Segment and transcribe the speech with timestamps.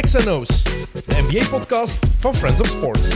[0.00, 0.62] XNO's,
[1.06, 3.08] de NBA-podcast van Friends of Sports.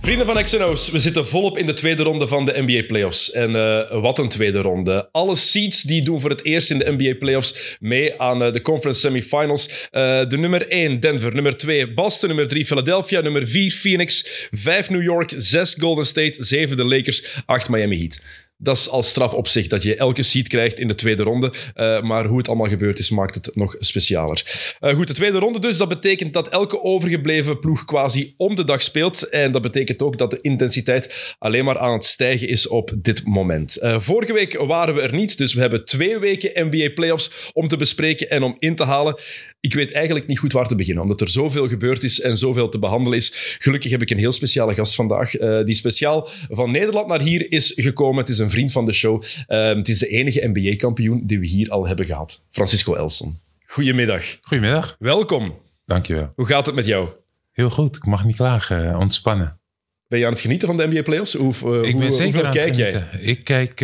[0.00, 3.30] Vrienden van XNO's, we zitten volop in de tweede ronde van de NBA Playoffs.
[3.30, 5.08] En uh, wat een tweede ronde.
[5.12, 8.62] Alle seeds die doen voor het eerst in de NBA Playoffs mee aan uh, de
[8.62, 9.68] conference semifinals.
[9.68, 14.90] Uh, de nummer 1 Denver, nummer 2 Boston, nummer 3 Philadelphia, nummer 4 Phoenix, 5
[14.90, 18.20] New York, 6 Golden State, 7 de Lakers, 8 Miami Heat
[18.62, 21.52] dat is al straf op zich dat je elke seed krijgt in de tweede ronde.
[21.76, 24.42] Uh, maar hoe het allemaal gebeurd is, maakt het nog specialer.
[24.80, 25.76] Uh, goed, de tweede ronde dus.
[25.76, 29.28] Dat betekent dat elke overgebleven ploeg quasi om de dag speelt.
[29.28, 33.24] En dat betekent ook dat de intensiteit alleen maar aan het stijgen is op dit
[33.24, 33.78] moment.
[33.82, 37.68] Uh, vorige week waren we er niet, dus we hebben twee weken NBA Playoffs om
[37.68, 39.20] te bespreken en om in te halen.
[39.60, 42.68] Ik weet eigenlijk niet goed waar te beginnen, omdat er zoveel gebeurd is en zoveel
[42.68, 43.56] te behandelen is.
[43.58, 45.30] Gelukkig heb ik een heel speciale gast vandaag,
[45.64, 48.20] die speciaal van Nederland naar hier is gekomen.
[48.20, 49.22] Het is een vriend van de show.
[49.22, 52.44] Uh, het is de enige NBA-kampioen die we hier al hebben gehad.
[52.50, 53.38] Francisco Elson.
[53.66, 54.38] Goedemiddag.
[54.40, 54.96] Goedemiddag.
[54.98, 55.58] Welkom.
[55.86, 56.32] Dankjewel.
[56.34, 57.08] Hoe gaat het met jou?
[57.52, 57.96] Heel goed.
[57.96, 58.96] Ik mag niet klagen.
[58.96, 59.60] Ontspannen.
[60.08, 61.34] Ben je aan het genieten van de NBA Playoffs?
[61.34, 63.08] Hoe, uh, ik ben zeker aan kijk het jij?
[63.20, 63.80] Ik kijk,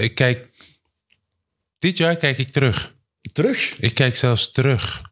[0.00, 0.48] ik kijk...
[1.78, 2.95] Dit jaar kijk ik terug.
[3.36, 3.76] Terug?
[3.78, 5.02] Ik kijk zelfs terug.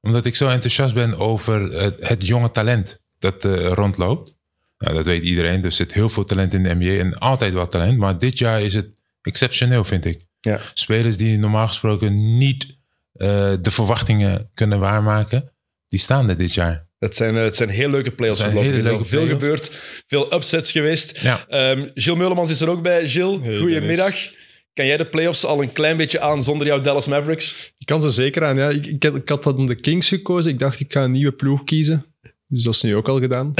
[0.00, 4.36] Omdat ik zo enthousiast ben over het, het jonge talent dat uh, rondloopt.
[4.78, 5.64] Nou, dat weet iedereen.
[5.64, 7.98] Er zit heel veel talent in de NBA en altijd wel talent.
[7.98, 8.88] Maar dit jaar is het
[9.22, 10.26] exceptioneel, vind ik.
[10.40, 10.60] Ja.
[10.72, 15.52] Spelers die normaal gesproken niet uh, de verwachtingen kunnen waarmaken,
[15.88, 16.86] die staan er dit jaar.
[16.98, 18.42] Het zijn, het zijn heel leuke playoffs.
[18.42, 19.44] Het zijn hele leuke veel playoffs.
[19.44, 19.70] gebeurd,
[20.06, 21.20] veel upsets geweest.
[21.20, 21.70] Ja.
[21.70, 23.08] Um, Gilles Meulemans is er ook bij.
[23.08, 24.12] Gilles, Hey, goedemiddag.
[24.12, 24.42] Dennis.
[24.74, 27.72] Kan jij de playoffs al een klein beetje aan zonder jouw Dallas Mavericks?
[27.78, 28.56] Ik kan ze zeker aan.
[28.56, 28.68] Ja.
[28.68, 30.50] Ik, ik, had, ik had dat om de Kings gekozen.
[30.50, 32.04] Ik dacht, ik ga een nieuwe ploeg kiezen.
[32.48, 33.54] Dus dat is nu ook al gedaan.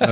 [0.00, 0.08] uh,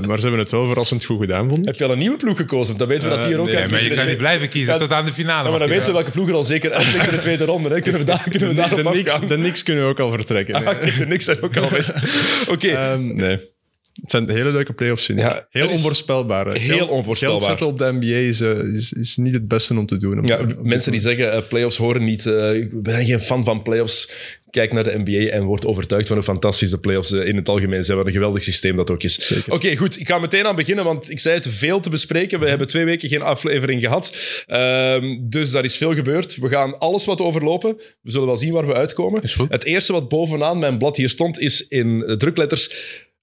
[0.06, 1.64] maar ze hebben het wel verrassend goed gedaan, vond ik.
[1.64, 2.76] Heb je al een nieuwe ploeg gekozen?
[2.76, 4.72] Dan weten we dat die er ook nee, uit maar je kan niet blijven kiezen
[4.74, 5.44] Ja, tot aan de finale.
[5.44, 6.00] Ja, maar dan weten we wel.
[6.02, 7.68] welke ploeg er al zeker in de tweede ronde.
[7.68, 7.80] Hè?
[7.80, 10.54] Kunnen we daar, kunnen we de, de Knicks kunnen we ook al vertrekken.
[10.54, 10.68] nee.
[10.68, 11.92] Ah, kijk, de niks zijn ook al weg.
[12.52, 13.56] Oké, Ehm, nee.
[14.00, 15.24] Het zijn hele leuke playoffs, vind ik.
[15.24, 16.52] Ja, heel onvoorspelbaar.
[16.52, 17.40] heel Geld- onvoorspelbaar.
[17.40, 20.26] Geld zetten op de NBA is, eh, is, is niet het beste om te doen.
[20.26, 22.26] Ja, mensen die zeggen uh, playoffs horen niet.
[22.26, 24.10] Uh, ik ben geen fan van playoffs.
[24.50, 27.84] Kijk naar de NBA en word overtuigd van hoe fantastisch de playoffs in het algemeen
[27.84, 27.96] zijn.
[27.98, 29.32] Wat een geweldig systeem dat ook is.
[29.38, 30.00] Oké, okay, goed.
[30.00, 32.40] Ik ga meteen aan beginnen, want ik zei het veel te bespreken.
[32.40, 34.12] We hebben twee weken geen aflevering gehad.
[34.46, 36.36] Uh, dus daar is veel gebeurd.
[36.36, 37.76] We gaan alles wat overlopen.
[38.02, 39.22] We zullen wel zien waar we uitkomen.
[39.48, 42.70] Het eerste wat bovenaan mijn blad hier stond, is in drukletters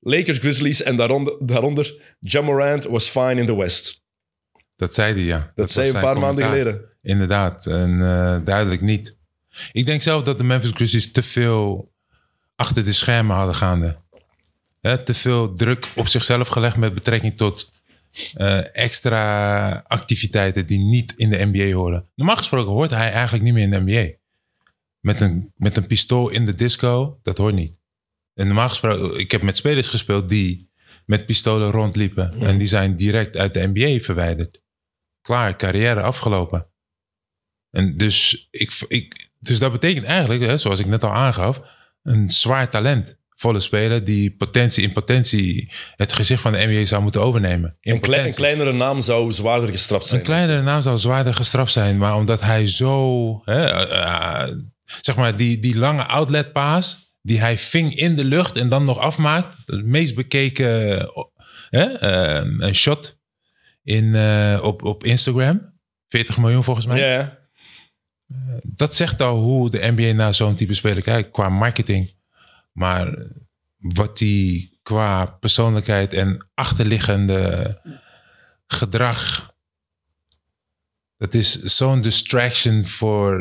[0.08, 4.04] Lakers, Grizzlies en daaronder, daaronder Jamorant was fine in the West.
[4.76, 5.40] Dat zei hij, ja.
[5.40, 6.82] Dat, dat zei een paar maanden geleden.
[7.02, 9.18] Inderdaad, en uh, duidelijk niet.
[9.72, 11.92] Ik denk zelf dat de Memphis Grizzlies te veel
[12.56, 13.98] achter de schermen hadden gaande.
[14.82, 17.72] He, te veel druk op zichzelf gelegd met betrekking tot
[18.38, 22.08] uh, extra activiteiten die niet in de NBA horen.
[22.16, 24.18] Normaal gesproken hoort hij eigenlijk niet meer in de NBA.
[25.00, 27.74] Met een, met een pistool in de disco, dat hoort niet.
[28.36, 30.74] En normaal gesproken, ik heb met spelers gespeeld die
[31.06, 32.34] met pistolen rondliepen.
[32.40, 34.62] En die zijn direct uit de NBA verwijderd.
[35.22, 36.68] Klaar, carrière afgelopen.
[37.72, 41.62] En dus, ik, ik, dus dat betekent eigenlijk, hè, zoals ik net al aangaf,
[42.04, 43.18] een zwaar talent.
[43.30, 47.78] Volle speler die potentie in potentie het gezicht van de NBA zou moeten overnemen.
[47.82, 50.20] Een, klein, een kleinere naam zou zwaarder gestraft zijn.
[50.20, 51.98] Een kleinere naam zou zwaarder gestraft zijn.
[51.98, 54.56] Maar omdat hij zo, hè, uh,
[55.02, 58.98] zeg maar, die, die lange outletpaas die hij ving in de lucht en dan nog
[58.98, 59.58] afmaakt.
[59.66, 61.00] Het meest bekeken
[61.72, 63.18] uh, uh, shot
[63.84, 65.74] in, uh, op, op Instagram.
[66.10, 67.38] 40 miljoen volgens mij.
[68.64, 72.14] Dat zegt al hoe de NBA naar zo'n type speler kijkt qua marketing.
[72.72, 73.28] Maar
[73.78, 77.82] wat hij qua persoonlijkheid en achterliggende
[78.68, 79.54] gedrag.
[81.18, 83.40] Dat is zo'n distraction voor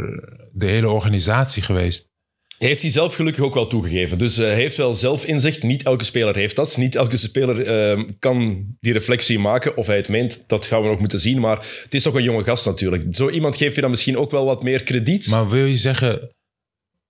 [0.53, 2.13] de hele organisatie geweest.
[2.59, 4.19] Heeft hij zelf gelukkig ook wel toegegeven.
[4.19, 5.63] Dus hij uh, heeft wel zelf inzicht.
[5.63, 6.77] Niet elke speler heeft dat.
[6.77, 9.77] Niet elke speler uh, kan die reflectie maken.
[9.77, 11.41] Of hij het meent, dat gaan we nog moeten zien.
[11.41, 13.05] Maar het is toch een jonge gast natuurlijk.
[13.11, 15.29] Zo iemand geeft je dan misschien ook wel wat meer krediet.
[15.29, 16.31] Maar wil je zeggen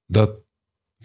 [0.07, 0.44] dat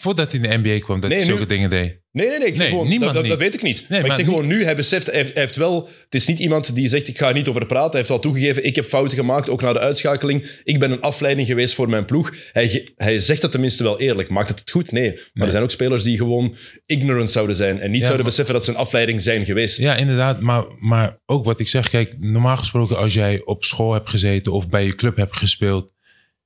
[0.02, 1.48] voordat hij in de NBA kwam, dat nee, hij zulke nu...
[1.48, 2.00] dingen deed?
[2.12, 2.48] Nee, nee, nee.
[2.48, 3.78] Ik zeg nee gewoon, niemand dat, dat, weet ik niet.
[3.78, 5.90] Nee, maar, maar ik zeg gewoon nu, hij beseft, hij heeft, hij heeft, wel...
[6.04, 7.90] Het is niet iemand die zegt, ik ga er niet over praten.
[7.90, 10.62] Hij heeft wel toegegeven, ik heb fouten gemaakt, ook na de uitschakeling.
[10.64, 12.34] Ik ben een afleiding geweest voor mijn ploeg.
[12.52, 14.30] Hij, hij zegt dat tenminste wel eerlijk.
[14.30, 14.92] Maakt het het goed?
[14.92, 15.12] Nee.
[15.12, 15.46] Maar Nee.
[15.46, 16.56] er zijn ook spelers die gewoon
[16.86, 19.80] ignorant zouden zijn en niet Ja, zouden maar- beseffen dat ze een afleiding zijn geweest.
[19.80, 20.42] Ja, inderdaad.
[20.42, 24.52] Maar, maar ook wat ik zeg, kijk, normaal gesproken als jij op school hebt gezeten
[24.52, 25.92] of bij je club hebt gespeeld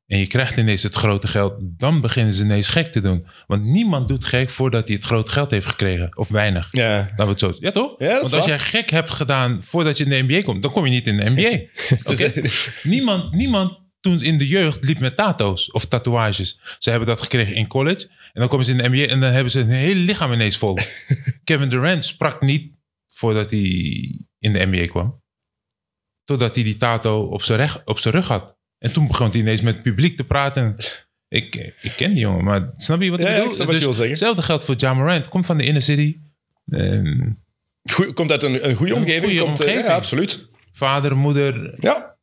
[0.06, 3.28] en je krijgt ineens het grote geld, dan beginnen ze ineens gek te doen.
[3.48, 6.18] Want niemand doet gek voordat hij het grote geld heeft gekregen.
[6.18, 6.68] Of weinig.
[6.72, 6.96] Ja.
[6.98, 7.96] Laten we het zo Ja, toch?
[7.98, 10.62] Ja, dat is Want als jij gek hebt gedaan voordat je in de NBA komt,
[10.62, 11.60] dan kom je niet in de NBA.
[12.12, 12.50] Oké?
[12.84, 16.60] Niemand, niemand toen in de jeugd liep met tato's of tatoeages.
[16.80, 18.08] Ze hebben dat gekregen in college.
[18.08, 20.58] En dan komen ze in de NBA en dan hebben ze een hele lichaam ineens
[20.58, 20.78] vol.
[21.44, 22.74] Kevin Durant sprak niet
[23.14, 23.60] voordat hij
[24.40, 25.22] in de NBA kwam.
[26.24, 28.56] Totdat hij die tato op zijn, reg- op zijn rug had.
[28.84, 30.76] En toen begon hij ineens met het publiek te praten.
[31.28, 33.50] Ik, ik ken die jongen, maar snap je wat ik Ja, ja, bedoel?
[33.50, 34.10] ik snap wat je wil zeggen.
[34.12, 35.28] Hetzelfde geldt voor Ja Morant.
[35.28, 36.18] Komt van de inner city.
[36.70, 37.30] Ehm,
[37.92, 39.24] Goeie- komt uit een, een goede Een omgeving.
[39.24, 39.88] goede komt, eh, omgeving.
[39.88, 40.50] Ja, absoluut.
[40.74, 41.76] vader, moeder.
[41.80, 42.16] Ja,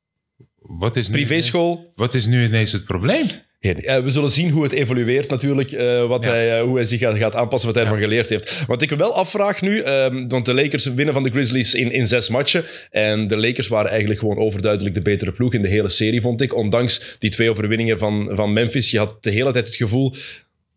[0.59, 1.93] Wat is, nu, privéschool.
[1.95, 3.27] wat is nu ineens het probleem?
[3.61, 6.31] We zullen zien hoe het evolueert natuurlijk, eh, wat Ja.
[6.31, 8.65] hij, eh, hoe hij zich gaat, gaat aanpassen, wat hij ervan geleerd heeft.
[8.67, 11.93] Wat ik me wel afvraag nu, ehm, want de Lakers winnen van de Grizzlies in,
[11.93, 12.65] in zes matchen.
[12.91, 16.41] En de Lakers waren eigenlijk gewoon overduidelijk de betere ploeg in de hele serie, vond
[16.41, 16.55] ik.
[16.55, 18.91] Ondanks die twee overwinningen van, van Memphis.
[18.91, 20.15] Je had de hele tijd het gevoel,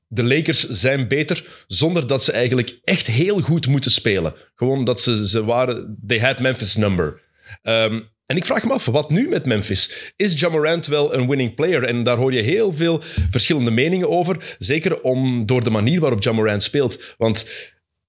[0.07, 4.33] de Lakers zijn beter, zonder dat ze eigenlijk echt heel goed moeten spelen.
[4.56, 7.21] Gewoon dat ze, ze waren, they had Memphis number.
[7.62, 10.11] Ehm, en ik vraag me af, wat nu met Memphis?
[10.15, 11.83] Is Ja Morant wel een winning player?
[11.83, 14.55] En daar hoor je heel veel verschillende meningen over.
[14.59, 17.13] Zeker om, door de manier waarop Ja Morant speelt.
[17.17, 17.45] Want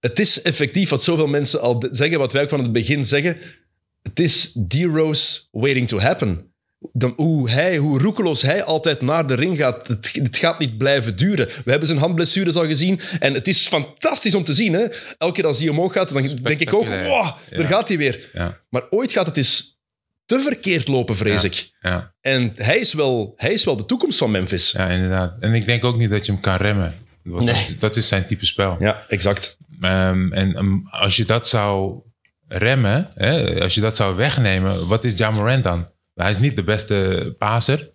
[0.01, 3.37] het is effectief wat zoveel mensen al zeggen, wat wij ook van het begin zeggen.
[4.03, 6.53] Het is D-Rose waiting to happen.
[6.93, 10.79] Dan, hoe, hij, hoe roekeloos hij altijd naar de ring gaat, het, het gaat niet
[10.79, 11.47] blijven duren.
[11.65, 14.73] We hebben zijn handblessures al gezien en het is fantastisch om te zien.
[14.73, 14.87] Hè?
[15.19, 16.99] Elke keer als hij omhoog gaat, dan denk ik ook, wow,
[17.51, 17.67] daar Ja.
[17.67, 18.31] gaat hij weer.
[18.33, 19.74] Ja, Maar ooit gaat het eens
[20.27, 21.49] te verkeerd lopen, vrees Ja.
[21.49, 21.71] ik.
[21.81, 24.71] ja, En hij is, wel, hij is wel de toekomst van Memphis.
[24.71, 25.35] ja, inderdaad.
[25.41, 26.95] En ik denk ook niet dat je hem kan remmen.
[27.23, 27.55] Want Nee.
[27.69, 28.77] dat, dat is zijn type spel.
[28.81, 29.57] Ja, exact.
[29.81, 32.01] Ehm, en ehm, als je dat zou
[32.49, 35.91] remmen, hè, als je dat zou wegnemen, wat is Ja Morant dan?
[36.15, 37.91] Hij is niet de beste paser.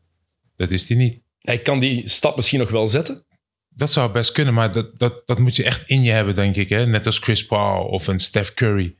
[0.56, 1.22] Dat is hij niet.
[1.40, 3.26] Hij kan die stap misschien nog wel zetten.
[3.70, 6.56] Dat zou best kunnen, maar dat, dat, dat moet je echt in je hebben, denk
[6.56, 6.70] ik.
[6.70, 6.86] Hè?
[6.86, 8.96] Net als Chris Paul of een Steph Curry.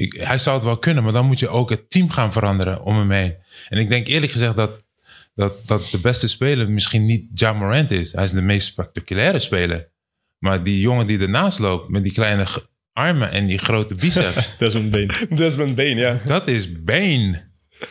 [0.00, 2.82] Ik, hij zou het wel kunnen, maar dan moet je ook het team gaan veranderen
[2.82, 3.34] om hem heen.
[3.68, 4.84] En ik denk eerlijk gezegd dat,
[5.34, 8.12] dat, dat de beste speler misschien niet Ja Morant is.
[8.12, 9.88] Hij is de meest spectaculaire speler.
[10.38, 12.46] Maar die jongen die ernaast loopt met die kleine
[12.92, 15.10] armen en die grote biceps, Desmond Bain.
[15.34, 16.20] Desmond Bain, ja.
[16.26, 17.48] dat is Bane.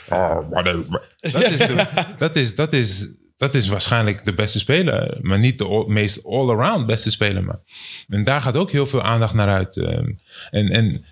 [0.10, 1.00] Oh, wat een-
[1.32, 1.86] dat, is de-
[2.18, 5.18] dat, is, dat, is, dat is waarschijnlijk de beste speler.
[5.22, 7.44] Maar niet de all- meest all-around beste speler.
[7.44, 7.60] Maar.
[8.08, 9.78] En daar gaat ook heel veel aandacht naar uit.
[9.78, 10.12] ehm.
[10.50, 11.06] En, en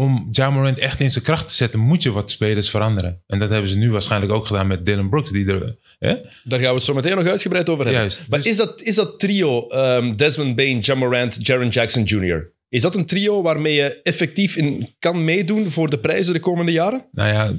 [0.00, 3.22] om Ja Morant echt in zijn kracht te zetten, moet je wat spelers veranderen.
[3.26, 5.30] En dat hebben ze nu waarschijnlijk ook gedaan met Dylan Brooks.
[5.30, 6.14] Die er, hè?
[6.44, 8.02] Daar gaan we het zo meteen nog uitgebreid over hebben.
[8.02, 12.02] Juist, Maar dus- is, dat, is dat trio, ehm, Desmond Bain, Ja Morant, Jaron Jackson
[12.04, 16.40] Jr., is dat een trio waarmee je effectief in kan meedoen voor de prijzen de
[16.40, 17.04] komende jaren?
[17.12, 17.54] Nou ja,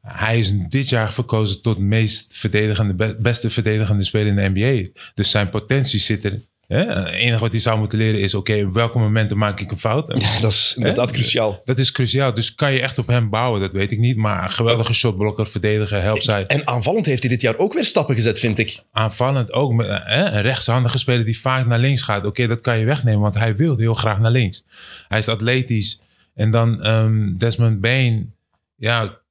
[0.00, 4.88] hij is dit jaar verkozen tot meest verdedigende, be- beste verdedigende speler in de NBA.
[5.14, 6.40] Dus zijn potentie zit er.
[6.68, 9.78] Het enige wat hij zou moeten leren is: oké, op welke momenten maak ik een
[9.78, 10.08] fout?
[10.08, 11.62] En Dat is inderdaad cruciaal.
[11.64, 12.34] Dat is cruciaal.
[12.34, 13.60] Dus kan je echt op hem bouwen?
[13.60, 14.16] Dat weet ik niet.
[14.16, 16.44] Maar een geweldige shotblokker, verdedigen, helpt zij.
[16.44, 18.82] En aanvallend heeft hij dit jaar ook weer stappen gezet, vind ik.
[18.92, 19.72] Aanvallend ook.
[19.72, 20.24] Met, hè?
[20.24, 22.24] Een rechtshandige speler die vaak naar links gaat.
[22.26, 24.64] Oké, dat kan je wegnemen, want hij wil heel graag naar links.
[25.08, 26.00] Hij is atletisch.
[26.34, 28.34] En dan ehm, Desmond Bain.
[28.76, 29.22] Ja.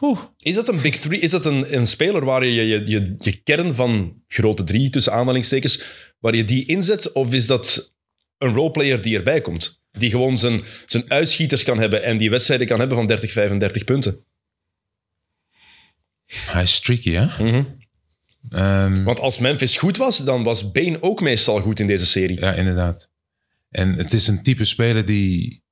[0.00, 0.20] Oeh.
[0.38, 1.20] Is dat een big three?
[1.20, 5.12] Is dat een, een speler waar je je, je je kern van grote drie, tussen
[5.12, 5.82] aanhalingstekens,
[6.18, 7.12] waar je die inzet?
[7.12, 7.94] Of is dat
[8.38, 9.82] een roleplayer die erbij komt?
[9.92, 13.84] Die gewoon zijn, zijn uitschieters kan hebben en die wedstrijden kan hebben van 30, 35
[13.84, 14.24] punten.
[16.26, 17.44] Hij is streaky, hè?
[17.44, 17.64] Mhm.
[18.48, 22.40] Ehm, Want als Memphis goed was, dan was Bane ook meestal goed in deze serie.
[22.40, 23.10] Ja, inderdaad.
[23.70, 25.62] En het is een type speler die...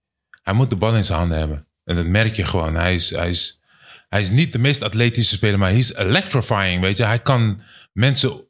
[0.43, 1.67] Hij moet de bal in zijn handen hebben.
[1.85, 2.75] En dat merk je gewoon.
[2.75, 3.61] Hij is, hij is,
[4.09, 7.05] hij is niet de meest atletische speler, maar hij is electrifying, weet je.
[7.05, 7.61] Hij kan
[7.93, 8.49] mensen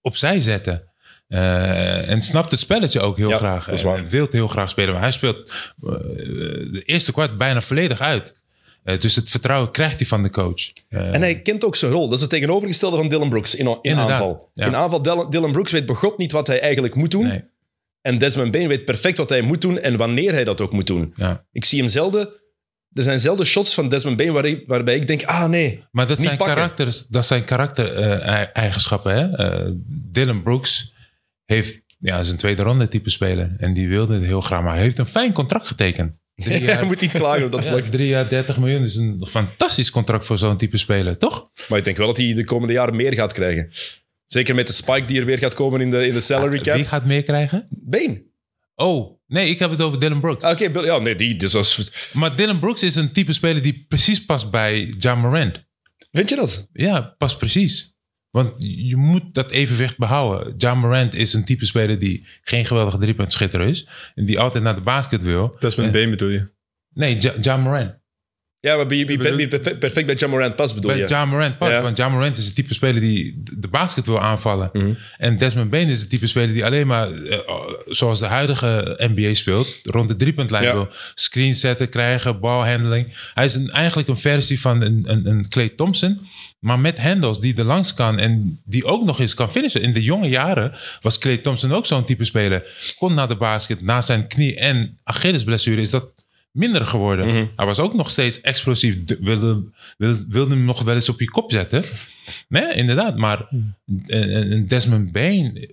[0.00, 0.90] opzij zetten.
[1.28, 3.68] Eh, en snapt het spelletje ook heel Ja, graag.
[3.68, 4.92] En wil heel graag spelen.
[4.92, 5.90] Maar hij speelt eh,
[6.72, 8.42] de eerste kwart bijna volledig uit.
[8.84, 10.70] Eh, dus het vertrouwen krijgt hij van de coach.
[10.88, 12.04] En hij kent ook zijn rol.
[12.04, 13.68] Dat is het tegenovergestelde van Dylan Brooks in,
[13.98, 14.50] aanval.
[14.52, 14.66] ja.
[14.66, 17.26] In aanval, Dylan, Dylan Brooks weet begot niet wat hij eigenlijk moet doen.
[17.26, 17.44] nee,
[18.00, 20.86] En Desmond Bain weet perfect wat hij moet doen en wanneer hij dat ook moet
[20.86, 21.12] doen.
[21.16, 21.44] ja.
[21.52, 22.28] Ik zie hem zelden...
[22.92, 26.06] Er zijn zelden shots van Desmond Bain waar ik- waarbij ik denk, ah nee, Maar
[26.06, 26.56] dat Niet zijn, pakken.
[26.56, 29.14] karakters, dat zijn karaktereigenschappen.
[29.14, 29.36] hè?
[29.36, 29.70] Eh,
[30.12, 30.94] Dylan Brooks
[31.44, 33.54] heeft, ja, is een tweede ronde type speler.
[33.58, 34.62] En die wilde het heel graag.
[34.62, 36.12] Maar hij heeft een fijn contract getekend.
[36.34, 37.84] Drie hij moet niet klagen op dat vlak.
[37.84, 41.48] drie jaar 30 miljoen is een fantastisch contract voor zo'n type speler, toch?
[41.68, 43.70] Maar ik denk wel dat hij de komende jaren meer gaat krijgen.
[44.26, 46.60] Zeker met de spike die er weer gaat komen in de, in de salary Wie
[46.60, 46.86] cap.
[46.86, 47.66] gaat meer krijgen?
[47.70, 48.22] Bain.
[48.80, 50.44] Oh, nee, ik heb het over Dylan Brooks.
[50.44, 53.84] Ah, Oké, ja, nee, die, dus als, Maar Dylan Brooks is een type speler die
[53.88, 55.64] precies past bij Ja Morant.
[56.12, 56.68] vind je dat?
[56.72, 57.98] Ja, past precies.
[58.30, 60.54] Want je moet dat evenwicht behouden.
[60.56, 63.88] Ja Morant is een type speler die geen geweldige driepuntschitter is.
[64.14, 65.56] En die altijd naar de basket wil.
[65.58, 66.50] Desmond Eh, Bain bedoel je?
[66.94, 67.98] Nee, Ja, Ja Morant.
[68.62, 69.48] Ja, maar wie
[69.78, 71.08] perfect, bij John Morant pas bedoel Bij je?
[71.08, 71.72] Ja Morant past.
[71.72, 71.82] Ja.
[71.82, 74.70] Want Ja Morant is het type speler die de basket wil aanvallen.
[74.72, 74.92] Mhm.
[75.16, 77.38] En Desmond Bain is het type speler die alleen maar, eh,
[77.86, 80.72] zoals de huidige NBA speelt, rond de driepuntlijn Ja.
[80.72, 80.88] wil.
[81.14, 83.30] Screen zetten, krijgen, balhandling.
[83.34, 86.20] Hij is een, eigenlijk een versie van een, een, een Clay Thompson.
[86.58, 89.82] Maar met handles die er langs kan en die ook nog eens kan finishen.
[89.82, 92.64] In de jonge jaren was Clay Thompson ook zo'n type speler.
[92.98, 96.04] Kon naar de basket, na zijn knie- en Achillesblessure is dat
[96.50, 97.26] minder geworden.
[97.26, 97.46] Mhm.
[97.56, 99.04] Hij was ook nog steeds explosief.
[99.04, 99.64] De- Wilde,
[99.98, 101.84] wilde, wilde hem nog wel eens op je kop zetten.
[102.48, 103.16] Nee, inderdaad.
[103.16, 105.68] Maar een, een Desmond Bain,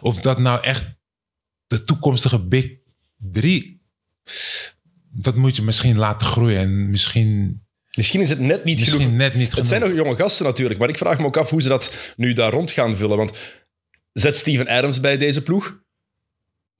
[0.00, 0.86] of dat nou echt
[1.66, 2.72] de toekomstige Big
[3.16, 3.80] 3,
[5.12, 6.58] dat moet je misschien laten groeien.
[6.60, 9.16] En misschien, Misschien is het net niet misschien genoeg.
[9.16, 9.68] net niet Het genoeg.
[9.68, 12.32] zijn nog jonge gasten natuurlijk, maar ik vraag me ook af hoe ze dat nu
[12.32, 13.16] daar rond gaan vullen.
[13.16, 13.32] Want
[14.12, 15.78] zet Steven Adams bij deze ploeg?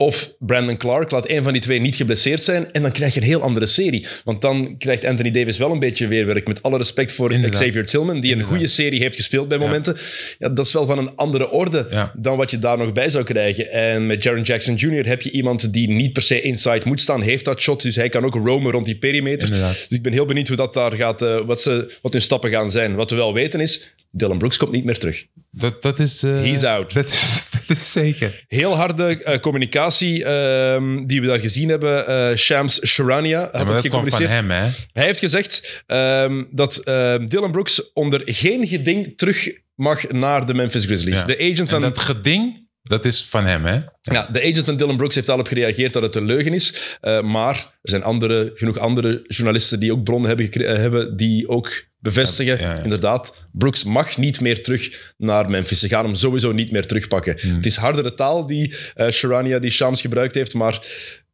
[0.01, 2.73] Of Brandon Clark, laat een van die twee niet geblesseerd zijn.
[2.73, 4.07] En dan krijg je een heel andere serie.
[4.25, 6.47] Want dan krijgt Anthony Davis wel een beetje weerwerk.
[6.47, 7.61] Met alle respect voor Inderdaad.
[7.61, 9.97] Xavier Tillman, die een goede serie heeft gespeeld bij momenten.
[10.39, 12.13] Ja, dat is wel van een andere orde Ja.
[12.17, 13.71] dan wat je daar nog bij zou krijgen.
[13.71, 15.07] En met Jaron Jackson Jr.
[15.07, 17.23] heb je iemand die niet per se inside moet staan.
[17.23, 19.49] Heeft dat shot, dus hij kan ook roamen rond die perimeter.
[19.49, 19.87] Inderdaad.
[19.89, 22.51] Dus ik ben heel benieuwd hoe dat daar gaat, eh, wat, ze, wat hun stappen
[22.51, 22.95] gaan zijn.
[22.95, 25.27] Wat we wel weten is, Dylan Brooks komt niet meer terug.
[25.51, 26.23] Dat, dat is...
[26.23, 26.93] eh, He's out.
[26.95, 28.45] Dat is, dat is zeker.
[28.49, 32.07] Heel harde eh, communicatie ehm, die we daar gezien hebben.
[32.07, 34.31] Eh, Shams Sharania had Ja, dat gecommuniceerd.
[34.31, 34.69] hem, hè?
[34.93, 40.55] Hij heeft gezegd ehm, dat ehm, Dylan Brooks onder geen geding terug mag naar de
[40.55, 41.19] Memphis Grizzlies.
[41.19, 41.25] Ja.
[41.25, 43.79] De agent En van dat geding, dat is van hem, hè?
[44.01, 46.97] Ja, de agent van Dylan Brooks heeft al op gereageerd dat het een leugen is.
[47.01, 51.49] Eh, maar er zijn andere, genoeg andere journalisten die ook bronnen hebben, eh, hebben die
[51.49, 52.59] ook bevestigen.
[52.61, 52.83] Ja, ja, ja.
[52.83, 55.81] Inderdaad, Brooks mag niet meer terug naar Memphis.
[55.81, 57.37] Ze gaan hem sowieso niet meer terugpakken.
[57.41, 57.55] Hmm.
[57.55, 60.87] Het is hardere taal die eh Sharania, die Shams gebruikt heeft, maar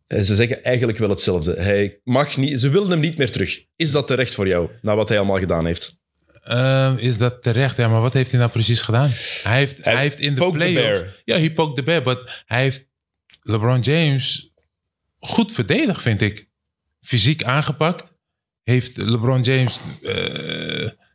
[0.09, 1.55] ze zeggen eigenlijk wel hetzelfde.
[1.59, 3.65] Hij mag niet, ze willen hem niet meer terug.
[3.77, 5.97] Is dat terecht voor jou, na wat hij allemaal gedaan heeft?
[6.47, 7.77] Ehm, is dat terecht?
[7.77, 9.11] Ja, maar wat heeft hij nou precies gedaan?
[9.43, 10.75] Hij heeft, hij, Hij heeft in de playoffs...
[11.01, 11.17] bear.
[11.25, 12.03] Ja, hij poked the bear.
[12.03, 12.87] But hij heeft
[13.43, 14.53] LeBron James
[15.19, 16.49] goed verdedigd, vind ik.
[17.01, 18.05] Fysiek aangepakt.
[18.63, 19.81] Heeft LeBron James...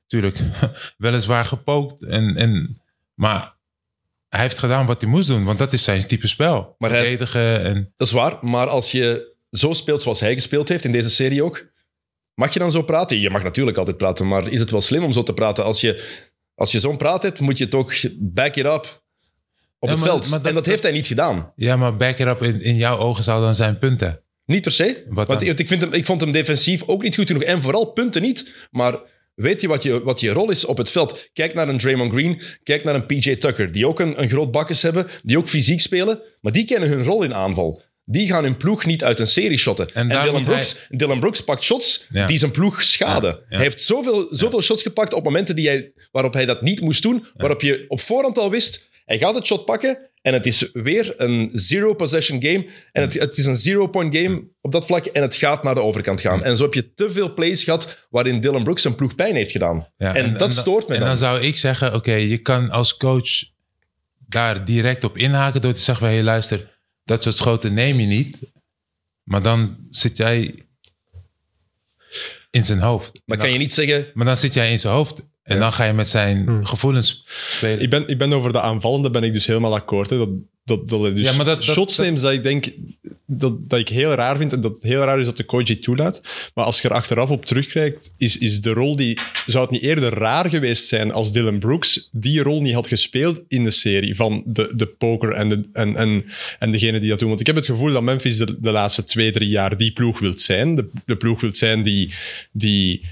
[0.08, 0.40] tuurlijk,
[0.98, 2.04] weliswaar gepookt.
[2.04, 2.82] En, en,
[3.14, 3.54] maar
[4.30, 5.44] hij heeft gedaan wat hij moest doen.
[5.44, 6.76] Want dat is zijn type spel.
[6.78, 7.92] Maar hij- Verdedigen en...
[7.98, 11.44] Dat is waar, maar als je zo speelt zoals hij gespeeld heeft, in deze serie
[11.44, 11.71] ook,
[12.42, 13.20] mag je dan zo praten?
[13.20, 15.64] Je mag natuurlijk altijd praten, maar is het wel slim om zo te praten?
[15.64, 16.20] Als je,
[16.56, 19.02] als je zo'n praat hebt, moet je toch back it up
[19.80, 20.30] op Ja, het maar- veld.
[20.30, 21.52] maar dat- en dat heeft hij niet gedaan.
[21.56, 24.22] Ja, maar back it up in, in jouw ogen zou dan zijn punten.
[24.46, 25.04] Niet per se.
[25.10, 27.44] Want ik, vind hem, ik vond hem defensief ook niet goed genoeg.
[27.44, 28.68] En vooral punten niet.
[28.72, 29.00] Maar
[29.36, 31.30] weet je wat, je wat je rol is op het veld?
[31.34, 32.42] Kijk naar een Draymond Green.
[32.64, 33.72] Kijk naar een PJ Tucker.
[33.72, 35.08] Die ook een, een groot bakkes hebben.
[35.24, 36.22] Die ook fysiek spelen.
[36.42, 37.82] Maar die kennen hun rol in aanval.
[38.12, 39.88] Die gaan hun ploeg niet uit een serie shotten.
[39.94, 42.26] En Dylan, Brooks, Dylan Brooks pakt shots Ja.
[42.26, 43.30] die zijn ploeg schaden.
[43.32, 43.56] Ja, ja.
[43.56, 47.02] Hij heeft zoveel, zoveel shots gepakt op momenten die hij, waarop hij dat niet moest
[47.02, 47.26] doen.
[47.36, 50.10] Waarop je op voorhand al wist, hij gaat het shot pakken.
[50.22, 52.68] En het is weer een zero-possession game.
[52.92, 55.06] En het, het is een zero-point game op dat vlak.
[55.06, 56.44] En het gaat naar de overkant gaan.
[56.44, 59.52] En zo heb je te veel plays gehad waarin Dylan Brooks zijn ploeg pijn heeft
[59.52, 59.88] gedaan.
[59.98, 61.10] En, dat stoort me En dan.
[61.10, 63.30] dan zou ik zeggen, oké, je kan als coach
[64.28, 68.38] daar direct op inhaken door te zeggen, hey, luister, dat soort schoten neem je niet.
[69.24, 70.66] Maar dan zit jij
[72.50, 73.22] in zijn hoofd.
[73.26, 74.12] maar kan je niet zeggen...
[74.14, 76.66] Maar dan zit jij in zijn hoofd en dan ga je met zijn Hmm.
[76.66, 77.82] gevoelens spelen.
[77.82, 80.10] Ik ben, ik ben over de aanvallende ben ik dus helemaal akkoord.
[80.10, 80.18] Hè.
[80.18, 80.30] Dat,
[80.64, 82.66] dat, dat dus Ja, maar dat- shots dat- neemt dat ik denk
[83.26, 84.54] dat, dat ik heel raar vind.
[84.54, 86.22] En dat het heel raar is dat de coach toelaat.
[86.54, 89.20] Maar als je er achteraf op terugkijkt, is, is de rol die...
[89.46, 93.42] Zou het niet eerder raar geweest zijn als Dylan Brooks die rol niet had gespeeld
[93.48, 96.26] in de serie van de, de poker en, de, en, en,
[96.60, 97.28] en degene die dat doen?
[97.28, 100.20] Want ik heb het gevoel dat Memphis de, de laatste twee, drie jaar die ploeg
[100.20, 100.76] wilt zijn.
[100.76, 102.14] De, de ploeg wilt zijn die...
[102.52, 103.06] die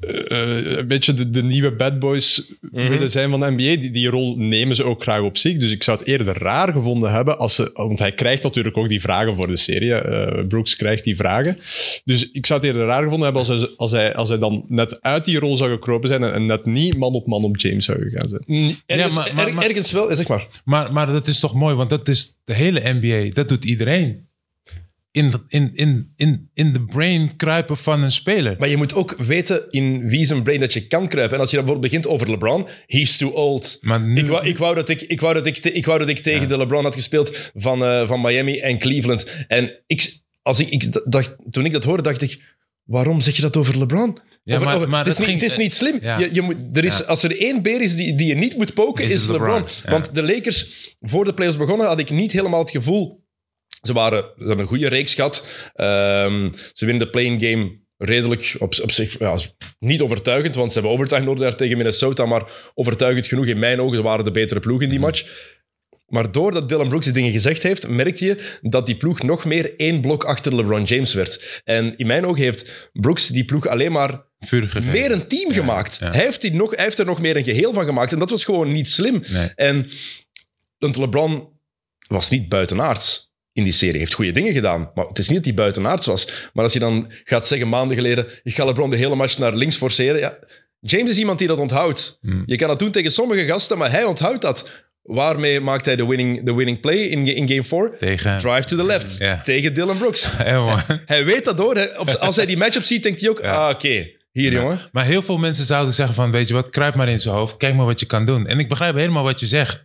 [0.00, 2.52] eh, een beetje de, de nieuwe bad boys
[2.88, 3.56] willen zijn van de NBA.
[3.80, 5.56] Die, die rol nemen ze ook graag op zich.
[5.56, 7.70] Dus ik zou het eerder raar gevonden hebben als ze...
[7.74, 9.94] Want hij krijgt natuurlijk ook die vragen voor de serie.
[9.94, 11.58] eh, Brooks krijgt die vragen.
[12.04, 14.64] Dus ik zou het eerder raar gevonden hebben als hij, als hij, als hij dan
[14.68, 17.56] net uit die rol zou gekropen zijn en, en net niet man op man op
[17.56, 18.42] James zou gegaan zijn.
[18.86, 20.46] Ergens, maar- maar- er- maar- ergens wel, zeg maar.
[20.64, 23.34] Maar, maar dat is toch mooi, want dat is de hele NBA.
[23.34, 24.24] Dat doet iedereen.
[25.16, 28.56] In, in, in, in, in de brain kruipen van een speler.
[28.58, 31.34] Maar je moet ook weten in wie zijn brain dat je kan kruipen.
[31.34, 33.78] En als je dan bijvoorbeeld begint over LeBron, he's too old.
[33.80, 35.98] Maar nu- ik, wou, ik, wou dat ik, ik, wou dat ik, te- ik wou
[35.98, 39.26] dat ik tegen de LeBron had gespeeld van, eh, van Miami en Cleveland.
[39.48, 42.40] En ik, als ik, ik dacht, toen ik dat hoorde, dacht ik,
[42.84, 44.18] waarom zeg je dat over LeBron?
[44.44, 45.98] Ja, Over- maar- over- maar het, is niet, ging- het is niet slim.
[46.00, 46.18] Ja.
[46.18, 47.04] Je, je moet, er is, Ja.
[47.04, 49.48] Als er één beer is die, die je niet moet poken, Is LeBron.
[49.54, 49.90] LeBron.
[49.90, 53.24] Want de Lakers, voor de playoffs begonnen, had ik niet helemaal het gevoel...
[53.86, 55.46] Ze, waren, ze hebben een goede reeks gehad.
[55.74, 59.36] Ehm, ze winnen de playing game redelijk op, op zich ja,
[59.78, 63.80] niet overtuigend, want ze hebben overtime nodig daar tegen Minnesota, maar overtuigend genoeg in mijn
[63.80, 63.96] ogen.
[63.96, 65.06] Ze waren de betere ploeg in die Mhm.
[65.06, 65.54] match.
[66.06, 69.76] Maar doordat Dylan Brooks die dingen gezegd heeft, merkte je dat die ploeg nog meer
[69.76, 71.60] één blok achter LeBron James werd.
[71.64, 74.24] En in mijn ogen heeft Brooks die ploeg alleen maar
[74.82, 75.96] meer een team gemaakt.
[76.00, 76.10] ja.
[76.10, 78.12] Hij, heeft die nog, hij heeft er nog meer een geheel van gemaakt.
[78.12, 79.22] En dat was gewoon niet slim.
[79.32, 79.48] Nee.
[79.54, 79.86] En
[80.78, 81.48] want LeBron
[82.08, 83.25] was niet buitenaards
[83.56, 83.90] in die serie.
[83.92, 84.90] Hij heeft goede dingen gedaan.
[84.94, 86.50] Maar het is niet dat hij buitenaards was.
[86.52, 88.26] Maar als je dan gaat zeggen maanden geleden...
[88.42, 90.20] Ik ga LeBron de hele match naar links forceren.
[90.20, 90.38] Ja,
[90.80, 92.18] James is iemand die dat onthoudt.
[92.20, 92.42] Hmm.
[92.46, 94.70] Je kan dat doen tegen sommige gasten, maar hij onthoudt dat.
[95.02, 97.96] Waarmee maakt hij de winning, de winning play in, in game 4?
[97.98, 98.38] Tegen...
[98.38, 99.20] Drive to the left.
[99.44, 100.28] Tegen Dylan Brooks.
[100.44, 100.80] Man.
[101.06, 101.74] Hij weet dat door.
[101.74, 103.40] Hij- op- Als hij die matchup ziet, denkt hij ook...
[103.40, 104.06] Ah, oké.
[104.32, 104.78] Hier, jongen.
[104.92, 107.56] Maar heel veel mensen zouden zeggen van, weet je wat, kruip maar in zijn hoofd.
[107.56, 108.46] Kijk maar wat je kan doen.
[108.46, 109.84] En ik begrijp helemaal wat je zegt.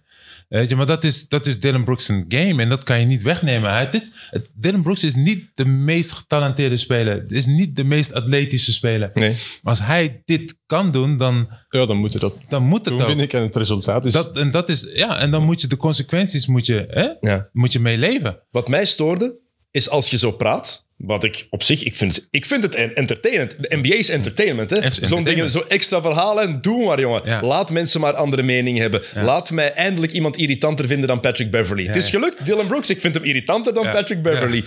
[0.51, 3.05] Weet je, maar dat is, dat is Dylan Brooks' een game en dat kan je
[3.05, 3.72] niet wegnemen.
[3.72, 7.22] Hij, dit, het- Dylan Brooks is niet de meest getalenteerde speler.
[7.22, 9.12] Het is niet de meest atletische speler.
[9.13, 9.29] Nee.
[9.31, 9.39] Maar
[9.74, 13.01] als hij dit kan doen, dan, Ja, dan moet je dat dan moet het ook.
[13.05, 13.34] vind ik.
[13.34, 14.13] En het resultaat is...
[14.13, 17.50] Dat, en, dat is, ja, en dan moet je de consequenties moet je, hè, Ja.
[17.51, 18.39] moet je mee leven.
[18.50, 19.39] Wat mij stoorde,
[19.72, 20.90] is als je zo praat.
[20.98, 23.56] Wat ik op zich, ik vind, ik vind het en- entertainend.
[23.60, 24.70] De NBA is entertainment.
[24.70, 24.75] hè?
[24.75, 25.25] Zo'n entertainment.
[25.36, 26.62] dingen, zo extra verhalen.
[26.62, 27.22] Doe maar, jongen.
[27.25, 27.42] Ja.
[27.42, 29.01] Laat mensen maar andere mening hebben.
[29.13, 31.86] Laat mij eindelijk iemand irritanter vinden dan Patrick Beverly.
[31.88, 32.90] het is gelukt, Dylan Brooks.
[32.90, 33.92] Ik vind hem irritanter dan.
[33.92, 34.63] Patrick Beverly.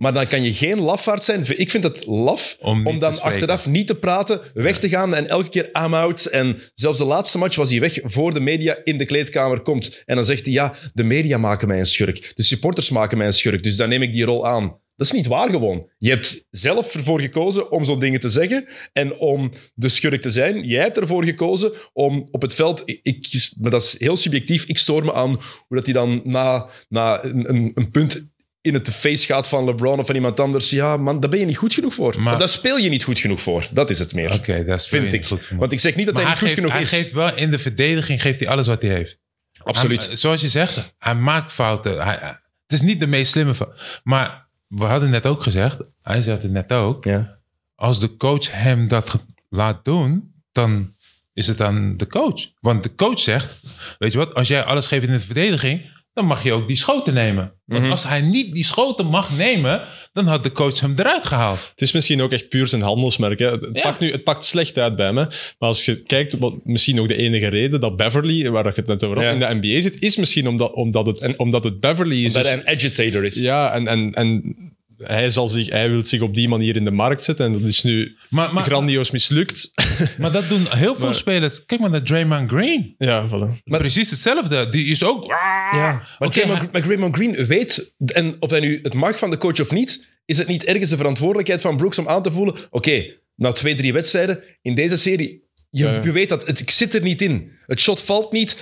[0.00, 1.44] Maar dan kan je geen lafaard zijn.
[1.58, 5.48] Ik vind het laf Om dan achteraf niet te praten, weg te gaan en elke
[5.48, 6.26] keer I'm out.
[6.26, 10.02] En zelfs de laatste match was hij weg voor de media in de kleedkamer komt.
[10.06, 12.32] En dan zegt hij, ja, de media maken mij een schurk.
[12.34, 14.78] De supporters maken mij een schurk, dus dan neem ik die rol aan.
[14.96, 15.88] Dat is niet waar gewoon.
[15.98, 20.30] Je hebt zelf ervoor gekozen om zo'n dingen te zeggen en om de schurk te
[20.30, 20.66] zijn.
[20.66, 22.82] Jij hebt ervoor gekozen om op het veld...
[23.02, 24.64] Ik, maar dat is heel subjectief.
[24.64, 25.30] Ik stoor me aan
[25.66, 28.30] hoe dat hij dan na, na een, een punt
[28.60, 30.70] in het face gaat van LeBron of van iemand anders.
[30.70, 32.20] Ja, man, daar ben je niet goed genoeg voor.
[32.20, 33.66] Maar- daar speel je niet goed genoeg voor.
[33.72, 34.32] Dat is het meer.
[34.32, 35.26] Oké, dat Vind ik.
[35.26, 35.48] Goed.
[35.56, 37.04] Want ik zeg niet dat maar hij hij, niet goed geeft, genoeg hij is.
[37.04, 39.18] geeft wel in de verdediging geeft hij alles wat hij heeft.
[39.62, 40.06] Absoluut.
[40.06, 42.02] Hij- zoals je zegt, hij maakt fouten.
[42.04, 42.28] Hij, hij-
[42.62, 44.00] het is niet de meest slimme fout.
[44.04, 47.04] Maar we hadden net ook gezegd, hij zei het net ook.
[47.04, 47.38] ja.
[47.74, 50.94] Als de coach hem dat laat doen, dan
[51.32, 52.50] is het aan de coach.
[52.60, 53.60] Want de coach zegt,
[53.98, 56.76] weet je wat, als jij alles geeft in de verdediging, dan mag je ook die
[56.76, 57.52] schoten nemen.
[57.64, 57.90] Want Mhm.
[57.90, 61.68] als hij niet die schoten mag nemen, dan had de coach hem eruit gehaald.
[61.70, 63.38] Het is misschien ook echt puur zijn handelsmerk.
[63.38, 63.50] Hè.
[63.50, 63.82] Het, het Ja.
[63.82, 65.20] pakt nu, het pakt slecht uit bij me.
[65.24, 68.86] Maar als je kijkt, wat, misschien ook de enige reden dat Beverly, waar ik het
[68.86, 69.32] net over had, Ja.
[69.48, 72.32] in de NBA zit, is misschien omdat, omdat, het, omdat het Beverly is.
[72.32, 73.34] Dat Dus- hij een agitator is.
[73.40, 74.56] ja, en, en, en
[75.02, 77.46] hij, zal zich, hij wil zich op die manier in de markt zetten.
[77.46, 79.70] En dat is nu Maar, maar, grandioos mislukt.
[80.18, 81.64] maar dat doen heel veel Maar- spelers.
[81.66, 82.94] Kijk maar naar Draymond Green.
[82.98, 83.62] ja, voilà.
[83.64, 84.68] Precies hetzelfde.
[84.68, 85.24] Die is ook...
[85.24, 89.18] Ja, maar, Oké, Draymond- hij- maar Draymond Green weet, en of hij nu het mag
[89.18, 92.22] van de coach of niet, is het niet ergens de verantwoordelijkheid van Brooks om aan
[92.22, 96.00] te voelen, oké, na twee, drie wedstrijden in deze serie, je, Ja.
[96.04, 97.50] je weet dat, het ik zit er niet in.
[97.66, 98.56] Het shot valt niet.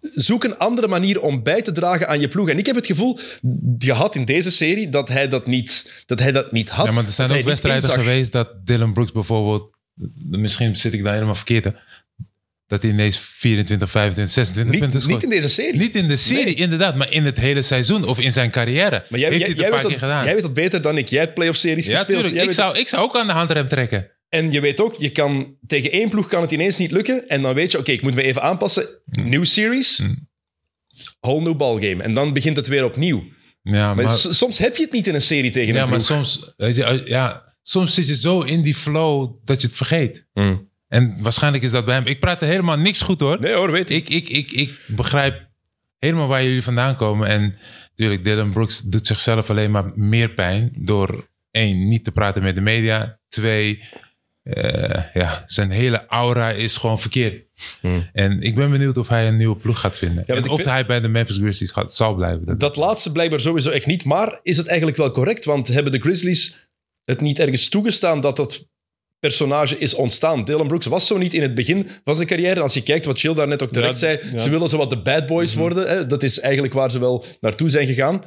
[0.00, 2.48] Zoek een andere manier om bij te dragen aan je ploeg.
[2.48, 3.18] En ik heb het gevoel
[3.78, 6.86] gehad in deze serie dat hij dat niet, dat hij dat niet had.
[6.86, 9.70] Ja, maar er zijn ook wedstrijden geweest dat Dylan Brooks bijvoorbeeld...
[10.30, 11.64] Misschien zit ik daar helemaal verkeerd.
[11.64, 11.70] hè,
[12.66, 15.14] Dat hij ineens 24, 25, 26 punten scoort.
[15.14, 15.80] niet in deze serie.
[15.80, 16.54] Niet in de serie, Nee.
[16.54, 16.96] inderdaad.
[16.96, 19.04] Maar in het hele seizoen of in zijn carrière.
[19.08, 20.24] maar jij, heeft jij, hij het een paar keer dat, gedaan.
[20.24, 21.08] jij weet dat beter dan ik.
[21.08, 22.20] Jij hebt playoff-series ja, gespeeld.
[22.22, 22.40] tuurlijk.
[22.40, 24.10] Ik weet zou, ik zou ook aan de handrem trekken.
[24.30, 27.28] En je weet ook, je kan, tegen één ploeg kan het ineens niet lukken.
[27.28, 28.88] En dan weet je, oké, ik moet me even aanpassen.
[29.04, 30.02] New series,
[31.20, 32.02] whole new ballgame.
[32.02, 33.24] En dan begint het weer opnieuw.
[33.62, 36.04] Ja, Maar, maar, soms heb je het niet in een serie tegen ja, een maar
[36.04, 36.06] ploeg.
[36.26, 39.76] soms, weet je, als- ja, soms zit je zo in die flow dat je het
[39.76, 40.26] vergeet.
[40.32, 40.68] Hmm.
[40.88, 42.06] En waarschijnlijk is dat bij hem.
[42.06, 43.40] Ik praat er helemaal niks goed hoor.
[43.40, 44.08] Nee hoor, weet ik.
[44.08, 45.48] Ik, ik, ik, ik begrijp
[45.98, 47.28] helemaal waar jullie vandaan komen.
[47.28, 47.56] En
[47.88, 52.54] natuurlijk, Dylan Brooks doet zichzelf alleen maar meer pijn door één, niet te praten met
[52.54, 53.18] de media.
[53.28, 53.82] Twee,
[54.54, 57.44] eh, ja, zijn hele aura is gewoon verkeerd.
[57.80, 58.08] Hmm.
[58.12, 60.26] En ik ben benieuwd of hij een nieuwe ploeg gaat vinden.
[60.26, 62.44] en of vind- hij bij de Memphis Grizzlies gaat, zal blijven.
[62.46, 64.04] Dat, Dat laatste blijkbaar sowieso echt niet.
[64.04, 65.44] Maar is het eigenlijk wel correct?
[65.44, 66.68] Want hebben de Grizzlies
[67.04, 68.68] het niet ergens toegestaan dat dat
[69.18, 70.44] personage is ontstaan?
[70.44, 72.60] Dylan Brooks was zo niet in het begin van zijn carrière.
[72.60, 74.26] Als je kijkt wat Jill daar net ook terecht Ja, zei, ja.
[74.26, 74.38] Mhm.
[74.38, 75.88] ze willen zo wat de bad boys worden.
[75.88, 76.06] Hè?
[76.06, 78.20] Dat is eigenlijk waar ze wel naartoe zijn gegaan.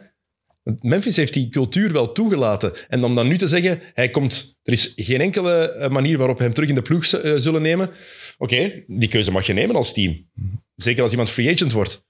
[0.64, 2.74] Memphis heeft die cultuur wel toegelaten.
[2.88, 6.38] En om dan nu te zeggen, hij komt, er is geen enkele eh, manier waarop
[6.38, 7.90] we hem terug in de ploeg eh, zullen nemen.
[8.38, 10.30] Oké, die keuze mag je nemen als team.
[10.76, 12.06] Zeker als iemand free agent wordt.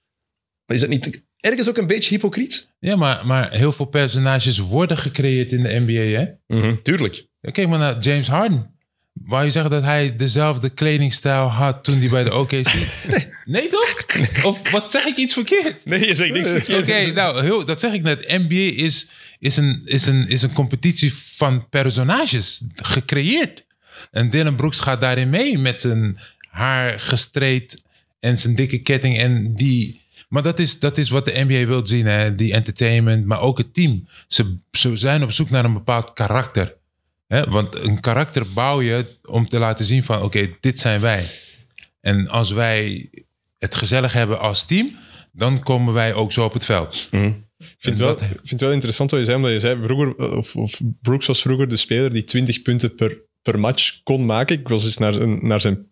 [0.66, 2.74] Is het niet ergens ook een beetje hypocriet?
[2.78, 6.76] Ja, maar, maar heel veel personages worden gecreëerd in de NBA, hè?
[6.82, 7.26] Tuurlijk.
[7.40, 8.74] Ja, Kijk maar naar James Harden.
[9.12, 12.72] Wou je zeggen dat hij dezelfde kledingstijl had toen hij bij de OKC...
[13.44, 14.04] Nee, toch?
[14.44, 15.84] Of wat zeg ik iets verkeerd?
[15.84, 17.14] Nee, je zegt niks Oké, verkeerd.
[17.14, 18.28] nou, heel, dat zeg ik net.
[18.28, 23.64] NBA is, is, een, is, een, is een competitie van personages, gecreëerd.
[24.10, 27.82] En Dylan Brooks gaat daarin mee met zijn haar gestreed
[28.20, 29.18] en zijn dikke ketting.
[29.18, 32.34] En die, maar dat is, dat is wat de NBA wil zien, hè?
[32.34, 34.08] die entertainment, maar ook het team.
[34.26, 36.74] Ze, ze zijn op zoek naar een bepaald karakter.
[37.26, 37.44] Hè?
[37.44, 41.26] Want een karakter bouw je om te laten zien van, oké, dit zijn wij.
[42.00, 43.10] En als wij
[43.64, 44.96] het gezellig hebben als team,
[45.32, 47.08] dan komen wij ook zo op het veld.
[47.58, 49.82] Ik vind, wel, dat- ik vind het wel interessant wat je zei, omdat je zei
[49.82, 54.26] vroeger, of, of Brooks was vroeger de speler die 20 punten per, per match kon
[54.26, 54.58] maken.
[54.58, 55.86] Ik was eens naar, naar zijn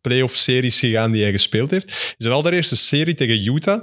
[0.00, 2.14] playoff-series gegaan die hij gespeeld heeft.
[2.18, 3.82] Zijn allereerste serie tegen Utah,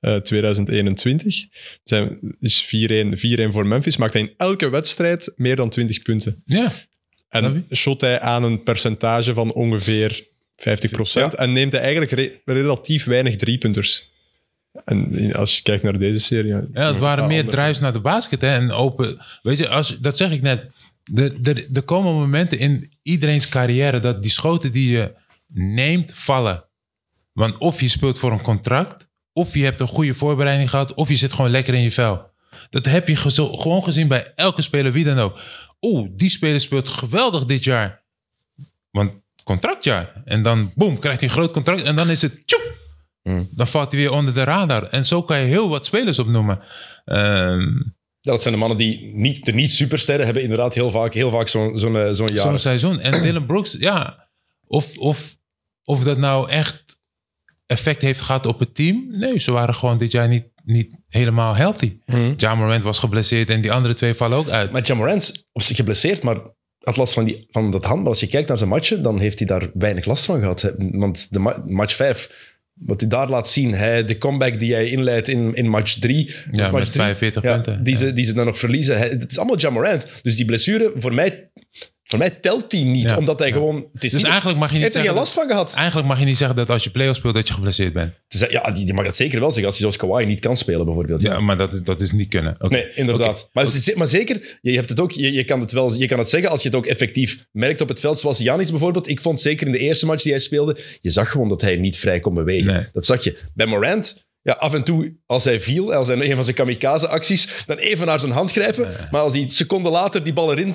[0.00, 1.46] eh, 2021,
[1.84, 6.42] zijn, is 4-1 4-1 voor Memphis, maakte hij in elke wedstrijd meer dan 20 punten.
[6.44, 6.72] Ja,
[7.28, 11.34] En shot hij aan een percentage van ongeveer 50%.
[11.34, 14.10] En neemt hij eigenlijk re- relatief weinig driepunters.
[14.84, 16.54] En als je kijkt naar deze serie...
[16.72, 19.24] Ja, het waren meer drives naar de basket hè, en open.
[19.42, 20.70] Weet je, als, dat zeg ik net.
[21.74, 25.14] Er, komen momenten in iedereen's carrière dat die schoten die je
[25.46, 26.64] neemt vallen.
[27.32, 31.08] Want of je speelt voor een contract, of je hebt een goede voorbereiding gehad, of
[31.08, 32.30] je zit gewoon lekker in je vel.
[32.70, 35.40] Dat heb je gewoon gezien bij elke speler, wie dan ook.
[35.80, 38.02] Oeh, die speler speelt geweldig dit jaar.
[38.90, 40.22] Want contractjaar.
[40.24, 41.82] En dan, boem, krijgt hij een groot contract.
[41.82, 42.72] En dan is het, tjoep,
[43.50, 44.84] dan valt hij weer onder de radar.
[44.84, 46.60] En zo kan je heel wat spelers opnoemen.
[47.04, 47.82] Ehm,
[48.20, 51.78] dat zijn de mannen die niet, de niet-supersterren hebben inderdaad heel vaak, heel vaak zo'n
[51.78, 52.46] zo'n eh, zo'n jaar.
[52.46, 53.00] Zo'n seizoen.
[53.00, 54.28] En Dylan Brooks, ja.
[54.66, 55.36] Of, of,
[55.84, 57.00] of dat nou echt
[57.66, 59.06] effect heeft gehad op het team.
[59.10, 61.98] Nee, ze waren gewoon dit jaar niet, niet helemaal healthy.
[62.36, 64.70] Ja Morant was geblesseerd en die andere twee vallen ook uit.
[64.70, 66.40] Maar John Morant op zich geblesseerd, maar
[66.82, 68.00] had last van, die, van dat hand.
[68.00, 70.72] Maar als je kijkt naar zijn matchen, dan heeft hij daar weinig last van gehad.
[70.78, 74.88] Want de ma- match 5, wat hij daar laat zien, hij, de comeback die hij
[74.88, 76.34] inleidt in, in match 3.
[76.52, 77.84] Ja, match met drie, 45 ja, punten.
[77.84, 77.98] Die, Ja.
[77.98, 78.98] ze, die ze dan nog verliezen.
[78.98, 80.06] Hij- het is allemaal John Morant.
[80.22, 81.50] Dus die blessure, voor mij,
[82.12, 83.10] voor mij telt die niet.
[83.10, 83.54] Ja, Omdat hij ja.
[83.54, 83.76] gewoon...
[83.92, 85.74] Het is Dus niet- eigenlijk mag je niet heeft er geen last van gehad.
[85.74, 88.12] Eigenlijk mag je niet zeggen dat als je playoffs speelt dat je geblesseerd bent.
[88.28, 89.66] Dus, ja, die, die mag dat zeker wel zeggen.
[89.68, 91.22] Als hij zoals Kawhi niet kan spelen, bijvoorbeeld.
[91.22, 92.56] Ja, maar dat is, dat is niet kunnen.
[92.58, 93.48] Nee, inderdaad.
[93.52, 96.28] Maar, maar zeker, je, hebt het ook, je, je, kan het wel, je kan het
[96.28, 98.20] zeggen als je het ook effectief merkt op het veld.
[98.20, 99.08] Zoals Janis bijvoorbeeld.
[99.08, 101.76] Ik vond zeker in de eerste match die hij speelde, je zag gewoon dat hij
[101.76, 102.72] niet vrij kon bewegen.
[102.72, 102.84] Nee.
[102.92, 103.38] Dat zag je.
[103.54, 107.64] Bij Morant, ja, af en toe als hij viel, als hij een van zijn kamikaze-acties,
[107.66, 109.08] dan even naar zijn hand grijpen.
[109.10, 110.74] Maar als hij seconden later die bal erin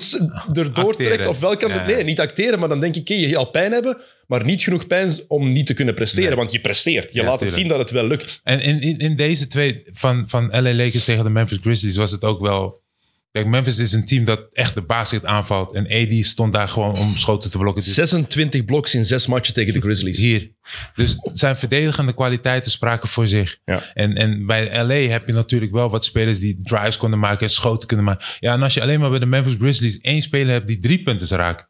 [0.52, 1.86] erdoor trekt, of wel kan Ja.
[1.86, 5.12] Nee, niet acteren, maar dan denk ik, je gaat pijn hebben, maar niet genoeg pijn
[5.28, 6.28] om niet te kunnen presteren.
[6.28, 6.38] Nee.
[6.38, 7.12] Want je presteert.
[7.12, 8.40] Je Ja, laat het zien dat het wel lukt.
[8.44, 12.10] En in, in, in deze twee van, van LA Lakers tegen de Memphis Grizzlies was
[12.10, 12.86] het ook wel...
[13.30, 15.74] Kijk, Memphis is een team dat echt de basket aanvalt.
[15.74, 17.84] En AD stond daar gewoon om schoten te blokken.
[17.84, 20.18] Dus 26 bloks in zes matchen tegen de Grizzlies.
[20.18, 20.50] hier.
[20.94, 23.58] Dus zijn verdedigende kwaliteiten spraken voor zich.
[23.64, 23.92] Ja.
[23.94, 27.52] En, en bij LA heb je natuurlijk wel wat spelers die drives konden maken en
[27.52, 28.26] schoten kunnen maken.
[28.40, 31.02] Ja, en als je alleen maar bij de Memphis Grizzlies één speler hebt die drie
[31.02, 31.68] punten raakt.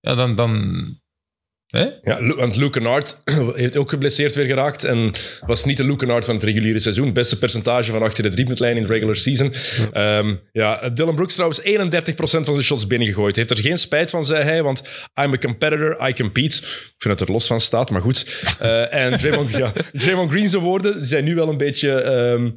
[0.00, 0.34] Ja, dan...
[0.36, 0.98] dan
[2.02, 3.20] Ja, want Luke Kennard
[3.54, 4.84] heeft ook geblesseerd weer geraakt.
[4.84, 5.12] En
[5.46, 7.12] was niet de Luke Kennard van het reguliere seizoen.
[7.12, 9.52] Beste percentage van achter de driepuntlijn in de regular season.
[9.92, 13.36] Ehm, ja, Dylan Brooks trouwens 31% van zijn shots binnengegooid.
[13.36, 14.62] Heeft er geen spijt van, zei hij.
[14.62, 14.82] Want
[15.22, 16.56] I'm a competitor, I compete.
[16.56, 18.26] Ik vind dat er los van staat, maar goed.
[18.58, 22.50] Eh, en Draymond, ja, Draymond Green's woorden zijn nu wel een beetje ehm,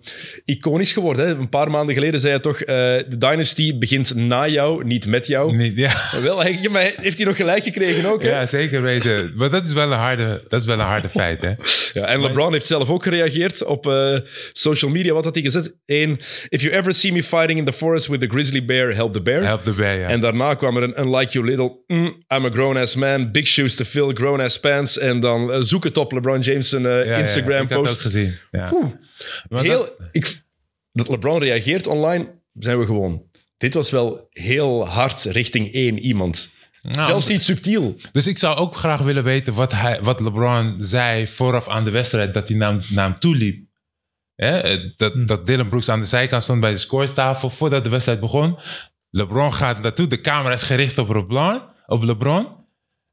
[0.46, 1.28] iconisch geworden.
[1.28, 1.36] Hè.
[1.36, 2.60] Een paar maanden geleden zei hij toch...
[2.62, 2.76] eh,
[3.10, 5.56] de dynasty begint na jou, niet met jou.
[5.56, 5.94] Niet, ja.
[6.22, 8.24] Wel, hij- maar heeft hij nog gelijk gekregen ook?
[8.24, 8.30] Hè?
[8.30, 8.82] ja, zeker
[9.36, 11.54] Maar dat is wel een harde, dat is wel een harde feit, hè?
[11.92, 14.20] Ja, en LeBron heeft zelf ook gereageerd op eh,
[14.52, 15.14] social media.
[15.14, 15.76] Wat had hij gezet?
[15.86, 19.14] Eén, if you ever see me fighting in the forest with the grizzly bear, help
[19.14, 19.44] the bear.
[19.44, 20.08] Help erbij, ja.
[20.08, 23.76] En daarna kwam er een Unlike You Little, mm, I'm a grown-ass man, big shoes
[23.76, 24.98] to fill, grown-ass pants.
[24.98, 27.44] En dan eh, zoek het op LeBron James een eh, Ja, ja, ik
[28.02, 28.36] gezien.
[29.50, 30.42] Maar Heel, dat- ik,
[30.92, 33.24] dat LeBron reageert online, zijn we gewoon.
[33.58, 36.52] Dit was wel heel hard richting één iemand.
[36.92, 37.96] Nou, Zelfs niet subtiel.
[38.12, 41.90] Dus ik zou ook graag willen weten wat, hij, wat LeBron zei vooraf aan de
[41.92, 43.66] wedstrijd dat hij naar, naar hem toe liep.
[44.36, 44.58] Hè?
[44.60, 48.20] eh, Dat, dat Dylan Brooks aan de zijkant stond bij de scorestafel voordat de wedstrijd
[48.20, 48.58] begon.
[49.10, 51.62] LeBron gaat naartoe, de camera is gericht op LeBron.
[51.86, 52.48] Op LeBron.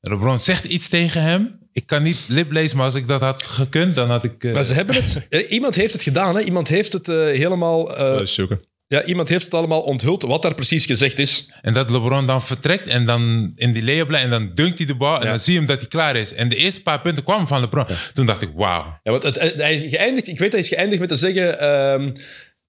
[0.00, 1.58] LeBron zegt iets tegen hem.
[1.72, 4.44] Ik kan niet liplezen, maar als ik dat had gekund, dan had ik...
[4.44, 5.26] eh, Maar ze hebben het...
[5.28, 6.40] eh, Iemand heeft het gedaan, hè?
[6.42, 7.96] Iemand heeft het eh, helemaal...
[7.96, 8.60] eh, Dat is zoeken.
[8.92, 11.50] Ja, iemand heeft het allemaal onthuld, wat daar precies gezegd is.
[11.62, 14.86] En dat LeBron dan vertrekt en dan in die layup lijn en dan dunkt hij
[14.86, 15.28] de bal en Ja.
[15.28, 16.34] dan zie je hem dat hij klaar is.
[16.34, 17.86] En de eerste paar punten kwamen van LeBron.
[18.14, 18.98] Toen dacht ik, wauw.
[19.02, 22.12] Ja, want het, het- hij geëindigd, ik weet, hij is geëindigd met te zeggen ehm,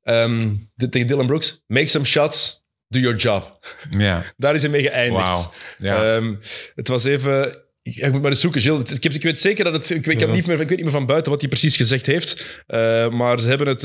[0.04, 0.50] ehm,
[0.90, 3.60] tegen Dylan Brooks, make some shots, do your job.
[3.90, 4.24] Ja.
[4.38, 5.28] Daar is hij mee geëindigd.
[5.28, 5.54] Wauw.
[5.78, 6.16] Ja.
[6.16, 6.36] Ehm,
[6.76, 7.58] het was even...
[7.84, 8.92] Ik, ik moet maar eens zoeken, Gilles.
[8.92, 9.90] Ik, heb, ik weet zeker dat het...
[9.90, 11.76] Ik, weet- ik, heb niet meer, ik weet niet meer van buiten wat hij precies
[11.78, 12.62] gezegd heeft.
[12.68, 13.84] Eh, maar ze hebben het...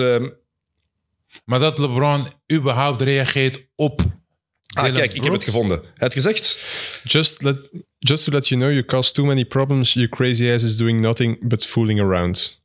[1.44, 4.01] Maar dat LeBron überhaupt reageert op.
[4.01, 5.79] ah, Dylan kijk, ik heb het gevonden.
[5.81, 6.59] Hij had gezegd...
[7.05, 7.59] Just, let,
[7.99, 9.92] just to let you know, you cause too many problems.
[9.92, 12.64] Your crazy ass is doing nothing but fooling around.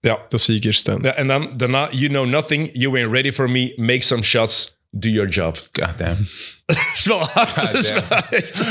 [0.00, 1.02] Ja, Dat zie ik hier staan.
[1.02, 1.88] ja, en dan daarna...
[1.90, 5.56] You know nothing, you ain't ready for me, make some shots, do your job.
[5.72, 6.28] God damn.
[6.66, 7.54] Dat is wel hard.
[7.54, 8.68] Dat is wel echt...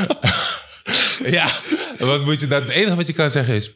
[1.29, 1.51] Ja,
[1.99, 2.61] wat moet je dat?
[2.63, 3.73] Het enige wat je kan zeggen is.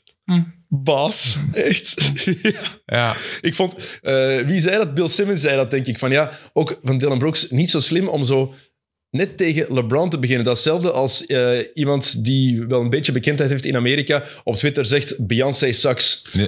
[0.69, 1.39] Baas.
[1.53, 2.11] Echt.
[2.41, 2.51] ja.
[2.97, 4.93] Ja, Ik vond, eh, wie zei dat?
[4.93, 5.97] Bill Simmons zei dat, denk ik.
[5.97, 8.53] Van ja, ook van Dylan Brooks, niet zo slim om zo
[9.09, 10.45] net tegen LeBron te beginnen.
[10.45, 14.55] Dat is hetzelfde als eh, iemand die wel een beetje bekendheid heeft in Amerika op
[14.55, 16.25] Twitter zegt Beyoncé sucks.
[16.31, 16.47] Ja.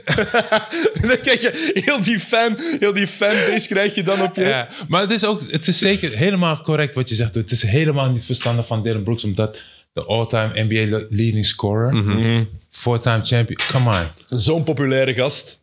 [1.07, 4.41] dan krijg je heel die fan, heel die fanbase krijg je dan op je...
[4.43, 7.35] ja, maar het is ook, het is zeker helemaal correct wat je zegt.
[7.35, 9.61] Het is helemaal niet verstandig van Dylan Brooks, omdat
[9.93, 12.43] de all-time NBA leading scorer, Mhm.
[12.75, 14.37] Four-time champion, come on.
[14.39, 15.61] Zo'n populaire gast.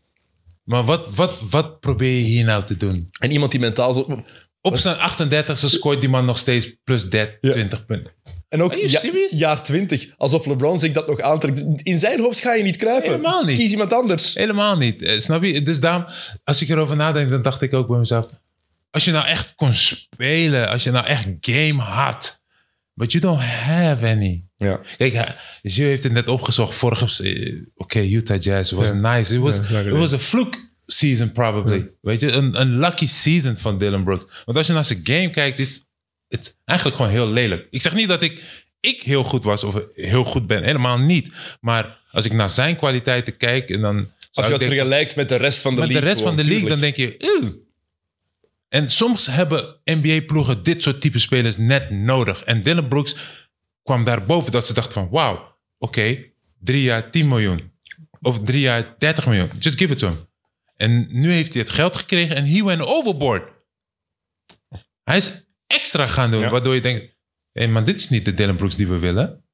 [0.64, 3.08] Maar wat, wat, wat probeer je hier nou te doen?
[3.20, 4.24] En iemand die mentaal zo...
[4.62, 7.50] Op zijn 38e scoort die man nog steeds plus 30, Ja.
[7.50, 8.12] 20 punten.
[8.48, 10.08] En ook ja- jaar 20.
[10.16, 11.64] Alsof LeBron zich dat nog aantrekt.
[11.82, 13.10] In zijn hoofd ga je niet kruipen.
[13.10, 13.58] Helemaal niet.
[13.58, 14.34] Kies iemand anders.
[14.34, 15.02] Helemaal niet.
[15.02, 15.62] Eh, Snap je?
[15.62, 16.04] Dus daarom,
[16.44, 18.26] als ik erover nadenk, dan dacht ik ook bij mezelf...
[18.90, 22.40] Als je nou echt kon spelen, als je nou echt game had...
[22.94, 24.44] But you don't have any.
[24.60, 24.80] Ja.
[24.96, 26.76] Kijk, hij- Gio heeft het net opgezocht.
[26.76, 27.24] Vorige...
[27.24, 29.34] eh, Oké, Utah Jazz was nice.
[29.34, 31.90] It was, lang it was a fluke season probably.
[32.00, 34.24] Weet je, een, een lucky season van Dylan Brooks.
[34.44, 35.84] Want als je naar zijn game kijkt, is
[36.28, 37.66] het eigenlijk gewoon heel lelijk.
[37.70, 38.44] Ik zeg niet dat ik,
[38.80, 40.62] ik heel goed was of heel goed ben.
[40.62, 41.30] Helemaal niet.
[41.60, 44.10] Maar als ik naar zijn kwaliteiten kijk en dan...
[44.32, 46.06] Als je dat vergelijkt met de rest van de met league.
[46.08, 47.68] de rest van de league, dan denk je, eeuw.
[48.68, 52.42] En soms hebben NBA-ploegen dit soort type spelers net nodig.
[52.44, 53.16] En Dylan Brooks
[53.82, 56.24] kwam daarboven dat ze dachten van, wauw, oké,
[56.58, 57.72] drie jaar 10 miljoen.
[58.20, 59.50] Of drie jaar 30 miljoen.
[59.58, 60.28] Just give it to him.
[60.76, 63.52] En nu heeft hij het geld gekregen en he went overboard.
[65.02, 66.50] Hij is extra gaan doen, Ja.
[66.50, 67.16] waardoor je denkt,
[67.52, 69.44] hé, maar dit is niet de Dylan Brooks die we willen.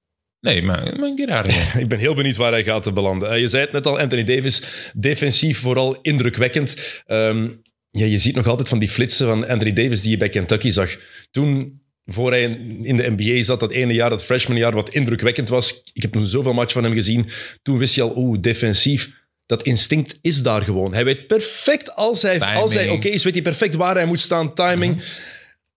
[0.40, 1.80] Nee, maar, maar get out of here.
[1.82, 3.30] Ik ben heel benieuwd waar hij gaat te belanden.
[3.30, 4.62] Eh, je zei het net al, Anthony Davis,
[4.92, 7.02] defensief vooral indrukwekkend.
[7.06, 7.48] Ehm,
[7.90, 10.70] ja, je ziet nog altijd van die flitsen van Anthony Davis die je bij Kentucky
[10.70, 10.96] zag.
[11.30, 12.42] Toen, voor hij
[12.82, 15.82] in de NBA zat, dat ene jaar, dat freshmanjaar, wat indrukwekkend was.
[15.92, 17.30] Ik heb toen zoveel match van hem gezien.
[17.62, 19.10] Toen wist je al, oeh, defensief.
[19.46, 20.94] Dat instinct is daar gewoon.
[20.94, 24.20] Hij weet perfect, als hij, als hij oké is, weet hij perfect waar hij moet
[24.20, 25.02] staan, timing.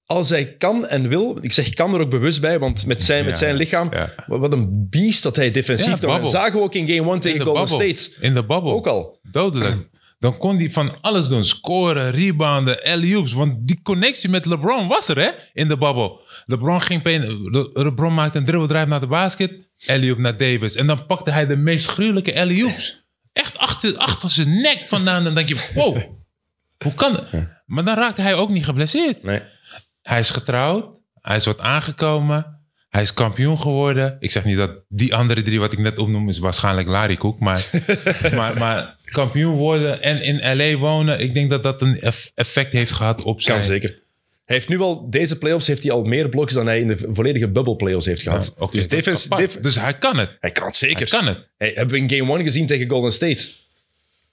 [0.05, 3.25] Als hij kan en wil, ik zeg kan er ook bewust bij, want met zijn,
[3.25, 4.13] met zijn lichaam, ja.
[4.27, 7.67] wat een beest dat hij defensief Ja, zagen we ook in game 1 tegen Golden.
[7.67, 8.09] State.
[8.19, 8.73] In de babbel.
[8.73, 9.19] Ook al.
[9.31, 9.75] Dodelijk.
[10.19, 11.43] Dan kon hij van alles doen.
[11.45, 13.32] Scoren, rebounden, alley-oops.
[13.34, 15.29] Want die connectie met LeBron was er, hè?
[15.53, 16.21] In de babbel.
[16.45, 19.51] LeBron, ging Le- LeBron maakte een dribble drive naar de basket.
[19.88, 20.75] Alley-oop naar Davis.
[20.75, 23.08] En dan pakte hij de meest gruwelijke alley-oops.
[23.34, 25.23] Echt achter, achter zijn nek vandaan.
[25.23, 25.97] Dan denk je, wow.
[26.84, 27.27] Hoe kan dat?
[27.65, 29.23] Maar dan raakte hij ook niet geblesseerd.
[29.23, 29.41] Nee.
[30.01, 30.86] Hij is getrouwd.
[31.13, 32.58] Hij is wat aangekomen.
[32.89, 34.17] Hij is kampioen geworden.
[34.19, 37.39] Ik zeg niet dat die andere drie wat ik net opnoem is waarschijnlijk Larry Cook.
[37.39, 37.69] Maar,
[38.36, 41.19] maar, maar kampioen worden en in LA wonen.
[41.19, 43.58] Ik denk dat dat een eff- effect heeft gehad op zijn...
[43.58, 43.89] Kan zeker.
[44.45, 46.97] Hij heeft nu al, deze playoffs heeft hij al meer blocks dan hij in de
[47.12, 48.54] volledige bubble playoffs heeft gehad.
[48.60, 50.38] Ja, dus, defense, def- dus hij kan het.
[50.39, 51.10] hij kan het Hij zeker.
[51.10, 51.38] kan het.
[51.58, 53.49] Hey, hebben we in game 1 gezien tegen Golden State.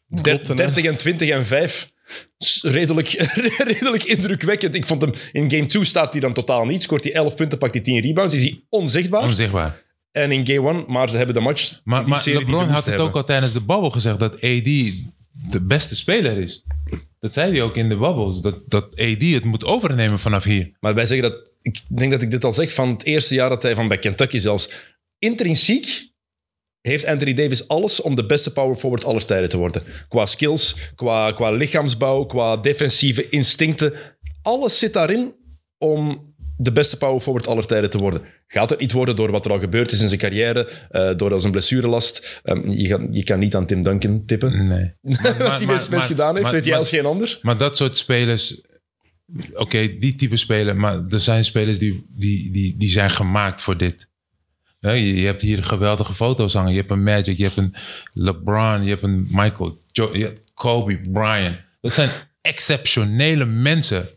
[0.06, 0.54] Der- Klopt, hè?
[0.54, 1.90] 30 en 20 en 5.
[2.38, 3.08] S- Redelijk,
[3.64, 4.74] redelijk indrukwekkend.
[4.74, 6.82] Ik vond hem in game 2 staat hij dan totaal niet.
[6.82, 8.34] Scoort hij 11 punten, pakt hij 10 rebounds.
[8.34, 9.22] Is hij onzichtbaar.
[9.22, 9.82] Onzichtbaar.
[10.12, 11.80] En in game 1, maar ze hebben de match.
[11.84, 14.64] Maar, maar LeBron had het ook al tijdens de babbel gezegd dat AD
[15.50, 16.64] de beste speler is.
[17.20, 18.40] Dat zei hij ook in de babbels.
[18.42, 20.70] Dat, dat AD het moet overnemen vanaf hier.
[20.80, 23.48] Maar wij zeggen dat, ik denk dat ik dit al zeg van het eerste jaar
[23.48, 24.70] dat hij van bij Kentucky zelfs.
[25.18, 26.10] Intrinsiek
[26.86, 29.82] heeft Anthony Davis alles om de beste power forward aller tijden te worden.
[30.08, 33.92] Qua skills, qua, qua lichaamsbouw, qua defensieve instincten.
[34.42, 35.34] Alles zit daarin
[35.78, 38.22] om de beste power forward aller tijden te worden.
[38.46, 41.40] Gaat het niet worden door wat er al gebeurd is in zijn carrière, eh, door
[41.40, 42.40] zijn blessurelast.
[42.42, 44.66] Ehm, je, gaat- je kan niet aan Tim Duncan tippen.
[44.68, 44.92] Nee.
[45.38, 47.38] wat die mens, mens gedaan heeft, maar- weet maar- als geen ander.
[47.42, 48.60] Maar dat soort spelers,
[49.54, 53.76] oké, die type spelers, maar er zijn spelers die, die, die, die zijn gemaakt voor
[53.76, 54.08] dit.
[54.94, 56.72] Je, hebt hier geweldige foto's hangen.
[56.72, 57.74] Je hebt een Magic, je hebt een
[58.12, 59.78] LeBron, je hebt een Michael,
[60.54, 61.56] Kobe, Bryant.
[61.80, 64.08] Dat zijn exceptionele mensen.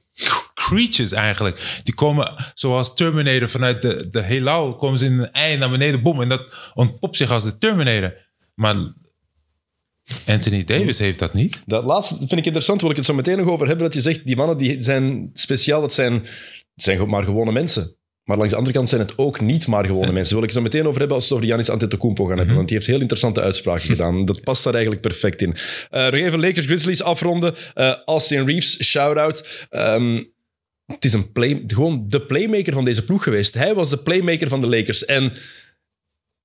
[0.54, 1.82] Creatures eigenlijk.
[1.84, 4.76] Die komen zoals Terminator vanuit de, de heelal.
[4.76, 6.22] Komen ze in een ei naar beneden, boom.
[6.22, 8.14] En dat ontpopt zich als de Terminator.
[8.54, 8.76] Maar
[10.26, 11.64] Anthony Davis heeft dat niet.
[11.66, 13.86] Dat laatste vind ik interessant, wil ik het zo meteen nog over hebben.
[13.86, 16.26] Dat je zegt, die mannen die zijn speciaal, dat zijn,
[16.76, 17.96] zijn maar gewone mensen.
[18.30, 20.24] Maar langs de andere kant zijn het ook niet maar gewone mensen.
[20.24, 22.38] Daar wil ik het zo meteen over hebben als we het over Giannis Antetokounmpo gaan
[22.38, 22.56] hebben.
[22.56, 24.26] Want die heeft heel interessante uitspraken gedaan.
[24.26, 25.56] Dat past daar eigenlijk perfect in.
[25.90, 27.56] Eh nog even Lakers Grizzlies afronden.
[27.74, 29.68] Eh, Austin Reeves, shout-out.
[29.70, 30.24] Ehm,
[30.86, 33.54] het is een play, gewoon de playmaker van deze ploeg geweest.
[33.54, 35.06] Hij was de playmaker van de Lakers.
[35.06, 35.34] En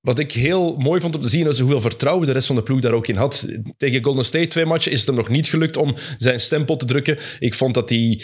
[0.01, 2.63] wat ik heel mooi vond om te zien, is hoeveel vertrouwen de rest van de
[2.63, 3.47] ploeg daar ook in had.
[3.77, 6.85] Tegen Golden State, twee matchen, is het hem nog niet gelukt om zijn stempel te
[6.85, 7.17] drukken.
[7.39, 8.23] Ik vond dat hij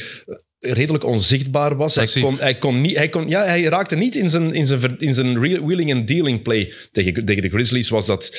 [0.61, 1.95] redelijk onzichtbaar was.
[1.95, 4.99] Hij, kon, hij, kon niet, hij, kon, ja, hij raakte niet in zijn, in zijn,
[4.99, 6.73] in zijn wheeling and dealing play.
[6.91, 8.35] Tegen, tegen de Grizzlies was dat,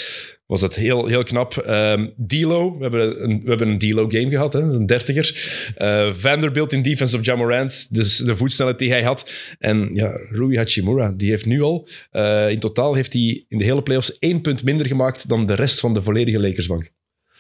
[0.46, 1.56] was dat heel, heel knap.
[1.56, 5.52] Ehm D'Lo, we hebben een, we hebben een D'Lo-game gehad, hè, een dertiger.
[5.76, 9.30] Eh, Vanderbilt in defense of Jamorant, dus de voetsnelheid die hij had.
[9.58, 11.88] En ja, Rui Hachimura, die heeft nu al...
[12.11, 15.54] eh, in totaal heeft hij in de hele playoffs één punt minder gemaakt dan de
[15.54, 16.90] rest van de volledige Lakersbank.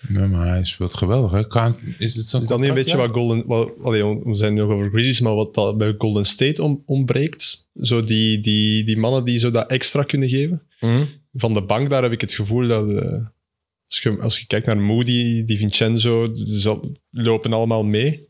[0.08, 1.32] Ja, maar hij speelt geweldig.
[1.32, 1.46] Hè?
[1.46, 3.46] Kan, is het Is dat niet een beetje wat Golden...
[3.46, 7.70] Wat, allee, we zijn nog over Grizzlies, maar wat dat bij Golden State om, ontbreekt?
[7.80, 10.62] Zo die, die, die mannen die zo dat extra kunnen geven.
[11.34, 12.88] Van de bank, daar heb ik het gevoel dat...
[12.88, 13.12] eh,
[13.86, 18.26] als, je, als je kijkt naar Moody, die Vincenzo, ze lopen allemaal mee.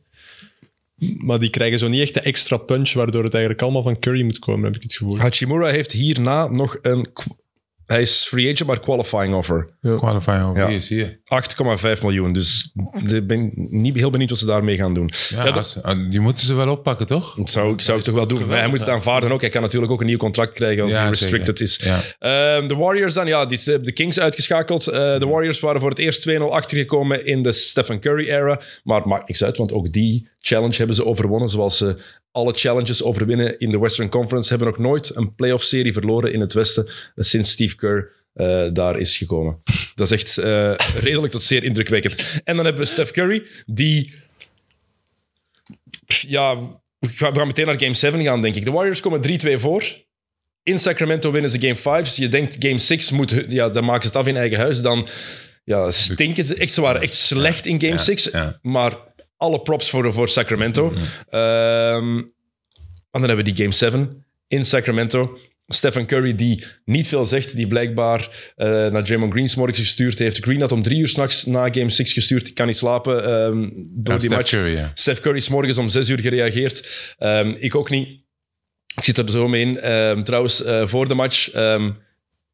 [1.18, 4.22] Maar die krijgen zo niet echt de extra punch, waardoor het eigenlijk allemaal van Curry
[4.22, 5.18] moet komen, heb ik het gevoel.
[5.18, 7.06] Hachimura heeft hierna nog een...
[7.86, 9.68] Hij is free agent, maar qualifying offer.
[9.80, 10.68] Qualifying over Ja.
[10.68, 11.18] hier, zie je.
[11.96, 12.32] 8,5 miljoen.
[12.32, 15.10] Dus ik ben niet heel benieuwd wat ze daarmee gaan doen.
[15.28, 17.34] Ja, Ja, dat als- ah, die moeten ze wel oppakken, toch?
[17.34, 18.46] dat zou, ik zou ik toch wel doen.
[18.46, 19.40] Maar hij moet het aanvaarden ook.
[19.40, 21.80] Hij kan natuurlijk ook een nieuw contract krijgen als Ja, hij restricted is.
[21.82, 22.00] Ja.
[22.18, 24.86] Ehm, de Warriors dan, ja, die hebben de Kings uitgeschakeld.
[24.86, 28.60] Eh, de Warriors waren voor het eerst 2-0 achtergekomen in de Stephen Curry-era.
[28.84, 31.48] Maar het maakt niks uit, want ook die challenge hebben ze overwonnen.
[31.48, 31.96] Zoals ze
[32.30, 34.48] alle challenges overwinnen in de Western Conference.
[34.48, 36.92] Hebben nog nooit een playoff-serie verloren in het Westen eh,
[37.24, 39.62] sinds Steve Kerr eh, daar is gekomen.
[39.94, 42.40] Dat is echt eh, redelijk tot zeer indrukwekkend.
[42.44, 44.14] En dan hebben we Steph Curry, die...
[46.06, 46.56] Ja,
[46.98, 48.64] we gaan meteen naar Game 7 gaan, denk ik.
[48.64, 49.84] De Warriors komen 3-2 voor.
[50.62, 52.04] In Sacramento winnen ze Game 5.
[52.04, 53.44] Dus je denkt Game 6 moet...
[53.48, 54.82] Ja, dan maken ze het af in eigen huis.
[54.82, 55.08] Dan
[55.64, 56.72] ja, stinken ze echt.
[56.72, 58.24] Ze waren echt slecht in Game ja, 6.
[58.32, 58.58] ja.
[58.62, 58.96] Maar
[59.42, 60.92] alle props voor, voor Sacramento.
[61.28, 62.16] Ehm,
[63.10, 65.38] en dan hebben we die Game 7 in Sacramento.
[65.66, 70.18] Stephen Curry, die niet veel zegt, die blijkbaar eh, naar Draymond Green 's morgens gestuurd
[70.18, 70.38] heeft.
[70.38, 72.48] Green had om drie uur s'nachts na Game 6 gestuurd.
[72.48, 74.50] Ik kan niet slapen ehm, door die Steph match.
[74.50, 74.90] Curry, ja.
[74.94, 77.14] Steph Curry is morgens om zes uur gereageerd.
[77.18, 78.08] Ehm, ik ook niet.
[78.96, 79.74] Ik zit er zo mee in.
[80.24, 81.50] Trouwens, eh, voor de match.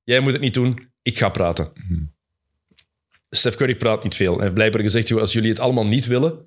[0.05, 0.88] jij moet het niet doen.
[1.03, 1.72] Ik ga praten.
[3.31, 4.33] Steph Curry praat niet veel.
[4.33, 6.44] Hij heeft blijkbaar gezegd, als jullie het allemaal niet willen,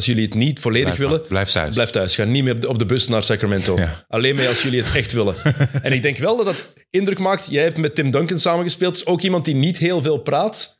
[0.00, 1.74] als jullie het niet volledig Blijf- willen, blijf thuis.
[1.74, 2.14] Blijf thuis.
[2.14, 3.76] Ga niet meer op de, bus naar Sacramento.
[3.76, 4.04] Ja.
[4.08, 5.36] Alleen mee als jullie het echt willen.
[5.82, 7.50] en ik denk wel dat dat indruk maakt.
[7.50, 8.96] Jij hebt met Tim Duncan samengespeeld.
[8.96, 10.78] is ook iemand die niet heel veel praat.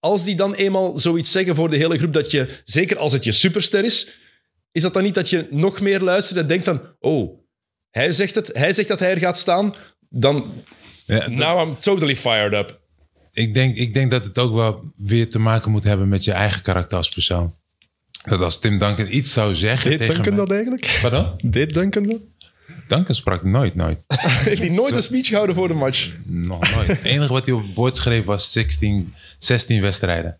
[0.00, 3.24] Als die dan eenmaal zoiets zeggen voor de hele groep, dat je, zeker als het
[3.24, 4.18] je superster is,
[4.72, 7.38] is dat dan niet dat je nog meer luistert en denkt van, oh,
[7.90, 9.74] hij zegt het, hij zegt dat hij er gaat staan,
[10.08, 10.52] dan,
[11.04, 12.80] Ja, dat- now I'm totally fired up.
[13.32, 16.32] ik, denk, ik denk dat het ook wel weer te maken moet hebben met je
[16.32, 17.56] eigen karakter als persoon.
[18.28, 20.98] Dat als Tim Duncan iets zou zeggen Deed tegen Duncan dat eigenlijk?
[21.02, 21.50] Pardon?
[21.50, 22.20] Deed Duncan dat?
[22.88, 24.04] Duncan sprak nooit, nooit.
[24.18, 26.10] Heeft hij nooit een speech gehouden voor de match?
[26.24, 26.86] Nog nooit.
[26.86, 30.38] Het enige wat hij op het bord schreef was 16, 16 wedstrijden.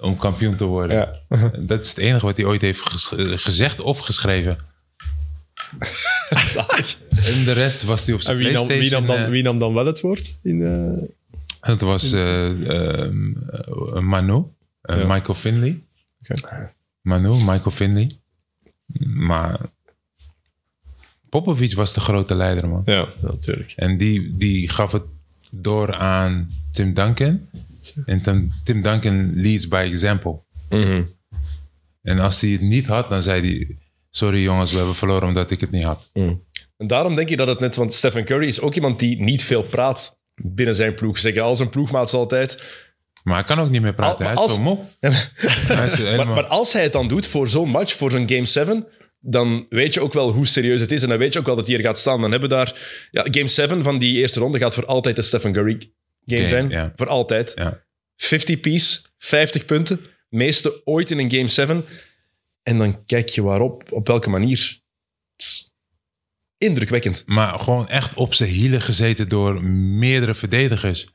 [0.00, 0.96] Om kampioen te worden.
[1.28, 1.50] Ja.
[1.66, 2.80] Dat is het enige wat hij ooit heeft
[3.34, 4.58] gezegd of geschreven.
[7.10, 9.06] En de rest was hij op zijn En wie nam, wie, nam Playstation.
[9.06, 10.38] dan, eh, wie nam dan wel het woord?
[10.42, 10.60] In,
[11.60, 14.42] Het was eh, ehm, eh, Manu,
[14.82, 15.06] Ja.
[15.06, 15.82] Michael Finley.
[17.00, 18.18] Manu, Michael Finley.
[19.06, 19.60] Maar
[21.28, 22.82] Popovic was de grote leider, man.
[22.84, 23.72] Ja, natuurlijk.
[23.76, 25.02] En die, die gaf het
[25.50, 27.48] door aan Tim Duncan.
[28.06, 30.40] En Tim, Tim Duncan leads by example.
[32.02, 33.76] En als hij het niet had, dan zei hij...
[34.10, 36.10] Sorry jongens, we hebben verloren omdat ik het niet had.
[36.12, 39.44] En daarom denk ik dat het net, want Stephen Curry is ook iemand die niet
[39.44, 41.18] veel praat binnen zijn ploeg.
[41.18, 42.62] Zeggen al zijn ploegmaats altijd.
[43.28, 44.18] Maar hij kan ook niet meer praten.
[44.18, 44.78] Al- hij is als- zo moe.
[45.78, 46.26] hij is helemaal...
[46.26, 48.86] Maar, maar als hij het dan doet voor zo'n match, voor zo'n Game 7,
[49.20, 51.02] dan weet je ook wel hoe serieus het is.
[51.02, 52.20] En dan weet je ook wel dat hij er gaat staan.
[52.20, 53.06] Dan hebben we daar...
[53.10, 55.90] Ja, Game 7 van die eerste ronde gaat voor altijd de Stephen Curry
[56.24, 56.68] game zijn.
[56.68, 56.92] ja.
[56.96, 57.52] Voor altijd.
[57.54, 57.84] ja.
[58.16, 60.00] 50 piece, 50 punten.
[60.28, 61.84] Meeste ooit in een Game 7.
[62.62, 64.58] En dan kijk je waarop, op welke manier.
[65.36, 65.72] Het is
[66.58, 67.22] Indrukwekkend.
[67.26, 71.06] Maar gewoon echt op zijn hielen gezeten door meerdere verdedigers.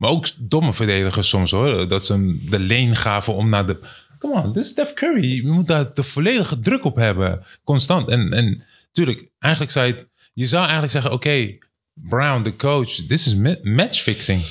[0.00, 1.88] Maar ook domme verdedigers soms hoor.
[1.88, 3.78] Dat ze hem de leen gaven om naar de...
[4.18, 5.34] Come on, dit Steph Curry.
[5.34, 7.44] Je moet daar de volledige druk op hebben.
[7.64, 8.08] Constant.
[8.08, 10.46] En, en tuurlijk, eigenlijk zou je...
[10.46, 11.58] Zou eigenlijk zeggen, oké...
[11.94, 14.44] Brown, de coach, this is ma- matchfixing.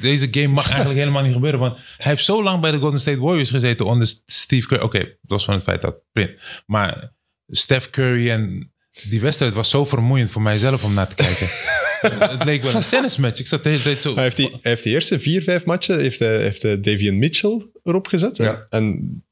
[0.00, 1.60] Deze game mag eigenlijk helemaal niet gebeuren.
[1.60, 4.82] Want hij heeft zo lang bij de Golden State Warriors gezeten onder Steve Curry.
[4.82, 6.30] Oké, los van het feit dat print.
[6.66, 7.12] Maar
[7.46, 8.72] Steph Curry en
[9.08, 11.48] die wedstrijd was zo vermoeiend voor mijzelf om naar te kijken.
[12.38, 13.40] het leek wel een tennismatch.
[13.40, 14.14] Ik zat de hele tijd zo...
[14.14, 17.18] Hij heeft, die, hij heeft die eerste vier, vijf matchen heeft hij, heeft hij Davian
[17.18, 18.36] Mitchell erop gezet.
[18.36, 18.66] Ja.
[18.70, 19.24] En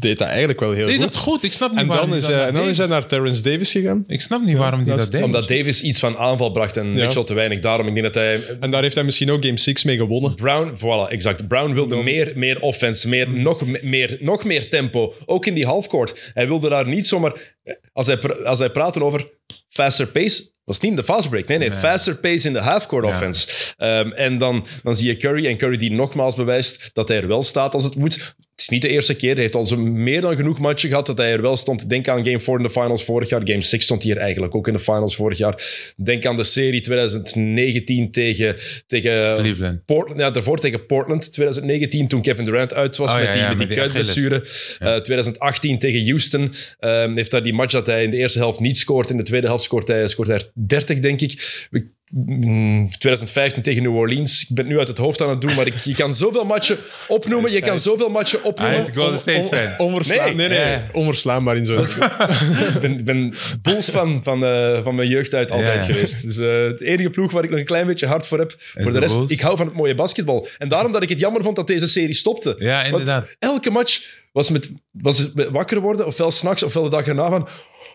[0.00, 1.24] deed dat eigenlijk wel heel goed.
[1.24, 1.42] dat.
[1.44, 3.42] Ik snap niet En waarom dan, is, hij, naar en dan is hij naar Terrence
[3.42, 4.04] Davis gegaan.
[4.06, 5.22] Ik snap niet waarom die dat dat, deed.
[5.22, 7.04] Omdat Davis iets van aanval bracht en Ja.
[7.04, 7.58] Mitchell te weinig.
[7.58, 8.40] Daarom, ik denk dat hij...
[8.60, 10.34] En daar heeft hij misschien ook Game 6 mee gewonnen.
[10.34, 11.48] Brown, voilà, exact.
[11.48, 15.14] Brown wilde meer, meer offense, meer, nog, me- meer, nog meer tempo.
[15.26, 16.30] Ook in die halfcourt.
[16.34, 17.56] Hij wilde daar niet zomaar...
[17.92, 19.28] Als hij, pra- als hij praatte over
[19.68, 21.48] faster pace, was het niet in de fast break.
[21.48, 23.10] Nee, nee, faster pace in de halfcourt Ja.
[23.10, 23.48] offense.
[23.76, 25.46] Ehm, en dan, dan zie je Curry.
[25.46, 28.34] En Curry die nogmaals bewijst dat hij er wel staat als het moet.
[28.60, 29.32] Het is niet de eerste keer.
[29.32, 31.88] Hij heeft al zo meer dan genoeg matchen gehad dat hij er wel stond.
[31.88, 33.40] Denk aan Game 4 in de finals vorig jaar.
[33.44, 35.62] Game 6 stond hier eigenlijk ook in de finals vorig jaar.
[35.96, 38.56] Denk aan de serie 2019 tegen,
[38.86, 39.84] tegen Cleveland.
[39.84, 43.40] Portland, ja, daarvoor tegen Portland 2019, toen Kevin Durant uit was Oh, met ja, die,
[43.40, 44.44] ja, met die met die kuitblessure.
[44.78, 48.60] Eh, 2018 tegen Houston ehm, heeft daar die match dat hij in de eerste helft
[48.60, 49.10] niet scoort.
[49.10, 51.66] In de tweede helft scoort hij, scoort hij er 30, denk ik.
[51.70, 54.42] We- 2015 tegen New Orleans.
[54.42, 56.44] Ik ben het nu uit het hoofd aan het doen, maar ik, je kan zoveel
[56.44, 57.52] matchen opnoemen.
[57.52, 58.78] Je kan zoveel matchen Hij opnoemen.
[58.80, 59.86] is een Golden State fan.
[59.86, 60.48] Onverslaan, Nee.
[60.48, 60.86] nee, nee, Ja.
[60.92, 61.78] onverslaanbaar in zo'n...
[62.74, 66.22] Ik ben, ben Bulls fan van, eh, van mijn jeugd uit altijd Ja, geweest.
[66.22, 68.54] Dus eh het enige ploeg waar ik nog een klein beetje hard voor heb.
[68.58, 70.48] voor de de rest, ik hou van het mooie basketbal.
[70.58, 72.54] En daarom dat ik het jammer vond dat deze serie stopte.
[72.58, 73.26] Ja, Want inderdaad.
[73.38, 77.28] elke match was, met, was het met wakker worden, ofwel s'nachts, ofwel de dag erna
[77.28, 77.48] van...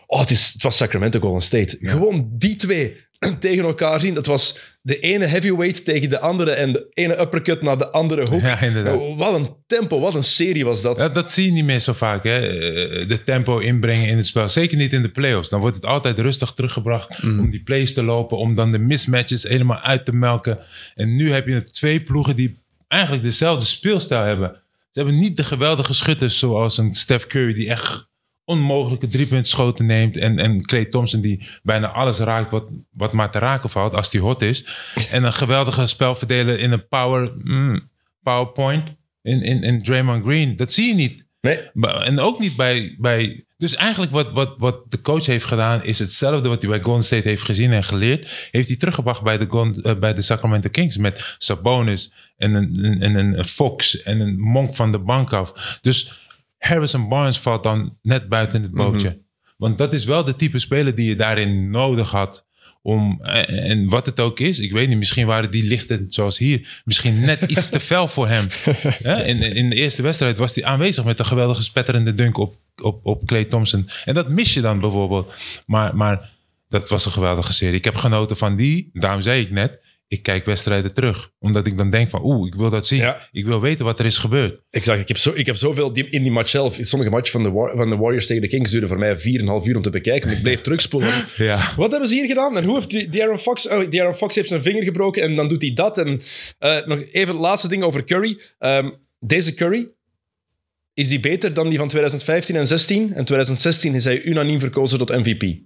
[0.06, 1.76] Oh, het, is, het was Sacramento Golden State.
[1.80, 2.96] Gewoon die twee
[3.38, 4.14] tegen elkaar zien.
[4.14, 8.28] Dat was de ene heavyweight tegen de andere en de ene uppercut naar de andere
[8.28, 8.40] hoek.
[8.40, 8.98] Ja, inderdaad.
[8.98, 10.98] Oh, Wat een tempo, wat een serie was dat.
[10.98, 12.38] Dat, dat zie je niet meer zo vaak, hè?
[12.38, 14.48] Eh, de tempo inbrengen in het spel.
[14.48, 15.48] Zeker niet in de playoffs.
[15.48, 19.42] Dan wordt het altijd rustig teruggebracht om die plays te lopen, om dan de mismatches
[19.42, 20.58] helemaal uit te melken.
[20.94, 22.58] En nu heb je twee ploegen die
[22.88, 24.62] eigenlijk dezelfde speelstijl hebben.
[24.90, 28.08] Ze hebben niet de geweldige schutters zoals een Steph Curry die echt
[28.46, 30.16] onmogelijke driepuntschoten neemt.
[30.16, 34.10] En, en Clay Thompson die bijna alles raakt wat, wat maar te raken valt als
[34.10, 34.66] die hot is.
[35.10, 37.90] En een geweldige spelverdeler in een power, mm,
[38.22, 38.88] powerpoint
[39.22, 40.56] in, in, in Draymond Green.
[40.56, 41.24] Dat zie je niet.
[41.40, 43.44] Nee, En ook niet bij, bij.
[43.56, 47.02] Dus eigenlijk wat, wat, wat de coach heeft gedaan, is hetzelfde wat hij bij Golden
[47.02, 48.48] State heeft gezien en geleerd.
[48.50, 50.96] Heeft hij teruggebracht bij de, eh, bij de Sacramento Kings.
[50.96, 55.78] Met Sabonis en een, en een Fox en een Monk van de bank af.
[55.82, 56.25] Dus
[56.66, 59.24] Harrison Barnes valt dan net buiten het bootje.
[59.56, 62.44] Want dat is wel de type speler die je daarin nodig had.
[62.82, 66.38] Om, en en wat het ook is, ik weet niet, misschien waren die lichten zoals
[66.38, 68.46] hier, misschien net iets te fel voor hem.
[68.98, 72.56] Ja, in, in de eerste wedstrijd was hij aanwezig met een geweldige spetterende dunk op,
[72.82, 73.88] op, op Clay Thompson.
[74.04, 75.32] En dat mis je dan bijvoorbeeld.
[75.66, 76.30] Maar, maar
[76.68, 77.78] dat was een geweldige serie.
[77.78, 81.30] Ik heb genoten van die, daarom zei ik net, ik kijk wedstrijden terug.
[81.38, 83.00] Omdat ik dan denk van, oeh, ik wil dat zien.
[83.00, 83.28] Ja.
[83.32, 84.60] Ik wil weten wat er is gebeurd.
[84.70, 85.00] exact.
[85.00, 86.78] Ik heb, zo, ik heb zoveel die, in die match zelf.
[86.80, 89.76] Sommige matchen van de, van de Warriors tegen de Kings duurden voor mij 4,5 uur
[89.76, 90.30] om te bekijken.
[90.30, 91.12] En ik bleef terugspoelen.
[91.36, 91.72] Ja.
[91.76, 92.56] Wat hebben ze hier gedaan?
[92.56, 93.68] En hoe heeft die, die Aaron Fox...
[93.68, 95.98] Oh, die Aaron Fox heeft zijn vinger gebroken en dan doet hij dat.
[95.98, 96.20] En
[96.58, 98.38] eh, nog even het laatste ding over Curry.
[98.58, 98.90] Ehm,
[99.20, 99.88] deze Curry,
[100.94, 103.14] is die beter dan die van 2015 en 16?
[103.14, 105.58] En 2016 is hij unaniem verkozen tot MVP.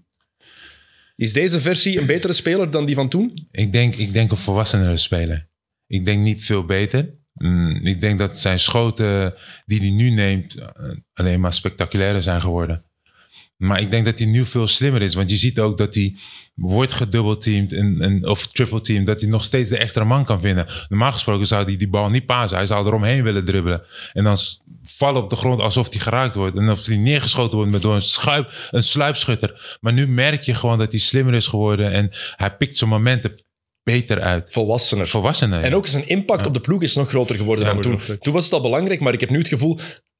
[1.20, 3.48] Is deze versie een betere speler dan die van toen?
[3.50, 5.48] Ik denk, ik denk een volwassenere speler.
[5.86, 7.14] Ik denk niet veel beter.
[7.32, 9.34] Mm, ik denk dat zijn schoten
[9.66, 10.66] die hij nu neemt eh,
[11.12, 12.84] alleen maar spectaculairder zijn geworden.
[13.60, 15.14] Maar ik denk dat hij nu veel slimmer is.
[15.14, 16.16] Want je ziet ook dat hij
[16.54, 19.06] wordt gedubbelteamd en, en, of triple teamd.
[19.06, 20.66] Dat hij nog steeds de extra man kan vinden.
[20.88, 22.56] Normaal gesproken zou hij die bal niet pasen.
[22.56, 23.82] Hij zou eromheen willen dribbelen.
[24.12, 24.38] En dan
[24.82, 26.56] vallen op de grond alsof hij geraakt wordt.
[26.56, 29.78] En of hij neergeschoten wordt met door een, schuip, een sluipschutter.
[29.80, 31.92] Maar nu merk je gewoon dat hij slimmer is geworden.
[31.92, 33.44] En hij pikt zijn momenten
[33.82, 34.52] beter uit.
[34.52, 35.08] Volwassener.
[35.08, 35.62] Volwassenen.
[35.62, 38.18] En ook zijn impact op de ploeg is nog groter geworden Ja, dan toen.
[38.18, 39.78] Toen was het al belangrijk, maar ik heb nu het gevoel...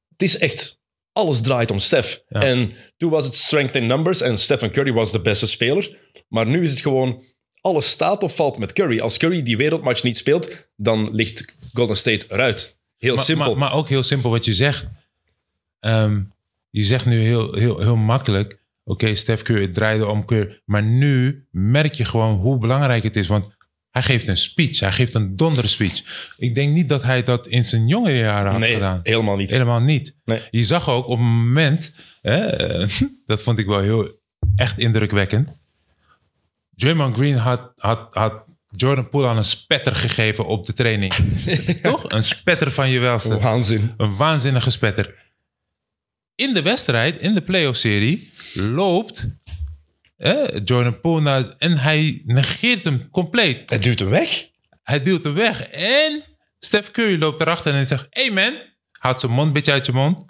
[0.09, 0.79] Het is echt...
[1.13, 2.19] Alles draait om Steph.
[2.27, 2.41] Ja.
[2.41, 5.97] En toen was het strength in numbers en Stephen Curry was de beste speler.
[6.27, 7.23] Maar nu is het gewoon...
[7.61, 8.99] Alles staat of valt met Curry.
[8.99, 12.79] Als Curry die wereldmatch niet speelt, dan ligt Golden State eruit.
[12.97, 13.49] Heel maar, simpel.
[13.49, 14.87] Maar, maar ook heel simpel wat je zegt.
[15.79, 16.21] Ehm,
[16.69, 18.59] je zegt nu heel, heel, heel makkelijk.
[18.83, 20.61] Oké, Steph Curry, het draaide om Curry.
[20.65, 23.27] Maar nu merk je gewoon hoe belangrijk het is.
[23.27, 23.55] Want
[23.91, 24.79] hij geeft een speech.
[24.79, 26.03] Hij geeft een donder speech.
[26.37, 28.99] Ik denk niet dat hij dat in zijn jongere jaren had nee, gedaan.
[29.03, 29.51] helemaal niet.
[29.51, 30.15] Helemaal niet.
[30.25, 30.41] Nee.
[30.51, 32.57] Je zag ook op een moment, hè,
[33.25, 34.19] dat vond ik wel heel
[34.55, 35.49] echt indrukwekkend.
[36.75, 38.43] Draymond Green had, had, had
[38.75, 41.13] Jordan Poole aan een spetter gegeven op de training.
[41.81, 42.11] Toch?
[42.11, 43.39] Een spetter van je welste.
[43.39, 43.93] Waanzin.
[43.97, 45.15] Een waanzinnige spetter.
[46.35, 49.27] In de wedstrijd, in de playoff-serie, loopt
[50.29, 51.55] hè, Jordan Poole naar...
[51.57, 53.69] En hij negeert hem compleet.
[53.69, 54.47] Het duwt hem weg.
[54.83, 55.61] Hij duwt hem weg.
[55.69, 56.23] En
[56.59, 58.07] Steph Curry loopt erachter en hij zegt...
[58.09, 58.53] Hey man,
[58.91, 60.25] houdt zijn mond een beetje uit je mond.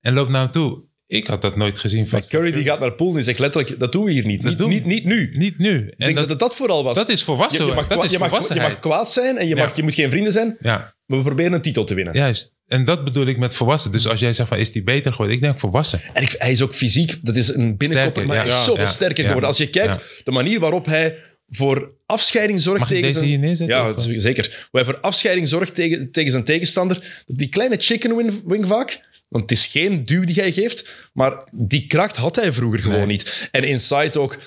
[0.00, 0.82] En loopt naar hem toe.
[1.06, 2.08] Ik had dat nooit gezien.
[2.08, 4.26] Van Maar Curry die gaat naar Poole en die zegt letterlijk, dat doen we hier
[4.26, 4.42] niet.
[4.42, 5.30] Niet, doen- niet, niet nu.
[5.36, 5.78] Niet nu.
[5.86, 6.94] Ik En denk dat, dat, vooral was.
[6.96, 7.62] dat is volwassen.
[7.64, 8.72] je, je, mag, dat is je, mag, je volwassenheid.
[8.72, 11.52] mag kwaad zijn en je, mag, je moet geen vrienden zijn, Ja, maar we proberen
[11.52, 12.14] een titel te winnen.
[12.14, 12.54] juist.
[12.66, 13.92] En dat bedoel ik met volwassen.
[13.92, 15.36] Dus als jij zegt van, is die beter geworden?
[15.36, 16.00] Ik denk volwassen.
[16.12, 18.90] En ik, hij is ook fysiek, dat is een binnenkopper, maar hij is zoveel Ja,
[18.90, 19.24] sterker ja.
[19.24, 19.48] geworden.
[19.48, 23.40] Als je kijkt, de manier waarop hij voor afscheiding zorgt Mag tegen deze zijn...
[23.40, 23.76] neerzetten?
[23.76, 24.66] Ja, Of- zeker.
[24.70, 27.22] Hoe hij voor afscheiding zorgt tegen, tegen zijn tegenstander.
[27.26, 31.48] Die kleine chicken wing, wing vaak, want het is geen duw die hij geeft, maar
[31.52, 33.48] die kracht had hij vroeger gewoon niet.
[33.52, 34.38] En inside ook...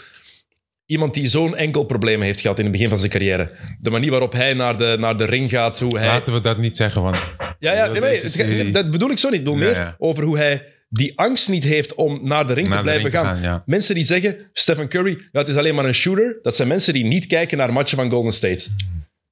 [0.88, 3.52] Iemand die zo'n enkel probleem heeft gehad in het begin van zijn carrière.
[3.80, 6.08] De manier waarop hij naar de, naar de ring gaat, hoe hij...
[6.08, 7.18] Laten we dat niet zeggen, want...
[7.60, 9.40] Ja, ja nee, het dat bedoel ik zo niet.
[9.40, 9.96] Ik bedoel Ja, meer ja.
[9.98, 13.16] over hoe hij die angst niet heeft om naar de ring Naar te blijven ring
[13.16, 13.26] gaan.
[13.36, 13.64] gaan, ja.
[13.66, 16.40] Mensen die zeggen, Stephen Curry, het is alleen maar een shooter.
[16.42, 18.68] Dat zijn mensen die niet kijken naar matchen van Golden State.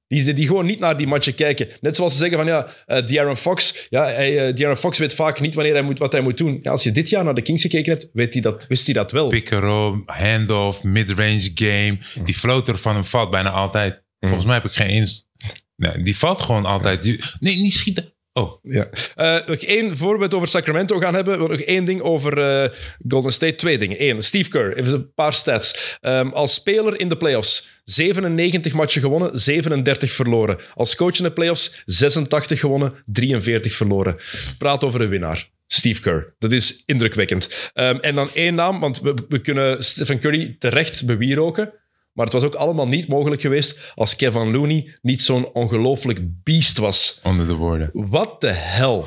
[0.08, 1.68] Die, die gewoon niet naar die matchen kijken.
[1.80, 5.14] Net zoals ze zeggen van, ja, eh De'Aaron Fox, ja, hij, eh, De'Aaron Fox weet
[5.14, 6.58] vaak niet wanneer hij moet, wat hij moet doen.
[6.62, 8.94] Ja, als je dit jaar naar de Kings gekeken hebt, weet hij dat, wist hij
[8.94, 9.28] dat wel.
[9.28, 11.98] Pick and roll, handoff, mid-range game.
[12.24, 14.04] Die floater van hem valt bijna altijd.
[14.20, 15.28] Volgens mij heb ik geen eens...
[15.76, 17.04] Nee, die valt gewoon altijd.
[17.40, 18.14] Nee, niet schieten.
[18.36, 18.88] Oh, Ja.
[19.14, 22.70] Eh, nog één, voor over Sacramento gaan hebben, nog één ding over eh,
[23.08, 23.54] Golden State.
[23.54, 24.02] Twee dingen.
[24.02, 25.98] Eén, Steve Kerr, even een paar stats.
[26.00, 30.58] Ehm, als speler in de playoffs, 97 matchen gewonnen, 37 verloren.
[30.74, 34.16] Als coach in de playoffs, 86 gewonnen, 43 verloren.
[34.58, 35.50] Praat over een winnaar.
[35.66, 36.34] Steve Kerr.
[36.38, 37.70] Dat is indrukwekkend.
[37.72, 41.72] Ehm, en dan één naam, want we, we kunnen Stephen Curry terecht bewieroken.
[42.16, 46.78] Maar het was ook allemaal niet mogelijk geweest als Kevin Looney niet zo'n ongelooflijk beest
[46.78, 47.20] was.
[47.22, 47.90] onder de woorden.
[47.92, 49.02] What the hell?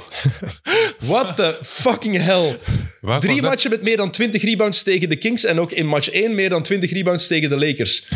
[1.00, 2.60] What the fucking hell?
[3.20, 6.36] Drie matchen met meer dan 20 rebounds tegen de Kings en ook in match 1
[6.36, 8.08] meer dan 20 rebounds tegen de Lakers.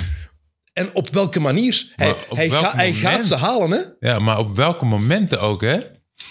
[0.73, 1.91] En op welke manier?
[1.95, 4.09] Hij, hij, welk ga- hij gaat ze halen, hè?
[4.09, 5.79] Ja, maar op welke momenten ook, hè?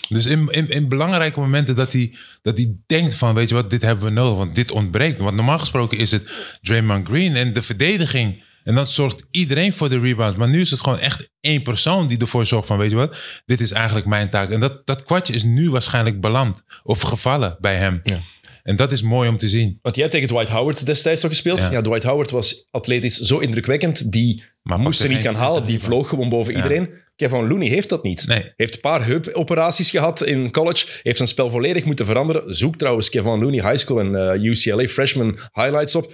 [0.08, 3.70] Dus in, in, in belangrijke momenten dat hij, dat hij denkt van, weet je wat,
[3.70, 5.18] dit hebben we nodig, want dit ontbreekt.
[5.18, 6.22] Want normaal gesproken is het
[6.60, 8.42] Draymond Green en de verdediging.
[8.64, 10.38] En dan zorgt iedereen voor de rebounds.
[10.38, 13.16] Maar nu is het gewoon echt één persoon die ervoor zorgt van, weet je wat,
[13.44, 14.50] dit is eigenlijk mijn taak.
[14.50, 18.00] En dat, dat kwartje is nu waarschijnlijk beland of gevallen bij hem.
[18.02, 18.20] Ja.
[18.62, 19.78] En dat is mooi om te zien.
[19.82, 21.60] Want jij hebt tegen Dwight Howard destijds toch gespeeld?
[21.60, 21.70] Ja.
[21.70, 21.80] Ja.
[21.80, 24.12] Dwight Howard was atletisch zo indrukwekkend.
[24.12, 25.62] Die Maar moest ze niet gaan halen.
[25.62, 26.62] 20 Die vloog gewoon boven Ja.
[26.62, 26.88] iedereen.
[27.16, 28.26] Kevin Looney heeft dat niet.
[28.26, 28.52] Nee.
[28.56, 30.86] Heeft een paar heupoperaties gehad in college.
[31.02, 32.54] Heeft zijn spel volledig moeten veranderen.
[32.54, 36.12] Zoek trouwens Kevin Looney High School en eh, UCLA freshman highlights op.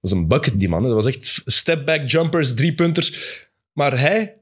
[0.00, 0.82] Was een bucket, die man.
[0.82, 3.14] Dat was echt step-back jumpers, drie-punters.
[3.72, 4.38] Maar hij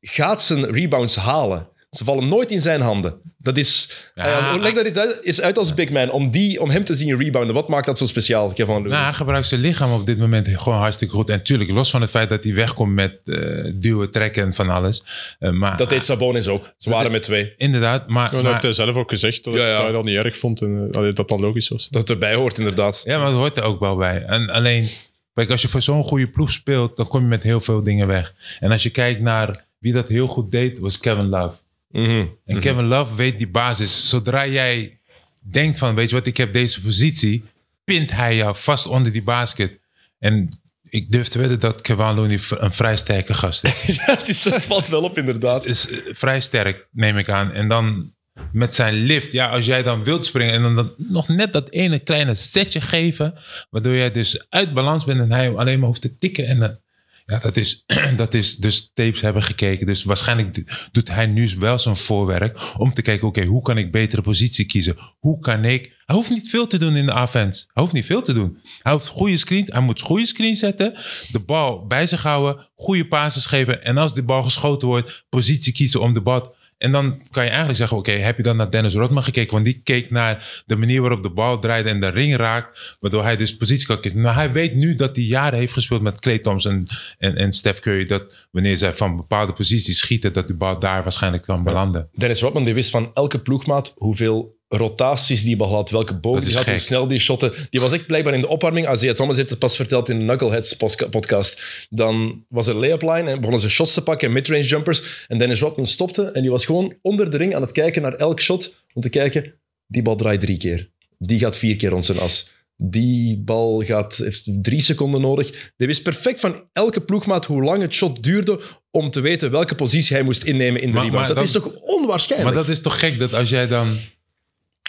[0.00, 1.68] gaat zijn rebounds halen.
[1.90, 3.20] Ze vallen nooit in zijn handen.
[3.46, 3.90] Dat is...
[4.14, 4.54] Ja.
[4.54, 6.94] eh, leg dat eens uit, eens uit als big man, om, die, om hem te
[6.94, 7.54] zien rebounden.
[7.54, 8.90] Wat maakt dat zo speciaal, Kevin Looney?
[8.90, 11.30] Nou, hij gebruikt zijn lichaam op dit moment gewoon hartstikke goed.
[11.30, 13.38] En natuurlijk, los van het feit dat hij wegkomt met eh,
[13.74, 15.04] duwen, trekken en van alles.
[15.38, 16.70] Eh, maar dat deed Sabonis ook.
[16.78, 17.52] Ze waren met twee.
[17.56, 19.74] Inderdaad, maar, maar- heeft hij zelf ook gezegd dat, Ja, ja.
[19.74, 21.88] dat hij dat niet erg vond en dat dat logisch was.
[21.90, 23.02] Dat het erbij hoort, inderdaad.
[23.04, 24.22] ja, maar dat hoort er ook wel bij.
[24.22, 24.88] En alleen,
[25.34, 28.06] kijk, als je voor zo'n goede ploeg speelt, dan kom je met heel veel dingen
[28.06, 28.34] weg.
[28.60, 31.54] En als je kijkt naar wie dat heel goed deed, was Kevin Love.
[31.88, 32.26] Mhm.
[32.44, 34.08] En Kevin Love weet die basis.
[34.08, 35.00] Zodra jij
[35.40, 37.44] denkt van, weet je wat, ik heb deze positie,
[37.84, 39.78] pint hij jou vast onder die basket.
[40.18, 40.48] En
[40.88, 43.84] ik durf te wedden dat Kevin Looney een vrij sterke gast is.
[43.96, 45.66] Ja, het, is, het valt wel op, inderdaad.
[45.66, 47.52] is eh, vrij sterk, neem ik aan.
[47.52, 48.14] En dan
[48.52, 51.70] met zijn lift, ja, als jij dan wilt springen en dan dat- nog net dat
[51.70, 53.34] ene kleine setje geven,
[53.70, 56.46] waardoor jij dus uit balans bent en hij alleen maar hoeft te tikken.
[56.46, 56.78] En dan,
[57.26, 57.84] ja, dat is,
[58.16, 59.86] dat is dus tapes hebben gekeken.
[59.86, 63.92] Dus waarschijnlijk doet hij nu wel zo'n voorwerk om te kijken, oké, hoe kan ik
[63.92, 64.96] betere positie kiezen?
[65.18, 65.94] Hoe kan ik...
[66.04, 67.64] Hij hoeft niet veel te doen in de offense.
[67.72, 68.58] Hij hoeft niet veel te doen.
[68.82, 70.94] Hij hoeft goede screen, hij moet goede screen zetten,
[71.30, 75.72] de bal bij zich houden, goede passes geven en als de bal geschoten wordt, positie
[75.72, 78.70] kiezen om de bal en dan kan je eigenlijk zeggen, oké, heb je dan naar
[78.70, 79.52] Dennis Rodman gekeken?
[79.52, 83.22] Want die keek naar de manier waarop de bal draait en de ring raakt, waardoor
[83.22, 84.20] hij dus positie kan kiezen.
[84.20, 86.86] Maar hij weet nu dat hij jaren heeft gespeeld met Clay Thompson
[87.18, 91.02] en, en Steph Curry, dat wanneer zij van bepaalde posities schieten, dat de bal daar
[91.02, 92.08] waarschijnlijk kan belanden.
[92.12, 96.54] Dennis Rodman die wist van elke ploegmaat hoeveel rotaties die bal had, welke bogen die
[96.54, 97.52] had, hoe snel die shotten.
[97.70, 98.92] Die was echt blijkbaar in de opwarming.
[98.92, 100.76] Isaiah Thomas heeft het pas verteld in de Knuckleheads
[101.10, 101.86] podcast.
[101.90, 105.24] Dan was er layup line en begonnen ze shots te pakken, midrange jumpers.
[105.28, 108.14] En Dennis Rodman stopte en die was gewoon onder de ring aan het kijken naar
[108.14, 109.54] elk shot om te kijken,
[109.86, 110.90] die bal draait drie keer.
[111.18, 112.50] Die gaat vier keer rond zijn as.
[112.78, 115.70] Die bal gaat, heeft drie seconden nodig.
[115.76, 118.60] Die wist perfect van elke ploegmaat hoe lang het shot duurde
[118.90, 121.26] om te weten welke positie hij moest innemen in de Maar- rebound.
[121.26, 122.54] maar dat, is toch onwaarschijnlijk?
[122.54, 123.98] Maar dat is toch gek dat als jij dan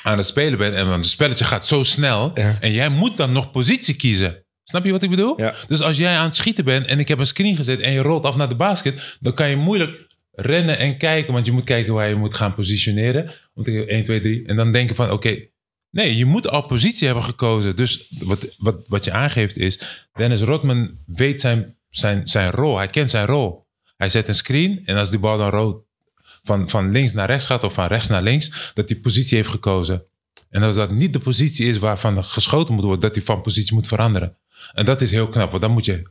[0.04, 2.58] aan het spelen bent en want het spelletje gaat zo snel Ja.
[2.60, 4.46] en jij moet dan nog positie kiezen.
[4.64, 5.42] Snap je wat ik bedoel?
[5.42, 5.54] Ja.
[5.68, 8.00] Dus als jij aan het schieten bent en ik heb een screen gezet en je
[8.02, 11.64] rolt af naar de basket, dan kan je moeilijk rennen en kijken, want je moet
[11.64, 13.32] kijken waar je moet gaan positioneren.
[13.54, 14.46] Om te 1, 2, 3.
[14.46, 15.38] En dan denken van, oké,
[15.90, 17.76] Nee, je moet al positie hebben gekozen.
[17.76, 19.80] Dus wat, wat, wat je aangeeft is...
[20.14, 22.78] Dennis Rodman weet zijn, zijn, zijn rol.
[22.78, 23.68] Hij kent zijn rol.
[23.96, 25.84] Hij zet een screen en als die bal dan rood
[26.48, 27.64] van, van links naar rechts gaat...
[27.64, 30.04] of van rechts naar links, dat hij positie heeft gekozen.
[30.50, 33.02] En als dat niet de positie is waarvan geschoten moet worden...
[33.02, 34.38] dat hij van positie moet veranderen.
[34.74, 36.02] En dat is heel knap, want dan moet je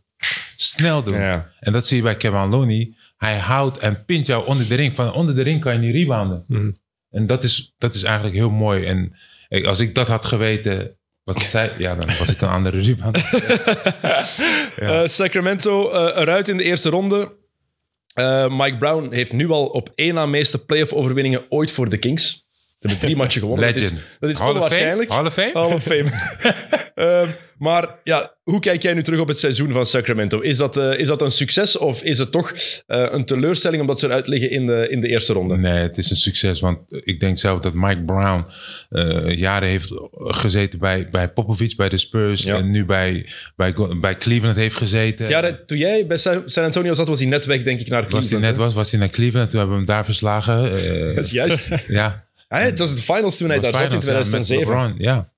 [0.56, 1.18] snel doen.
[1.20, 1.50] Ja.
[1.60, 2.94] En dat zie je bij Kevin Looney.
[3.16, 4.94] Hij houdt en pint jou onder de ring.
[4.96, 6.44] Van onder de ring kan je niet rebounden.
[6.48, 6.70] Mhm.
[7.10, 8.84] En dat is, dat is eigenlijk heel mooi.
[8.84, 9.16] En
[9.48, 12.78] ik- als ik dat had geweten, wat ik zei, ja, dan was ik een andere
[12.80, 13.24] rebounder.
[14.76, 17.32] Eh, Sacramento eh, eruit in de eerste ronde.
[18.16, 21.98] Eh, Mike Brown heeft nu al op één na meeste playoff overwinningen ooit voor de
[21.98, 22.45] Kings.
[22.78, 23.66] Ze hebben drie matchen gewonnen.
[23.66, 24.00] Dat is, Legend.
[24.20, 25.08] dat is Hall of onwaarschijnlijk.
[25.08, 25.20] Fame?
[25.20, 25.52] Hall of Fame?
[25.52, 26.04] Hall of Fame.
[26.94, 30.40] Ehm, maar ja, hoe kijk jij nu terug op het seizoen van Sacramento?
[30.40, 32.52] Is dat, eh, is dat een succes of is het toch
[32.86, 35.56] eh, een teleurstelling omdat ze eruit liggen in de, in de eerste ronde?
[35.56, 36.60] Nee, het is een succes.
[36.60, 38.46] Want ik denk zelf dat Mike Brown
[38.88, 42.42] eh, jaren heeft gezeten bij, bij Popovich, bij de Spurs.
[42.42, 42.56] Ja.
[42.56, 43.26] En nu bij,
[44.00, 45.28] bij, Cleveland heeft gezeten.
[45.28, 48.02] Ja, toen jij bij Sa- San Antonio zat, was hij net weg, denk ik, naar
[48.02, 48.44] was hij Cleveland.
[48.46, 49.50] net was, was hij naar Cleveland.
[49.50, 50.70] Toen hebben we hem daar verslagen.
[51.14, 51.68] Dat is juist.
[51.88, 54.66] ja, Ja, het was de finals toen hij daar zat in finals, ja, met 2007.
[54.66, 55.34] LeBron, ja.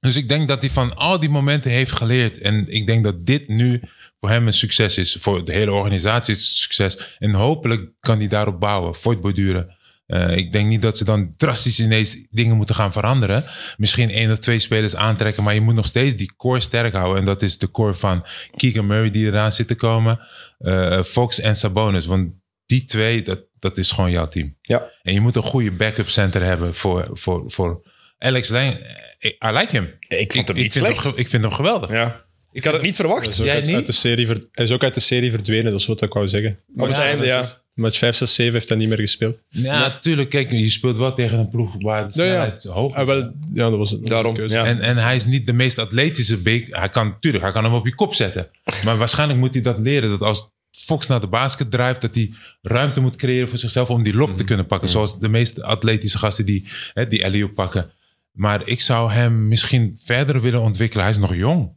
[0.00, 2.38] Dus ik denk dat hij van al die momenten heeft geleerd.
[2.38, 3.80] En ik denk dat dit nu
[4.20, 5.16] voor hem een succes is.
[5.20, 7.16] Voor de hele organisatie is het een succes.
[7.18, 9.76] En hopelijk kan hij daarop bouwen, voortborduren.
[10.06, 13.44] Eh ik denk niet dat ze dan drastisch ineens dingen moeten gaan veranderen.
[13.76, 17.18] Misschien één of twee spelers aantrekken, maar je moet nog steeds die core sterk houden.
[17.18, 18.26] En dat is de core van
[18.56, 20.20] Keegan Murray die eraan zit te komen,
[20.58, 22.06] eh, Fox en Sabonis.
[22.06, 22.32] Want
[22.66, 24.56] die twee, dat, dat is gewoon jouw team.
[24.62, 24.90] Ja.
[25.02, 27.82] En je moet een goede backup center hebben voor, voor, voor
[28.18, 28.72] Alex Lang.
[29.20, 29.90] I, I like him.
[30.08, 31.04] Ik vond hem niet vind slecht.
[31.04, 31.90] Hem, ik vind hem geweldig.
[31.90, 32.24] Ja.
[32.52, 33.20] Ik had het niet verwacht.
[33.24, 33.74] Hij is, ook Jij uit, niet?
[33.74, 36.12] uit de serie ver- hij is ook uit de serie verdwenen, dat is wat ik
[36.12, 36.58] wou zeggen.
[36.76, 37.44] Op het Ja, einde, ja.
[37.74, 39.40] Match 5, 6, 7 heeft hij niet meer gespeeld.
[39.48, 40.30] Ja, natuurlijk.
[40.30, 42.30] Kijk, je speelt wel tegen een ploeg waar de Ja, ja.
[42.32, 42.98] snelheid hoog is.
[42.98, 44.54] Ah, wel, ja, dat was, was Daarom, een keuze.
[44.54, 44.64] ja.
[44.64, 46.66] En, en hij is niet de meest atletische big.
[46.70, 48.48] Hij kan natuurlijk, hij kan hem op je kop zetten.
[48.84, 50.10] Maar waarschijnlijk moet hij dat leren.
[50.10, 54.02] Dat als Fox naar de basket drijft, dat hij ruimte moet creëren voor zichzelf om
[54.02, 54.88] die lob te kunnen pakken.
[54.88, 57.90] Zoals de meeste atletische gasten die, hè, die alley pakken.
[58.32, 61.04] Maar ik zou hem misschien verder willen ontwikkelen.
[61.04, 61.72] Hij is nog jong.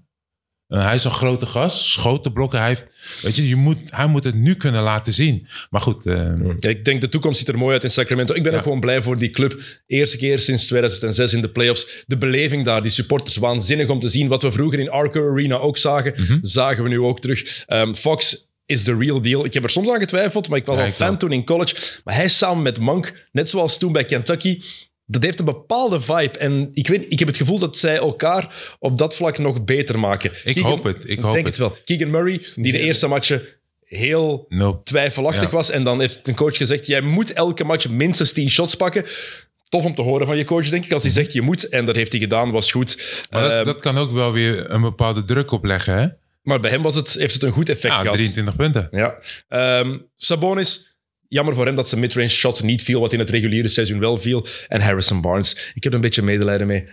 [0.68, 2.60] Eh, hij is een grote gast, schotenblokken.
[2.60, 2.86] Hij, heeft,
[3.22, 5.48] weet je, je moet, hij moet het nu kunnen laten zien.
[5.70, 6.16] Maar goed, eh,
[6.60, 8.34] Ja, ik denk de toekomst ziet er mooi uit in Sacramento.
[8.34, 8.58] Ik ben Ja.
[8.58, 9.62] ook gewoon blij voor die club.
[9.88, 12.04] Eerste keer sinds 2006 in de playoffs.
[12.08, 14.28] De beleving daar, die supporters, waanzinnig om te zien.
[14.28, 16.38] Wat we vroeger in Arco Arena ook zagen, Mhm.
[16.42, 17.64] zagen we nu ook terug.
[17.66, 19.46] Ehm, Fox is de real deal.
[19.46, 21.76] Ik heb er soms aan getwijfeld, maar ik was Ja, al fan toen in college.
[22.04, 24.62] Maar hij samen met Monk, net zoals toen bij Kentucky...
[25.08, 26.38] Dat heeft een bepaalde vibe.
[26.38, 30.00] En ik, weet, ik heb het gevoel dat zij elkaar op dat vlak nog beter
[30.00, 30.32] maken.
[30.44, 31.58] Ik hoop het, ik hoop denk het.
[31.58, 31.78] het wel.
[31.86, 33.44] Keegan Murray, die de eerste matchen
[33.86, 34.84] heel nope.
[34.84, 35.50] twijfelachtig Ja.
[35.56, 35.70] was.
[35.70, 39.06] En dan heeft een coach gezegd, jij moet elke match minstens 10 shots pakken.
[39.70, 40.92] Tof om te horen van je coach, denk ik.
[40.92, 41.70] Als hij zegt, je moet.
[41.70, 43.24] En dat heeft hij gedaan, was goed.
[43.30, 46.08] Maar dat, Ehm, dat kan ook wel weer een bepaalde druk opleggen, hè?
[46.46, 48.14] Maar bij hem was het, heeft het een goed effect Ja, gehad.
[48.14, 48.88] 23 punten.
[48.92, 49.16] Ja.
[49.48, 53.68] Ehm, Sabonis, jammer voor hem dat zijn midrange shot niet viel, wat in het reguliere
[53.68, 54.46] seizoen wel viel.
[54.68, 56.88] En Harrison Barnes, ik heb er een beetje medelijden mee.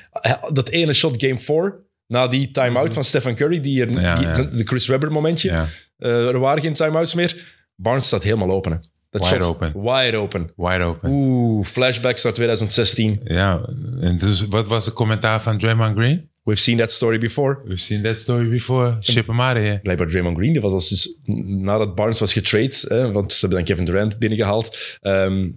[0.52, 4.00] Dat ene shot game 4, na die time-out van Stephen Curry, die er, Mhm.
[4.00, 4.32] Ja, die- ja.
[4.56, 7.60] de Chris Webber momentje, Ja, Eh, er waren geen time-outs meer.
[7.76, 8.72] Barnes staat helemaal open.
[8.72, 8.78] hè.
[9.10, 9.72] Dat Wide shot, open.
[9.82, 10.52] Wide open.
[10.56, 11.10] wide open.
[11.10, 13.20] Oeh, flashbacks naar 2016.
[13.24, 13.68] Ja,
[14.00, 16.30] en dus wat was de commentaar van Draymond Green?
[16.44, 17.62] We've seen that story before.
[17.64, 18.96] We've seen that story before.
[18.98, 19.78] Of here.
[19.82, 23.58] Blijkbaar Draymond Green, die was als dus, nadat Barnes was getrade, hè, want ze hebben
[23.58, 25.48] dan Kevin Durant binnengehaald, ehm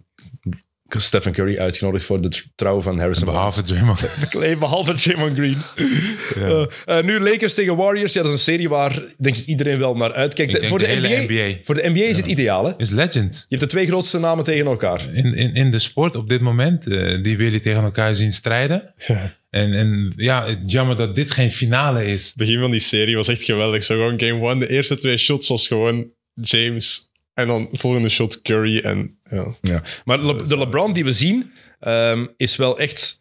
[0.88, 3.26] Stephen Curry uitgenodigd voor de tr- trouw van Harrison.
[3.26, 4.00] Behalve Draymond.
[4.60, 5.58] Behalve Draymond Green.
[6.36, 8.14] Eh, eh, nu Lakers tegen Warriors.
[8.14, 10.66] Ja, dat is een serie waar denk ik iedereen wel naar uitkijkt.
[10.66, 11.58] Voor, de NBA, NBA.
[11.64, 12.64] voor de NBA is het ideaal.
[12.66, 12.70] Hè?
[12.70, 13.46] Je Is legend.
[13.50, 15.14] hebt de twee grootste namen tegen elkaar.
[15.14, 18.32] In, in, in de sport op dit moment, eh, die wil je tegen elkaar zien
[18.32, 18.94] strijden.
[19.56, 22.26] En, en ja, het jammer dat dit geen finale is.
[22.26, 23.84] Het begin van die serie was echt geweldig.
[23.84, 27.12] Zo gewoon game one, de eerste twee shots was gewoon James.
[27.34, 28.80] En dan volgende shot Curry.
[28.80, 29.56] En, ja.
[29.62, 29.84] Ja.
[30.06, 33.20] Maar Le- de LeBron die we zien, ehm, is wel echt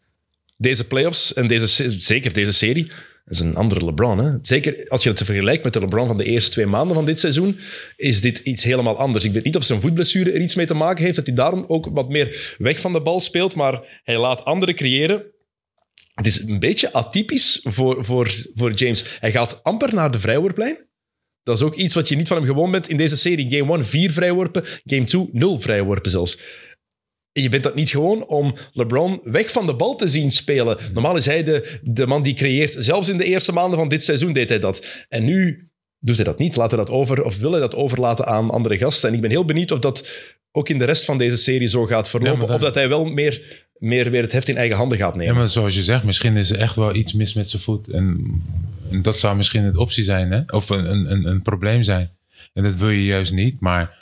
[0.57, 2.91] deze playoffs en deze, zeker deze serie.
[3.27, 4.19] is een andere LeBron.
[4.19, 4.33] Hè?
[4.43, 7.21] Zeker als je het vergelijkt met de LeBron van de eerste twee maanden van dit
[7.21, 7.59] seizoen,
[7.97, 9.25] is dit iets helemaal anders.
[9.25, 11.65] Ik weet niet of zijn voetblessure er iets mee te maken heeft, dat hij daarom
[11.69, 15.33] ook wat meer weg van de bal speelt, maar hij laat anderen creëren.
[16.15, 19.19] Het is een beetje atypisch voor, voor, voor James.
[19.21, 20.79] Hij gaat amper naar de vrijworplijn.
[21.43, 23.59] Dat is ook iets wat je niet van hem gewoon bent in deze serie.
[23.59, 24.65] Game 1, vier vrijworpen.
[24.85, 26.39] Game 2, nul vrijworpen zelfs.
[27.33, 30.79] En je bent dat niet gewoon om LeBron weg van de bal te zien spelen.
[30.93, 32.77] Normaal is hij de, de man die creëert.
[32.79, 35.05] Zelfs in de eerste maanden van dit seizoen deed hij dat.
[35.09, 36.57] En nu doet hij dat niet.
[36.57, 39.09] Laat hij dat over, of wil hij dat overlaten aan andere gasten.
[39.09, 40.09] En ik ben heel benieuwd of dat
[40.51, 42.47] ook in de rest van deze serie zo gaat verlopen.
[42.47, 45.19] Ja, Of dat hij wel meer meer weer het heft in eigen handen gaat Ja,
[45.19, 45.35] nemen.
[45.37, 47.89] maar zoals je zegt, misschien is er echt wel iets mis met zijn voet.
[47.89, 48.25] En,
[48.91, 50.41] en dat zou misschien een optie zijn, hè?
[50.47, 52.11] of een, een, een, een probleem zijn.
[52.53, 53.97] En dat wil je juist niet, maar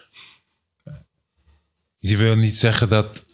[1.98, 3.24] je wil niet zeggen dat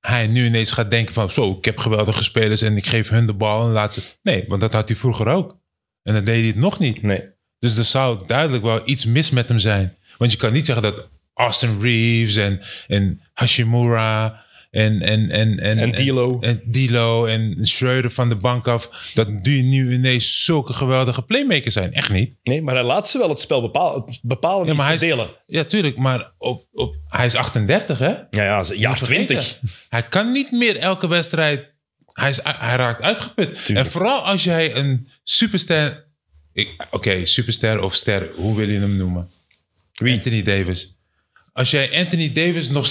[0.00, 1.30] hij nu ineens gaat denken van...
[1.30, 4.02] zo, ik heb geweldige spelers en ik geef hun de bal en laat ze...
[4.22, 5.56] Nee, want dat had hij vroeger ook.
[6.02, 7.02] En dan deed hij het nog niet.
[7.02, 7.24] Nee.
[7.58, 9.96] Dus er zou duidelijk wel iets mis met hem zijn.
[10.18, 15.00] Want je kan niet zeggen dat Austin Reeves en, en Hashimura en...
[15.00, 16.40] En, en, en, En D'Lo.
[16.40, 19.10] En, D'Lo en Schreuder van de bank af...
[19.14, 21.92] dat die nu ineens zulke geweldige playmakers zijn.
[21.92, 22.34] Echt niet.
[22.42, 25.00] nee, maar hij laat ze wel het spel bepalen, bepalen Ja, niet maar hij is-
[25.00, 25.30] verdelen.
[25.46, 25.96] Ja, tuurlijk.
[25.96, 28.08] Maar op, op, hij is 38, hè?
[28.08, 29.04] Ja, ja, Vergeten.
[29.26, 29.60] 20.
[29.88, 31.74] Hij kan niet meer elke wedstrijd.
[32.12, 33.64] Hij, is, hij raakt uitgeput.
[33.64, 33.86] Tuurlijk.
[33.86, 36.04] En vooral als jij een superster.
[36.90, 39.30] Oké, superster of ster, hoe wil je hem noemen?
[39.92, 40.14] Wie?
[40.14, 40.98] Anthony Davis.
[41.52, 42.88] Als jij Anthony Davis nog.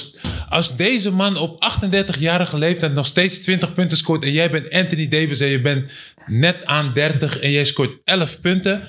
[0.50, 4.24] Als deze man op 38-jarige leeftijd nog steeds 20 punten scoort.
[4.24, 5.90] en jij bent Anthony Davis en je bent
[6.26, 8.88] net aan 30 en jij scoort 11 punten.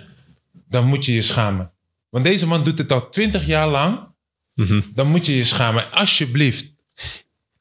[0.69, 1.73] dan moet je je schamen.
[2.11, 4.15] Want deze man doet het al 20 jaar lang.
[4.95, 5.93] Dan moet je je schamen.
[5.93, 6.75] Alsjeblieft.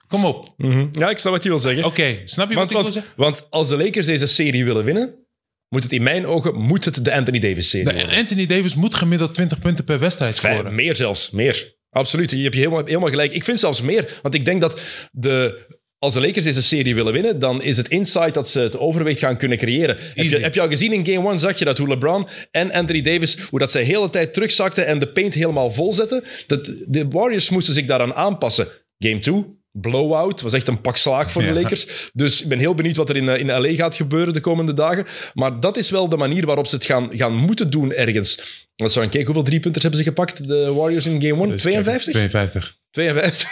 [0.07, 0.53] Kom op.
[0.57, 0.87] Mhm.
[0.91, 1.83] Ja, ik snap wat je wil zeggen.
[1.85, 3.11] Oké, snap je Want, wat ik wil want, zeggen?
[3.15, 5.15] want als de Lakers deze serie willen winnen,
[5.69, 8.17] moet het in mijn ogen moet het de Anthony Davis-serie De- worden.
[8.17, 10.75] Anthony Davis moet gemiddeld 20 punten per wedstrijd scoren.
[10.75, 11.74] meer zelfs, meer.
[11.95, 13.31] Absoluut, je hebt je helemaal, helemaal gelijk.
[13.31, 14.79] Ik vind zelfs meer, want ik denk dat
[15.11, 15.65] de,
[15.99, 19.19] als de Lakers deze serie willen winnen, dan is het insight dat ze het overwicht
[19.19, 19.97] gaan kunnen creëren.
[20.13, 22.71] Heb je, heb je al gezien in Game 1, zag je dat hoe LeBron en
[22.71, 26.23] Anthony Davis, hoe dat zij de hele tijd terugzakten en de paint helemaal vol zetten.
[26.47, 28.67] Dat, de Warriors moesten zich daaraan aanpassen.
[28.97, 29.45] Game 2,
[29.81, 31.53] blowout, was echt een pak slaag voor de Ja.
[31.53, 32.09] Lakers.
[32.13, 34.73] Dus ik ben heel benieuwd wat er in, eh, in LA gaat gebeuren de komende
[34.73, 35.05] dagen.
[35.33, 38.35] Maar dat is wel de manier waarop ze het gaan, gaan moeten doen ergens.
[38.75, 41.49] Als we gaan kijken, hoeveel driepunters hebben ze gepakt, de Warriors in Game 1?
[41.49, 42.11] Dus 52?
[42.13, 42.77] 52.
[42.91, 43.49] 52.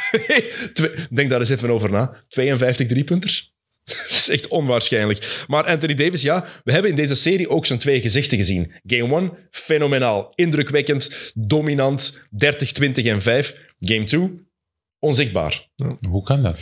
[0.73, 2.15] Twee- Denk daar eens even over na.
[2.27, 3.51] 52 driepunters.
[3.85, 5.43] Dat is echt onwaarschijnlijk.
[5.47, 8.71] Maar Anthony Davis, ja, we hebben in deze serie ook zijn twee gezichten gezien.
[8.87, 10.31] Game 1, fenomenaal.
[10.35, 13.55] Indrukwekkend, dominant, 30, 20 en 5.
[13.79, 14.29] Game 2,
[15.03, 15.67] onzichtbaar.
[16.09, 16.59] Hoe kan dat?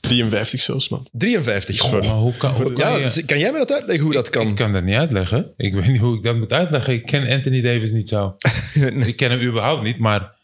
[0.00, 1.08] 53 zelfs, man.
[1.12, 1.78] 53.
[1.80, 1.92] Goh.
[1.92, 4.32] Maar hoe kan, hoe kan Ja, je- kan jij me dat uitleggen hoe dat Ik
[4.32, 4.54] kan?
[4.54, 5.52] kan dat niet uitleggen.
[5.56, 6.94] Ik weet niet hoe ik dat moet uitleggen.
[6.94, 8.36] Ik ken Anthony Davis niet zo.
[9.06, 9.98] Ik ken hem überhaupt niet.
[9.98, 10.36] Maar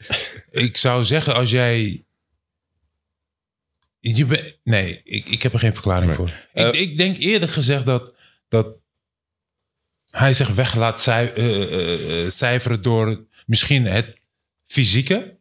[0.50, 2.04] ik zou zeggen, als jij...
[4.00, 6.28] Je bent- nee, ik, ik heb er geen verklaring voor.
[6.28, 6.34] Ik,
[6.74, 8.14] Eh, ik denk eerder gezegd dat,
[8.48, 8.66] dat
[10.10, 14.14] hij zich weg laat cij- eh, eh, cijferen door misschien het
[14.66, 15.38] fysieke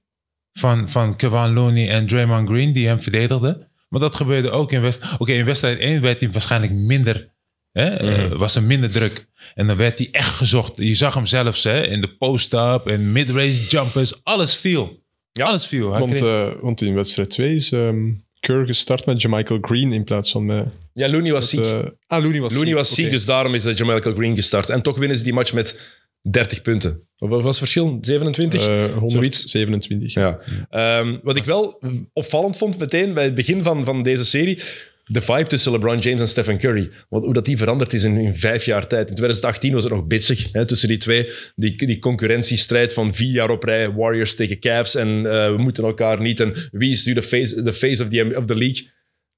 [0.60, 3.68] van, van Kevin Looney en Draymond Green die hem verdedigden.
[3.90, 5.20] Maar dat gebeurde ook in wedstrijd.
[5.20, 7.30] Oké, in wedstrijd 1 werd hij waarschijnlijk minder.
[7.72, 9.28] Hè, eh, was er minder druk.
[9.56, 10.72] En dan werd hij echt gezocht.
[10.76, 14.24] Je zag hem zelfs hè, in de post-up en mid-range jumpers.
[14.24, 15.04] Alles viel.
[15.32, 15.92] Ja, Alles viel.
[15.92, 19.94] Hij Want, kreeg- eh, want in wedstrijd 2 is ehm Kerr gestart met Jamichael Green
[19.94, 20.66] in plaats van met...
[20.94, 21.60] Ja, Looney was ziek.
[21.60, 24.70] eh, ah, Looney was Looney ziek, was ziek, dus daarom is uh, Jamal Green gestart.
[24.70, 25.80] En toch winnen ze die match met
[26.22, 27.09] 30 punten.
[27.20, 27.98] Wat was het verschil?
[28.02, 28.68] 27?
[28.68, 30.14] Eh, 127.
[30.14, 30.40] Ja.
[30.70, 31.82] Ehm, wat ik wel
[32.14, 34.60] opvallend vond meteen bij het begin van, van deze serie,
[35.06, 36.90] de vibe tussen LeBron James en Stephen Curry.
[37.10, 39.10] Want hoe dat die veranderd is in, in vijf jaar tijd.
[39.10, 41.30] In 2018 was het nog bitsig hè, tussen die twee.
[41.56, 45.84] Die, die concurrentiestrijd van vier jaar op rij, Warriors tegen Cavs en eh, we moeten
[45.84, 46.40] elkaar niet.
[46.40, 48.88] En wie is nu de face, de face of, the, of the league?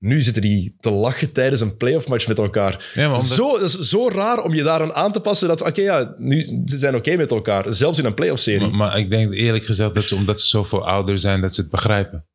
[0.04, 2.92] Nu zitten die te lachen tijdens een playoff match met elkaar.
[2.94, 5.82] Ja, omdat- zo, dat is zo raar om je daaraan aan te passen dat, oké,
[5.82, 7.74] ja, nu ze zijn oké met elkaar.
[7.74, 8.60] Zelfs in een playoff-serie.
[8.68, 11.62] Maar, maar ik denk eerlijk gezegd dat ze, omdat ze zoveel ouder zijn, dat ze
[11.62, 12.26] het begrijpen.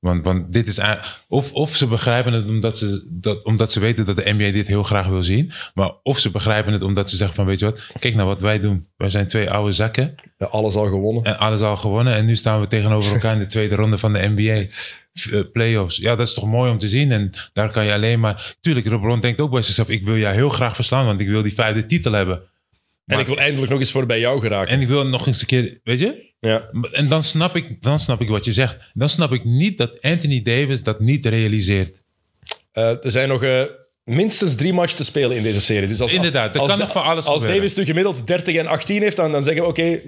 [0.00, 3.80] Want, want dit is eigenlijk- of, of ze begrijpen het omdat ze, dat, omdat ze
[3.80, 5.52] weten dat de NBA dit heel graag wil zien.
[5.74, 8.40] Maar of ze begrijpen het omdat ze zeggen van weet je wat, kijk nou wat
[8.40, 8.86] wij doen.
[8.96, 11.24] Wij zijn twee oude zakken Ja, alles al gewonnen.
[11.24, 12.14] en alles al gewonnen.
[12.14, 14.66] En nu staan we tegenover elkaar in de tweede ronde van de NBA.
[15.32, 15.96] eh, Playoffs.
[15.96, 17.12] Ja, dat is toch mooi om te zien.
[17.12, 18.56] En daar kan je alleen maar...
[18.60, 19.88] Tuurlijk, LeBron denkt ook bij zichzelf...
[19.88, 22.42] ik wil jou heel graag verslaan, want ik wil die vijfde titel hebben.
[23.06, 24.74] En ik wil eindelijk nog eens voor bij jou geraken.
[24.74, 25.80] En ik wil nog eens een keer...
[25.84, 26.27] Weet je?
[26.40, 26.70] Ja.
[26.92, 28.76] En dan snap, ik, dan snap ik wat je zegt.
[28.94, 31.96] Dan snap ik niet dat Anthony Davis dat niet realiseert.
[32.72, 33.62] Eh, er zijn nog eh,
[34.04, 35.88] minstens drie matchen te spelen in deze serie.
[35.88, 37.56] Dus als, Inderdaad, er als, kan nog van alles Als gebeuren.
[37.56, 40.00] Davis nu gemiddeld 30 en 18 heeft, dan, dan zeggen we oké,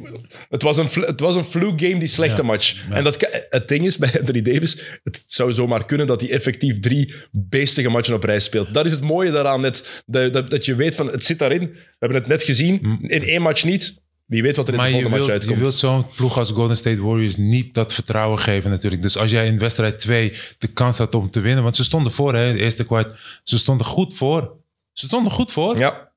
[0.48, 2.46] het was een het was een fluke game, die slechte Ja.
[2.46, 2.74] match.
[2.88, 2.94] Ja.
[2.94, 6.80] En dat, het ding is, bij Anthony Davis, het zou zomaar kunnen dat hij effectief
[6.80, 8.74] drie beestige matchen op rij speelt.
[8.74, 11.60] Dat is het mooie daaraan, net, dat, dat, dat je weet van, het zit daarin.
[11.60, 13.98] We hebben het net gezien, in één match niet.
[14.30, 14.86] Wie weet wat er in Mm.
[14.86, 15.58] Maar de match wilt, je uitkomt.
[15.58, 19.02] wilt zo'n ploeg als Golden State Warriors niet dat vertrouwen geven natuurlijk.
[19.02, 21.62] Dus als jij in wedstrijd 2 de kans had om te winnen...
[21.62, 23.18] Want ze stonden voor, hè, de eerste kwart.
[23.44, 24.56] Ze stonden goed voor.
[24.92, 25.78] Ze stonden goed voor.
[25.78, 26.12] Ja,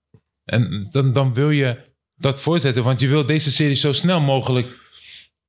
[0.46, 1.78] En dan, dan wil je
[2.16, 2.84] dat voorzetten.
[2.84, 4.68] Want je wil deze serie zo snel mogelijk...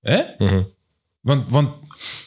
[0.00, 0.22] Hè?
[0.38, 0.62] Mhm.
[1.20, 1.68] Want, want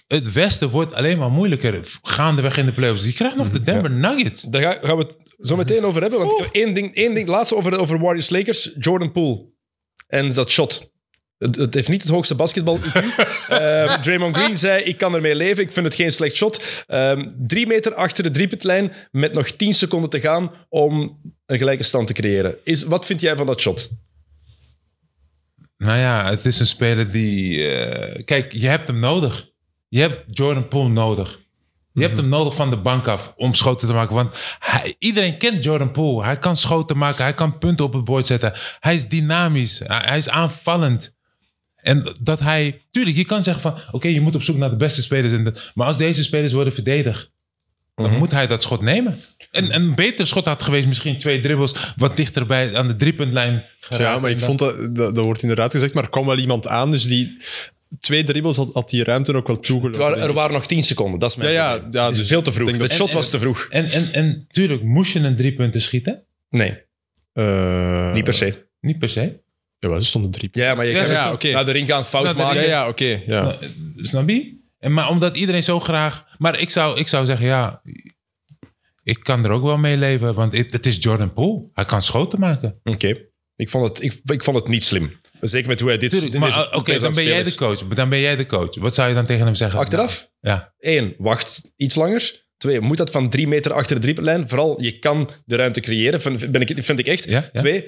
[0.08, 3.04] het Westen wordt alleen maar moeilijker gaandeweg in de playoffs.
[3.04, 4.42] Je krijgt nog de Denver Nuggets.
[4.42, 6.20] Daar ga- gaan we het zo meteen over hebben.
[6.20, 8.72] Want één ding, één ding laatste over, over Warriors Lakers.
[8.80, 9.56] Jordan Poole.
[10.08, 10.92] En dat shot.
[11.38, 12.92] Het, het heeft niet het hoogste basketbal IQ.
[13.48, 15.64] Ehm, Draymond Green zei, ik kan ermee leven.
[15.64, 16.84] Ik vind het geen slecht shot.
[16.88, 21.84] Ehm, drie meter achter de driepuntlijn met nog tien seconden te gaan om een gelijke
[21.84, 22.56] stand te creëren.
[22.64, 23.90] Is, wat vind jij van dat shot?
[25.78, 27.68] Nou ja, het is een speler die...
[27.68, 29.50] eh, kijk, je hebt hem nodig.
[29.88, 31.40] Je hebt Jordan Poole nodig.
[31.98, 34.16] Je hebt hem nodig van de bank af om schoten te maken.
[34.16, 36.24] Want hij, iedereen kent Jordan Poole.
[36.24, 37.24] Hij kan schoten maken.
[37.24, 38.54] Hij kan punten op het bord zetten.
[38.80, 39.82] Hij is dynamisch.
[39.84, 41.16] Hij, is aanvallend.
[41.76, 42.82] En dat hij...
[42.92, 43.80] Tuurlijk, je kan zeggen van...
[43.92, 45.34] Oké, je moet op zoek naar de beste spelers.
[45.34, 47.32] In de, maar als deze spelers worden verdedigd...
[47.96, 49.20] Dan moet hij dat schot nemen.
[49.52, 51.94] En een beter schot had geweest misschien twee dribbles...
[51.96, 54.14] wat dichterbij aan de driepuntlijn geraakt.
[54.14, 56.38] Ja, maar ik En vond dat, dat, dat wordt inderdaad gezegd, maar er kwam wel
[56.38, 57.38] iemand aan, dus die
[58.00, 60.02] twee dribbles had, had die ruimte ook wel Er toegelaten.
[60.02, 62.02] waren, er waren nog tien seconden, dat is mijn Ja, ja, probleem.
[62.04, 62.70] ja, dus veel te vroeg.
[62.72, 63.68] Het dat- shot was te vroeg.
[63.70, 66.24] En, en, en tuurlijk, moest je een drie punten schieten?
[66.50, 66.86] Nee,
[67.34, 68.66] Eh, niet per se.
[68.82, 69.40] Niet per se.
[69.80, 70.50] Ja, er stonden drie.
[70.52, 72.62] Ja, maar je Ja, kan ja, naar de ring gaan, fout maken.
[72.62, 73.22] Ja, ja, oké.
[73.28, 73.58] ja.
[73.60, 73.68] Sna-
[73.98, 74.56] Snap je?
[74.80, 76.26] En, maar omdat iedereen zo graag...
[76.38, 77.82] Maar ik zou, ik zou zeggen, ja...
[79.04, 81.70] Ik kan er ook wel mee leven, want het, het is Jordan Poole.
[81.74, 82.80] Hij kan schoten maken.
[82.84, 83.18] Oké.
[83.56, 85.12] Ik, vond het, ik, ik vond het niet slim.
[85.42, 86.10] Zeker met hoe hij dit...
[86.10, 87.80] Tuurlijk, dit maar oké, dan ben jij de coach.
[87.88, 88.76] Dan ben jij de coach.
[88.76, 89.80] Wat zou je dan tegen hem zeggen?
[89.80, 90.30] Achteraf?
[90.42, 90.74] Ja.
[90.80, 92.46] Eén, wacht iets langer.
[92.58, 94.50] Twee, moet dat van drie meter achter de driepuntlijn?
[94.50, 97.24] Vooral, je kan de ruimte creëren, vind, ben ik, vind ik echt.
[97.24, 97.60] Ja, ja.
[97.60, 97.86] Twee,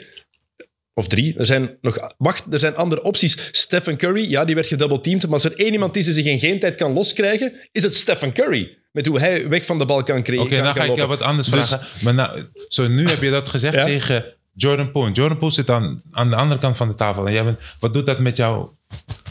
[0.93, 2.13] of drie, er zijn nog...
[2.17, 3.49] Wacht, er zijn andere opties.
[3.51, 5.23] Stephen Curry, ja, die werd gedoubleteamd.
[5.23, 7.95] Maar als er één iemand is die zich in geen tijd kan loskrijgen, is het
[7.95, 8.77] Stephen Curry.
[8.91, 10.45] Met hoe hij weg van de bal kan creëren.
[10.45, 11.87] Oké, dan ga ik jou wat anders Dus- vragen.
[12.03, 13.85] Maar nou, zo nu heb je dat gezegd Ja.
[13.85, 14.25] tegen
[14.61, 15.11] Jordan Poole.
[15.11, 17.25] Jordan Poole zit aan, aan de andere kant van de tafel.
[17.27, 18.77] En jij bent, wat doet dat met jouw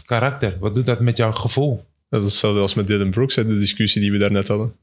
[0.04, 0.56] karakter?
[0.60, 1.84] Wat doet dat met jouw gevoel?
[2.08, 4.74] Dat is hetzelfde als met Dylan Brooks, hè, de discussie die we daarnet hadden.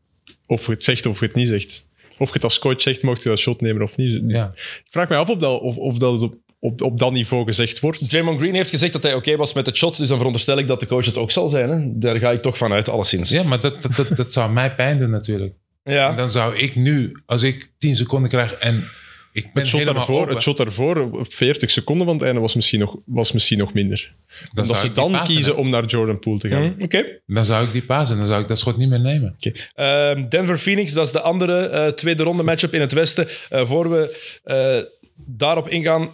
[0.45, 1.87] Of je het zegt of je het niet zegt.
[2.17, 4.21] Of je het als coach zegt, mocht je dat shot nemen of niet.
[4.27, 4.51] Ja.
[4.55, 7.45] Ik vraag me af of dat, of, of dat het op, op, op dat niveau
[7.45, 8.09] gezegd wordt.
[8.09, 10.67] Draymond Green heeft gezegd dat hij oké was met het shot, dus dan veronderstel ik
[10.67, 11.69] dat de coach het ook zal zijn.
[11.69, 11.97] Hè?
[11.99, 13.29] Daar ga ik toch van uit, alleszins.
[13.29, 15.53] Ja, maar dat, dat, dat, dat zou mij pijn doen natuurlijk.
[15.83, 16.09] Ja.
[16.09, 18.87] En dan zou ik nu, als ik 10 seconden krijg en
[19.35, 22.39] ik ben Het shot, daarvoor, open, het shot daarvoor, op 40 seconden van het einde,
[22.39, 24.13] was misschien nog, was misschien nog minder.
[24.53, 25.59] dan Omdat ze dan pasen, kiezen hè.
[25.59, 26.73] om naar Jordan Poole te gaan.
[26.77, 27.19] Hm, Oké.
[27.25, 29.35] Dan zou ik die pasen, dan zou ik dat schot niet meer nemen.
[29.37, 29.51] Oké.
[29.73, 33.27] Ehm, Denver-Phoenix, dat is de andere eh, tweede ronde matchup in het Westen.
[33.49, 34.81] Eh, voor we eh,
[35.15, 36.09] daarop ingaan,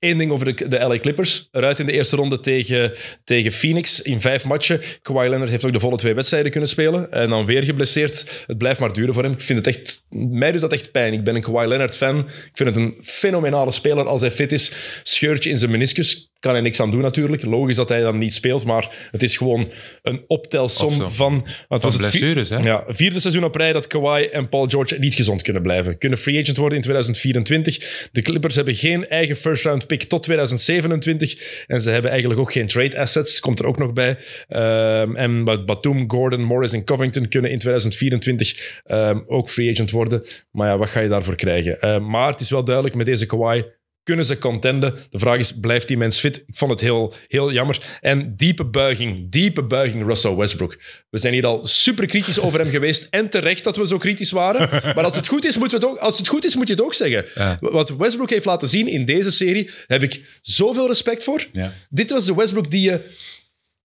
[0.00, 1.48] één ding over de, de LA Clippers.
[1.50, 2.92] Eruit in de eerste ronde tegen,
[3.24, 4.80] tegen Phoenix in vijf matchen.
[5.02, 7.10] Kawhi Leonard heeft ook de volle twee wedstrijden kunnen spelen.
[7.12, 8.44] En dan weer geblesseerd.
[8.46, 9.32] Het blijft maar duren voor hem.
[9.32, 10.04] Ik vind het echt...
[10.10, 11.12] Mij doet dat echt pijn.
[11.12, 12.18] Ik ben een Kawhi Leonard-fan.
[12.18, 14.72] Ik vind het een fenomenale speler als hij fit is.
[15.02, 16.29] Scheurtje in zijn meniscus.
[16.40, 17.42] Kan hij niks aan doen natuurlijk.
[17.42, 18.64] Logisch dat hij dan niet speelt.
[18.64, 19.70] Maar het is gewoon
[20.02, 21.46] een optelsom van...
[21.68, 22.02] Wat was het?
[22.10, 22.58] blessures, hè?
[22.58, 25.98] Ja, vierde seizoen op rij dat Kawhi en Paul George niet gezond kunnen blijven.
[25.98, 28.08] Kunnen free agent worden in 2024.
[28.12, 31.64] De Clippers hebben geen eigen first round pick tot 2027.
[31.66, 33.40] En ze hebben eigenlijk ook geen trade assets.
[33.40, 34.16] Komt er ook nog bij.
[34.48, 39.90] Ehm, en Bat- Batum, Gordon, Morris en Covington kunnen in 2024 ehm, ook free agent
[39.90, 40.26] worden.
[40.50, 41.80] Maar ja, wat ga je daarvoor krijgen?
[41.80, 43.62] Ehm, maar het is wel duidelijk met deze Kawhi.
[44.10, 44.94] Kunnen ze contenden?
[45.10, 46.36] De vraag is, blijft die mens fit?
[46.36, 47.98] Ik vond het heel, heel jammer.
[48.00, 50.78] En diepe buiging, diepe buiging Russell Westbrook.
[51.10, 53.06] We zijn hier al super kritisch over hem geweest.
[53.10, 54.68] En terecht dat we zo kritisch waren.
[54.94, 56.72] Maar als het goed is, moeten we het ook, als het goed is moet je
[56.72, 57.24] het ook zeggen.
[57.34, 57.58] Ja.
[57.60, 61.46] Wat Westbrook heeft laten zien in deze serie, heb ik zoveel respect voor.
[61.52, 61.72] Ja.
[61.88, 63.02] Dit was de Westbrook die je,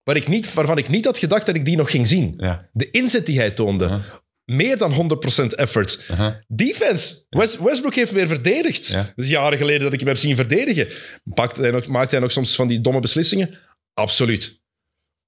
[0.04, 2.34] waar ik niet, waarvan ik niet had gedacht dat ik die nog ging zien.
[2.38, 2.70] Ja.
[2.74, 4.02] De inzet die hij toonde.
[4.46, 6.06] Meer dan 100% effort.
[6.48, 7.26] Defense.
[7.30, 8.88] West- Westbrook heeft weer verdedigd.
[8.88, 9.04] Ja.
[9.16, 10.88] Dat is jaren geleden dat ik hem heb zien verdedigen.
[11.24, 13.58] Maakt hij, nog, maakt hij nog soms van die domme beslissingen?
[13.94, 14.62] Absoluut.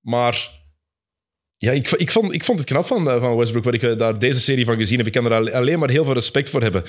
[0.01, 0.49] Maar
[1.57, 3.97] ja, ik, ik, vond, ik vond het knap van, eh, van Westbrook, wat ik eh,
[3.97, 5.07] daar deze serie van gezien heb.
[5.07, 6.83] Ik kan er al- alleen maar heel veel respect voor hebben.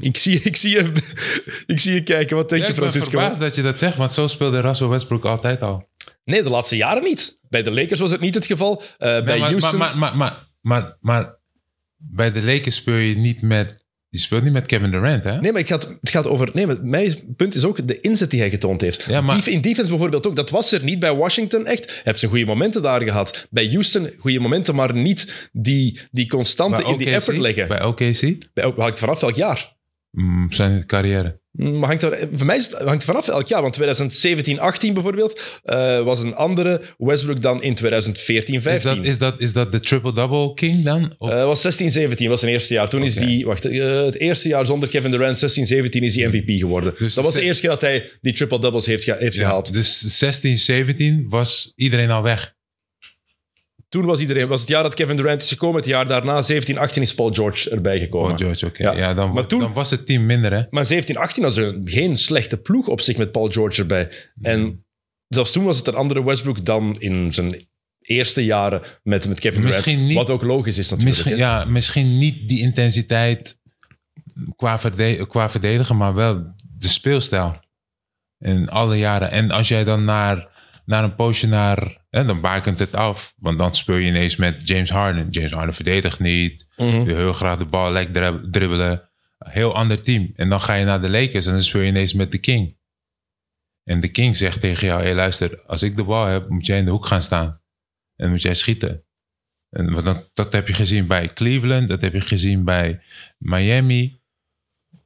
[0.00, 0.92] Ik zie, ik zie, je,
[1.66, 2.36] ik zie je kijken.
[2.36, 3.18] Wat denk Ja, je, ik ben Francisco?
[3.18, 5.88] verbaasd dat je dat zegt, want zo speelde Russell Westbrook altijd al.
[6.24, 7.38] Nee, de laatste jaren niet.
[7.48, 8.82] Bij de Lakers was het niet het geval.
[8.98, 9.78] Eh, bij maar, Houston...
[9.78, 11.34] maar, maar, maar, maar, maar,
[11.96, 13.78] bij de Lakers speel je niet met...
[14.08, 15.40] Je speelt niet met Kevin Durant, hè?
[15.40, 16.50] Nee, maar het gaat, het gaat over...
[16.52, 19.02] Nee, maar mijn punt is ook de inzet die hij getoond heeft.
[19.04, 20.36] Ja, maar- Def- In defense bijvoorbeeld ook.
[20.36, 21.86] Dat was er niet bij Washington echt.
[21.86, 23.46] Hij heeft zijn goede momenten daar gehad.
[23.50, 27.68] Bij Houston goede momenten, maar niet die, die constante in die effort leggen.
[27.68, 28.52] Bij, Bij OKC?
[28.54, 29.76] bij, hangt vanaf welk jaar.
[30.10, 31.38] Mm, zijn carrière.
[31.50, 33.62] Maar hangt er, voor mij het, hangt er vanaf elk jaar.
[33.62, 37.84] Want 2017-18 bijvoorbeeld eh, was een andere Westbrook dan in 2014-15.
[37.84, 41.14] Is dat, is, dat, is dat de triple-double king dan?
[41.18, 42.88] Of- Eh, was 16-17 was zijn eerste jaar.
[42.88, 46.58] Toen is die, wacht, eh, het eerste jaar zonder Kevin Durant, 16-17 is hij MVP
[46.58, 46.94] geworden.
[46.98, 49.72] Dus dat was de eerste keer dat hij die triple-doubles heeft, ge- heeft Ja, gehaald.
[49.72, 52.54] Dus 16, 17 was iedereen al weg.
[53.90, 55.76] Toen was iedereen, was het jaar dat Kevin Durant is gekomen.
[55.76, 56.46] Het jaar daarna, 17-18,
[56.94, 58.30] is Paul George erbij gekomen.
[58.32, 58.82] Oh, George, oké.
[58.82, 58.92] Ja.
[58.92, 59.14] Ja.
[59.14, 60.62] dan, Maar toen- dan was het team minder, hè?
[60.70, 64.10] Maar 17-18 was er geen slechte ploeg op zich met Paul George erbij.
[64.42, 64.84] En
[65.28, 67.68] zelfs toen was het een andere Westbrook dan in zijn
[68.00, 69.86] eerste jaren met, met Kevin Durant.
[69.86, 71.16] Niet- Wat ook logisch is natuurlijk.
[71.16, 71.44] Misschien, hè.
[71.44, 73.58] ja, misschien niet die intensiteit
[74.56, 77.56] qua, verde- qua verdedigen, maar wel de speelstijl.
[78.38, 79.30] In alle jaren.
[79.30, 80.48] En als jij dan naar,
[80.90, 82.06] naar een poosje naar...
[82.10, 83.34] Hè, dan bakent het af.
[83.36, 85.30] Want dan speel je ineens met James Harden.
[85.30, 86.66] James Harden verdedigt niet.
[86.76, 87.02] Mhm.
[87.02, 89.10] Wil heel graag de bal lek drib- dribbelen.
[89.38, 90.32] Heel ander team.
[90.36, 92.78] En dan ga je naar de Lakers en dan speel je ineens met de King.
[93.84, 95.02] En de King zegt tegen jou...
[95.02, 97.60] Hé, luister, als ik de bal heb, moet jij in de hoek gaan staan.
[98.16, 99.04] En moet jij schieten.
[99.70, 103.02] En dat, dat heb je gezien bij Cleveland, dat heb je gezien bij
[103.38, 104.20] Miami.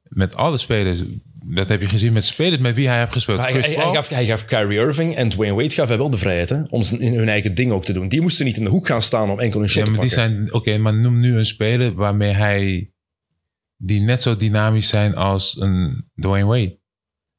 [0.02, 1.02] Met alle spelers.
[1.46, 3.38] Dat heb je gezien met spelers met wie hij heeft gespeeld.
[3.40, 6.62] Hij, gaf, hij gaf Kyrie Irving en Dwayne Wade gaf hij wel de vrijheid hè,
[6.68, 8.08] om zijn- hun eigen ding ook te doen.
[8.08, 10.06] Die moesten niet in de hoek gaan staan om enkel een shot ja, maar te
[10.06, 10.36] die pakken.
[10.36, 10.52] zijn.
[10.54, 12.88] Oké, maar noem nu een speler waarmee hij.
[13.76, 16.78] die net zo dynamisch zijn als een Dwayne Wade.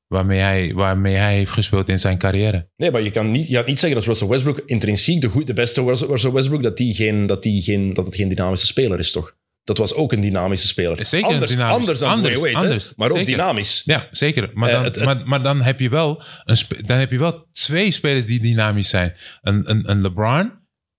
[0.08, 2.70] Waarmee hij, waarmee hij heeft gespeeld in zijn carrière.
[2.78, 5.48] Nee, maar je kan niet, je gaat niet zeggen dat Russell Westbrook intrinsiek de, goed,
[5.48, 8.66] de beste Russell Russell Westbrook, dat, die geen, dat, die geen, dat het geen dynamische
[8.66, 9.38] speler is, toch?
[9.66, 11.06] Dat was ook een dynamische speler.
[11.06, 13.32] Zeker een anders, dynamisch- Anders dan anders, Dwayne Wade, anders, maar ook zeker.
[13.34, 13.82] dynamisch.
[13.86, 14.50] Ja, zeker.
[14.54, 17.48] Maar Eh, dan, het- maar, maar dan, heb je wel een dan heb je wel
[17.52, 19.14] twee spelers die dynamisch zijn.
[19.42, 20.52] Een, een, een LeBron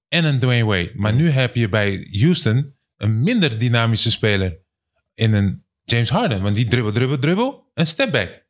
[0.09, 0.93] en een Dwayne Wade.
[0.95, 4.59] Maar nu heb je bij Houston een minder dynamische speler
[5.15, 6.43] in een James Harden.
[6.43, 8.45] Want die dribbel, dribbel, dribbel en step back.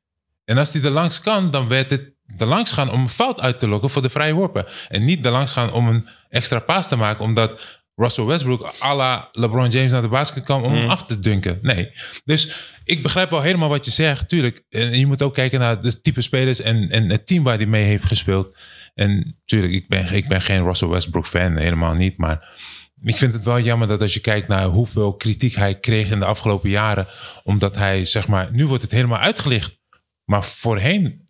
[0.44, 3.40] En als die er langs kan, dan werd het er langs gaan om een fout
[3.40, 4.66] uit te lokken voor de vrije worpen.
[4.88, 7.60] En niet er langs gaan om een extra paas te maken, omdat
[7.96, 11.58] Russell Westbrook à la LeBron James naar de basket kwam om hem af te dunken.
[11.62, 11.90] Nee.
[12.24, 14.64] Dus ik begrijp wel helemaal wat je zegt, tuurlijk.
[14.68, 17.66] En je moet ook kijken naar de type spelers en, en het team waar hij
[17.66, 18.56] mee heeft gespeeld.
[18.94, 22.16] En tuurlijk, ik ben, ik ben geen Russell Westbrook fan, helemaal niet.
[22.16, 22.48] Maar
[23.02, 26.18] ik vind het wel jammer dat als je kijkt naar hoeveel kritiek hij kreeg in
[26.18, 27.06] de afgelopen jaren.
[27.42, 29.78] Omdat hij, zeg maar, nu wordt het helemaal uitgelicht.
[30.24, 31.24] Maar voorheen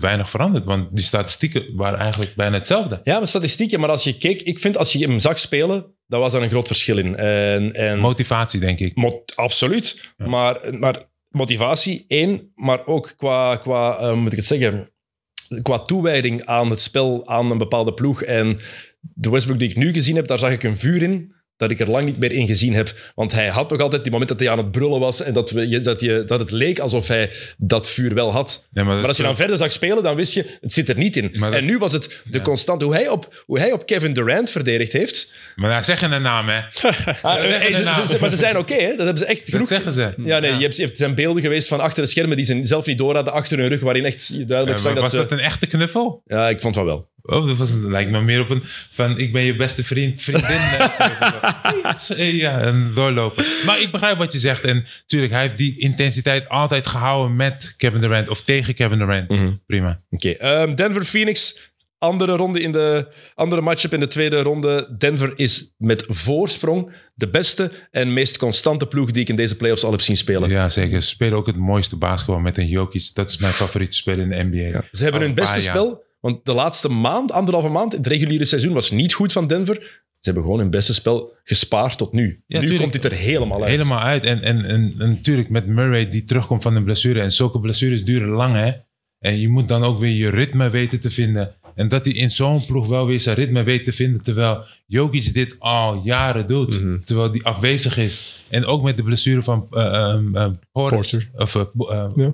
[0.00, 3.00] weinig veranderd, want die statistieken waren eigenlijk bijna hetzelfde.
[3.04, 6.20] Ja, maar statistieken, maar als je keek, ik vind als je hem zag spelen, dat
[6.20, 7.16] was er een groot verschil in.
[7.16, 8.96] En, en Motivatie, denk ik.
[8.96, 10.12] Mo- absoluut.
[10.16, 12.52] Maar, maar motivatie, één.
[12.54, 14.92] Maar ook qua, qua eh, moet ik het zeggen,
[15.62, 18.22] qua toewijding aan het spel, aan een bepaalde ploeg.
[18.22, 18.58] En
[19.00, 21.80] de Westbrook die ik nu gezien heb, daar zag ik een vuur in dat ik
[21.80, 22.94] er lang niet meer in gezien heb.
[23.14, 25.50] Want hij had toch altijd die moment dat hij aan het brullen was en dat,
[25.50, 28.66] we, dat, je, dat het leek alsof hij dat vuur wel had.
[28.70, 30.72] Ja, maar dat Maar als je dan zo- verder zag spelen, dan wist je, het
[30.72, 31.30] zit er niet in.
[31.40, 34.50] Dat- en nu was het de constante, hoe hij, op, hoe hij op Kevin Durant
[34.50, 35.32] verdedigd heeft.
[35.56, 36.58] Maar nou, zeg een naam, hè.
[37.22, 38.88] Ah, zeggen eh, ze- maar ze zijn oké, hè?
[38.88, 40.12] dat hebben ze echt Dat genoeg zeggen ze.
[40.16, 42.58] ja, nee, Je, hebt, je hebt zijn beelden geweest van achter de schermen die ze
[42.62, 45.16] zelf niet door hadden, achter hun rug, waarin echt duidelijk zag dat was ze...
[45.16, 46.22] dat een echte knuffel?
[46.26, 47.08] Ja, ik vond het wel wel.
[47.30, 48.62] Oh, dat was, lijkt me meer op een
[48.92, 50.60] van ik ben je beste vriend, vriendin.
[52.44, 53.44] ja, en doorlopen.
[53.66, 54.62] Maar ik begrijp wat je zegt.
[54.62, 59.28] En natuurlijk, hij heeft die intensiteit altijd gehouden met Kevin Durant of tegen Kevin Durant.
[59.28, 59.52] Mhm.
[59.66, 60.00] Prima.
[60.10, 61.66] Oké, ehm, Denver-Phoenix.
[61.98, 64.94] Andere ronde in de andere matchup in de tweede ronde.
[64.98, 69.84] Denver is met voorsprong de beste en meest constante ploeg die ik in deze playoffs
[69.84, 70.50] al heb zien spelen.
[70.50, 71.02] Ja, zeker.
[71.02, 73.10] Ze spelen ook het mooiste basketbal met een Jokic.
[73.14, 74.82] Dat is mijn favoriete speler in de NBA.
[74.92, 78.72] Ze hebben Al hun beste spel, want de laatste maand, anderhalve maand, het reguliere seizoen
[78.72, 80.06] was niet goed van Denver.
[80.20, 82.42] Ze hebben gewoon hun beste spel gespaard tot nu.
[82.46, 82.80] Ja, nu tuurlijk.
[82.80, 83.70] komt dit er helemaal uit.
[83.70, 84.24] Helemaal uit.
[84.24, 87.20] En, en, en, en natuurlijk met Murray die terugkomt van een blessure.
[87.20, 88.72] En zulke blessures duren lang, hè.
[89.18, 91.54] En je moet dan ook weer je ritme weten te vinden.
[91.74, 94.22] En dat hij in zo'n ploeg wel weer zijn ritme weet te vinden.
[94.22, 96.82] Terwijl Jokic dit al jaren doet.
[96.82, 96.98] Mhm.
[97.04, 98.44] Terwijl die afwezig is.
[98.48, 100.96] En ook met de blessure van ehm, Porter.
[100.96, 101.30] Porter.
[101.34, 102.32] Of, eh, eh, Ja.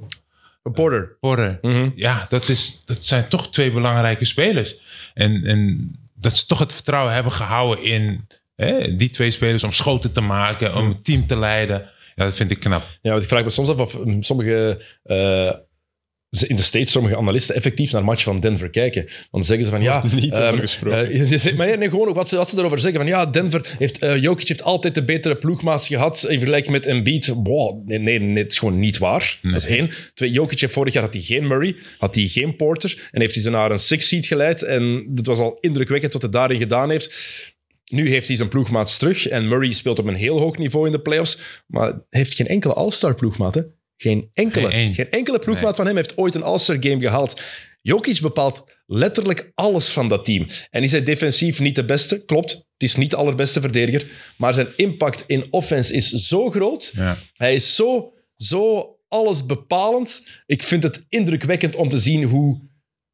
[0.72, 1.16] Porter.
[1.20, 1.58] Porter.
[1.62, 1.90] Mhm.
[1.94, 4.76] Ja, dat, is, dat zijn toch twee belangrijke spelers.
[5.14, 9.72] En, en dat ze toch het vertrouwen hebben gehouden in hè, die twee spelers om
[9.72, 11.90] schoten te maken, om het team te leiden.
[12.14, 12.82] Ja, dat vind ik knap.
[13.02, 15.52] Ja, want ik vraag me soms af of mm, sommige eh,
[16.42, 19.08] in de States, sommige analisten effectief naar matchen van Denver kijken.
[19.30, 20.04] Dan zeggen ze van ja...
[20.14, 21.10] Niet ehm, gesproken.
[21.46, 23.00] eh, maar nee, gewoon ook wat ze, wat ze erover zeggen.
[23.00, 23.98] Van ja, Denver heeft...
[23.98, 27.26] eh Jokic heeft altijd de betere ploegmaats gehad in vergelijking met Embiid.
[27.26, 29.38] Wow, nee, nee, nee, het is gewoon niet waar.
[29.42, 29.90] Dat is één.
[30.14, 33.34] Twee, Jokic heeft vorig jaar had hij geen Murray, had hij geen Porter en heeft
[33.34, 34.62] hij ze naar een six seed geleid.
[34.62, 37.42] En dat was al indrukwekkend wat hij daarin gedaan heeft.
[37.92, 40.92] Nu heeft hij zijn ploegmaats terug en Murray speelt op een heel hoog niveau in
[40.92, 43.54] de playoffs, maar heeft geen enkele all-star ploegmaat.
[43.54, 43.60] Hè?
[44.04, 44.70] Geen enkele.
[44.94, 45.74] Geen enkele ploegmaat Nee.
[45.74, 47.40] van hem heeft ooit een All-Star game gehaald.
[47.82, 50.46] Jokic bepaalt letterlijk alles van dat team.
[50.70, 52.24] En is hij defensief niet de beste?
[52.24, 52.50] Klopt.
[52.52, 54.06] Het is niet de allerbeste verdediger.
[54.36, 56.92] Maar zijn impact in offense is zo groot.
[56.94, 57.16] Ja.
[57.32, 60.26] Hij is zo, zo alles bepalend.
[60.46, 62.60] Ik vind het indrukwekkend om te zien hoe,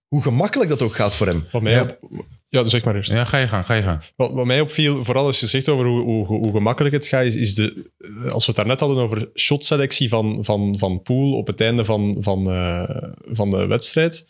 [0.09, 1.47] hoe gemakkelijk dat ook gaat voor hem.
[1.53, 1.99] Wat mij Ja.
[2.01, 3.13] op- ja, zeg maar eerst.
[3.13, 4.03] ja, ga je gang, ga je gang.
[4.17, 7.25] Wat, wat mij opviel, vooral als je zegt over hoe, hoe, hoe gemakkelijk het gaat,
[7.25, 11.37] is, is de, eh, als we het daarnet hadden over shotselectie van, van, van Poel
[11.37, 14.27] op het einde van, van, eh, van de wedstrijd.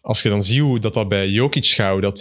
[0.00, 2.20] Als je dan ziet hoe dat, dat bij Jokic gaat, dat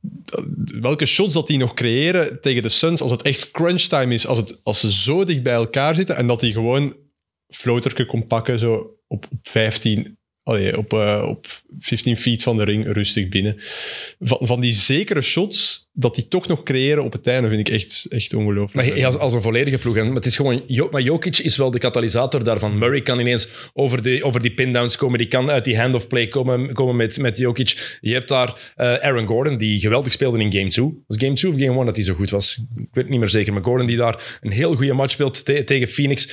[0.00, 0.44] dat-
[0.80, 4.26] welke shots dat die nog creëren tegen de Suns, als het echt crunch time is,
[4.26, 6.96] als, het, als ze zo dicht bij elkaar zitten en dat hij gewoon
[7.48, 8.74] floaterke kon pakken, zo
[9.06, 11.46] op, op 15, op, eh, op
[11.78, 13.56] 15 feet van de ring, rustig binnen.
[14.20, 17.74] Van, van die zekere shots, dat die toch nog creëren op het einde, vind ik
[17.74, 18.88] echt, echt ongelooflijk.
[18.96, 19.94] Maar als, als een volledige ploeg.
[19.94, 22.78] Maar, het is gewoon, maar Jokic is wel de katalysator daarvan.
[22.78, 25.18] Murray kan ineens over, de, over die pindowns komen.
[25.18, 27.98] Die kan uit die hand-of-play komen, komen met, met Jokic.
[28.00, 30.84] Je hebt daar eh, Aaron Gordon, die geweldig speelde in Game 2.
[31.06, 32.56] Was Game 2 of Game 1 dat hij zo goed was?
[32.76, 33.52] Ik weet het niet meer zeker.
[33.52, 36.28] Maar Gordon die daar een heel goede match speelt te- tegen Phoenix.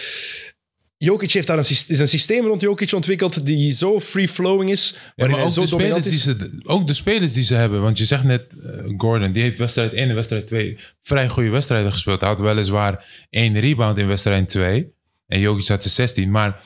[1.03, 4.91] Jokic heeft daar een, syst- is een systeem rond Jokic ontwikkeld die zo free-flowing is.
[4.93, 6.23] Ja, waarin hij ook zo de, spelers dominant die is.
[6.23, 7.81] ze, ook de spelers die ze hebben.
[7.81, 11.49] Want je zegt net, eh, Gordon, die heeft wedstrijd 1 en wedstrijd 2 vrij goede
[11.49, 12.21] wedstrijden gespeeld.
[12.21, 14.93] Hij had weliswaar één rebound in wedstrijd 2.
[15.27, 16.31] En Jokic had er 16.
[16.31, 16.61] Maar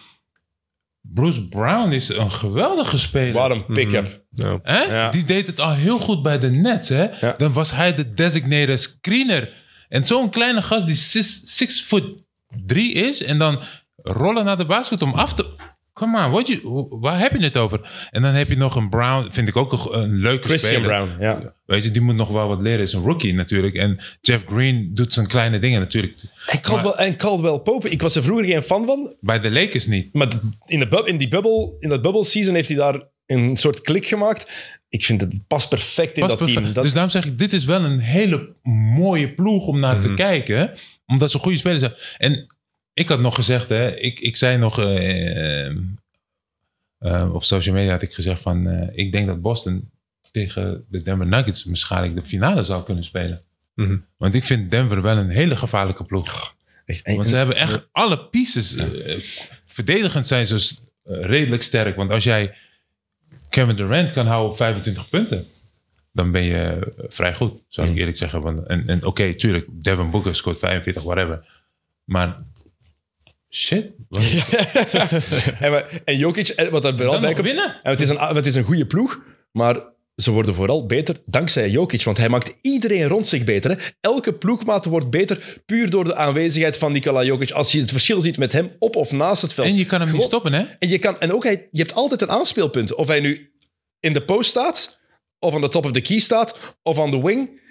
[1.02, 3.34] Bruce Brown is een geweldige speler.
[3.34, 4.26] Wat een pick-up.
[4.30, 4.60] Ja.
[4.62, 4.84] Hè?
[4.84, 5.10] Ja.
[5.12, 6.90] Die deed het al heel goed bij de Nets.
[6.90, 7.04] Hè?
[7.04, 7.36] Ja.
[7.38, 9.54] Dan was hij de designated screener.
[9.90, 12.24] En zo'n kleine gast die 6 foot
[12.66, 13.24] 3 is.
[13.24, 13.62] En dan
[14.06, 15.74] rollen naar de basket om af te...
[15.94, 18.08] Come on, what you, waar heb je het over?
[18.12, 21.06] En dan heb je nog een Brown, vind ik ook een, een leuke Christian speler.
[21.06, 21.54] Brown, ja.
[21.66, 22.80] Weet je, die moet nog wel wat leren.
[22.80, 23.76] Is een rookie natuurlijk.
[23.76, 26.22] En Jeff Green doet zijn kleine dingen natuurlijk.
[26.48, 29.16] En Caldwell, en Caldwell Pope, ik was er vroeger geen fan van.
[29.20, 30.14] Bij de Lakers niet.
[30.14, 30.28] Maar
[30.66, 33.82] in, de bub- in die bubbel, in dat bubble season heeft hij daar een soort
[33.82, 34.74] klik gemaakt.
[34.90, 36.62] Ik vind het past perfect in Pas dat perfect.
[36.62, 36.74] team.
[36.74, 38.56] Dat, Dus daarom zeg ik, dit is wel een hele
[38.98, 40.58] mooie ploeg om naar te kijken.
[40.58, 40.66] hè.
[41.06, 42.00] Omdat ze goede spelers hebben.
[42.18, 42.55] En
[42.96, 45.76] ik had nog gezegd, hè, ik, ik zei nog eh, eh,
[46.98, 49.90] eh, op social media had ik gezegd van, ik denk dat Boston
[50.32, 53.42] tegen de Denver Nuggets waarschijnlijk de finale zou kunnen spelen.
[53.74, 53.98] Mhm.
[54.18, 56.56] Want ik vind Denver wel een hele gevaarlijke ploeg.
[56.86, 58.78] echt, Want ze hebben echt alle pieces.
[59.66, 61.96] verdedigend zijn ze redelijk sterk.
[61.96, 62.56] Want als jij
[63.50, 65.46] Kevin Durant kan houden op 25 punten,
[66.12, 68.42] dan ben je vrij goed, zou ik eerlijk zeggen.
[68.42, 71.46] Want, en en oké, tuurlijk, Devin Booker scoort 45, whatever.
[72.04, 72.44] Maar
[73.56, 73.92] shit.
[75.60, 77.46] en, we- en Jokic, en wat er vooral Dan bij komt...
[77.46, 77.80] winnen.
[77.84, 81.70] En het, is een, het is een goede ploeg, maar ze worden vooral beter dankzij
[81.70, 82.04] Jokic.
[82.04, 83.72] Want hij maakt iedereen rond zich beter.
[83.72, 83.78] Hè?
[84.02, 87.52] Elke ploegmaat wordt beter puur door de aanwezigheid van Nikola Jokic.
[87.52, 89.68] Als je het verschil ziet met hem op of naast het veld.
[89.68, 90.64] En je kan hem niet stoppen, hè?
[90.80, 92.96] En, je, kan, en ook, hij, je hebt altijd een aanspeelpunt.
[92.96, 93.52] Of hij nu
[94.00, 95.00] in de post staat,
[95.40, 97.64] of aan de top of the key staat, of aan de wing.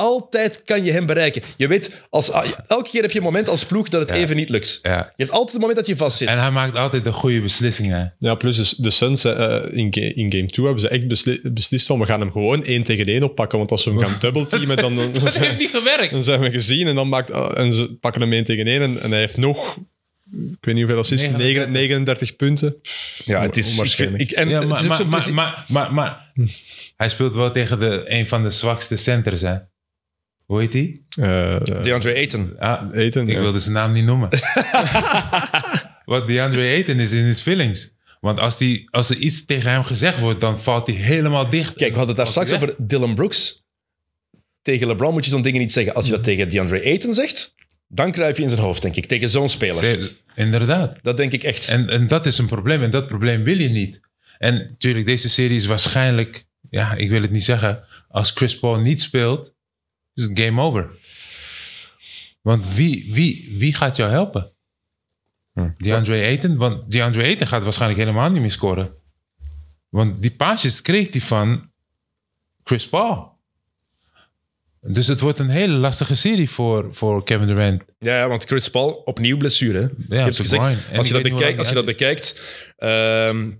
[0.00, 1.42] Altijd kan je hem bereiken.
[1.56, 4.14] Je weet, als, ah, elke keer heb je een moment als ploeg dat het Ja.
[4.16, 4.78] even niet lukt.
[4.82, 4.96] Ja.
[5.16, 6.28] Je hebt altijd het moment dat je vastzit.
[6.28, 8.14] En hij maakt altijd de goede beslissingen.
[8.18, 11.86] Ja, plus de, de Suns eh, in, in game 2 hebben ze echt besli- beslist
[11.86, 13.58] van we gaan hem gewoon één tegen één oppakken.
[13.58, 16.10] Want als we hem gaan dubbelteamen, dan, dan, Dat zijn, heeft niet gewerkt.
[16.10, 16.86] dan zijn we gezien.
[16.86, 18.82] En, dan maakt, en ze pakken hem één tegen één.
[18.82, 19.76] En, en hij heeft nog,
[20.32, 21.68] ik weet niet hoeveel assists, 39.
[21.68, 22.74] 39 punten.
[23.24, 23.96] ja, het is...
[25.06, 26.32] Maar, maar, maar, maar
[26.96, 29.54] hij speelt wel tegen de, een van de zwakste centers, hè?
[30.50, 31.00] Hoe heet hij?
[31.16, 32.58] Eh, eh, DeAndre Ayton.
[32.58, 33.40] Ah, Eten, Ik ja.
[33.40, 34.28] wilde zijn naam niet noemen.
[36.04, 37.94] Wat DeAndre Ayton is in his feelings.
[38.20, 41.74] Want als, die, als er iets tegen hem gezegd wordt, dan valt hij helemaal dicht.
[41.74, 43.64] Kijk, we hadden het daar straks over Dylan Brooks.
[44.62, 45.94] Tegen LeBron moet je zo'n dingen niet zeggen.
[45.94, 47.54] Als je dat tegen DeAndre Ayton zegt,
[47.88, 49.06] dan kruip je in zijn hoofd, denk ik.
[49.06, 50.12] Tegen zo'n speler.
[50.34, 50.98] Inderdaad.
[51.02, 51.68] Dat denk ik echt.
[51.68, 52.82] En, en dat is een probleem.
[52.82, 54.00] En dat probleem wil je niet.
[54.38, 56.46] En natuurlijk, deze serie is waarschijnlijk...
[56.70, 57.84] Ja, ik wil het niet zeggen.
[58.08, 59.52] Als Chris Paul niet speelt,
[60.14, 60.90] is het game over.
[62.40, 64.52] Want wie, wie, wie gaat jou helpen?
[65.78, 66.56] DeAndre Ayton?
[66.56, 68.94] Want DeAndre Ayton gaat waarschijnlijk helemaal niet meer scoren.
[69.88, 71.70] Want die paasjes kreeg hij van
[72.64, 73.38] Chris Paul.
[74.80, 77.82] Dus het wordt een hele lastige serie voor, voor Kevin Durant.
[77.98, 79.90] Ja, ja, want Chris Paul, opnieuw blessure.
[80.08, 80.16] hè.
[80.18, 82.40] zijn gezegd, als je, dat bekijkt, als je dat bekijkt
[82.76, 83.50] ehm,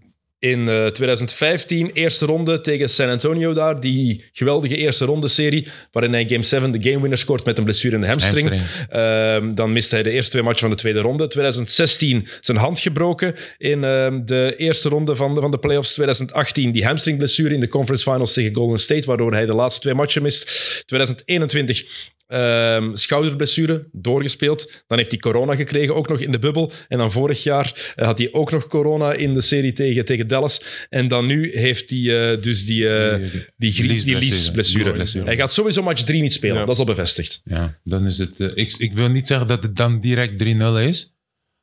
[0.40, 6.12] in eh, 2015, eerste ronde tegen San Antonio daar, die geweldige eerste ronde serie, waarin
[6.12, 8.48] hij Game 7 de game winner scoort met een blessure in de hamstring.
[8.48, 8.88] Hamstring.
[8.88, 11.26] Ehm, dan miste hij de eerste twee matchen van de tweede ronde.
[11.26, 15.92] 2016 zijn hand gebroken in ehm, de eerste ronde van de, van de playoffs.
[15.94, 19.94] 2018 die hamstringblessure in de conference finals tegen Golden State, waardoor hij de laatste twee
[19.94, 20.82] matchen mist.
[20.86, 21.84] 2021
[22.30, 24.82] ehm, schouderblessure, doorgespeeld.
[24.86, 26.72] Dan heeft hij corona gekregen, ook nog in de bubbel.
[26.88, 30.28] En dan vorig jaar eh, had hij ook nog corona in de serie tegen, tegen
[30.28, 30.62] Dallas.
[30.88, 33.18] En dan nu heeft hij eh, dus die, eh
[33.56, 35.24] Die- die- die, liesblessure.
[35.24, 36.60] Hij gaat sowieso match 3 niet spelen, Ja.
[36.64, 37.40] dat is al bevestigd.
[37.44, 38.34] Ja, dan is het.
[38.54, 41.14] ik, ik wil niet zeggen dat het dan direct 3-0 is.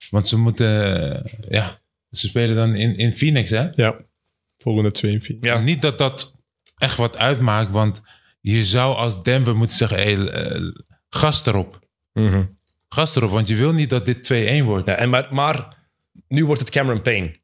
[0.09, 0.67] Want ze moeten.
[1.15, 1.79] eh, ja,
[2.11, 3.67] ze spelen dan in, in Phoenix, hè?
[3.75, 3.95] Ja,
[4.57, 5.37] volgende twee en vier.
[5.41, 5.59] Ja.
[5.59, 6.35] Niet dat dat
[6.77, 8.01] echt wat uitmaakt, want
[8.39, 10.61] je zou als Denver moeten zeggen: hey, eh,
[11.09, 11.79] gast erop.
[12.89, 14.23] Gast erop, want je wil niet dat dit
[14.61, 14.87] 2-1 wordt.
[14.87, 15.77] Ja, en maar, maar
[16.27, 17.35] nu wordt het Cameron Payne.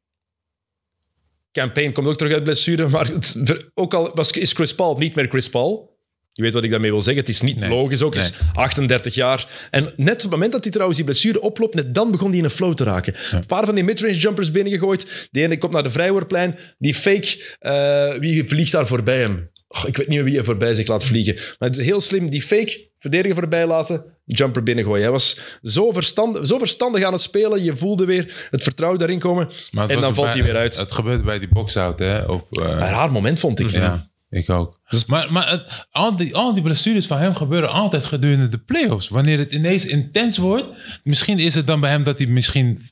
[1.52, 4.96] Cam Payne komt ook terug uit blessure, maar het, ook al was, is Chris Paul
[4.98, 5.92] niet meer Chris Paul.
[6.32, 7.22] Je weet wat ik daarmee wil zeggen.
[7.22, 7.68] Het is niet Nee.
[7.68, 8.14] logisch ook.
[8.14, 9.68] Is 38 jaar.
[9.70, 12.38] En net op het moment dat hij trouwens die blessure oploopt, net dan begon hij
[12.38, 13.14] in een flow te raken.
[13.30, 15.28] Een paar van die midrange jumpers binnengegooid.
[15.30, 16.58] De ene komt naar de vrijwoordplein.
[16.78, 19.50] Die fake, eh, wie vliegt daar voorbij hem?
[19.68, 21.34] Oh, ik weet niet wie er voorbij zich laat vliegen.
[21.34, 25.02] Maar het is heel slim, die fake verdediger voorbij laten, jumper binnengooien.
[25.02, 27.62] Hij was zo, verstand, zo verstandig aan het spelen.
[27.64, 29.48] Je voelde weer het vertrouwen daarin komen.
[29.70, 30.76] Maar en dan valt bij- hij weer uit.
[30.76, 32.24] Het gebeurt bij die box-out, hè?
[32.24, 33.70] Op, eh, Een raar moment vond ik.
[33.70, 34.80] ja, ik ook.
[35.06, 39.08] maar maar het, al, die, al die blessures van hem gebeuren altijd gedurende de playoffs.
[39.08, 40.66] Wanneer het ineens intens wordt,
[41.02, 42.82] misschien is het dan bij hem dat hij misschien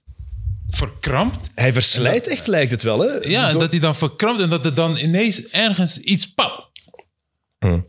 [0.77, 1.51] verkrampt.
[1.55, 2.99] Hij verslijt echt, lijkt het wel.
[3.01, 3.13] Hè?
[3.15, 6.71] Ja, en dat hij dan verkrampt en dat er dan ineens ergens iets pap.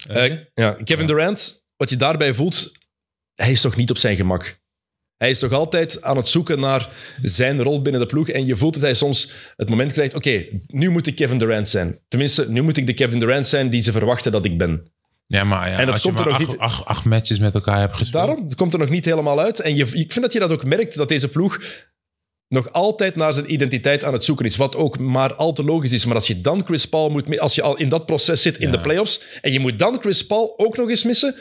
[0.08, 2.72] Eh, ja, Kevin Durant, wat je daarbij voelt,
[3.36, 4.62] hij is toch niet op zijn gemak.
[5.18, 6.90] Hij is toch altijd aan het zoeken naar
[7.22, 8.30] zijn rol binnen de ploeg.
[8.30, 11.70] En je voelt dat hij soms het moment krijgt: oké, nu moet ik Kevin Durant
[11.70, 12.00] zijn.
[12.08, 14.92] Tenminste, nu moet ik de Kevin Durant zijn die ze verwachten dat ik ben.
[15.28, 17.54] Ja, maar ja, En dat als komt je er acht, niet- acht, acht matches met
[17.54, 18.26] elkaar hebt gespeeld.
[18.26, 19.60] Daarom komt er nog niet helemaal uit.
[19.60, 21.62] En je, ik vind dat je dat ook merkt, dat deze ploeg
[22.54, 24.56] nog altijd naar zijn identiteit aan het zoeken is.
[24.56, 26.06] Wat ook maar al te logisch is.
[26.06, 27.40] Maar als je dan Chris Paul moet...
[27.40, 28.72] Als je al in dat proces zit in Ja.
[28.76, 31.36] de playoffs en je moet dan Chris Paul ook nog eens missen,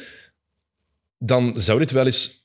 [1.18, 2.40] dan zou dit wel eens...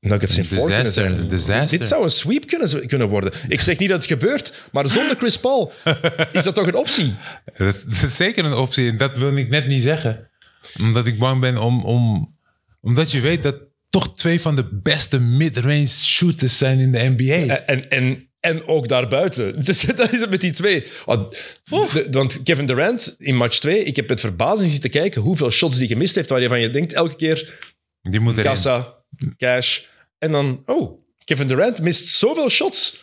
[0.00, 1.28] Nuggets in four kunnen zijn.
[1.28, 1.78] disaster.
[1.78, 3.32] Dit zou een sweep kunnen, kunnen worden.
[3.48, 5.72] Ik zeg niet dat het gebeurt, maar zonder Chris Paul
[6.32, 7.14] is dat toch een optie?
[7.56, 10.30] Dat, dat is zeker een optie en dat wil ik net niet zeggen.
[10.78, 11.84] Omdat ik bang ben om...
[11.84, 12.34] om
[12.80, 13.56] omdat je weet dat
[13.92, 17.56] toch twee van de beste mid-range shooters zijn in de NBA.
[17.64, 19.52] En, en, en ook daarbuiten.
[19.64, 20.86] Dus dat is het met die twee.
[21.04, 21.30] Want,
[21.64, 25.78] de- want Kevin Durant in match 2, ik heb met verbazing zitten kijken hoeveel shots
[25.78, 27.60] die gemist heeft, waar je van je denkt elke keer
[28.02, 28.44] Die moet erin.
[28.44, 28.94] kassa,
[29.36, 29.80] cash.
[30.18, 33.02] En dan, oh, Kevin Durant mist zoveel shots.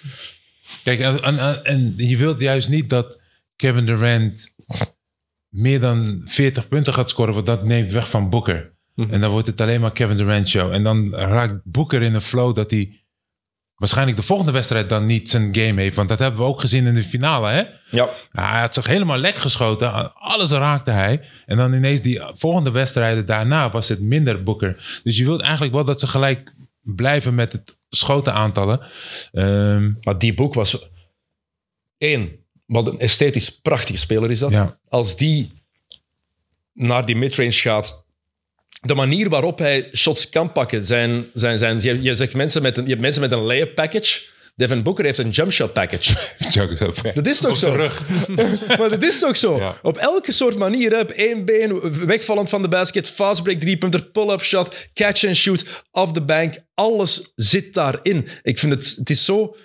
[0.84, 3.22] Kijk, en, en, en je wilt juist niet dat
[3.56, 4.53] Kevin Durant
[5.49, 8.78] meer dan 40 punten gaat scoren, want dat neemt weg van Booker.
[9.10, 10.74] En dan wordt het alleen maar Kevin Durant show.
[10.74, 13.00] En dan raakt Booker in een flow dat hij
[13.76, 15.96] waarschijnlijk de volgende wedstrijd dan niet zijn game heeft.
[15.96, 17.64] Want dat hebben we ook gezien in de finale, hè?
[17.98, 18.10] Ja.
[18.32, 20.14] Hij had zich helemaal lek geschoten.
[20.16, 21.26] Alles raakte hij.
[21.46, 25.02] En dan ineens die volgende wedstrijden daarna was het minder Booker.
[25.04, 28.82] Dus je wilt eigenlijk wel dat ze gelijk blijven met het schotenaantallen.
[29.32, 30.90] Ehm Maar die boek was...
[31.98, 32.32] één,
[32.66, 34.54] wat een esthetisch prachtige speler is dat.
[34.54, 34.80] Ja.
[34.88, 35.64] Als die
[36.74, 38.08] naar die midrange gaat...
[38.81, 41.26] De manier waarop hij shots kan pakken zijn...
[41.34, 44.22] zijn, zijn je, je, zegt mensen met een, je hebt mensen met een layup package.
[44.60, 46.14] Devin Booker heeft een jump shot package.
[47.14, 47.76] Dat is toch zo?
[48.80, 49.57] maar dat is toch zo?
[49.57, 49.80] Ja.
[49.81, 50.91] Op elke soort manier.
[50.91, 50.99] Hè?
[50.99, 55.84] Op één been, wegvallend van de basket, fast break, driepunter, pull-up shot, catch and shoot,
[55.91, 56.53] off the bank.
[56.73, 58.27] Alles zit daarin.
[58.43, 59.56] Ik vind het, het is zo...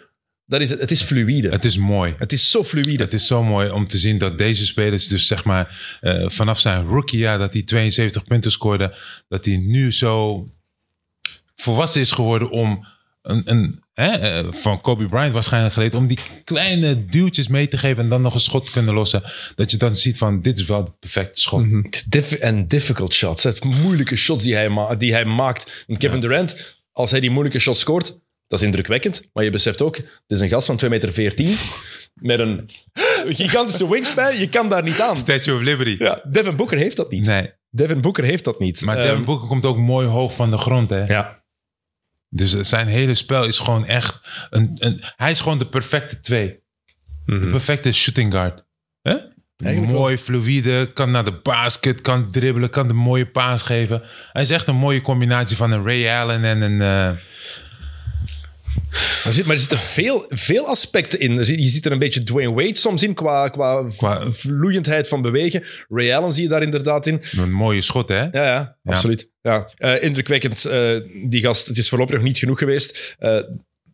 [0.47, 1.43] Dat is, het het is fluïde.
[1.49, 2.15] Het, Het is mooi.
[2.29, 3.05] is zo fluïde.
[3.05, 6.59] Het is zo mooi om te zien dat deze spelers, dus zeg maar eh, vanaf
[6.59, 8.97] zijn rookiejaar dat hij 72 punten scoorde,
[9.29, 10.47] dat hij nu zo
[11.57, 12.87] volwassen is geworden om
[13.23, 17.79] een, een hè, eh, van Kobe Bryant waarschijnlijk geleerd, om die kleine duwtjes mee te
[17.79, 19.23] geven en dan nog een schot te kunnen lossen.
[19.55, 21.65] Dat je dan ziet van dit is wel de perfecte schot.
[21.83, 23.43] Het diff- en difficult shots.
[23.43, 25.85] Het moeilijke shots die hij, ma- die hij maakt.
[25.87, 28.19] En Kevin Durant, als hij die moeilijke shots scoort,
[28.49, 29.29] dat is indrukwekkend.
[29.33, 31.35] Maar je beseft ook, dit is een gast van 2,14 meter.
[32.15, 32.71] met een
[33.29, 34.39] gigantische wingspan.
[34.39, 35.17] Je kan daar niet aan.
[35.17, 35.97] Statue of Liberty.
[35.99, 37.27] Ja, Devin Booker heeft dat niet.
[37.27, 38.81] Nee, Devin Booker heeft dat niet.
[38.85, 40.91] maar Ehm, Devin Booker komt ook mooi hoog van de grond.
[40.91, 41.05] Hè?
[41.05, 41.43] Ja,
[42.29, 44.21] Dus zijn hele spel is gewoon echt...
[44.51, 46.63] Een, een, hij is gewoon de perfecte twee.
[47.27, 48.65] De perfecte shooting guard.
[49.03, 49.17] Hè?
[49.93, 54.03] Mooi, fluïde, kan naar de basket, kan dribbelen, kan de mooie paas geven.
[54.33, 56.81] Hij is echt een mooie combinatie van een Ray Allen en een...
[56.83, 57.19] eh,
[58.95, 61.33] maar er, zit, maar er zitten veel, veel aspecten in.
[61.39, 65.65] Je ziet er een beetje Dwayne Wade soms in qua, qua, Qua- vloeiendheid van bewegen.
[65.89, 67.23] Ray Allen zie je daar inderdaad in.
[67.37, 68.21] een mooie schot, hè?
[68.23, 69.31] Ja, ja, absoluut.
[69.43, 69.69] Ja.
[69.77, 70.97] Eh, indrukwekkend, eh,
[71.27, 71.67] die gast.
[71.67, 73.17] Het is voorlopig nog niet genoeg geweest.
[73.19, 73.39] eh,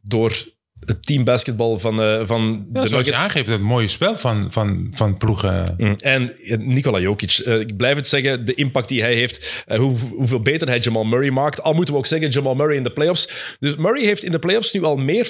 [0.03, 0.45] door
[0.85, 3.19] het team basketball van, eh, van Ja, de zoals je Nuggets.
[3.19, 5.75] aangeeft, het mooie spel van, van, van ploegen.
[5.77, 5.95] Mm.
[5.99, 9.97] En eh, Nikola Jokic, eh, ik blijf het zeggen, de impact die hij heeft, hoe,
[10.17, 11.63] hoeveel beter hij Jamal Murray maakt.
[11.63, 13.55] Al moeten we ook zeggen, Jamal Murray in de playoffs.
[13.59, 15.27] Dus Murray heeft in de playoffs nu al meer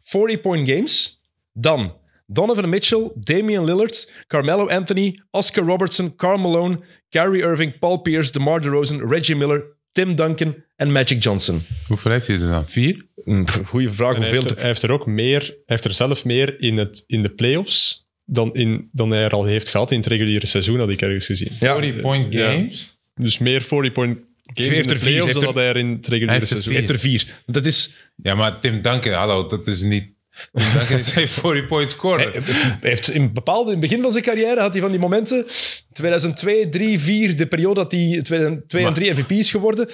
[0.00, 1.20] 40-point games
[1.52, 8.32] dan Donovan Mitchell, Damian Lillard, Carmelo Anthony, Oscar Robertson, Karl Malone, Kyrie Irving, Paul Pierce,
[8.32, 11.62] DeMar DeRozan, Reggie Miller, Tim Duncan en Magic Johnson.
[11.88, 12.68] Hoeveel heeft hij er dan?
[12.68, 13.06] Vier?
[13.24, 14.16] Mm, Goeie vraag.
[14.16, 16.76] Hij, Hoeveel heeft er, hij heeft er ook meer, hij heeft er zelf meer in,
[16.76, 20.46] het, in de playoffs dan, in, dan hij er al heeft gehad in het reguliere
[20.46, 21.50] seizoen, had ik ergens gezien.
[21.60, 21.78] Ja.
[21.78, 22.50] 40 point Ja.
[22.50, 22.98] games?
[23.14, 24.18] Dus meer 40-point
[24.54, 26.40] games Heeft in de er vier, playoffs dan er- dat hij er in het reguliere
[26.40, 27.40] er seizoen heeft er vier.
[27.46, 27.96] Dat is...
[28.16, 30.10] Ja, maar Tim Duncan, hallo, dat is niet...
[30.52, 32.32] Tim Duncan is geen 40 point scorer.
[32.32, 35.46] Hij heeft in bepaalde, in het begin van zijn carrière had hij van die momenten.
[35.92, 39.86] 2002, 3, 4, de periode dat hij 2002 en 3 MVP is geworden.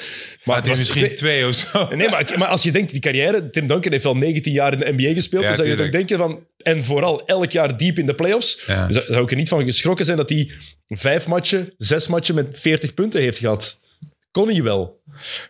[0.44, 1.88] Maar het hij was- misschien twee of zo.
[1.94, 4.78] Nee, maar, maar als je denkt, die carrière, Tim Duncan heeft al 19 jaar in
[4.78, 7.98] de NBA gespeeld, Ja, dan zou je toch denken van, en vooral elk jaar diep
[7.98, 8.86] in de playoffs, Ja.
[8.86, 10.50] dus zou ik er niet van geschrokken zijn dat hij
[10.88, 13.80] vijf matchen, zes matchen met 40 punten heeft gehad.
[14.30, 15.00] Kon hij wel.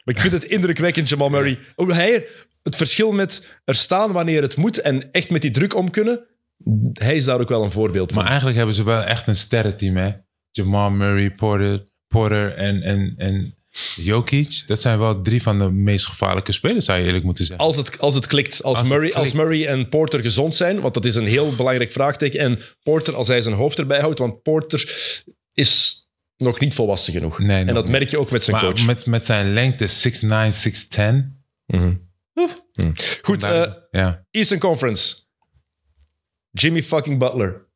[0.04, 1.58] Maar ik vind het indrukwekkend, Jamal Murray.
[1.74, 2.26] Hoe hij
[2.62, 6.26] het verschil met er staan wanneer het moet en echt met die druk om kunnen,
[6.92, 8.18] hij is daar ook wel een voorbeeld van.
[8.18, 10.10] Maar eigenlijk hebben ze wel echt een sterrenteam, hè?
[10.50, 13.58] Jamal Murray, Porter, Porter en, en, en
[13.96, 14.64] Jokic.
[14.66, 17.66] Dat zijn wel drie van de meest gevaarlijke spelers, zou je eerlijk moeten zeggen.
[17.66, 19.32] Als het, als het klikt, als, Murray, als.
[19.32, 22.40] Murray en Porter gezond zijn, want dat is een heel belangrijk vraagteken.
[22.40, 25.12] En Porter, als hij zijn hoofd erbij houdt, want Porter
[25.52, 26.02] is
[26.36, 27.38] nog niet volwassen genoeg.
[27.38, 27.92] Nee, en dat niet.
[27.92, 28.86] merk je ook met zijn maar coach.
[28.86, 29.88] met, met zijn lengte 6'9",
[30.26, 31.36] 6'10".
[31.66, 31.94] Mhm.
[32.72, 32.92] Mhm.
[33.22, 35.16] Goed, eh, ja, Eastern Conference.
[36.50, 37.66] Jimmy fucking Butler.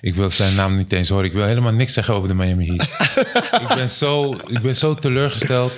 [0.00, 1.24] ik wil zijn naam niet eens horen.
[1.24, 2.82] Ik wil helemaal niks zeggen over de Miami Heat.
[3.62, 5.72] ik, ben zo, ik ben zo teleurgesteld.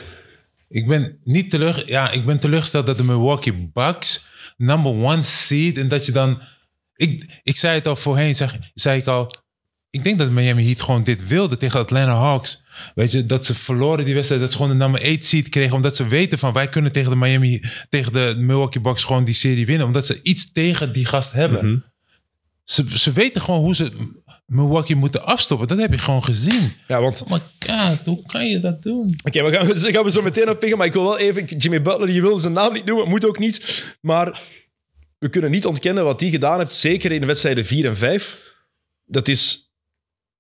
[0.68, 5.76] Ik ben niet teleur, ja, ik ben teleurgesteld dat de Milwaukee Bucks number one seed
[5.76, 6.42] en dat je dan,
[6.94, 9.30] ik, ik zei het al voorheen, zeg, zei ik al,
[9.92, 12.62] ik denk dat Miami Heat gewoon dit wilde tegen Atlanta Hawks.
[12.94, 15.76] Weet je, dat ze verloren die wedstrijd, dat ze gewoon de nummer 8 seed kregen,
[15.76, 19.34] omdat ze weten van wij kunnen tegen de Miami, tegen de Milwaukee Bucks gewoon die
[19.34, 21.66] serie winnen, omdat ze iets tegen die gast hebben.
[21.66, 21.78] Mhm.
[22.64, 23.92] Ze, ze weten gewoon hoe ze
[24.46, 25.68] Milwaukee moeten afstoppen.
[25.68, 26.72] Dat heb je gewoon gezien.
[26.88, 29.14] Ja, want Oh my god, hoe kan je dat doen?
[29.24, 31.44] Oké, we gaan, we gaan we zo meteen op pikken, maar ik wil wel even...
[31.44, 33.84] Jimmy Butler, je wil zijn naam niet noemen, moet ook niet.
[34.00, 34.40] Maar
[35.18, 38.38] we kunnen niet ontkennen wat hij gedaan heeft, zeker in de wedstrijden 4 en 5.
[39.04, 39.71] Dat is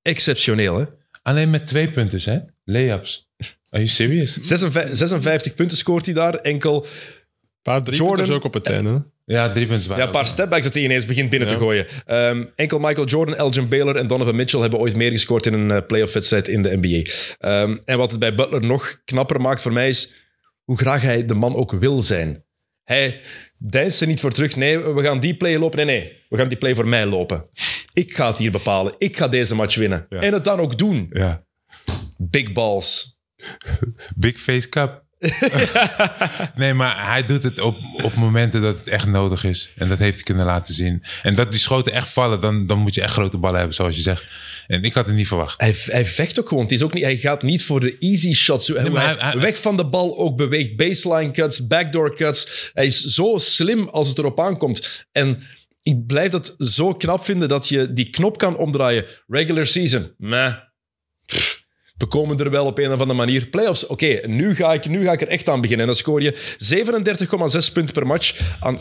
[0.02, 0.84] exceptioneel, hè?
[1.22, 2.38] Alleen met twee punten, hè?
[2.64, 3.30] Layups.
[3.70, 4.38] Are you serious?
[4.40, 6.84] 56, 56 punten scoort hij daar, enkel...
[6.84, 9.04] Een paar drie Jordan- ook op het einde.
[9.24, 9.96] Ja, drie punten.
[9.96, 11.54] Ja, een paar stepbacks dat hij ineens begint binnen Ja.
[11.54, 11.86] te gooien.
[12.06, 15.70] Ehm, enkel Michael Jordan, Elgin Baylor en Donovan Mitchell hebben ooit meer gescoord in een
[15.70, 17.10] eh, playoff-wedstrijd in de NBA.
[17.38, 20.12] Ehm, en wat het bij Butler nog knapper maakt voor mij is
[20.64, 22.44] hoe graag hij de man ook wil zijn.
[22.84, 23.20] Hij
[23.70, 24.56] deinst er niet voor terug.
[24.56, 25.86] Nee, we gaan die play lopen.
[25.86, 27.44] Nee, nee, we gaan die play voor mij lopen.
[27.92, 28.94] Ik ga het hier bepalen.
[28.98, 30.06] Ik ga deze match winnen.
[30.08, 30.20] Ja.
[30.20, 31.06] En het dan ook doen.
[31.10, 31.46] Ja.
[32.18, 33.20] Big balls.
[34.14, 35.01] Big face cup.
[36.56, 39.72] nee, maar hij doet het op, op momenten dat het echt nodig is.
[39.76, 41.02] En dat heeft hij kunnen laten zien.
[41.22, 43.96] En dat die schoten echt vallen, dan, dan moet je echt grote ballen hebben, zoals
[43.96, 44.24] je zegt.
[44.66, 45.60] En ik had het niet verwacht.
[45.60, 46.62] Hij, hij vecht ook gewoon.
[46.62, 48.68] Het is ook niet, hij gaat niet voor de easy shots.
[48.68, 50.76] Hij, hij- hij- weg van de bal ook beweegt.
[50.76, 52.70] Baseline cuts, backdoor cuts.
[52.74, 55.06] Hij is zo slim als het erop aankomt.
[55.12, 55.42] En
[55.82, 59.04] ik blijf dat zo knap vinden dat je die knop kan omdraaien.
[59.26, 60.54] Regular season, meh.
[61.26, 61.61] Pff,
[62.02, 63.46] We komen er wel op een of andere manier.
[63.46, 65.86] Playoffs, oké, nu, ga ik, nu ga ik er echt aan beginnen.
[65.86, 66.54] En dan scoor je
[67.66, 68.80] 37,6 punten per match aan 60%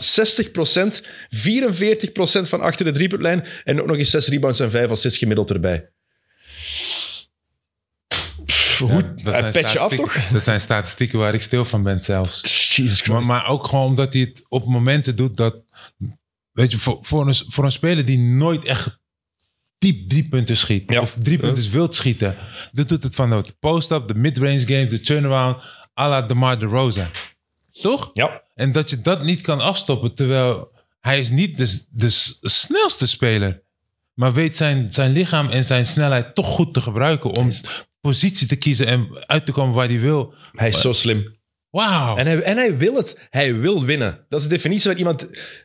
[1.28, 5.50] 44% van achter de driepuntlijn en ook nog eens 6 rebounds en 5 assists gemiddeld
[5.50, 5.88] erbij.
[8.44, 10.32] Pff, Ja, Goed, dat zijn pet je af statistieken- toch?
[10.32, 12.40] Dat zijn statistieken waar ik stil van ben zelfs.
[12.76, 13.02] Jesus.
[13.08, 15.56] Maar, maar ook gewoon omdat hij het op momenten doet dat...
[16.52, 19.00] Weet je, voor, voor, een, voor een speler die nooit echt
[19.82, 20.92] diep drie punten schiet.
[20.92, 21.00] Ja.
[21.00, 22.36] Of drie punten wilt schieten.
[22.72, 25.62] Dat doet het van de post-up, de mid-range game, de turnaround.
[26.00, 27.08] à la DeMar DeRozan.
[27.72, 28.10] Toch?
[28.12, 32.08] Ja, En dat je dat niet kan afstoppen, terwijl hij is niet de, de
[32.42, 33.62] snelste speler.
[34.14, 37.50] Maar weet zijn, zijn lichaam en zijn snelheid toch goed te gebruiken om
[38.00, 40.34] positie te kiezen en uit te komen waar hij wil.
[40.52, 41.36] hij is zo slim.
[41.72, 42.16] Wauw.
[42.16, 43.26] En hij, en hij wil het.
[43.30, 44.24] Hij wil winnen.
[44.28, 45.20] Dat is de definitie van iemand...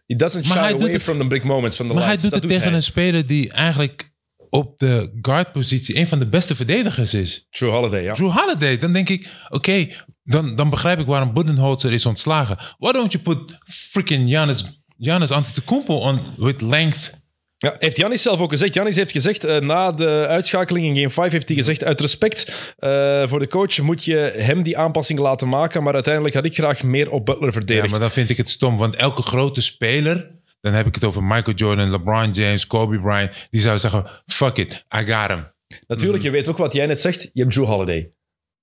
[0.06, 2.04] He doesn't Maar shy hij doet away het- from the big moments, van de Maar
[2.04, 2.32] hij lights.
[2.32, 2.78] doet Dat het tegen hij.
[2.78, 4.12] een speler die eigenlijk
[4.50, 7.48] op de guard-positie een van de beste verdedigers is.
[7.50, 8.14] True Holiday, ja.
[8.14, 8.78] Drew Holiday.
[8.78, 9.88] Dan denk ik, oké,
[10.24, 12.58] dan, dan begrijp ik waarom Budenholzer is ontslagen.
[12.78, 17.14] Why don't you put freaking Giannis, Giannis Antetokounmpo on with length?
[17.58, 18.74] Ja, heeft Janis zelf ook gezegd.
[18.74, 22.74] Janis heeft gezegd, eh, na de uitschakeling in Game 5 heeft hij gezegd, uit respect
[22.78, 26.54] eh, voor de coach moet je hem die aanpassing laten maken, maar uiteindelijk had ik
[26.54, 27.92] graag meer op Butler Ja, verdedigd.
[27.92, 31.24] maar dan vind ik het stom, want elke grote speler dan heb ik het over
[31.24, 33.48] Michael Jordan, LeBron James, Kobe Bryant.
[33.50, 35.48] Die zouden zeggen, fuck it, I got him.
[35.88, 37.30] Natuurlijk, je weet ook wat jij net zegt.
[37.34, 38.12] Je hebt Drew Holiday.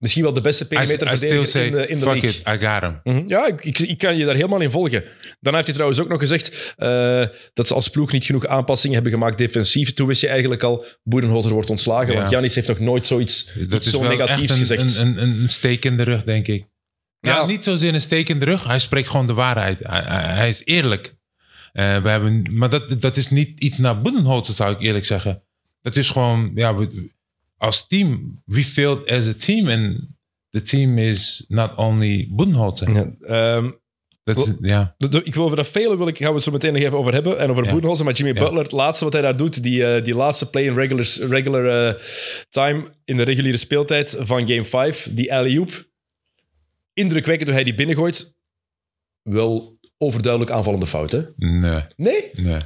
[0.04, 2.30] Misschien wel de beste perimeter I verdediger say, in de, in de fuck league.
[2.30, 3.00] it, I got him.
[3.04, 3.22] Mhm.
[3.28, 5.04] Ja, ik, ik, ik kan je daar helemaal in volgen.
[5.40, 7.24] Dan heeft hij trouwens ook nog gezegd eh,
[7.54, 9.94] dat ze als ploeg niet genoeg aanpassingen hebben gemaakt defensief.
[9.94, 12.12] Toen wist je eigenlijk al, Boedenholzer wordt ontslagen.
[12.12, 12.18] Ja.
[12.18, 14.96] Want Janis heeft nog nooit zoiets Dat zo negatiefs een, gezegd.
[14.96, 16.64] Een, een, een steek in de rug, denk ik.
[17.20, 17.46] Ja, Ja.
[17.46, 18.64] niet zozeer een steek in de rug.
[18.64, 19.78] Hij spreekt gewoon de waarheid.
[19.82, 21.14] Hij, hij- hij is eerlijk.
[21.72, 25.42] Eh, we hebben, maar dat, dat is niet iets naar Budenholzer, zou ik eerlijk zeggen.
[25.82, 27.12] Dat is gewoon, ja, we,
[27.56, 29.68] als team, we failed as a team.
[29.68, 30.16] En
[30.50, 32.92] the team is not only Budenholzer.
[32.92, 33.70] Ja, ehm,
[34.24, 34.94] Dat ja.
[35.22, 37.12] ik wil over dat vele wil ik, gaan we het zo meteen nog even over
[37.12, 37.38] hebben.
[37.38, 37.70] En over Ja.
[37.70, 38.04] Boedenholzer.
[38.04, 38.40] Maar Jimmy Ja.
[38.40, 41.88] Butler, het laatste wat hij daar doet, die, eh, die laatste play in regular, regular
[41.88, 42.00] eh,
[42.50, 45.86] time in de reguliere speeltijd van game 5, die alley-oop.
[46.92, 48.36] Indrukwekkend hoe hij die binnengooit.
[49.22, 51.22] Wel overduidelijk aanvallende fout, hè?
[51.36, 52.30] Nee, Nee?
[52.32, 52.60] nee.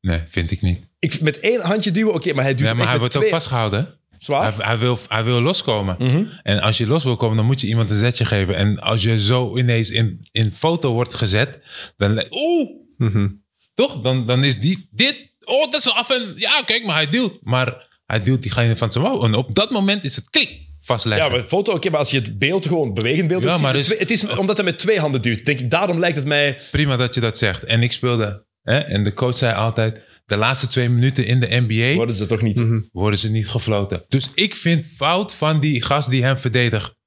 [0.00, 0.86] Nee, vind ik niet.
[0.98, 3.32] Ik, met één handje duwen, oké, maar hij Ja, het maar hij wordt ook twee-
[3.34, 3.80] vastgehouden.
[3.80, 3.86] hè?
[4.20, 4.54] Zwaar?
[4.56, 5.96] Hij, hij, wil, hij wil loskomen.
[5.98, 6.24] Mhm.
[6.42, 8.56] En als je los wil komen, dan moet je iemand een zetje geven.
[8.56, 11.58] En als je zo ineens in, in foto wordt gezet,
[11.96, 12.24] dan...
[12.30, 12.68] Oeh!
[12.96, 13.28] Mhm.
[13.74, 14.00] Toch?
[14.00, 14.88] Dan, dan is die...
[14.90, 15.28] Dit...
[15.44, 16.32] Oh, dat is af en...
[16.34, 17.32] Ja, kijk, maar hij duwt.
[17.42, 19.22] Maar hij duwt diegene van zijn mouw.
[19.22, 21.26] En op dat moment is het klik vastleggen.
[21.26, 23.98] Ja, maar foto, oké, maar als je het beeld gewoon, bewegend beeld Ja, maar twee-
[23.98, 25.44] het is omdat hij met twee handen duwt.
[25.44, 26.58] Denk ik, daarom lijkt het mij...
[26.70, 27.64] Prima dat je dat zegt.
[27.64, 28.44] En ik speelde...
[28.62, 28.78] Hè?
[28.78, 30.00] En de coach zei altijd...
[30.30, 32.64] De laatste twee minuten in de NBA Worden ze toch niet...
[32.92, 34.04] worden ze niet gefloten.
[34.08, 36.98] Dus ik vind fout van die gast die hem verdedigt.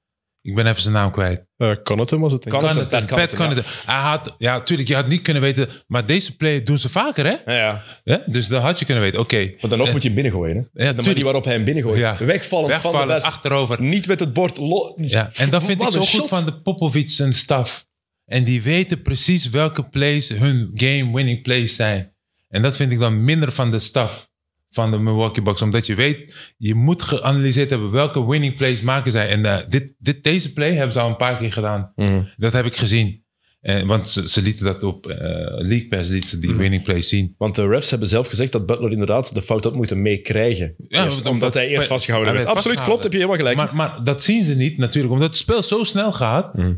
[0.42, 1.46] Ik ben even zijn naam kwijt.
[1.58, 2.48] Eh, Connaughton was het.
[2.50, 2.84] Connaughton.
[2.88, 3.66] Connaughton, Pat Connaughton.
[3.86, 7.26] Hij had, ja, tuurlijk, je had niet kunnen weten, maar deze play doen ze vaker,
[7.26, 7.54] hè?
[7.54, 7.84] Ja, ja.
[8.04, 9.20] Ja, Dus dat had je kunnen weten.
[9.20, 10.94] Oké, Maar dan nog moet je hem binnengooien, hè?
[10.94, 11.98] de manier waarop hij hem binnengooit.
[12.00, 12.18] Ja.
[12.20, 13.26] Wegvallend, van de wegvallen, best.
[13.26, 13.82] achterover.
[13.82, 14.58] Niet met het bord.
[14.96, 17.86] Ja, en dat vind ik zo goed van de Popovic en staf.
[18.26, 22.13] En die weten precies welke plays hun game-winning plays zijn.
[22.54, 24.30] En dat vind ik dan minder van de staf
[24.70, 25.62] van de Milwaukee Bucks.
[25.62, 29.30] Omdat je weet, je moet geanalyseerd hebben welke winning plays maken zij.
[29.30, 31.92] En eh, dit, dit, deze play hebben ze al een paar keer gedaan.
[31.96, 32.24] Mhm.
[32.38, 33.22] Dat heb ik gezien.
[33.62, 37.10] En, want ze, ze lieten dat op eh League Pass, lieten ze die winning plays
[37.10, 37.36] zien.
[37.38, 40.76] Want de refs hebben zelf gezegd dat Butler inderdaad de fout had moeten meekrijgen.
[40.88, 42.48] Ja, Eerst, omdat- omdat hij eerst vastgehouden werd.
[42.48, 43.04] Absoluut, klopt.
[43.04, 43.58] Heb je helemaal gelijk.
[43.58, 46.54] Maar, maar dat zien ze niet natuurlijk, omdat het spel zo snel gaat.
[46.54, 46.74] Mhm.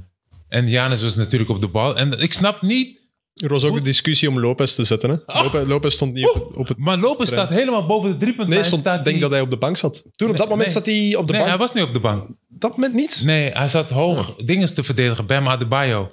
[0.47, 1.97] En Janis was natuurlijk op de bal.
[1.97, 3.03] En ik snap niet
[3.35, 5.09] Er was ook de discussie om Lopez te zetten.
[5.09, 5.15] Hè?
[5.37, 5.43] Oh.
[5.43, 6.77] Lopez, Lopez stond niet op, op het...
[6.77, 8.59] Maar Lopez staat helemaal boven de driepuntlijn.
[8.61, 10.03] Nee, stond, ik denk die- dat hij op de bank zat.
[10.15, 10.75] Toen op dat moment nee.
[10.75, 11.53] zat hij op de Nee, bank.
[11.53, 12.27] hij was niet op de bank.
[12.49, 13.21] dat moment niet.
[13.25, 15.25] Nee, hij zat hoog dingen te verdedigen.
[15.25, 16.11] Bam Adebayo.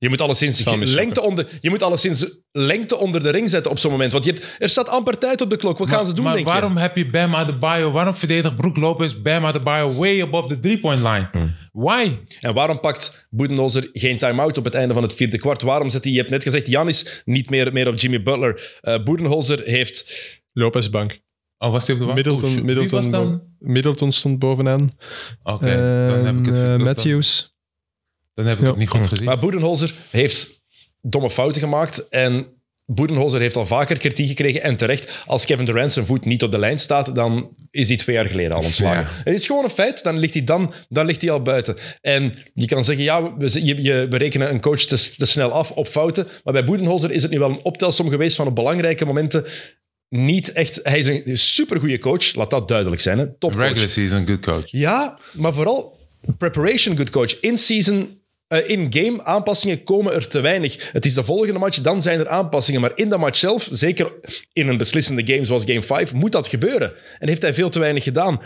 [0.00, 0.64] Je moet alleszins,
[0.94, 4.12] lengte onder, je moet alleszins lengte onder de ring zetten op zo'n moment.
[4.12, 5.78] Want je hebt, er staat amper tijd op de klok.
[5.78, 6.80] Wat gaan ze doen, maar denk waarom je?
[6.80, 7.90] heb je Bam Adebayo?
[7.90, 11.28] Waarom verdedigt Brook Lopez Bam Adebayo way above the three-point line?
[11.32, 11.54] Hmm.
[11.72, 12.18] Why?
[12.40, 15.62] En waarom pakt Budenholzer geen time-out op het einde van het vierde kwart?
[15.62, 18.78] Waarom zet hij, je hebt net gezegd, Janis niet meer, meer op Jimmy Butler.
[18.80, 20.28] Eh Budenholzer heeft...
[20.52, 21.20] Lopez bank.
[21.58, 22.16] Oh, was hij op de bank?
[22.16, 24.90] Middleton, Oh, Middleton, stond bovenaan.
[25.42, 25.66] Oké,
[26.08, 27.58] dan heb ik het dan- Matthews.
[28.42, 28.68] Dan heb ik Ja.
[28.68, 29.24] het niet goed gezien.
[29.24, 30.62] Maar Budenholzer heeft
[31.02, 32.46] domme fouten gemaakt en
[32.86, 35.22] Budenholzer heeft al vaker kritiek gekregen en terecht.
[35.26, 38.24] Als Kevin Durant zijn voet niet op de lijn staat, dan is hij twee jaar
[38.26, 39.02] geleden al ontslagen.
[39.02, 39.22] Ja.
[39.24, 41.76] Het is gewoon een feit, dan ligt hij, dan, dan ligt hij al buiten.
[42.00, 45.50] En je kan zeggen, ja, we, je, je, we rekenen een coach te, te snel
[45.52, 48.54] af op fouten, maar bij Budenholzer is het nu wel een optelsom geweest van op
[48.54, 49.44] belangrijke momenten
[50.08, 50.80] niet echt...
[50.82, 53.18] Hij is een supergoeie coach, laat dat duidelijk zijn.
[53.18, 53.26] Hè?
[53.38, 53.66] Topcoach.
[53.68, 54.70] Regular season, good coach.
[54.70, 55.98] Ja, maar vooral
[56.38, 57.40] preparation good coach.
[57.40, 58.19] In-season,
[58.50, 60.90] eh, in-game aanpassingen komen er te weinig.
[60.92, 62.80] Het is de volgende match, dan zijn er aanpassingen.
[62.80, 64.12] Maar in dat match zelf, zeker
[64.52, 66.92] in een beslissende game zoals game 5, moet dat gebeuren.
[67.18, 68.40] En heeft hij veel te weinig gedaan.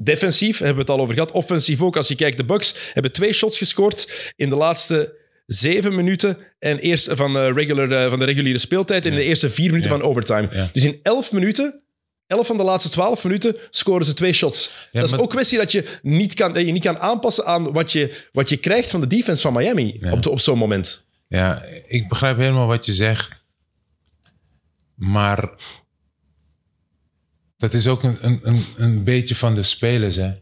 [0.00, 1.30] Defensief hebben we het al over gehad.
[1.32, 1.96] Offensief ook.
[1.96, 5.16] Als je kijkt, de Bucks hebben twee shots gescoord in de laatste
[5.46, 9.24] zeven minuten en eerst van, de regular, eh, van de reguliere speeltijd en in de
[9.24, 9.98] eerste vier minuten Ja.
[9.98, 10.48] van overtime.
[10.50, 10.68] Ja.
[10.72, 11.80] Dus in elf minuten,
[12.28, 14.88] elf van de laatste twaalf minuten, scoren ze twee shots.
[14.92, 17.72] dat is maar- ook kwestie dat je niet kan, dat je niet kan aanpassen aan
[17.72, 20.12] wat je, wat je krijgt van de defense van Miami Ja.
[20.12, 21.06] op, op zo'n moment.
[21.28, 23.30] Ja, ik begrijp helemaal wat je zegt.
[24.94, 25.50] Maar
[27.56, 30.32] dat is ook een, een, een, een beetje van de spelers, hè.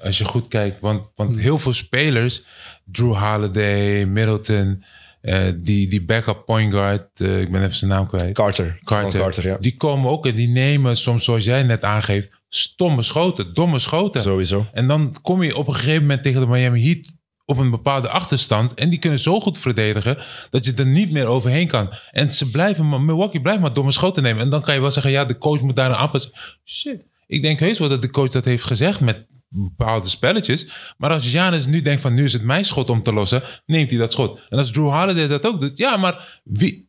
[0.00, 0.80] Als je goed kijkt.
[0.80, 2.44] Want, want heel veel spelers,
[2.84, 4.84] Drew Holiday, Middleton,
[5.26, 8.34] eh, die, die backup point guard, eh, ik ben even zijn naam kwijt.
[8.34, 8.78] Carter.
[8.84, 9.56] Carter, ja.
[9.60, 14.22] die komen ook en die nemen soms, zoals jij net aangeeft, stomme schoten, domme schoten.
[14.22, 14.66] Sowieso.
[14.72, 18.08] En dan kom je op een gegeven moment tegen de Miami Heat op een bepaalde
[18.08, 18.74] achterstand.
[18.74, 20.18] En die kunnen zo goed verdedigen
[20.50, 21.92] dat je er niet meer overheen kan.
[22.10, 24.42] En ze blijven, maar Milwaukee blijft maar domme schoten nemen.
[24.42, 26.32] En dan kan je wel zeggen, ja, de coach moet daar een aanpassen.
[26.64, 27.04] Shit.
[27.26, 30.70] Ik denk heus wel dat de coach dat heeft gezegd met bepaalde spelletjes.
[30.98, 33.90] Maar als Janis nu denkt van nu is het mijn schot om te lossen, neemt
[33.90, 34.40] hij dat schot.
[34.48, 36.84] En als Drew Holiday dat ook doet, ja, maar wie...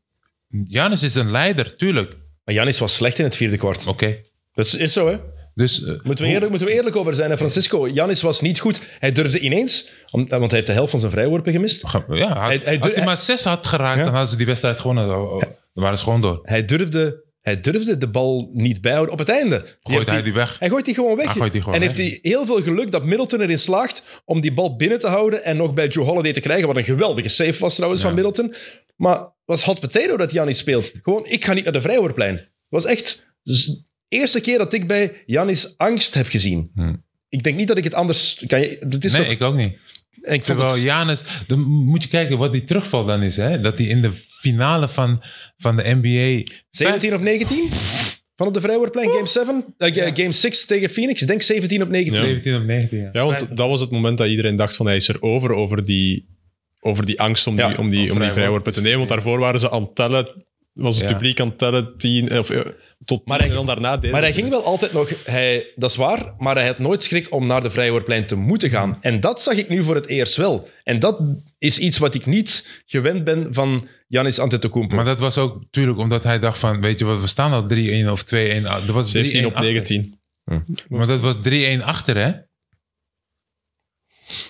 [0.68, 2.18] Janis is een leider, tuurlijk.
[2.44, 3.88] Maar Janis was slecht in het vierde kwart.
[3.88, 4.18] Oké.
[4.54, 5.18] Dat is, zo, hè?
[5.56, 7.88] Dus eh, Moeten we, eerlijk, moeten we eerlijk over zijn, hè, Francisco?
[7.90, 8.80] Janis was niet goed.
[9.00, 11.82] Hij durfde ineens, om- want hij heeft de helft van zijn vrijworpen gemist.
[11.82, 11.94] Ja,
[12.46, 15.16] hij- Hij- als hij hij- maar zes had geraakt, dan hadden ze die wedstrijd gewonnen.
[15.18, 16.40] Oh, oh, Dan waren ze gewoon door.
[16.44, 19.66] Hij durfde, hij durfde de bal niet bijhouden op het einde.
[19.82, 20.60] Gooit hij die weg?
[20.60, 21.26] Hij gooit die gewoon weg.
[21.26, 21.98] Hij gooit die gewoon en weg.
[21.98, 25.44] heeft hij heel veel geluk dat Middleton erin slaagt om die bal binnen te houden
[25.44, 26.68] en nog bij Joe Holiday te krijgen.
[26.68, 28.54] Wat een geweldige save was trouwens van Middleton.
[28.96, 30.92] Maar was hot potato dat Janis speelt.
[31.02, 32.36] Gewoon, ik ga niet naar de vrijwoordplein.
[32.36, 36.72] Het was echt de eerste keer dat ik bij Janis angst heb gezien.
[37.30, 38.44] Ik denk niet dat ik het anders...
[38.48, 39.78] Kan je, is Nee, ik ook niet.
[40.22, 43.36] Ik vond Terwijl het- Janis, dan moet je kijken wat die terugval dan is.
[43.38, 43.60] Hè?
[43.60, 45.24] Dat hij in de finale van,
[45.58, 46.52] van de NBA...
[46.70, 47.70] 17 op 19?
[48.36, 49.66] Van op de vrijwoordplein, game 7?
[49.78, 51.22] Eh, ga- game 6 tegen Phoenix?
[51.22, 52.20] Ik denk 17 op 19.
[52.20, 53.00] 17 op 19.
[53.00, 53.10] Ja.
[53.14, 55.86] Ja, want dat was het moment dat iedereen dacht van hij is er over, over
[55.86, 56.28] die,
[56.80, 58.34] over die angst om die, Ja, om die, om die vrijworp.
[58.34, 58.98] vrijworpen te nemen.
[58.98, 60.47] Want daarvoor waren ze aan het tellen,
[60.78, 61.12] was het Ja.
[61.14, 62.72] publiek aan het tellen, tien, eh, of, eh, tot
[63.06, 64.12] tien, Maar hij- en dan daarna deze.
[64.14, 67.34] Maar hij ging wel altijd nog, hij, dat is waar, maar hij had nooit schrik
[67.34, 68.98] om naar de vrijwoordplein te moeten gaan.
[69.02, 70.70] En dat zag ik nu voor het eerst wel.
[70.84, 71.20] En dat
[71.58, 74.96] is iets wat ik niet gewend ben van Janis Antetokounmpo.
[74.96, 76.82] Maar dat was ook natuurlijk omdat hij dacht van...
[76.82, 78.66] Weet je wat, we staan al 3-1 of 2-1.
[78.66, 79.96] ah, Er was 17 op 3-1 achter.
[79.96, 80.16] 19.
[80.90, 82.32] Maar dat was 3-1 achter, hè?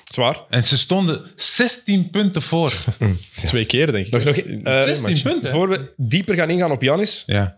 [0.04, 0.40] Zwaar.
[0.50, 2.74] En ze stonden 16 punten voor.
[3.46, 4.12] Twee keer, denk ik.
[4.12, 5.52] Nog, nog, eh, 16 punten.
[5.52, 7.58] voor we dieper gaan ingaan op Janis, Ja.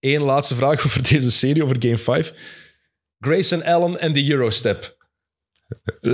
[0.00, 2.32] één laatste vraag over deze serie, over Game 5.
[3.20, 4.96] Grayson Allen en de Eurostep.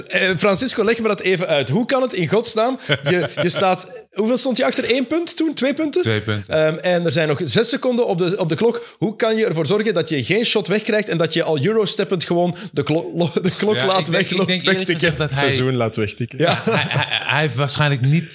[0.07, 1.69] Eh, Francisco, leg me dat even uit.
[1.69, 2.79] Hoe kan het in godsnaam?
[2.87, 4.01] Je, je staat...
[4.13, 4.95] Hoeveel stond je achter?
[4.97, 5.55] Eén punt toen?
[5.55, 6.03] Twee punten?
[6.03, 6.55] Twee punten.
[6.67, 8.97] Ehm, en er zijn nog zes seconden op de, op de klok.
[8.99, 12.25] Hoe kan je ervoor zorgen dat je geen shot wegkrijgt en dat je al Eurosteppend
[12.25, 15.39] gewoon de, klo- lo- de klok Ja, laat ik denk, ik denk dat Het hij,
[15.39, 16.39] seizoen laat wegtikken.
[16.39, 18.31] Ja, hij, hij, hij heeft waarschijnlijk niet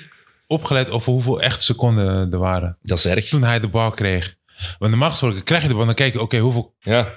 [0.47, 2.77] opgelet over hoeveel echt seconden er waren.
[2.81, 3.27] dat is erg.
[3.27, 4.35] Toen hij de bal kreeg.
[4.79, 6.73] Want normaal gesproken krijg je de bal dan kijk je, oké, hoeveel...
[6.79, 7.13] Ja.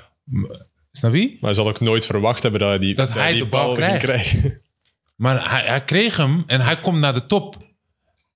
[0.92, 1.26] Snap je?
[1.26, 3.48] Maar hij zal ook nooit verwacht hebben dat hij die, Dat dat hij die de
[3.48, 4.04] bal ging krijgt.
[4.04, 4.60] krijgen.
[5.16, 7.56] Maar hij, hij kreeg hem en hij komt naar de top.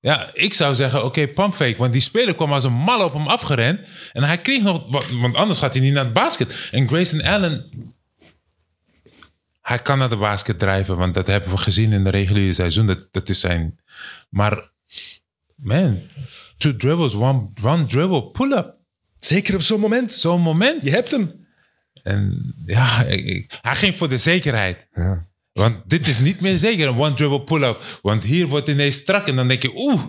[0.05, 1.76] Ja, ik zou zeggen, oké, pumpfake.
[1.76, 3.81] Want die speler kwam als een mal op hem afgerend.
[4.12, 4.90] En hij kreeg nog...
[4.90, 6.68] wa- Want anders gaat hij niet naar het basket.
[6.70, 7.70] En Grayson Allen...
[9.62, 10.97] Hij kan naar de basket drijven.
[10.97, 12.86] Want dat hebben we gezien in de reguliere seizoen.
[12.86, 13.78] Dat, dat is zijn...
[14.28, 14.70] Maar...
[15.55, 16.01] Man,
[16.56, 18.74] two dribbles, one, one dribble, pull-up.
[19.20, 20.12] Zeker op zo'n moment.
[20.12, 20.85] Zo'n moment.
[20.85, 21.47] Je hebt hem.
[22.02, 24.86] En ja, ik- ik- hij ging voor de zekerheid.
[25.55, 27.98] Want dit is niet meer zeker een one dribble pull-up.
[28.02, 30.02] Want hier wordt ineens strak en dan denk je, oeh.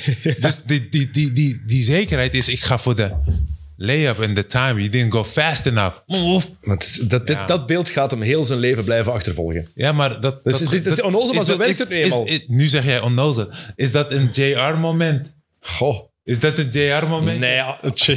[0.42, 3.10] dus die, die, die, die, die zekerheid is, ik ga voor de
[3.76, 4.74] layup en de time.
[4.80, 5.96] You didn't go fast enough.
[6.08, 6.42] Oeh.
[6.60, 7.46] Want dat, dit, Ja.
[7.46, 9.68] dat beeld gaat hem heel zijn leven blijven achtervolgen.
[9.74, 10.44] Ja, maar dat...
[10.44, 12.26] Dat is- dit is onnozel, maar zo werkt het nu eenmaal.
[12.26, 13.50] is- nu zeg jij onnozel.
[13.76, 15.32] Is dat een JR-moment?
[15.60, 16.10] Goh.
[16.24, 17.38] Is dat een JR-moment?
[17.38, 18.12] Nee, ja, JR,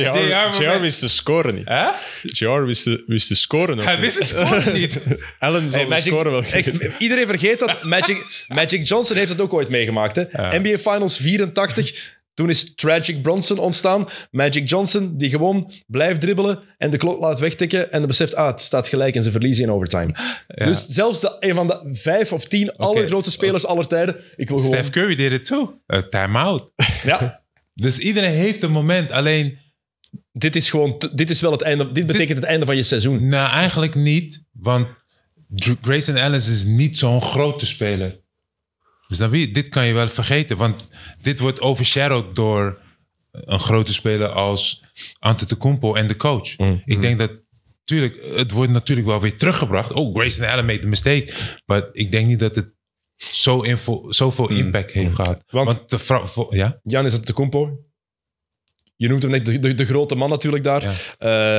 [0.00, 1.68] JR JR wist te scoren niet.
[1.68, 1.88] Hè?
[2.22, 4.14] JR wist te, wist te scoren ook Hij niet.
[4.18, 4.98] wist het gewoon niet.
[5.38, 6.92] Allen zal Hey, de Magic- scoren wel weten.
[6.98, 7.82] iedereen vergeet dat.
[7.82, 10.16] Magic, Magic Johnson heeft het ook ooit meegemaakt.
[10.16, 10.24] Hè?
[10.58, 12.18] NBA Finals 84.
[12.40, 14.08] Toen is Tragic Bronson ontstaan.
[14.30, 17.92] Magic Johnson, die gewoon blijft dribbelen en de klok laat wegtikken.
[17.92, 20.14] En dan beseft, ah, het staat gelijk en ze verliezen in overtime.
[20.46, 24.16] Dus zelfs de, een van de vijf of tien allergrootste spelers aller tijden.
[24.36, 24.72] Ik wil gewoon...
[24.72, 25.80] Steph Curry deed het too.
[25.94, 26.70] A time-out.
[27.04, 27.42] Ja,
[27.74, 29.10] Dus iedereen heeft een moment.
[29.10, 29.58] Alleen...
[30.32, 31.02] dit is gewoon...
[31.12, 31.92] Dit is wel het einde...
[31.92, 33.26] Dit betekent het einde van je seizoen.
[33.26, 34.44] Nou, eigenlijk niet.
[34.52, 34.88] Want
[35.82, 38.19] Grayson Ellis is niet zo'n grote speler.
[39.10, 40.56] Dus wie, dit kan je wel vergeten.
[40.56, 40.88] Want
[41.20, 42.78] dit wordt overshadowed door
[43.32, 44.82] een grote speler als
[45.18, 46.56] Antetokounmpo en de coach.
[46.84, 47.30] Ik denk dat...
[47.84, 49.92] Tuurlijk, het wordt natuurlijk wel weer teruggebracht.
[49.92, 51.32] Oh, Grayson Allen made a mistake.
[51.66, 52.68] Maar ik denk niet dat het
[53.16, 55.42] zo info, zoveel impact heeft gehad.
[55.50, 56.26] Want- Want, de vrouw...
[56.26, 56.80] vo- Ja?
[56.84, 57.78] Giannis Antetokounmpo.
[58.96, 60.82] Je noemt hem net de, de, de grote man natuurlijk daar.
[60.82, 60.92] Ja.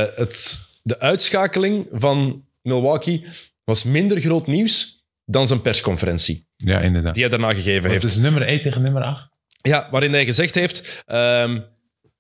[0.10, 3.26] Eh, het, de uitschakeling van Milwaukee
[3.64, 5.01] was minder groot nieuws
[5.32, 7.14] dan zijn persconferentie Ja, inderdaad.
[7.14, 8.04] die hij daarna gegeven heeft.
[8.04, 9.30] Het is nummer 1 tegen nummer 8.
[9.62, 11.04] Ja, waarin hij gezegd heeft...
[11.06, 11.60] ehm,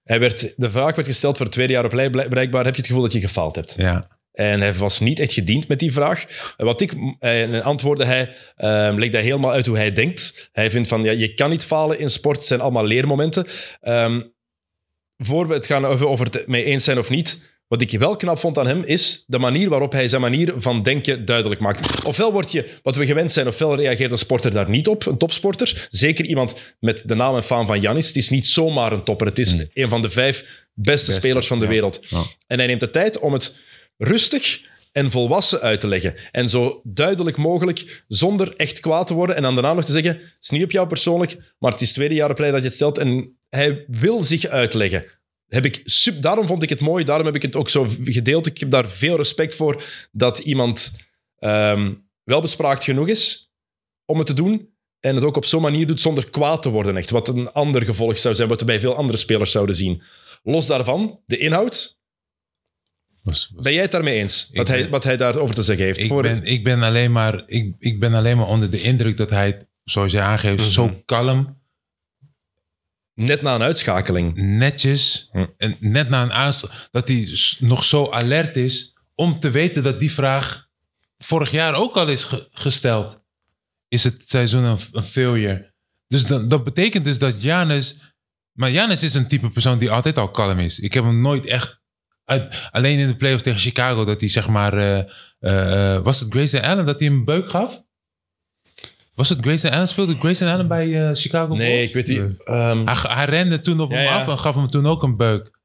[0.04, 2.74] hij werd, de vraag werd gesteld voor het tweede jaar op rij, blijk- blijkbaar heb
[2.74, 3.74] je het gevoel dat je gefaald hebt.
[3.78, 4.20] Ja.
[4.32, 6.26] En hij was niet echt gediend met die vraag.
[6.58, 10.50] En Wat ik, eh, en antwoordde hij, ehm legde hij helemaal uit hoe hij denkt.
[10.52, 13.46] Hij vindt van, ja, je kan niet falen in sport, het zijn allemaal leermomenten.
[13.82, 14.22] Ehm,
[15.18, 18.16] voor we het gaan over, over het mee eens zijn of niet, wat ik wel
[18.16, 22.06] knap vond aan hem, is de manier waarop hij zijn manier van denken duidelijk maakt.
[22.06, 25.18] Ofwel word je, wat we gewend zijn, ofwel reageert een sporter daar niet op, een
[25.18, 25.88] topsporter.
[25.90, 28.08] Zeker iemand met de naam en faam van Janis.
[28.08, 31.60] Het is niet zomaar een topper, het is een van de vijf beste, spelers van
[31.60, 31.72] de ja.
[31.72, 32.00] wereld.
[32.02, 32.24] Ja.
[32.48, 33.60] En hij neemt de tijd om het
[33.98, 34.62] rustig
[34.92, 36.16] en volwassen uit te leggen.
[36.32, 39.36] En zo duidelijk mogelijk, zonder echt kwaad te worden.
[39.36, 41.88] En dan daarna nog te zeggen, het is niet op jou persoonlijk, maar het is
[41.88, 42.98] het tweede jaar op rij dat je het stelt.
[42.98, 45.06] En hij wil zich uitleggen.
[45.52, 48.46] Heb ik sub, daarom vond ik het mooi, daarom heb ik het ook zo gedeeld.
[48.46, 50.96] Ik heb daar veel respect voor dat iemand
[51.38, 53.52] ehm, wel bespraakt genoeg is
[54.06, 54.70] om het te doen.
[55.00, 57.10] En het ook op zo'n manier doet zonder kwaad te worden, echt.
[57.10, 60.04] Wat een ander gevolg zou zijn, wat we bij veel andere spelers zouden zien.
[60.44, 62.00] Los daarvan, de inhoud.
[63.24, 64.50] Was- was- Ben jij het daarmee eens?
[64.54, 66.00] Wat, hij, wat hij daarover te zeggen heeft?
[66.00, 69.18] ik, Voor- ben, ik, ben alleen maar, ik, ik ben alleen maar onder de indruk
[69.18, 70.70] dat hij, zoals je aangeeft, Mhm.
[70.70, 71.61] zo kalm,
[73.26, 74.34] Net na een uitschakeling.
[74.36, 75.46] netjes, Hm.
[75.58, 77.28] en net na een aanstel, dat hij
[77.60, 80.68] nog zo alert is om te weten dat die vraag
[81.18, 83.20] vorig jaar ook al is ge- gesteld.
[83.88, 85.74] Is het seizoen een, een failure?
[86.08, 88.02] Dus dat, dat betekent dus dat Janis...
[88.52, 90.80] Maar Janis is een type persoon die altijd al kalm is.
[90.80, 91.80] Ik heb hem nooit echt...
[92.26, 94.74] Uit, alleen in de playoffs tegen Chicago dat hij zeg maar...
[95.40, 97.82] eh, was het Grayson Allen dat hij hem een beuk gaf?
[99.16, 99.88] Was het Grayson Allen?
[99.88, 101.88] Speelde Grayson Allen bij eh, Chicago Nee, Bulls?
[101.88, 102.44] ik weet niet.
[102.44, 105.18] Ehm, Hij, hij rende toen op Ja, hem af en gaf hem toen ook een
[105.18, 105.60] beuk.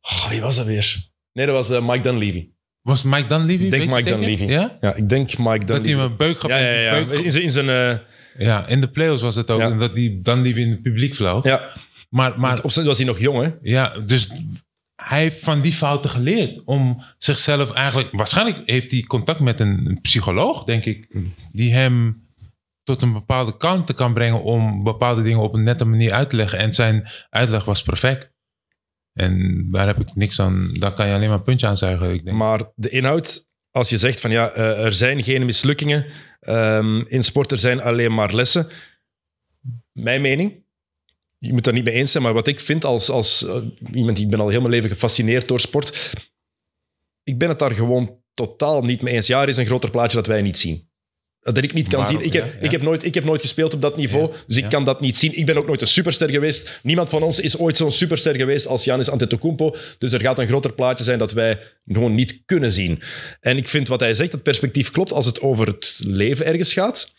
[0.00, 1.08] oh, wie was dat weer?
[1.32, 2.48] Nee, dat was eh, Mike Dunleavy.
[2.82, 3.64] Was Mike Dunleavy?
[3.64, 4.02] Ik denk Mike?
[4.08, 4.44] Dunleavy.
[4.44, 4.76] Ja?
[4.80, 5.88] Ja, ik denk Mike Dat hij Dunleavy.
[6.02, 6.50] hem een beuk gaf.
[6.50, 6.92] Ja, ja, ja.
[6.96, 7.42] In zijn...
[7.44, 7.98] In zijn eh,
[8.38, 9.60] ja, in de playoffs was het ook.
[9.60, 11.44] En dat die Dunleavy in het publiek vloog.
[11.44, 11.72] ja,
[12.10, 13.50] Maar, maar op zijn was hij nog jong, hè?
[13.62, 14.30] ja, dus
[15.02, 16.62] hij heeft van die fouten geleerd.
[16.64, 18.08] Om zichzelf eigenlijk...
[18.12, 21.08] Waarschijnlijk heeft hij contact met een, een psycholoog, denk ik.
[21.52, 22.24] Die hem
[22.86, 26.36] tot een bepaalde kant kan brengen om bepaalde dingen op een nette manier uit te
[26.36, 26.58] leggen.
[26.58, 28.32] En zijn uitleg was perfect.
[29.12, 30.74] En daar heb ik niks aan.
[30.74, 32.12] Daar kan je alleen maar een puntje aan zuigen.
[32.12, 32.36] Ik denk.
[32.36, 36.06] Maar de inhoud, als je zegt van ja, eh, er zijn geen mislukkingen
[36.40, 38.68] ehm, in sport, er zijn alleen maar lessen.
[39.92, 40.64] Mijn mening,
[41.38, 44.16] je moet daar niet mee eens zijn, maar wat ik vind als, als eh, iemand
[44.16, 46.12] die ik ben al heel mijn leven gefascineerd door sport,
[47.22, 49.26] ik ben het daar gewoon totaal niet mee eens.
[49.26, 50.85] Ja, er is een groter plaatje dat wij niet zien.
[51.52, 52.16] Dat ik niet kan Waarom?
[52.16, 52.26] zien.
[52.26, 52.60] Ik heb, Ja, ja.
[52.60, 55.00] Ik, heb nooit, ik heb nooit gespeeld op dat niveau, Ja, dus ik kan dat
[55.00, 55.38] niet zien.
[55.38, 56.80] Ik ben ook nooit een superster geweest.
[56.82, 59.76] Niemand van ons is ooit zo'n superster geweest als Giannis Antetokounmpo.
[59.98, 63.02] Dus er gaat een groter plaatje zijn dat wij gewoon niet kunnen zien.
[63.40, 66.72] En ik vind wat hij zegt, het perspectief klopt als het over het leven ergens
[66.72, 67.14] gaat.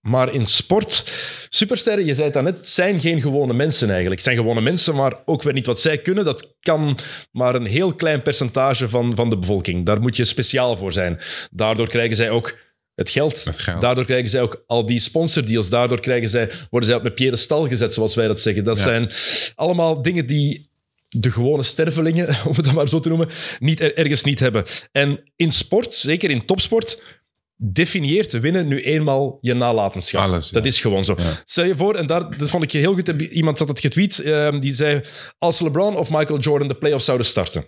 [0.00, 1.12] Maar in sport,
[1.48, 4.20] supersterren, je zei het daarnet, zijn geen gewone mensen eigenlijk.
[4.20, 6.24] Het zijn gewone mensen, maar ook weer niet wat zij kunnen.
[6.24, 6.98] Dat kan
[7.32, 9.86] maar een heel klein percentage van, van de bevolking.
[9.86, 11.20] Daar moet je speciaal voor zijn.
[11.50, 12.56] Daardoor krijgen zij ook
[12.98, 13.44] het geld.
[13.44, 13.80] Het geld.
[13.80, 15.68] Daardoor krijgen zij ook al die sponsordeals.
[15.70, 18.64] Daardoor krijgen zij, worden zij op een piedestal gezet, zoals wij dat zeggen.
[18.64, 18.82] Dat Ja.
[18.82, 19.10] zijn
[19.54, 20.70] allemaal dingen die
[21.08, 24.64] de gewone stervelingen, om het dan maar zo te noemen, niet, er- ergens niet hebben.
[24.92, 27.16] En in sport, zeker in topsport,
[27.56, 30.20] definieert winnen nu eenmaal je nalatenschap.
[30.22, 30.52] Alles, ja.
[30.52, 31.14] Dat is gewoon zo.
[31.18, 31.42] Ja.
[31.44, 34.60] Stel je voor, en daar, dat vond ik heel goed, iemand had het getweet, ehm,
[34.60, 35.02] die zei,
[35.38, 37.66] als LeBron of Michael Jordan de playoffs zouden starten,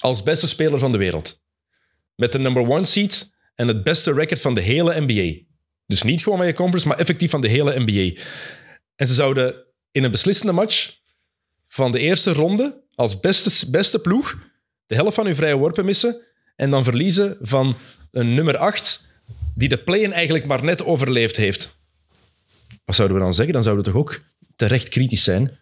[0.00, 1.40] als beste speler van de wereld,
[2.16, 5.44] met de number one seed en het beste record van de hele NBA.
[5.86, 8.20] Dus niet gewoon van je conference, maar effectief van de hele NBA.
[8.96, 9.54] En ze zouden
[9.90, 10.96] in een beslissende match
[11.66, 14.38] van de eerste ronde als beste, beste ploeg
[14.86, 16.20] de helft van hun vrije worpen missen
[16.56, 17.76] en dan verliezen van
[18.10, 19.04] een nummer 8
[19.54, 21.76] die de play-in eigenlijk maar net overleefd heeft.
[22.84, 23.54] Wat zouden we dan zeggen?
[23.54, 24.22] Dan zouden we toch ook
[24.56, 25.58] terecht kritisch zijn.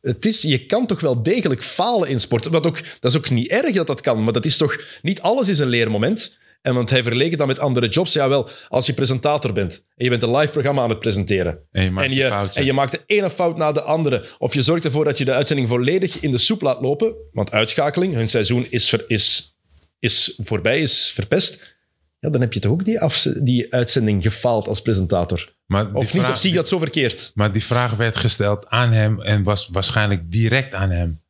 [0.00, 2.46] Het is, je kan toch wel degelijk falen in sport.
[2.46, 4.80] Wat ook, dat is ook niet erg dat dat kan, maar dat is toch...
[5.02, 6.38] Niet alles is een leermoment.
[6.62, 8.12] En want hij verleek het dan met andere jobs.
[8.12, 11.58] Ja, wel, als je presentator bent en je bent een live programma aan het presenteren
[11.70, 12.60] En je maakt en je, foutje.
[12.60, 14.24] en je maakt de ene fout na de andere.
[14.38, 17.14] Of je zorgt ervoor dat je de uitzending volledig in de soep laat lopen.
[17.32, 19.56] Want uitschakeling, hun seizoen is, ver- is,
[19.98, 21.76] is voorbij, is verpest.
[22.18, 25.54] Ja, dan heb je toch ook die, afze- die uitzending gefaald als presentator.
[25.66, 27.30] Maar Of niet, vraag- of zie je dat zo verkeerd?
[27.34, 31.20] Maar die vraag werd gesteld aan hem en was waarschijnlijk direct aan hem.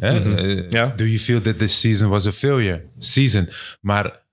[0.00, 0.36] Hè?
[0.36, 0.92] Eh, Ja.
[0.96, 2.82] Do you feel that this season was a failure?
[2.98, 3.48] Season.
[3.80, 4.24] Maar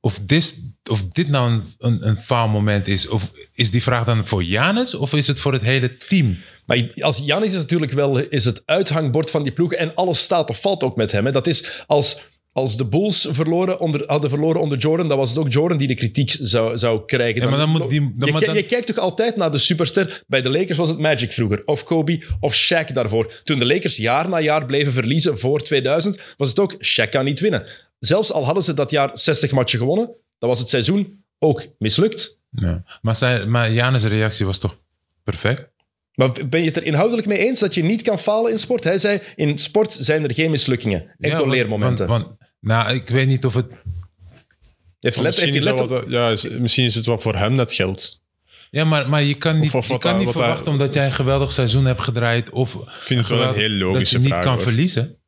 [0.00, 0.54] of, this,
[0.90, 4.94] of dit nou een, een, een faalmoment is, of is die vraag dan voor Janus
[4.94, 6.36] of is het voor het hele team?
[6.66, 10.50] Maar als Janis is natuurlijk wel is het uithangbord van die ploeg en alles staat
[10.50, 11.32] of valt ook met hem.
[11.32, 15.38] Dat is als, als de Bulls verloren onder, hadden verloren onder Jordan, dan was het
[15.38, 17.42] ook Jordan die de kritiek zou, zou krijgen.
[17.42, 20.22] Ja, maar dan moet die- dan- je, dan- je kijkt toch altijd naar de superster.
[20.26, 23.40] Bij de Lakers was het Magic vroeger, of Kobe, of Shaq daarvoor.
[23.44, 27.24] Toen de Lakers jaar na jaar bleven verliezen voor 2000, was het ook Shaq kan
[27.24, 27.66] niet winnen.
[27.98, 32.38] Zelfs al hadden ze dat jaar 60 matchen gewonnen, dan was het seizoen ook mislukt.
[32.50, 32.82] Ja.
[33.02, 34.76] Maar, zijn, maar Janus' reactie was toch
[35.24, 35.68] perfect?
[36.14, 38.84] Maar ben je het er inhoudelijk mee eens dat je niet kan falen in sport?
[38.84, 42.06] Hij zei, in sport zijn er geen mislukkingen, enkel Ja, leermomenten.
[42.06, 43.66] Want, want, nou, ik weet niet of het...
[45.00, 47.54] heeft let, Misschien, heeft is dat wat, ja, is- misschien is het wat voor hem
[47.54, 48.20] net geld.
[48.70, 50.72] Ja, maar, maar je kan niet, Of- of je wat kan hij- niet wat verwachten
[50.72, 52.50] omdat jij een geweldig seizoen hebt gedraaid.
[52.50, 54.42] Of Ik vind het wel een heel dat logische je niet vraag.
[54.44, 54.62] kan hoor.
[54.62, 55.18] verliezen.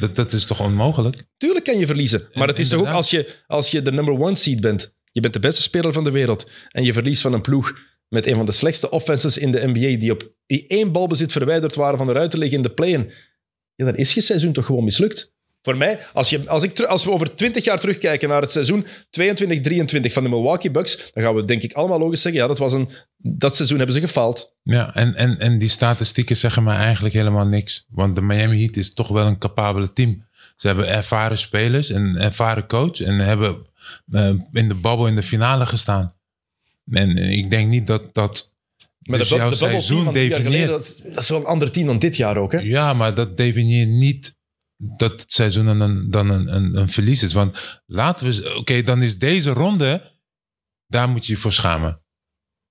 [0.00, 1.24] Dat, dat is toch onmogelijk?
[1.36, 2.28] Tuurlijk kan je verliezen.
[2.34, 4.94] Maar het is toch ook als je, als je de number one seed bent.
[5.12, 6.50] Je bent de beste speler van de wereld.
[6.70, 9.98] En je verliest van een ploeg met een van de slechtste offenses in de NBA,
[10.00, 13.12] die op die één balbezit verwijderd waren van eruit te liggen in de play-in,
[13.74, 15.34] ja, dan is je seizoen toch gewoon mislukt.
[15.66, 18.84] Voor mij, als, je, als, ik, als we over 20 jaar terugkijken naar het seizoen
[18.84, 18.88] 22-23
[20.12, 22.72] van de Milwaukee Bucks, dan gaan we denk ik allemaal logisch zeggen, ja, dat, was
[22.72, 24.56] een, dat seizoen hebben ze gefaald.
[24.62, 27.86] Ja, en, en, en die statistieken zeggen me eigenlijk helemaal niks.
[27.90, 30.24] Want de Miami Heat is toch wel een capabele team.
[30.56, 33.00] Ze hebben ervaren spelers en een ervaren coach.
[33.00, 33.66] En hebben
[34.12, 36.14] eh, in de babbel in de finale gestaan.
[36.90, 38.54] En eh, ik denk niet dat dat
[39.00, 40.68] Maar dus de, jouw de seizoen definieert.
[40.68, 42.52] dat, dat is wel een ander team dan dit jaar ook.
[42.52, 42.58] Hè?
[42.58, 44.34] Ja, maar dat definieert niet
[44.76, 47.32] dat het seizoen dan een, dan een, een, een verlies is.
[47.32, 48.54] Want laten we...
[48.56, 50.14] Oké, dan is deze ronde...
[50.86, 52.00] Daar moet je je voor schamen.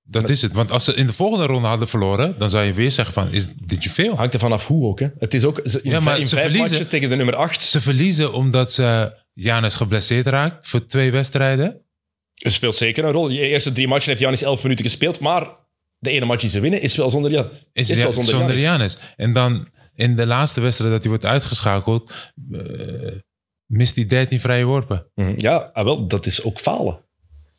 [0.07, 0.51] Dat is het.
[0.51, 2.35] Want als ze in de volgende ronde hadden verloren...
[2.37, 3.31] dan zou je weer zeggen van...
[3.31, 4.15] Is dit je veel?
[4.15, 4.99] Hangt er vanaf hoe ook.
[4.99, 5.07] Hè?
[5.17, 7.61] Het is ook in, Ja, maar in ze vijf verliezen- tegen de nummer 8.
[7.61, 10.67] Ze verliezen omdat ze Janis geblesseerd raakt...
[10.67, 11.81] voor twee wedstrijden.
[12.35, 13.27] Het speelt zeker een rol.
[13.27, 15.47] De eerste drie matchen heeft Janis 11 minuten gespeeld, maar
[15.99, 18.57] de ene match die ze winnen is wel zonder, ja, Is, is wel zonder, zonder
[18.57, 18.93] Giannis.
[18.93, 19.13] Janis.
[19.15, 22.11] En dan in de laatste wedstrijd dat hij wordt uitgeschakeld...
[22.51, 22.59] eh,
[23.65, 25.07] mist hij 13 vrije worpen.
[25.15, 25.33] Mhm.
[25.37, 27.03] Ja, ah, wel, dat is ook falen.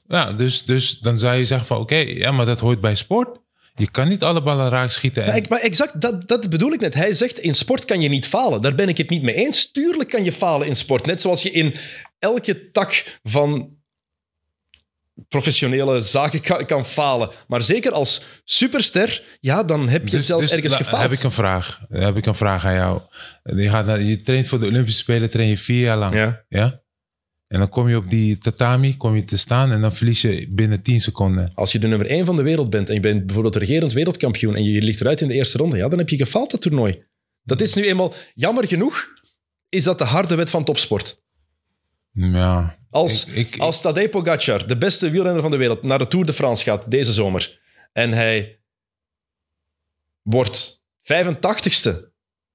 [0.09, 1.79] Ja, dus, dus dan zou je zeggen van...
[1.79, 3.39] oké, ja, maar dat hoort bij sport.
[3.75, 5.23] Je kan niet alle ballen raak schieten.
[5.23, 6.95] En, Maar, ik- maar exact, dat, dat bedoel ik net.
[6.95, 8.61] Hij zegt, in sport kan je niet falen.
[8.61, 9.71] Daar ben ik het niet mee eens.
[9.71, 11.07] Tuurlijk kan je falen in sport.
[11.07, 11.75] Net zoals je in
[12.19, 13.71] elke tak van
[15.29, 17.31] professionele zaken kan, kan falen.
[17.49, 21.03] Maar zeker als superster, ja, dan heb je Dus- zelf dus ergens la- gefaald.
[21.03, 21.81] Heb ik een vraag.
[21.89, 23.01] Heb ik een vraag aan jou.
[23.43, 26.15] Je, gaat naar, je traint voor de Olympische Spelen, train je vier jaar lang.
[26.15, 26.45] Ja.
[26.49, 26.85] ja?
[27.49, 30.49] En dan kom je op die tatami, kom je te staan en dan verlies je
[30.51, 31.53] binnen 10 seconden.
[31.55, 34.55] Als je de nummer 1 van de wereld bent en je bent bijvoorbeeld regerend wereldkampioen
[34.55, 37.05] en je ligt eruit in de eerste ronde, ja, dan heb je gefaald dat toernooi.
[37.43, 39.07] Dat is nu eenmaal, jammer genoeg,
[39.69, 41.25] is dat de harde wet van topsport.
[42.17, 42.79] Ja.
[42.91, 46.27] Als, Ik- ik- als Tadej Pogacar, de beste wielrenner van de wereld, naar de Tour
[46.27, 47.61] de France gaat deze zomer
[47.93, 48.59] en hij
[50.23, 52.11] wordt 85ste,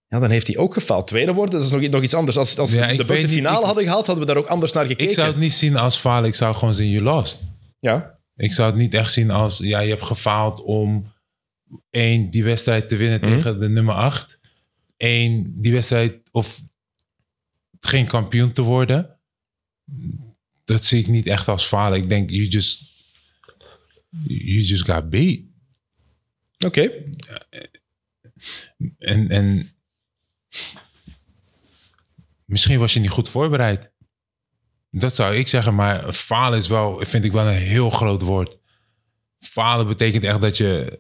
[0.07, 1.07] ja, dan heeft hij ook gefaald.
[1.07, 2.37] Tweede worden, dat is nog, nog iets anders.
[2.37, 4.85] Als, als Ja, de niet, finale ik- hadden gehaald, hadden we daar ook anders naar
[4.85, 5.07] gekeken.
[5.07, 7.43] Ik zou het niet zien als falen, ik zou gewoon zien je lost.
[7.79, 11.11] Ja, Ik zou het niet echt zien als, ja, je hebt gefaald om
[11.89, 13.29] één, die wedstrijd te winnen Mhm.
[13.35, 14.39] tegen de nummer acht.
[14.97, 16.59] Eén, die wedstrijd of
[17.79, 19.19] geen kampioen te worden.
[20.65, 21.99] Dat zie ik niet echt als falen.
[21.99, 22.83] Ik denk, you just,
[24.27, 25.39] you just got beat.
[26.65, 26.91] oké.
[28.97, 29.75] En, en
[32.45, 33.91] misschien was je niet goed voorbereid.
[34.89, 38.57] Dat zou ik zeggen, maar falen is wel, vind ik wel een heel groot woord.
[39.39, 40.99] Falen betekent echt dat je,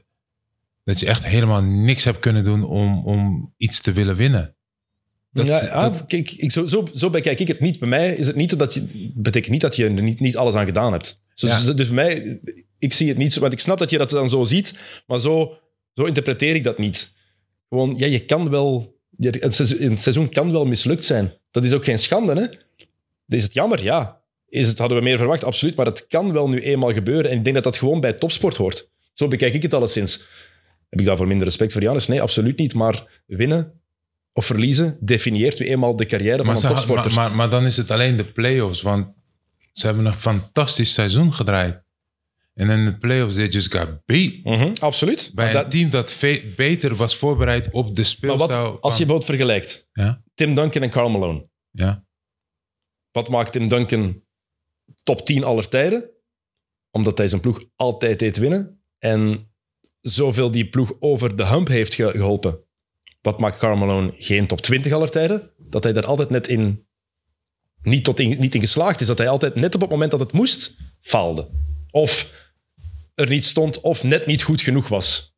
[0.83, 4.55] dat je echt helemaal niks hebt kunnen doen om, om iets te willen winnen.
[5.31, 7.79] Dat, ja, dat- kijk, ik, zo, zo, zo bekijk ik het niet.
[7.79, 10.53] Bij mij is het niet dat je, betekent niet dat je er niet, niet alles
[10.55, 11.21] aan gedaan hebt.
[11.33, 11.59] Zo, Ja.
[11.63, 12.39] zo- dus bij mij,
[12.79, 14.73] ik zie het niet zo, want ik snap dat je dat dan zo ziet,
[15.07, 15.57] maar zo,
[15.93, 17.13] zo interpreteer ik dat niet.
[17.69, 21.33] Gewoon, ja, je kan wel, het seizoen, het seizoen kan wel mislukt zijn.
[21.51, 22.47] Dat is ook geen schande, hè?
[23.35, 23.83] Is het jammer?
[23.83, 24.21] Ja.
[24.49, 25.43] Is het, hadden we meer verwacht?
[25.43, 25.75] Absoluut.
[25.75, 27.31] Maar het kan wel nu eenmaal gebeuren.
[27.31, 28.89] En ik denk dat dat gewoon bij topsport hoort.
[29.13, 30.27] Zo bekijk ik het alleszins.
[30.89, 32.07] Heb ik daarvoor minder respect voor Janus?
[32.07, 32.73] Nee, absoluut niet.
[32.73, 33.80] Maar winnen
[34.33, 37.13] of verliezen definieert nu eenmaal de carrière van maar, een topsporter.
[37.13, 39.07] maar, maar, maar dan is het alleen de play-offs, want
[39.71, 41.83] ze hebben een fantastisch seizoen gedraaid.
[42.53, 44.33] En in de play-offs, they just got beat.
[44.43, 45.31] Mhm, absoluut.
[45.33, 46.19] Bij Maar een dat- team dat
[46.55, 48.71] beter was voorbereid op de maar speelstijl.
[48.71, 51.47] wat, als je bijvoorbeeld vergelijkt, Ja, Tim Duncan en Carl Malone.
[51.71, 52.05] ja.
[53.11, 54.21] Wat maakt Tim Duncan
[55.03, 56.09] top 10 aller tijden?
[56.91, 58.81] Omdat hij zijn ploeg altijd deed winnen.
[58.97, 59.51] En
[60.01, 62.59] zoveel die ploeg over de hump heeft ge- geholpen.
[63.21, 65.49] Wat maakt Karl Malone geen top 20 aller tijden?
[65.57, 66.85] Dat hij daar altijd net in
[67.81, 68.39] niet, tot in...
[68.39, 69.07] niet in geslaagd is.
[69.07, 71.49] Dat hij altijd net op het moment dat het moest, faalde.
[71.91, 72.31] Of
[73.15, 75.35] er niet stond, of net niet goed genoeg was.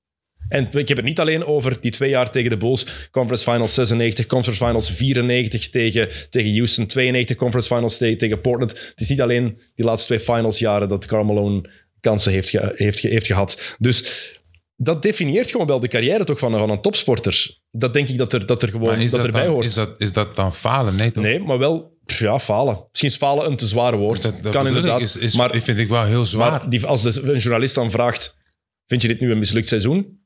[0.49, 3.09] En ik heb het niet alleen over die twee jaar tegen de Bulls.
[3.11, 8.71] Conference Finals 96, Conference Finals 94 tegen, tegen Houston, 92 Conference Finals tegen, tegen Portland.
[8.71, 11.69] Het is niet alleen die laatste twee finals jaren dat Karl Malone
[11.99, 13.75] kansen heeft, heeft, heeft gehad.
[13.79, 14.31] Dus
[14.75, 17.61] dat definieert gewoon wel de carrière toch van, van een topsporter.
[17.75, 19.65] Dat denk ik dat er, dat er gewoon dat dat, erbij dan, hoort.
[19.65, 20.95] is, dat, is dat dan falen?
[20.95, 21.23] Nee, toch?
[21.23, 22.85] Nee, maar wel, pff, ja, falen.
[22.89, 24.21] Misschien is falen een te zware woord.
[24.21, 25.01] Dat, dat kan inderdaad.
[25.01, 26.51] Is, is, maar vind ik wel heel zwaar.
[26.51, 28.37] maar die, als de, een journalist dan vraagt:
[28.85, 30.19] Vind je dit nu een mislukt seizoen?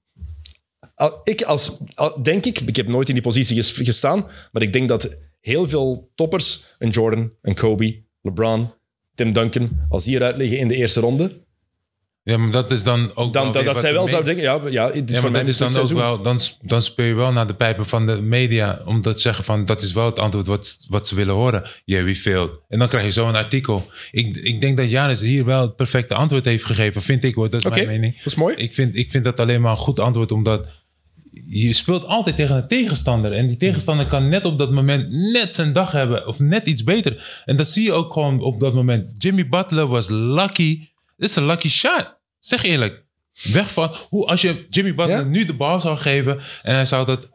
[0.95, 4.61] Al- Ik als, al- denk ik, ik heb nooit in die positie ges- gestaan, maar
[4.61, 8.73] ik denk dat heel veel toppers, een Jordan, een Kobe, LeBron,
[9.15, 11.45] Tim Duncan, als die eruit liggen in de eerste ronde,
[12.27, 14.89] Ja, maar dat is dan ook Dan, wel dat, zij wel zou denken, ja, ja,
[14.89, 15.97] is Ja, maar dat is dan ook seizoen.
[15.97, 18.81] wel, dan, dan speel je wel naar de pijpen van de media.
[18.85, 21.63] Omdat ze zeggen van, dat is wel het antwoord wat, wat ze willen horen.
[21.85, 22.49] Yeah, we failed.
[22.69, 23.85] En dan krijg je zo'n artikel.
[24.11, 27.49] Ik, ik denk dat Janis hier wel het perfecte antwoord heeft gegeven, vind ik hoor.
[27.49, 28.17] Dat is mijn mening.
[28.17, 28.55] dat is mooi.
[28.55, 30.67] Ik vind, ik vind dat alleen maar een goed antwoord, omdat
[31.45, 33.33] je speelt altijd tegen een tegenstander.
[33.33, 36.27] En die tegenstander kan net op dat moment net zijn dag hebben.
[36.27, 37.41] Of net iets beter.
[37.45, 39.23] En dat zie je ook gewoon op dat moment.
[39.23, 40.79] Jimmy Butler was lucky.
[41.17, 42.16] Dit is een lucky shot.
[42.47, 43.03] Zeg eerlijk.
[43.53, 43.95] Weg van...
[44.09, 45.23] Hoe, als je Jimmy Butler Ja.
[45.23, 46.39] nu de bal zou geven...
[46.63, 47.29] En hij zou, dat,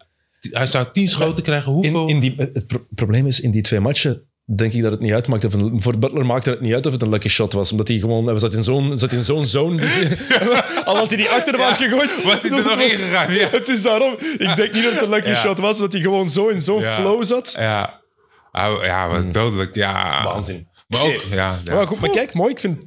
[0.51, 1.73] hij zou tien schoten krijgen.
[1.73, 2.03] Hoeveel...
[2.09, 4.23] In, in die, het pro- probleem is, in die twee matchen
[4.57, 5.45] denk ik dat het niet uitmaakt.
[5.45, 7.71] Of een, voor Butler maakte het niet uit of het een lucky shot was.
[7.71, 8.27] Omdat hij gewoon...
[8.27, 9.81] Hij zat in zo'n zat in zo'n zone.
[10.85, 12.23] Al had hij die achter was gegooid.
[12.25, 13.33] was hij er nog ingegaan?
[13.35, 13.49] Ja.
[13.59, 14.13] Het is daarom.
[14.39, 15.37] Ik denk niet dat het een lucky Ja.
[15.37, 15.79] shot was.
[15.79, 16.95] Dat hij gewoon zo in zo'n Ja.
[16.95, 17.55] flow zat.
[17.57, 18.01] Ja.
[18.83, 19.75] Ja, was dodelijk.
[19.75, 20.25] Ja.
[20.25, 20.69] Waanzin.
[20.89, 21.25] Maar ook...
[21.31, 21.75] Ja, ja.
[21.75, 22.51] Maar, goed, maar kijk, mooi.
[22.53, 22.85] Ik vind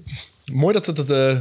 [0.52, 1.10] mooi dat het...
[1.11, 1.38] eh,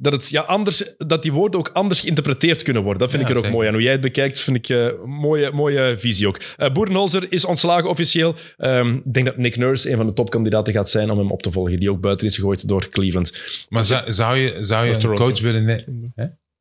[0.00, 3.00] dat, het ja, anders, dat die woorden ook anders geïnterpreteerd kunnen worden.
[3.00, 3.58] Dat vind Ja, ik er ook zeker.
[3.58, 3.74] mooi aan.
[3.74, 6.40] Hoe jij het bekijkt, vind ik eh mooie, mooie visie ook.
[6.56, 8.34] Eh Boerenholzer is ontslagen officieel.
[8.56, 11.42] Ehm, ik denk dat Nick Nurse een van de topkandidaten gaat zijn om hem op
[11.42, 11.76] te volgen.
[11.76, 13.42] Die ook buiten is gegooid door Cleveland.
[13.68, 16.12] Maar zou, zou je, zou je een coach willen nemen?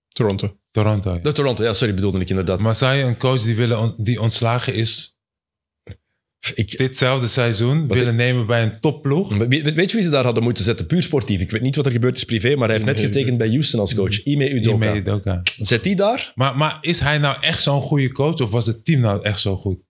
[0.10, 0.58] Toronto.
[0.72, 1.14] Toronto.
[1.14, 1.20] ja.
[1.20, 2.60] De Toronto, ja, sorry, bedoelde ik inderdaad.
[2.62, 5.17] Maar zou je een coach die, willen on- die ontslagen is
[6.56, 9.38] Ik, ditzelfde seizoen willen nemen bij een topploeg?
[9.38, 10.86] weet, weet je wie ze daar hadden moeten zetten?
[10.86, 11.42] Puur sportief.
[11.42, 13.80] Ik weet niet wat er gebeurd is privé, maar hij heeft net getekend bij Houston
[13.80, 14.24] als coach.
[14.24, 14.86] Ime Udoka.
[14.86, 15.42] Ime Udoka.
[15.60, 16.32] Zet die daar?
[16.36, 19.40] Maar, maar is hij nou echt zo'n goede coach of was het team nou echt
[19.40, 19.86] zo goed?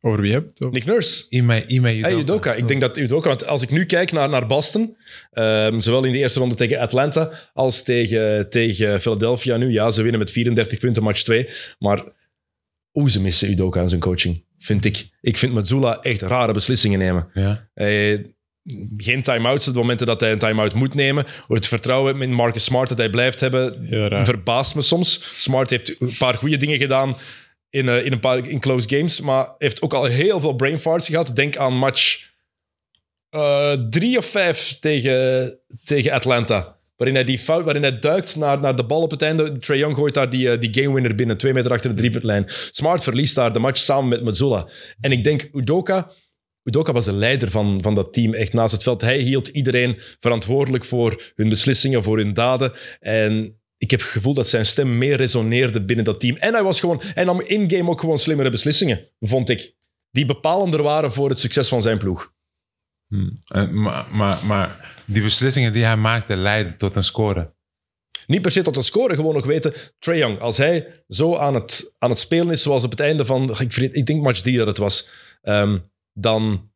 [0.00, 1.26] Over wie heb je Nick Nurse.
[1.28, 2.08] Ime, Ime Udoka.
[2.08, 2.54] Hey, Udoka.
[2.54, 4.96] Ik denk dat Udoka, want als ik nu kijk naar, naar Boston,
[5.30, 10.02] ehm, zowel in de eerste ronde tegen Atlanta als tegen, tegen Philadelphia nu, ja, ze
[10.02, 11.48] winnen met 34 punten match 2,
[11.78, 12.04] maar
[12.90, 15.08] hoe ze missen Udoka in zijn coaching, vind ik.
[15.20, 17.28] Ik vind Mazzula echt rare beslissingen nemen.
[17.34, 17.68] Ja.
[17.74, 18.34] Hij,
[18.96, 21.24] geen time-outs op de momenten dat hij een time-out moet nemen.
[21.48, 23.86] Het vertrouwen in Marcus Smart dat hij blijft hebben,
[24.24, 25.34] verbaast me soms.
[25.36, 27.16] Smart heeft een paar goede dingen gedaan
[27.70, 30.78] in, eh, in een paar in close games, maar heeft ook al heel veel brain
[30.78, 31.36] farts gehad.
[31.36, 32.34] Denk aan match
[33.30, 36.75] eh, drie of vijf tegen, tegen Atlanta.
[36.96, 39.58] Waarin hij, die fout, waarin hij duikt naar, naar de bal op het einde.
[39.58, 42.44] Trae Young gooit daar die, eh, die game winner binnen, twee meter achter de driepuntlijn.
[42.70, 44.68] Smart verliest daar de match samen met Mazzula.
[45.00, 46.10] En ik denk, Udoka,
[46.62, 49.00] Udoka was de leider van, van dat team echt naast het veld.
[49.00, 52.72] Hij hield iedereen verantwoordelijk voor hun beslissingen, voor hun daden.
[53.00, 56.36] En ik heb het gevoel dat zijn stem meer resoneerde binnen dat team.
[56.36, 59.74] En hij was gewoon, hij nam in-game ook gewoon slimmere beslissingen, vond ik.
[60.10, 62.32] Die bepalender waren voor het succes van zijn ploeg.
[63.08, 63.30] Hm.
[63.44, 67.54] Eh, maar, maar, maar die beslissingen die hij maakte leidden tot een score.
[68.26, 69.72] Niet per se tot een score, gewoon nog weten.
[69.98, 73.24] Trae Young, als hij zo aan het, aan het spelen is, zoals op het einde
[73.24, 75.10] van, ik, vergeet- ik denk match 3 dat het was,
[75.42, 75.78] ehm,
[76.12, 76.70] dan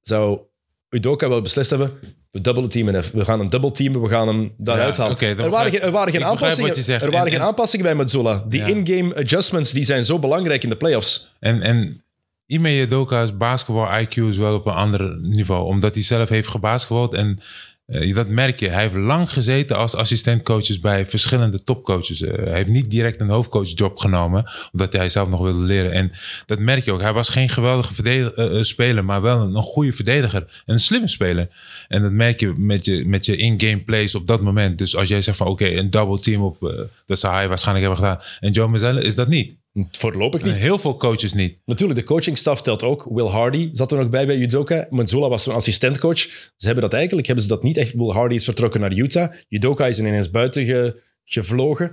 [0.00, 0.40] zou
[0.88, 1.92] Udoka wel beslist hebben,
[2.30, 3.04] we dubbele teamen.
[3.12, 5.18] We gaan hem double teamen, we gaan hem daaruit Ja, halen.
[5.38, 7.02] er, waren, er waren geen aanpassingen, zegt.
[7.02, 8.44] er waren En- geen en- aanpassingen bij Mazzola.
[8.48, 8.66] Die Ja.
[8.66, 11.34] in-game adjustments die zijn zo belangrijk in de playoffs.
[11.40, 12.03] En, en
[12.46, 15.66] Ime Udoka's basketbal-IQ is wel op een ander niveau.
[15.66, 17.14] Omdat hij zelf heeft gebasketbald.
[17.14, 17.40] En
[17.86, 18.68] eh, dat merk je.
[18.68, 22.22] Hij heeft lang gezeten als assistentcoaches bij verschillende topcoaches.
[22.22, 24.50] Eh, hij heeft niet direct een hoofdcoachjob genomen.
[24.72, 25.92] Omdat hij zelf nog wilde leren.
[25.92, 26.12] En
[26.46, 27.00] dat merk je ook.
[27.00, 29.04] Hij was geen geweldige eh, speler.
[29.04, 30.42] Maar wel een, een goede verdediger.
[30.42, 31.48] En een slimme speler.
[31.88, 34.78] En dat merk je met je, met je in-game plays op dat moment.
[34.78, 36.88] Dus als jij zegt van oké, een double team op...
[37.06, 38.24] dat zou hij waarschijnlijk hebben gedaan.
[38.40, 39.63] En Joe Mazzello is dat niet.
[39.90, 40.56] Voorlopig niet.
[40.56, 41.58] Heel veel coaches niet.
[41.64, 43.08] Natuurlijk, de coachingstaf telt ook.
[43.12, 44.86] Will Hardy zat er nog bij bij Udoka.
[44.90, 46.18] Manzola was zo'n assistentcoach.
[46.56, 47.92] Ze hebben dat eigenlijk hebben ze dat niet echt.
[47.94, 49.32] Will Hardy is vertrokken naar Utah.
[49.48, 51.92] Udoka is ineens buiten ge- gevlogen.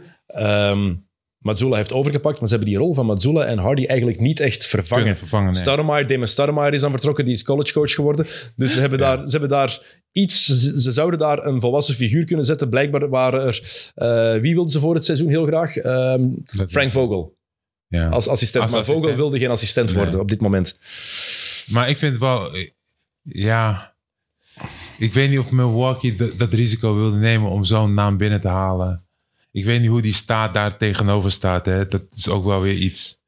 [1.37, 4.67] Mazzula heeft overgepakt, maar ze hebben die rol van Mazzula en Hardy eigenlijk niet echt
[4.67, 5.17] vervangen.
[5.17, 5.63] Vervangen, nee.
[6.35, 8.25] Damon is dan vertrokken, die is collegecoach geworden.
[8.55, 10.45] Dus ze hebben, daar, ze hebben daar iets...
[10.45, 12.69] Ze, ze zouden daar een volwassen figuur kunnen zetten.
[12.69, 13.91] Blijkbaar waren er...
[13.95, 15.77] eh, wie wilden ze voor het seizoen heel graag?
[15.77, 16.27] Ehm,
[16.69, 17.39] Frank Vogel
[17.91, 18.07] Ja.
[18.09, 18.63] als assistent.
[18.63, 19.97] Als maar Vogel wilde geen assistent Nee.
[19.97, 20.77] worden op dit moment.
[21.67, 22.51] Maar ik vind wel,
[23.21, 23.93] ja,
[24.97, 28.47] ik weet niet of Milwaukee dat, dat risico wilde nemen om zo'n naam binnen te
[28.47, 29.05] halen.
[29.51, 31.65] Ik weet niet hoe die staat daar tegenover staat.
[31.65, 31.87] Hè.
[31.87, 33.19] Dat is ook wel weer iets.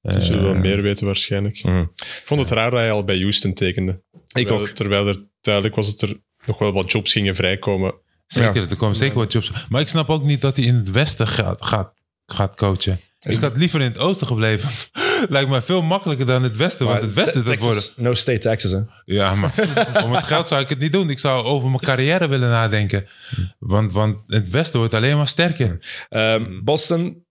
[0.00, 1.62] We zullen Eh, wel meer weten waarschijnlijk.
[1.62, 1.80] Mhm.
[1.96, 4.02] Ik vond het raar dat hij al bij Houston tekende.
[4.26, 4.68] Terwijl, ook.
[4.68, 6.16] Terwijl er duidelijk was dat er
[6.46, 7.94] nog wel wat jobs gingen vrijkomen.
[8.26, 9.52] Zeker, er komen zeker wat jobs.
[9.68, 11.92] Maar ik snap ook niet dat hij in het westen gaat, gaat,
[12.26, 13.00] gaat coachen.
[13.28, 14.70] Ik had liever in het oosten gebleven.
[15.28, 16.86] Lijkt me veel makkelijker dan het westen.
[16.86, 17.82] Want het westen, worden...
[17.96, 18.80] No state taxes, hè.
[19.04, 19.54] Ja, maar
[20.04, 21.10] om het geld zou ik het niet doen.
[21.10, 23.08] Ik zou over mijn carrière willen nadenken.
[23.58, 25.78] Want, want het westen wordt alleen maar sterker.
[26.08, 27.24] Ehm, Boston,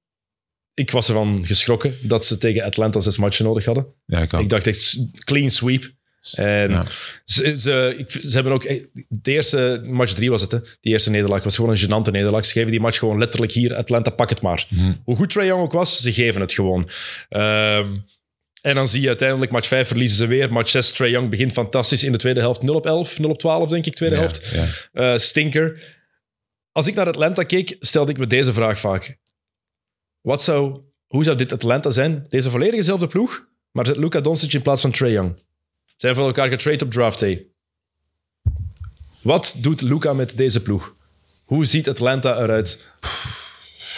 [0.74, 3.88] ik was ervan geschrokken dat ze tegen Atlanta zes matchen nodig hadden.
[4.06, 4.34] Ja, ik.
[4.34, 5.96] Ik dacht echt clean sweep.
[6.34, 6.86] En Ja.
[7.26, 8.64] ze, ze, ik, ze hebben ook...
[8.64, 10.60] eh, De eerste, match 3 was het, hè.
[10.82, 12.46] Die eerste nederlaag was gewoon een gênante nederlaag.
[12.46, 13.76] Ze geven die match gewoon letterlijk hier.
[13.76, 14.68] Atlanta, pak het maar.
[14.70, 14.94] Mhm.
[15.04, 16.90] Hoe goed Trae Young ook was, ze geven het gewoon.
[17.30, 17.96] Ehm,
[18.62, 20.52] en dan zie je uiteindelijk, match 5 verliezen ze weer.
[20.54, 22.62] Match 6, Trae Young begint fantastisch in de tweede helft.
[22.62, 24.50] 0 op 11, 0 op 12 denk ik, tweede Ja, helft.
[24.54, 24.66] ja.
[25.14, 25.96] Eh, stinker.
[26.72, 29.18] Als ik naar Atlanta keek, stelde ik me deze vraag vaak.
[30.22, 32.26] Wat zou, hoe zou dit Atlanta zijn?
[32.28, 35.40] Deze volledig dezelfde ploeg, maar zet Luka Doncic in plaats van Trae Young.
[35.98, 37.46] Zijn voor elkaar getrade op draft day.
[39.22, 40.96] Wat doet Luka met deze ploeg?
[41.46, 42.84] Hoe ziet Atlanta eruit?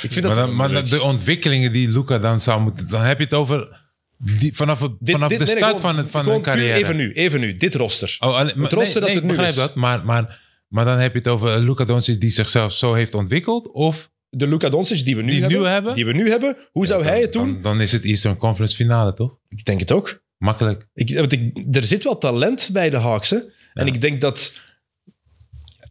[0.01, 0.45] Ik vind Maar, dat...
[0.45, 2.89] dan, maar dan de ontwikkelingen die Luca dan zou moeten...
[2.89, 5.79] Dan heb je het over die, vanaf, het, Dit- vanaf dit- de nee, nee, start
[5.79, 6.73] gewoon- van, het, van hun carrière.
[6.73, 7.55] Even nu, even nu.
[7.55, 8.15] Dit roster.
[8.19, 9.55] Oh, alleen, maar, roster dat nee, er nu ik begrijp is.
[9.55, 9.75] dat.
[9.75, 13.71] Maar, maar, maar dan heb je het over Luca Doncic die zichzelf zo heeft ontwikkeld.
[13.71, 15.93] Of De Luka Doncic die we nu, Die hebben, nu hebben?
[15.93, 16.57] Die we nu hebben.
[16.71, 17.53] Hoe zou hij het doen?
[17.53, 19.37] Dan, dan is het Eastern Conference finale, toch?
[19.49, 20.21] Ik denk het ook.
[20.39, 20.87] Makkelijk.
[20.93, 23.29] Ik, want ik, er zit wel talent bij de Hawks.
[23.29, 23.37] Hè?
[23.73, 24.53] En ik denk dat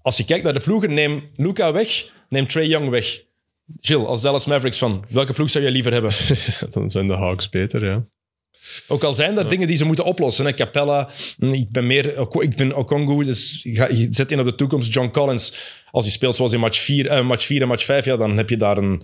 [0.03, 3.23] als je kijkt naar de ploegen, neem Luca weg, neem Trey Young weg.
[3.81, 6.13] Jill, als Dallas Mavericks van, welke ploeg zou je liever hebben?
[6.71, 8.05] Dan zijn de Hawks beter, ja.
[8.89, 10.47] Ook al zijn er dingen die ze moeten oplossen.
[10.47, 10.55] Hè?
[10.55, 14.93] Capella, mm, ik ben meer, ik vind Okongu, dus je zet in op de toekomst.
[14.93, 18.05] John Collins, als hij speelt zoals in match 4, eh, match 4 en match 5,
[18.05, 19.03] ja, dan heb je daar een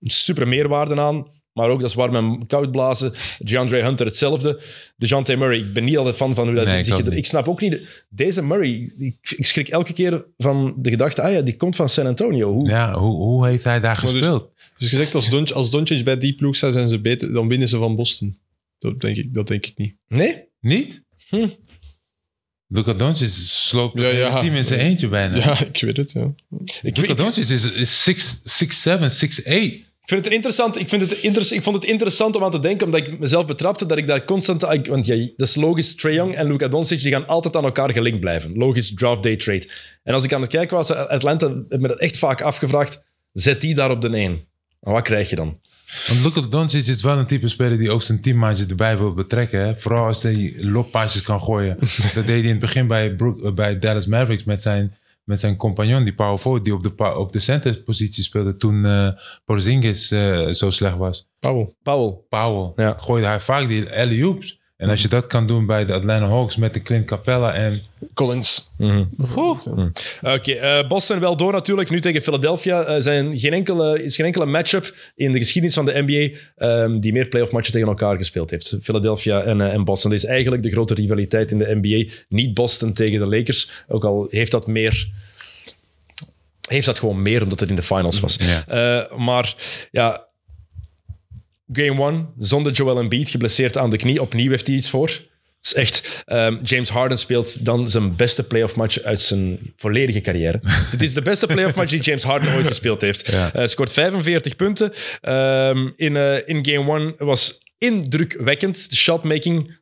[0.00, 1.26] super meerwaarde aan.
[1.56, 3.12] Maar ook, dat is warm en koud blazen.
[3.38, 4.60] DeAndre Hunter hetzelfde.
[4.96, 7.26] DeJounte Murray, ik ben niet altijd fan van hoe dat Nee, ik zich ik, ik
[7.26, 7.80] snap ook niet...
[8.08, 11.88] Deze Murray, ik, ik schrik elke keer van de gedachte, ah ja, die komt van
[11.88, 12.52] San Antonio.
[12.52, 14.50] Hoe, Ja, hoe, hoe heeft hij daar Maar dus- gespeeld?
[14.78, 17.68] Dus gezegd, als, Don, als Doncic bij die ploeg zou zijn ze beter, dan winnen
[17.68, 18.38] ze van Boston.
[18.78, 19.94] Dat denk ik, dat denk ik niet.
[20.08, 20.44] Nee?
[20.60, 21.02] Niet?
[21.28, 21.46] Hm.
[22.68, 24.40] Luca Doncic sloopt Ja, het ja.
[24.40, 25.36] team in zijn eentje bijna.
[25.36, 26.34] Ja, ik weet het, ja.
[26.82, 28.08] Ik, ik, Doncic is
[28.84, 29.00] 6'7,
[29.44, 29.84] 6'8.
[30.06, 30.78] Ik vind het interessant.
[30.78, 31.02] Ik, vind
[31.36, 34.06] het ik vond het interessant om aan te denken, omdat ik mezelf betrapte dat ik
[34.06, 34.60] daar constant...
[34.86, 37.92] Want ja, dat is logisch, Trae Young en Luka Doncic die gaan altijd aan elkaar
[37.92, 38.56] gelinkt blijven.
[38.56, 39.70] Logisch draft day trade.
[40.02, 43.02] En als ik aan het kijken was, Atlanta heb me dat echt vaak afgevraagd,
[43.32, 44.32] zet die daar op de 1.
[44.80, 45.60] En wat krijg je dan?
[46.08, 49.60] Want Luca Doncic is wel een type speler die ook zijn teammaatjes erbij wil betrekken.
[49.60, 49.78] Hè?
[49.78, 51.76] Vooral als hij loppaasjes kan gooien.
[52.14, 54.96] dat deed hij in het begin bij, Brook- bij Dallas Mavericks met zijn,
[55.26, 59.08] met zijn compagnon, die power forward, die op de, op de centerpositie speelde toen eh
[59.44, 61.28] Porzingis eh, zo slecht was.
[61.40, 61.74] Powell.
[61.82, 62.18] Powell.
[62.28, 62.72] Powell.
[62.84, 62.96] Ja.
[62.98, 64.60] Gooide hij vaak die alley-oops.
[64.76, 67.82] En als je dat kan doen bij de Atlanta Hawks met de Clint Capella en...
[68.14, 68.72] Collins.
[70.22, 71.90] Oké, eh, Boston wel door natuurlijk.
[71.90, 75.84] Nu tegen Philadelphia eh, zijn geen enkele, is geen enkele matchup in de geschiedenis van
[75.84, 78.78] de NBA ehm, die meer playoff matchen tegen elkaar gespeeld heeft.
[78.82, 80.10] Philadelphia en, eh, en Boston.
[80.10, 82.12] Dat is eigenlijk de grote rivaliteit in de NBA.
[82.28, 83.70] Niet Boston tegen de Lakers.
[83.88, 85.10] Ook al heeft dat meer...
[86.68, 88.38] Heeft dat gewoon meer omdat het in de finals was.
[88.40, 88.66] Ja.
[88.66, 89.54] Eh, maar
[89.90, 90.25] ja,
[91.72, 94.20] Game one, zonder Joel Embiid, geblesseerd aan de knie.
[94.20, 95.08] Opnieuw heeft hij iets voor.
[95.08, 95.26] Het
[95.60, 96.22] is echt...
[96.24, 100.60] ehm, James Harden speelt dan zijn beste playoff match uit zijn volledige carrière.
[100.90, 103.26] Het is de beste playoff match die James Harden ooit gespeeld heeft.
[103.26, 103.50] Ja.
[103.52, 104.92] Hij scoort 45 punten.
[105.20, 108.90] Ehm, in, eh, in game one was indrukwekkend.
[108.90, 109.78] De shotmaking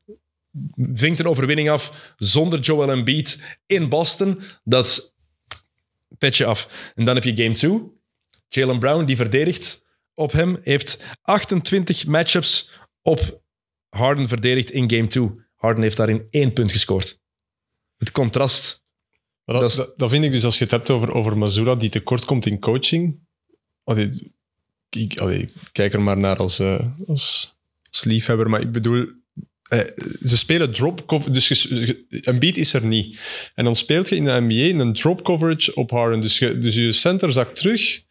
[0.76, 4.40] vinkt een overwinning af zonder Joel Embiid in Boston.
[4.62, 5.14] Dat is
[6.18, 6.68] petje af.
[6.94, 7.80] En dan heb je game 2.
[8.48, 9.83] Jalen Brown, die verdedigt
[10.14, 12.70] op hem, heeft 28 matchups
[13.02, 13.42] op
[13.88, 15.30] Harden verdedigd in game 2.
[15.54, 17.20] Harden heeft daarin één punt gescoord.
[17.96, 18.82] Het contrast.
[19.44, 22.24] Maar dat, Dat vind ik dus als je het hebt over, over Mazzulla, die tekort
[22.24, 23.18] komt in coaching.
[23.84, 24.32] Allee,
[24.90, 27.54] ik, allee, ik kijk er maar naar als, eh, als,
[27.88, 29.06] als liefhebber, maar ik bedoel,
[29.68, 29.80] eh,
[30.22, 31.70] ze spelen drop cover, dus
[32.08, 33.18] een beat is er niet.
[33.54, 36.20] En dan speelt je in de NBA een drop coverage op Harden.
[36.20, 38.02] Dus je, dus je center zakt terug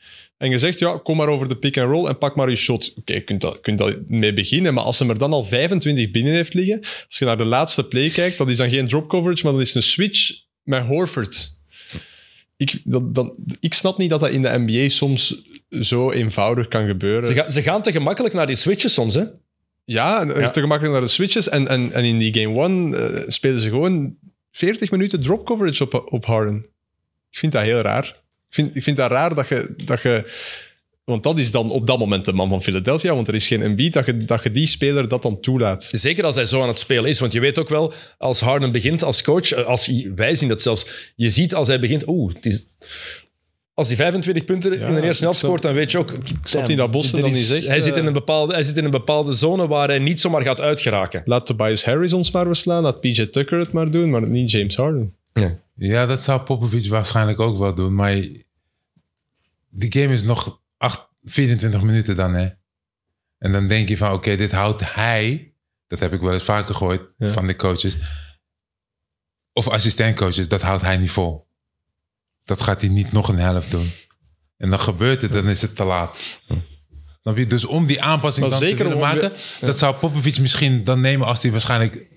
[0.43, 2.55] en je zegt, ja, kom maar over de pick and roll en pak maar je
[2.55, 2.93] shot.
[2.97, 6.11] Oké, je kunt dat, kunt dat mee beginnen, maar als ze er dan al 25
[6.11, 9.09] binnen heeft liggen, als je naar de laatste play kijkt, dat is dan geen drop
[9.09, 10.31] coverage, maar dat is een switch
[10.63, 11.61] met Horford.
[12.57, 16.87] Ik, dat, dat, ik snap niet dat dat in de NBA soms zo eenvoudig kan
[16.87, 17.25] gebeuren.
[17.25, 19.23] Ze, gaan ze gaan te gemakkelijk naar die switches soms, hè?
[19.85, 20.25] Ja.
[20.25, 21.49] te gemakkelijk naar de switches.
[21.49, 24.15] En, en, en in die game one eh, spelen ze gewoon
[24.51, 26.65] 40 minuten drop coverage op, op Harden.
[27.29, 28.22] Ik vind dat heel raar.
[28.53, 30.31] Ik vind, ik vind dat raar dat je, dat je...
[31.03, 33.61] Want dat is dan op dat moment de man van Philadelphia, want er is geen
[33.61, 35.89] Embiid dat je, dat je die speler dat dan toelaat.
[35.91, 37.19] Zeker als hij zo aan het spelen is.
[37.19, 40.49] Want je weet ook wel, als Harden begint als coach, eh, als hij, wij zien
[40.49, 40.85] dat zelfs,
[41.15, 42.65] je ziet als hij begint, oeh, het is-
[43.73, 46.11] als hij 25 punten in de eerste helft snap- scoort, dan weet je ook...
[46.11, 48.77] Ik snap niet dat Boston dan niet zegt, Hij, zit in een bepaalde, hij zit
[48.77, 51.21] in een bepaalde zone waar hij niet zomaar gaat uitgeraken.
[51.25, 54.75] Laat Tobias Harris ons maar verslaan, laat PJ Tucker het maar doen, maar niet James
[54.75, 55.15] Harden.
[55.75, 57.95] Ja, dat zou Popovic waarschijnlijk ook wel doen.
[57.95, 58.11] Maar
[59.69, 62.49] die game is nog acht- 24 minuten dan, hè.
[63.37, 65.53] En dan denk je van, oké, dit houdt hij...
[65.87, 67.31] Dat heb ik wel eens vaker gehoord Ja.
[67.31, 67.97] van de coaches.
[69.53, 71.47] of assistentcoaches, dat houdt hij niet vol.
[72.43, 73.91] Dat gaat hij niet nog een helft doen.
[74.57, 76.39] En dan gebeurt het, dan is het te laat.
[77.47, 81.27] Dus om die aanpassing Maar dan zeker te maken, dat zou Popovic misschien dan nemen
[81.27, 82.07] als hij waarschijnlijk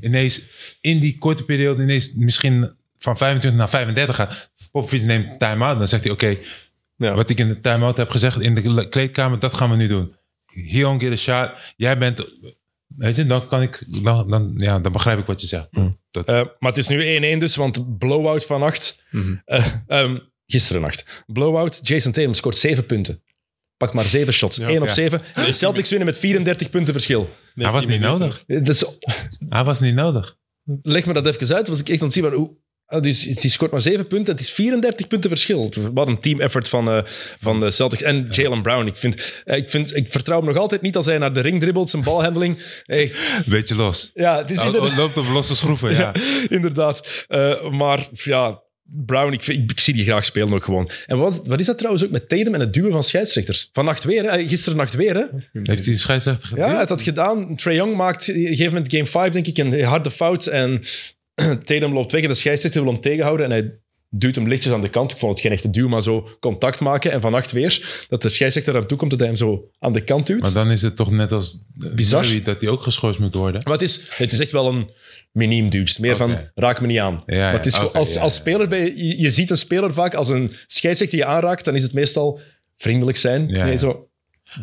[0.00, 0.42] ineens
[0.80, 4.50] in die korte periode ineens misschien van 25 naar 35 gaat.
[4.70, 6.36] Popovic neemt time-out, dan zegt hij oké,
[6.96, 7.14] Ja.
[7.14, 10.14] wat ik in de time-out heb gezegd in de kleedkamer, dat gaan we nu doen.
[10.46, 11.50] He don't get a shot.
[11.76, 12.26] Jij bent,
[12.86, 15.68] weet je, dan kan ik, dan, dan, ja, dan begrijp ik wat je zegt.
[16.10, 17.02] Dat, Eh, maar het is nu
[17.36, 19.02] 1-1 dus, want blowout van nacht.
[19.44, 21.24] Eh, ehm, gisteren nacht.
[21.26, 23.22] Blowout, Jason Tatum scoort 7 punten.
[23.76, 24.58] Pak maar 7 shots.
[24.58, 24.92] 1 op ja.
[24.92, 25.22] 7.
[25.34, 27.28] De Celtics winnen met 34 punten verschil.
[27.54, 28.44] hij was niet nodig.
[28.46, 28.84] Dus,
[29.48, 30.36] Hij was niet nodig.
[30.82, 31.68] leg me dat even uit.
[31.68, 32.56] Was ik echt aan het zien van hoe...
[32.86, 34.32] ah, Dus die scoort maar 7 punten.
[34.32, 35.72] Het is 34 punten verschil.
[35.94, 37.02] Wat een team effort van, eh,
[37.40, 38.02] van de Celtics.
[38.02, 38.86] En Jalen Brown.
[38.86, 41.40] Ik, vind, eh, ik, vind, ik vertrouw hem nog altijd niet als hij naar de
[41.40, 41.90] ring dribbelt.
[41.90, 42.58] Zijn balhandeling.
[42.86, 43.32] Echt.
[43.46, 44.10] Beetje los.
[44.14, 44.96] Ja, het is inderdaad...
[44.96, 46.14] loopt op losse schroeven, ja.
[46.48, 47.24] inderdaad.
[47.28, 50.88] Eh, maar ja, Brown, ik, vind- ik, ik zie die graag spelen ook gewoon.
[51.06, 53.68] En wat, wat is dat trouwens ook met Tatum en het duwen van scheidsrechters?
[53.72, 54.28] Vannacht weer, hè?
[54.28, 55.14] Eh, gisteren nacht weer.
[55.14, 55.24] Hè?
[55.62, 56.64] Heeft hij een scheidsrechter gedaan?
[56.64, 57.56] Ja, hij had dat gedaan.
[57.56, 60.46] Trae Young maakt op een gegeven moment game 5, denk ik, een harde fout.
[60.46, 60.82] En
[61.64, 63.46] Tatum loopt weg en de scheidsrechter wil hem tegenhouden.
[63.46, 63.78] En hij
[64.18, 65.12] duwt hem lichtjes aan de kant.
[65.12, 67.12] Ik vond het geen echte duw, maar zo contact maken.
[67.12, 70.04] En vannacht weer, dat de scheidsrechter hem toe komt, dat hij hem zo aan de
[70.04, 70.40] kant duwt.
[70.40, 72.26] Maar dan is het toch net als Bizar.
[72.42, 73.60] Dat hij ook geschorst moet worden.
[73.64, 74.90] Maar het is, het is echt wel een
[75.32, 75.98] miniem duwt.
[75.98, 77.22] Meer van, raak me niet aan.
[77.26, 80.14] Ja, ja, maar het is als, ja, als speler, ben je, ziet een speler vaak
[80.14, 82.40] als een scheidsrechter je aanraakt, dan is het meestal
[82.76, 83.46] vriendelijk zijn.
[83.46, 84.08] Nee, zo,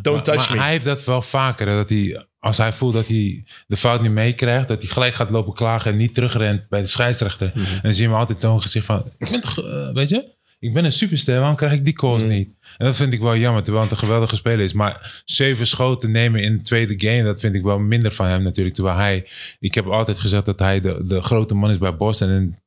[0.02, 0.64] don't Maar, touch maar me.
[0.64, 1.68] hij heeft dat wel vaker.
[1.68, 5.14] hè, Dat hij, als hij voelt dat hij de fout niet meekrijgt, dat hij gelijk
[5.14, 7.52] gaat lopen klagen en niet terugrent bij de scheidsrechter.
[7.56, 7.66] Mhm.
[7.66, 10.32] En dan zie je hem altijd zo'n gezicht van, ik ben toch, eh, weet je,
[10.60, 12.32] ik ben een superster, waarom krijg ik die calls Mhm.
[12.32, 12.50] niet?
[12.78, 14.74] En dat vind ik wel jammer, terwijl het een geweldige speler is.
[14.74, 18.44] Maar zeven schoten nemen in de tweede game, dat vind ik wel minder van hem
[18.44, 18.76] natuurlijk.
[18.76, 19.28] Terwijl hij,
[19.60, 22.30] ik heb altijd gezegd dat hij de, de grote man is bij Boston.
[22.30, 22.63] En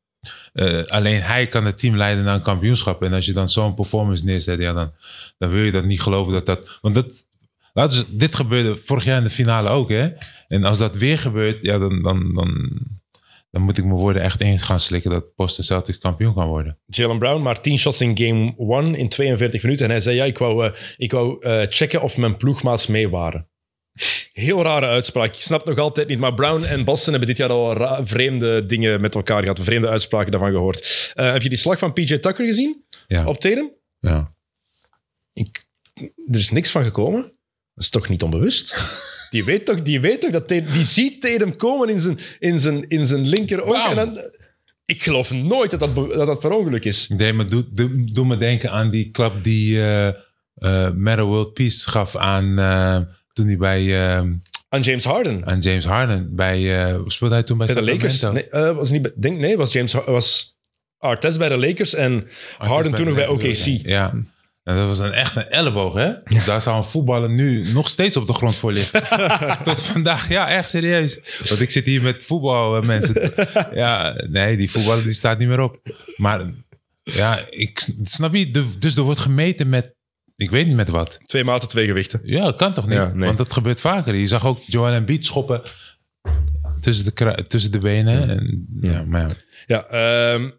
[0.53, 3.03] eh, alleen hij kan het team leiden naar een kampioenschap.
[3.03, 4.93] En als je dan zo'n performance neerzet, ja, dan,
[5.39, 6.79] dan wil je dat niet geloven dat dat.
[6.81, 7.27] Want dat,
[7.73, 10.09] laten we, dit gebeurde vorig jaar in de finale ook, hè?
[10.49, 12.81] En als dat weer gebeurt, ja, dan, dan, dan,
[13.51, 16.79] dan moet ik mijn woorden echt eens gaan slikken dat Boston Celtics kampioen kan worden.
[16.87, 19.85] Jalen Brown, maar 10 shots in game 1 in 42 minuten.
[19.85, 23.09] En hij zei, ja, ik wou, eh, ik wou eh, checken of mijn ploegmaats mee
[23.09, 23.49] waren.
[24.33, 25.35] Heel rare uitspraak.
[25.35, 26.19] Ik snap nog altijd niet.
[26.19, 29.61] Maar Brown en Boston hebben dit jaar al ra- vreemde dingen met elkaar gehad.
[29.61, 31.11] Vreemde uitspraken daarvan gehoord.
[31.15, 32.85] Eh, heb je die slag van PJ Tucker gezien?
[33.07, 33.71] Ja, Op Tatum?
[34.01, 34.35] ja.
[35.33, 35.67] Ik,
[36.31, 37.23] er is niks van gekomen.
[37.75, 38.77] Dat is toch niet onbewust?
[39.31, 42.59] Die weet toch, die weet toch dat Tatum, die ziet Tatum komen in zijn, in
[42.61, 43.89] zijn, in zijn linker oog.
[43.91, 44.19] En dan,
[44.85, 47.07] ik geloof nooit dat dat, dat dat per ongeluk is.
[47.07, 50.07] Deed me, doe, doe, doe me denken aan die klap die eh
[50.57, 52.59] eh, Meta World Peace gaf aan
[53.37, 54.19] toen hij bij eh,
[54.69, 55.47] Aan James Harden.
[55.47, 58.21] aan James Harden bij eh, speelde hij toen bij, Bij de Lakers.
[58.21, 60.57] Nee, eh, was niet bij, denk, nee, was James was
[60.99, 63.87] Artest bij de Lakers en Harden toen nog bij OKC.
[63.87, 64.13] Ja.
[64.63, 66.13] En dat was een echt een elleboog, hè?
[66.47, 69.03] Daar zou een voetballer nu nog steeds op de grond voor liggen.
[69.65, 71.21] Tot vandaag, ja, echt serieus.
[71.49, 73.33] Want ik zit hier met voetbalmensen.
[73.73, 75.79] Ja, nee, die voetballer die staat niet meer op.
[76.17, 76.47] Maar
[77.03, 79.95] ja, ik snap je, dus er wordt gemeten met,
[80.37, 81.19] ik weet niet met wat.
[81.27, 82.21] Twee maten, twee gewichten.
[82.23, 82.97] Ja, dat kan toch niet?
[82.97, 83.27] Ja, nee.
[83.27, 84.15] Want dat gebeurt vaker.
[84.15, 85.63] Je zag ook Joel Embiid schoppen
[86.81, 88.29] tussen de, tussen de benen.
[88.29, 89.35] En, ja, maar ja.
[89.67, 90.51] Ja, ehm,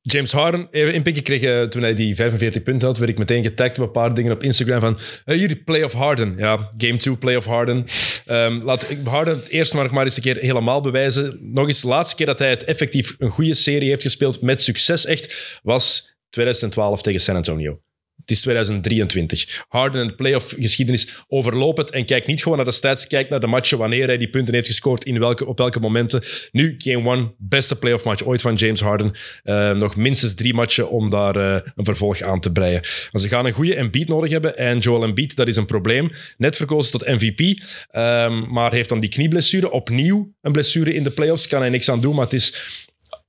[0.00, 3.42] James Harden, even inpikken kreeg eh, toen hij die 45 punten had, werd ik meteen
[3.42, 6.34] getagd op een paar dingen op Instagram van eh, hier, play of Harden.
[6.36, 7.86] Ja, game 2, play of Harden.
[8.26, 11.38] Ehm, laat ik Harden het eerst maar, maar eens een keer helemaal bewijzen.
[11.40, 14.62] Nog eens, de laatste keer dat hij het effectief een goede serie heeft gespeeld, met
[14.62, 17.80] succes echt, was 2012 tegen San Antonio.
[18.16, 19.64] Het is 2023.
[19.68, 23.28] Harden in de playoff geschiedenis overloop het en kijk niet gewoon naar de stats, kijk
[23.28, 26.22] naar de matchen, wanneer hij die punten heeft gescoord, in welke, op welke momenten.
[26.50, 29.12] Nu, game 1, beste playoff match ooit van James Harden.
[29.42, 32.80] Eh, nog minstens drie matchen om daar eh, een vervolg aan te breien.
[33.10, 36.10] Want ze gaan een goede Embiid nodig hebben en Joel Embiid, dat is een probleem.
[36.36, 37.60] Net verkozen tot MVP,
[37.90, 39.70] ehm, maar heeft dan die knieblessure.
[39.70, 42.54] Opnieuw een blessure in de playoffs, kan hij niks aan doen, maar het is...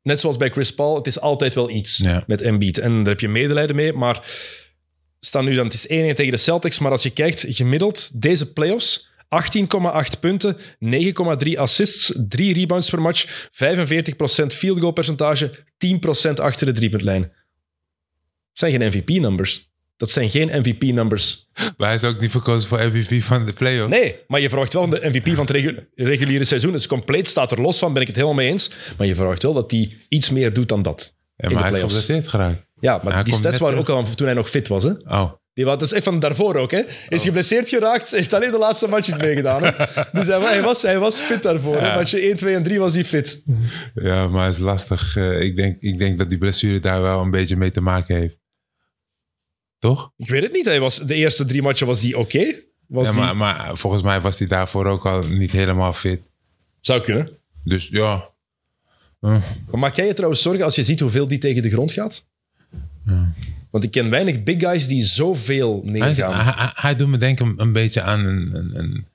[0.02, 2.24] Net zoals bij Chris Paul, het is altijd wel iets Ja.
[2.28, 2.78] met Embiid.
[2.78, 4.22] En daar heb je medelijden mee, maar
[5.26, 8.52] staan nu dan, het is 1-1 tegen de Celtics, maar als je kijkt, gemiddeld deze
[8.54, 9.12] playoffs,
[10.14, 10.58] 18,8 punten,
[11.46, 17.22] 9,3 assists, 3 rebounds per match, 45% field goal percentage, 10% achter de driepuntlijn.
[17.22, 17.32] Dat
[18.54, 19.72] zijn geen MVP-numbers.
[19.98, 21.48] Dat zijn geen MVP-numbers.
[21.78, 23.92] Maar hij is ook niet verkozen voor MVP van de playoffs.
[23.92, 26.72] Nee, maar je verwacht wel de MVP van het regu- reguliere seizoen.
[26.72, 28.70] Dus compleet staat er los van, ben ik het helemaal mee eens.
[28.98, 31.16] Maar je verwacht wel dat hij iets meer doet dan dat.
[31.38, 32.66] Ja, in maar de hij is geblesseerd geraakt.
[32.84, 34.84] Ja, maar Hij die stats waren ook al toen hij nog fit was.
[34.84, 34.90] Hè?
[34.90, 36.82] Oh, Die, dat is echt van daarvoor ook, hè.
[37.10, 39.64] Is geblesseerd geraakt, heeft alleen de laatste match niet meegedaan.
[39.64, 39.72] Hè.
[40.20, 41.76] Dus hij, wa- hij, was, hij was fit daarvoor.
[41.76, 41.96] Ja.
[41.96, 43.44] Match 1, 2 en 3 was hij fit.
[43.94, 45.16] Ja, maar het is lastig.
[45.16, 48.16] Eh, ik, denk, ik denk dat die blessure daar wel een beetje mee te maken
[48.16, 48.38] heeft.
[49.80, 50.12] Toch?
[50.18, 50.66] Ik weet het niet.
[50.66, 52.40] Hij was, de eerste drie matchen was hij oké.
[52.88, 56.22] Ja, die- maar, maar volgens mij was hij daarvoor ook al niet helemaal fit.
[56.82, 57.30] Zou kunnen.
[57.64, 58.30] Dus ja.
[59.20, 59.42] Maar
[59.72, 62.32] maak jij je trouwens zorgen als je ziet hoeveel die tegen de grond gaat?
[63.70, 66.34] Want ik ken weinig big guys die zoveel neergaan.
[66.44, 69.06] hij, hij- hij doet me denken een, beetje aan een, een, een,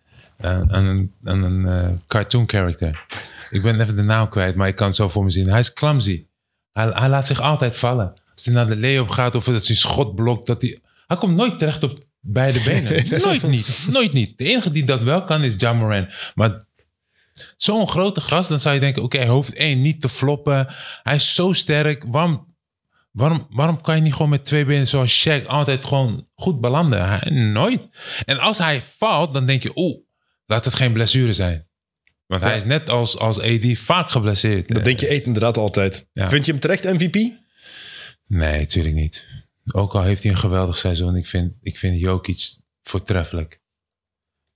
[0.40, 3.04] aan aan een, aan een eh, cartoon character.
[3.50, 5.48] Ik ben even de naam kwijt, maar ik kan het zo voor me zien.
[5.48, 6.24] Hij is clumsy.
[6.72, 8.12] Hij, hij laat zich altijd vallen.
[8.34, 10.78] Als hij naar de lay-up gaat of dat hij schot blokt, dat hij...
[11.06, 13.04] Hij komt nooit terecht op beide benen.
[13.24, 13.86] nooit niet.
[13.90, 14.38] Nooit niet.
[14.38, 16.08] De enige die dat wel kan is Jamoran.
[16.34, 16.62] Maar
[17.56, 19.02] zo'n grote gast, dan zou je denken...
[19.02, 20.66] Oké, hoofd 1 niet te floppen.
[21.02, 22.04] Hij is zo sterk.
[22.06, 22.46] Waarom,
[23.18, 25.46] waarom, waarom kan je niet gewoon met twee benen zoals Shaq...
[25.46, 27.08] altijd gewoon goed belanden?
[27.08, 27.80] Hij- nooit.
[28.24, 29.70] En als hij valt, dan denk je...
[29.74, 29.96] Oeh,
[30.46, 31.68] laat het geen blessure zijn.
[32.26, 34.68] Want hij is net als, als AD vaak geblesseerd.
[34.68, 36.08] Dat denk je echt inderdaad altijd.
[36.12, 36.28] Ja.
[36.28, 37.14] Vind je hem terecht MVP?
[38.26, 39.26] Nee, natuurlijk niet.
[39.72, 41.16] Ook al heeft hij een geweldig seizoen.
[41.16, 43.60] Ik vind, ik vind Jokic voortreffelijk.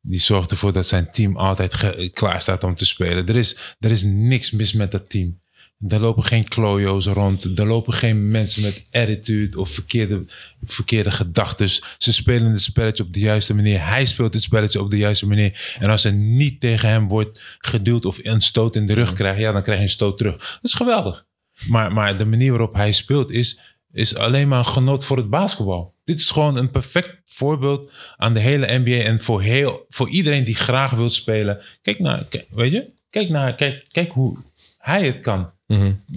[0.00, 3.26] Die zorgt ervoor dat zijn team altijd klaar staat om te spelen.
[3.26, 5.41] Er is, er is niks mis met dat team.
[5.88, 7.58] Er lopen geen klojo's rond.
[7.58, 10.24] Er lopen geen mensen met attitude of verkeerde,
[10.64, 11.68] verkeerde gedachten.
[11.98, 13.86] Ze spelen het spelletje op de juiste manier.
[13.86, 15.76] Hij speelt het spelletje op de juiste manier.
[15.80, 19.40] En als er niet tegen hem wordt geduwd of een stoot in de rug krijgt,
[19.40, 20.36] ja, dan krijg je een stoot terug.
[20.36, 21.26] Dat is geweldig.
[21.68, 23.60] Maar, maar de manier waarop hij speelt is,
[23.92, 25.94] is alleen maar een genot voor het basketbal.
[26.04, 30.44] Dit is gewoon een perfect voorbeeld aan de hele NBA en voor, heel, voor iedereen
[30.44, 31.60] die graag wil spelen.
[31.82, 34.36] Kijk naar, weet je, kijk naar, kijk, kijk hoe
[34.78, 35.50] hij het kan.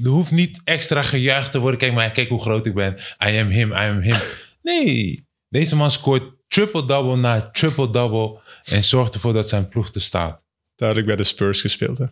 [0.04, 1.80] Er hoeft niet extra gejuicht te worden.
[1.80, 2.94] Kijk maar, kijk hoe groot ik ben.
[3.28, 4.16] I am him, I am him.
[4.62, 10.42] Nee, deze man scoort triple-double na triple-double en zorgt ervoor dat zijn ploeg er staat.
[10.76, 11.98] Duidelijk bij de Spurs gespeeld.
[11.98, 12.06] Hè.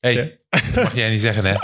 [0.00, 1.54] Hey, dat mag jij niet zeggen, hè?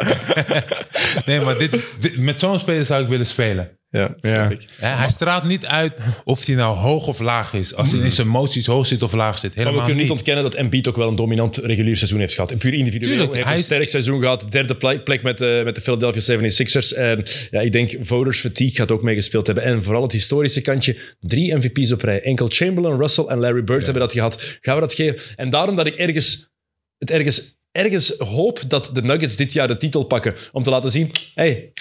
[1.27, 3.79] nee, maar dit is, dit- met zo'n speler zou ik willen spelen.
[3.95, 4.51] Ja, ja.
[4.79, 5.93] hij straalt niet uit
[6.25, 7.75] of hij nou hoog of laag is.
[7.75, 9.43] Als hij in zijn emoties hoog zit of laag zit.
[9.43, 12.35] Maar we Helemaal kunnen niet ontkennen dat Embiid ook wel een dominant regulier seizoen heeft
[12.35, 12.51] gehad.
[12.53, 14.47] En puur individueel Tuurlijk, heeft hij een is- sterk seizoen gehad.
[14.53, 16.97] Derde ple- plek met de, met de Philadelphia 76ers.
[16.97, 19.65] En ja, ik denk voters fatigue gaat ook meegespeeld hebben.
[19.65, 20.97] En vooral het historische kantje.
[21.21, 22.21] Drie MVP's op rij.
[22.23, 24.57] Enkel Chamberlain, Russell en Larry Bird hebben dat gehad.
[24.61, 25.19] Gaan we dat geven?
[25.37, 26.51] En daarom dat ik ergens,
[26.99, 30.35] het ergens, ergens hoop dat de Nuggets dit jaar de titel pakken.
[30.53, 31.73] Om te laten zien, hey,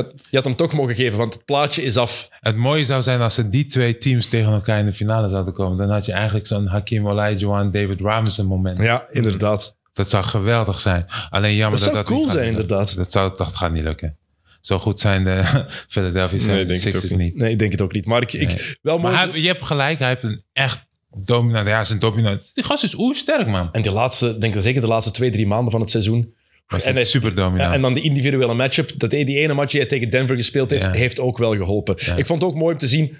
[0.00, 2.28] had, je had hem toch mogen geven, want het plaatje is af.
[2.40, 5.54] Het mooie zou zijn als er die twee teams tegen elkaar in de finale zouden
[5.54, 5.78] komen.
[5.78, 8.78] Dan had je eigenlijk zo'n Hakim Olajuwon, David Robinson moment.
[8.78, 9.76] Ja, inderdaad.
[9.92, 11.06] Dat zou geweldig zijn.
[11.30, 12.62] Alleen jammer Dat dat zou dat, cool niet zijn, lukken.
[12.62, 12.96] inderdaad.
[12.96, 14.16] Dat, zou, dat gaat niet lukken.
[14.60, 17.36] Zo goed zijn de Philadelphia Nee, ik denk het 76ers ook niet.
[17.36, 18.06] Nee, ik denk het ook niet.
[18.06, 19.14] Maar ik, ik wel mooi.
[19.14, 21.68] Maar hij, je hebt gelijk, hij heeft een echt dominant...
[21.68, 22.50] Ja, zijn dominant.
[22.54, 23.68] Die gast is oersterk, man.
[23.72, 26.34] En die laatste, denk ik zeker de laatste twee, drie maanden van het seizoen.
[26.68, 27.74] Was En super dominant.
[27.74, 28.92] En dan die individuele matchup.
[28.96, 30.92] Dat die ene match die hij tegen Denver gespeeld heeft, Ja.
[30.92, 31.94] heeft ook wel geholpen.
[32.16, 33.16] Ik vond het ook mooi om te zien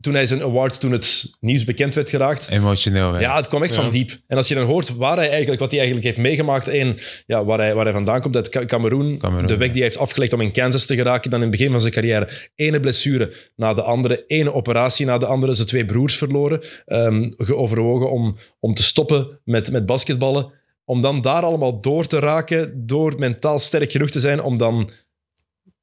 [0.00, 2.48] toen hij zijn award, toen het nieuws bekend werd geraakt.
[2.48, 3.20] Emotioneel wel.
[3.20, 4.18] Ja, het kwam echt van diep.
[4.26, 7.44] En als je dan hoort waar hij eigenlijk, wat hij eigenlijk heeft meegemaakt en ja,
[7.44, 9.72] waar, hij, waar hij vandaan komt, uit Cameroen, Cameroen, de weg ja.
[9.72, 11.92] die hij heeft afgelegd om in Kansas te geraken, dan in het begin van zijn
[11.92, 12.28] carrière.
[12.54, 17.30] Ene blessure na de andere, ene operatie na de andere, zijn twee broers verloren, ehm
[17.36, 20.52] geoverwogen om, om te stoppen met, met basketballen.
[20.88, 24.90] Om dan daar allemaal door te raken, door mentaal sterk genoeg te zijn, om dan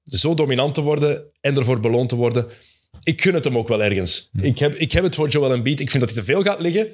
[0.04, 2.48] zo dominant te worden en ervoor beloond te worden.
[3.04, 4.30] Ik gun het hem ook wel ergens.
[4.42, 5.80] Ik, heb, ik heb het voor Joel Embiid.
[5.80, 6.88] Ik vind dat hij te veel gaat liggen.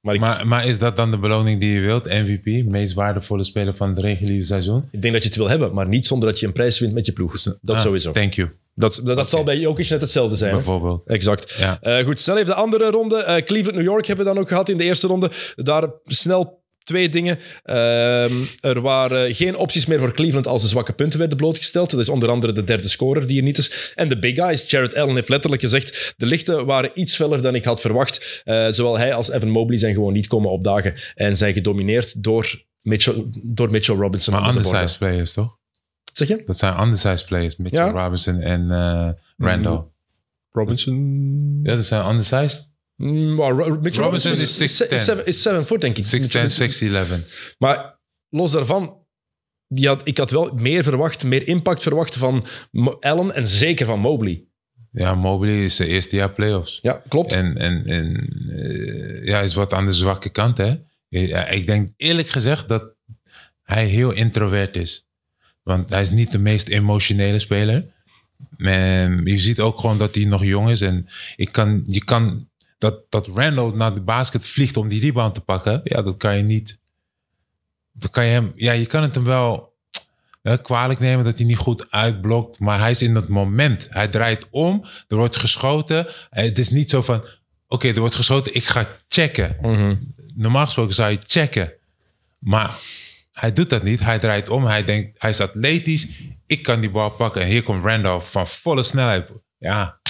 [0.00, 2.04] Maar ik, Maar, maar is dat dan de beloning die je wilt?
[2.04, 4.88] MVP, meest waardevolle speler van het reguliere seizoen?
[4.90, 6.92] ik denk dat je het wil hebben, maar niet zonder dat je een prijs wint
[6.92, 7.42] met je ploeg.
[7.42, 8.12] Dat Ah, sowieso.
[8.12, 10.50] Thank you, Dat, dat, zal bij Jokic net hetzelfde zijn.
[10.50, 10.56] hè?
[10.56, 11.06] bijvoorbeeld.
[11.06, 11.54] Exact.
[11.58, 11.80] Ja.
[11.80, 13.16] Eh, goed, snel even de andere ronde.
[13.22, 15.30] Eh, Cleveland-New York hebben we dan ook gehad in de eerste ronde.
[15.56, 17.38] Daar snel twee dingen.
[17.62, 21.90] Ehm, er waren geen opties meer voor Cleveland als de zwakke punten werden blootgesteld.
[21.90, 23.92] Dat is onder andere de derde scorer die er niet is.
[23.94, 24.70] En de big guys.
[24.70, 28.42] Jared Allen heeft letterlijk gezegd, de lichten waren iets feller dan ik had verwacht.
[28.44, 32.64] Eh, zowel hij als Evan Mobley zijn gewoon niet komen opdagen en zijn gedomineerd door
[32.80, 34.34] Mitchell, door Mitchell Robinson.
[34.34, 35.56] Maar undersized players, toch?
[36.12, 36.42] Zeg je?
[36.46, 37.56] Dat zijn undersized players.
[37.56, 37.90] Mitchell Ja.
[37.90, 39.84] Robinson en eh, Randall.
[40.52, 41.60] Robinson.
[41.62, 42.74] Ja, dat zijn undersized.
[42.96, 44.94] Mm, maar Mitchell Robinson is is 6'10.
[44.98, 46.04] 7 is seven foot, denk ik.
[46.04, 46.08] 6'10,
[46.50, 47.26] 6'11.
[47.58, 47.98] Maar
[48.28, 48.96] los daarvan,
[49.68, 53.86] die had, ik had wel meer verwacht, meer impact verwacht van Mo- Allen en zeker
[53.86, 54.44] van Mobley.
[54.90, 56.78] Ja, Mobley is zijn eerste jaar playoffs.
[56.82, 57.32] Ja, klopt.
[57.32, 60.74] En, en, en eh, ja, is wat aan de zwakke kant, hè?
[61.08, 62.84] Ja, ik denk eerlijk gezegd dat
[63.62, 65.08] hij heel introvert is.
[65.62, 67.94] Want hij is niet de meest emotionele speler.
[68.56, 70.80] En je ziet ook gewoon dat hij nog jong is.
[70.80, 72.48] En ik kan, je kan
[72.78, 75.80] dat, dat Randall naar de basket vliegt om die rebound te pakken.
[75.84, 76.78] Ja, dat kan je niet.
[77.92, 78.52] Dat kan je hem.
[78.54, 79.74] Ja, je kan het hem wel
[80.42, 82.58] hè, kwalijk nemen dat hij niet goed uitblokt.
[82.58, 83.86] Maar hij is in dat moment.
[83.90, 84.84] Hij draait om.
[85.08, 86.08] Er wordt geschoten.
[86.30, 87.24] En Het is niet zo van.
[87.68, 88.54] Oké, er wordt geschoten.
[88.54, 89.56] Ik ga checken.
[90.34, 91.72] Normaal gesproken zou je checken.
[92.38, 92.78] Maar
[93.32, 94.00] hij doet dat niet.
[94.00, 94.64] Hij draait om.
[94.64, 96.08] Hij denkt, hij is atletisch.
[96.46, 97.42] Ik kan die bal pakken.
[97.42, 99.30] En hier komt Randolph van volle snelheid.
[99.58, 100.00] Ja.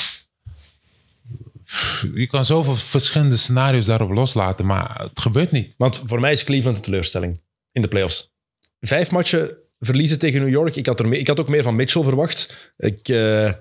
[2.15, 4.67] Je kan zoveel verschillende scenario's daarop loslaten.
[4.67, 5.75] Maar het gebeurt niet.
[5.77, 7.41] Want voor mij is Cleveland een teleurstelling
[7.73, 8.35] in de playoffs.
[8.81, 10.77] Vijf matchen verliezen tegen New York.
[10.77, 12.73] Ik had, er mee- ik had ook meer van Mitchell verwacht.
[12.77, 13.53] Ik, eh,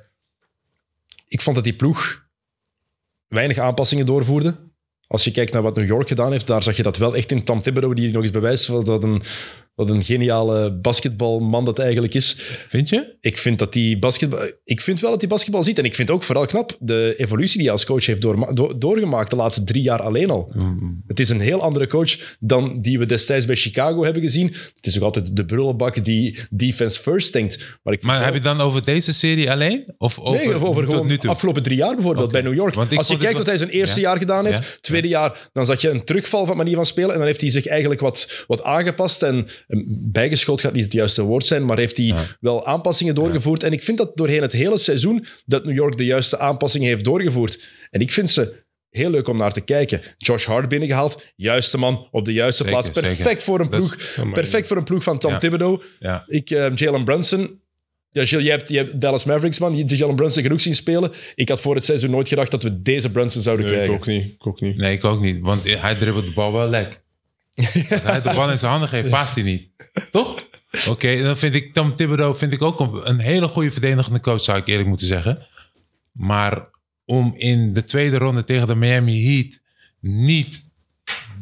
[1.28, 2.26] ik vond dat die ploeg
[3.28, 4.56] weinig aanpassingen doorvoerde.
[5.08, 7.32] Als je kijkt naar wat New York gedaan heeft, daar zag je dat wel echt
[7.32, 9.24] in Tom Thibodeau, die nog eens bewijst dat een,
[9.76, 12.38] wat een geniale basketbalman dat eigenlijk is.
[12.70, 13.16] Vind je?
[13.22, 15.78] Ik vind, dat die basketbal, ik vind wel dat die basketbal ziet.
[15.78, 18.78] En ik vind ook vooral knap de evolutie die hij als coach heeft doorma- do-
[18.78, 20.54] doorgemaakt de laatste drie jaar alleen al.
[21.08, 24.48] Het is een heel andere coach dan die we destijds bij Chicago hebben gezien.
[24.76, 27.78] Het is ook altijd de brullenbak die defense first denkt.
[27.84, 29.94] Maar, ik Maar wel- heb je dan over deze serie alleen?
[29.98, 31.30] Of over, Nee, of over gewoon toe?
[31.30, 32.76] afgelopen drie jaar bijvoorbeeld bij New York.
[32.76, 34.08] Als je kijkt wat hij zijn eerste ja.
[34.10, 34.78] jaar gedaan heeft, Ja.
[34.82, 37.12] tweede jaar, dan zag je een terugval van manier van spelen.
[37.12, 39.24] En dan heeft hij zich eigenlijk wat, wat aangepast.
[39.24, 39.48] En
[40.12, 43.64] bijgeschoten gaat niet het juiste woord zijn, maar heeft hij wel aanpassingen doorgevoerd.
[43.64, 47.04] En ik vind dat doorheen het hele seizoen dat New York de juiste aanpassingen heeft
[47.06, 47.68] doorgevoerd.
[47.92, 50.02] En ik vind ze heel leuk om naar te kijken.
[50.18, 53.00] Josh Hart binnengehaald, juiste man op de juiste Zeker, plaats.
[53.00, 53.42] Perfect zeker.
[53.42, 53.98] voor een ploeg.
[54.34, 55.38] Perfect voor een ploeg van Tom Ja.
[55.38, 55.82] Thibodeau.
[56.00, 56.24] Ja.
[56.28, 57.60] Ik, eh, Jalen Brunson.
[58.10, 59.72] Ja, Gilles, jij hebt, hebt Dallas Mavericks, man.
[59.76, 61.12] Je hebt Jalen Brunson genoeg zien spelen.
[61.36, 64.00] Ik had voor het seizoen nooit gedacht dat we deze Brunson zouden Nee, ik krijgen.
[64.02, 64.34] ook niet.
[64.34, 64.78] Ik ook niet.
[64.78, 65.40] Nee, ik ook niet.
[65.42, 67.02] Want hij dribbelt de bal wel lek.
[67.56, 69.70] Als hij de bal in zijn handen geeft, past hij niet.
[70.12, 70.48] Toch?
[70.90, 74.44] Oké, dan vind ik Tom Thibodeau vind ik ook een, een hele goede verdedigende coach,
[74.44, 75.48] zou ik eerlijk moeten zeggen.
[76.12, 76.70] Maar
[77.06, 79.60] om in de tweede ronde tegen de Miami Heat
[80.00, 80.70] niet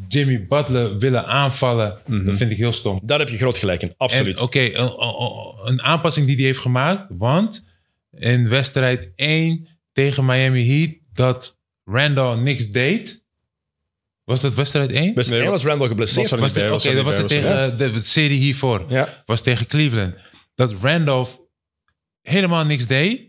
[0.07, 2.99] Jimmy Butler willen aanvallen, dat vind ik heel stom.
[3.03, 4.39] Daar heb je groot gelijk in, absoluut.
[4.39, 7.05] Oké, een, een- een aanpassing die hij heeft gemaakt.
[7.09, 7.65] Want
[8.11, 13.22] in wedstrijd 1 tegen Miami Heat dat Randall niks deed.
[14.23, 15.13] Was dat wedstrijd 1?
[15.13, 16.31] Best Nee, één was Randall geblesseerd.
[16.31, 18.85] er Was Oké, was er dat was het was tegen de, de serie hiervoor.
[18.87, 19.23] Ja.
[19.25, 20.15] Was tegen Cleveland.
[20.55, 21.39] Dat Randolph
[22.21, 23.21] helemaal niks deed.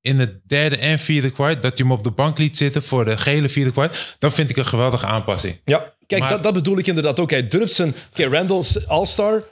[0.00, 1.62] In het derde en vierde kwart.
[1.62, 4.16] Dat je hem op de bank liet zitten voor de gele vierde kwart.
[4.18, 5.60] Dat vind ik een geweldige aanpassing.
[5.64, 7.30] ja, kijk, Maar- dat, dat bedoel ik inderdaad ook.
[7.30, 7.94] Hij durft zijn...
[8.10, 9.42] Oké, Randall's all-star,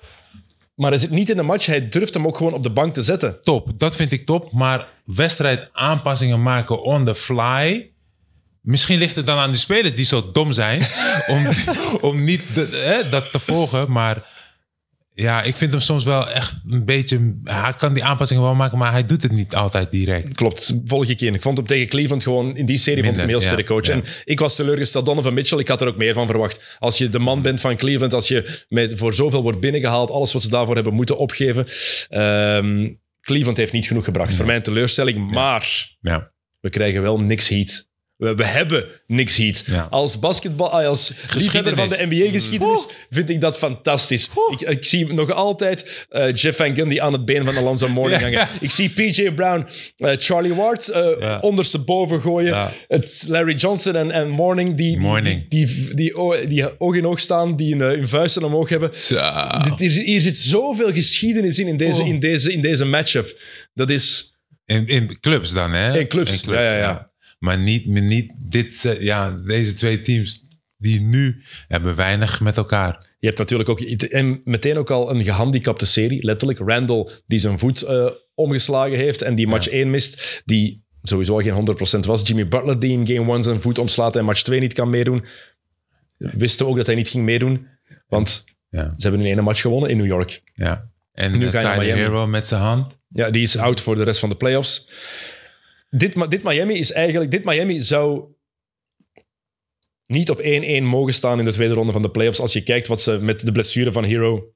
[0.75, 1.67] maar hij zit niet in de match.
[1.67, 3.41] Hij durft hem ook gewoon op de bank te zetten.
[3.41, 3.71] top.
[3.77, 4.53] Dat vind ik top.
[4.53, 7.91] Maar wedstrijd aanpassingen maken on the fly.
[8.63, 10.79] Misschien ligt het dan aan de spelers die zo dom zijn.
[11.35, 11.47] om,
[12.01, 12.69] om niet de-
[13.03, 13.91] hè, dat te volgen.
[13.91, 14.39] Maar
[15.15, 17.39] ja, ik vind hem soms wel echt een beetje.
[17.45, 20.35] Hij kan die aanpassingen wel maken, maar hij doet het niet altijd direct.
[20.35, 21.35] Klopt, volg ik in.
[21.35, 23.87] Ik vond hem tegen Cleveland gewoon in die serie vond ik sterk ja, coach.
[23.87, 23.93] ja.
[23.93, 25.07] En ik was teleurgesteld.
[25.07, 26.77] Donovan Mitchell, ik had er ook meer van verwacht.
[26.79, 30.33] Als je de man bent van Cleveland, als je met, voor zoveel wordt binnengehaald, alles
[30.33, 31.67] wat ze daarvoor hebben moeten opgeven.
[32.09, 34.35] Ehm, Cleveland heeft niet genoeg gebracht.
[34.37, 36.33] Voor mij een teleurstelling, maar Ja.
[36.61, 37.89] we krijgen wel niks heat.
[38.21, 39.63] We, we hebben niks heat.
[39.67, 39.87] Ja.
[39.91, 44.29] Als basketbal, als liefhebber van de NBA-geschiedenis vind ik dat fantastisch.
[44.51, 48.23] Ik, ik zie nog altijd eh, Jeff Van Gundy aan het been van Alonzo Mourning
[48.23, 48.49] hangen.
[48.61, 49.67] Ik zie PJ Brown,
[49.97, 51.39] eh, Charlie Ward eh, Ja.
[51.41, 52.49] ondersteboven gooien.
[52.55, 52.73] Ja.
[52.89, 57.07] Het Larry Johnson en, en Mourning die, die, die, die, die, o- die oog in
[57.07, 58.91] oog staan, die hun, hun vuisten omhoog hebben.
[59.77, 62.09] Hier, hier zit zoveel geschiedenis in, in deze, Oh.
[62.09, 63.39] in deze, in deze matchup.
[63.75, 64.35] Dat is...
[64.65, 65.99] In, in clubs dan, hè?
[65.99, 67.10] In clubs, ja, ja, ja.
[67.41, 70.47] Maar niet, niet dit, ja, deze twee teams
[70.77, 73.09] die nu hebben weinig met elkaar.
[73.19, 76.59] Je hebt natuurlijk ook en meteen ook al een gehandicapte serie, letterlijk.
[76.59, 81.77] Randall, die zijn voet eh, omgeslagen heeft en die match 1 mist, die sowieso geen
[81.97, 82.29] 100% was.
[82.29, 85.25] Jimmy Butler, die in game 1 zijn voet omslaat en match 2 niet kan meedoen.
[86.17, 87.67] Wisten ook dat hij niet ging meedoen,
[88.07, 90.43] want Ja, ze hebben in één match gewonnen in New York.
[90.55, 90.89] ja.
[91.13, 92.01] En Nu ga je naar Tyler Miami.
[92.01, 92.99] Hero met zijn hand.
[93.09, 94.89] Ja, die is out voor de rest van de playoffs.
[95.91, 97.31] Dit, dit Miami is eigenlijk...
[97.31, 98.25] Dit Miami zou
[100.07, 102.41] niet op 1-1 mogen staan in de tweede ronde van de playoffs.
[102.41, 104.53] Als je kijkt wat ze met de blessure van Hero...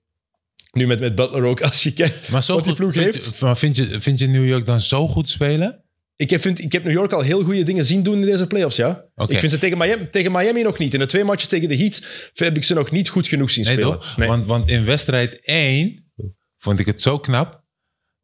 [0.73, 1.61] Nu met, met Butler ook.
[1.71, 3.25] Als je kijkt Maar zo wat die ploeg vind heeft.
[3.39, 5.85] Je, maar vind, je, vind je New York dan zo goed spelen?
[6.17, 8.47] Ik heb, vind, ik heb New York al heel goede dingen zien doen in deze
[8.47, 9.05] playoffs, ja.
[9.27, 10.95] Ik vind ze tegen Miami, tegen Miami nog niet.
[10.95, 13.65] In de twee matches tegen de Heat heb ik ze nog niet goed genoeg zien
[13.65, 13.93] Nee, spelen.
[13.93, 14.17] toch?
[14.17, 14.29] Nee.
[14.29, 16.13] Want, want in wedstrijd 1
[16.59, 17.64] vond ik het zo knap.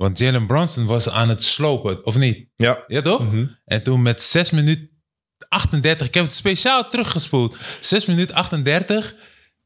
[0.01, 2.49] Want Jalen Brunson was aan het slopen, of niet?
[2.57, 2.85] ja.
[2.87, 3.23] Ja, toch?
[3.25, 3.47] Mhm.
[3.65, 4.91] En toen met 6 minuten
[5.49, 7.57] 38, ik heb het speciaal teruggespoeld.
[7.81, 9.15] 6 minuten 38.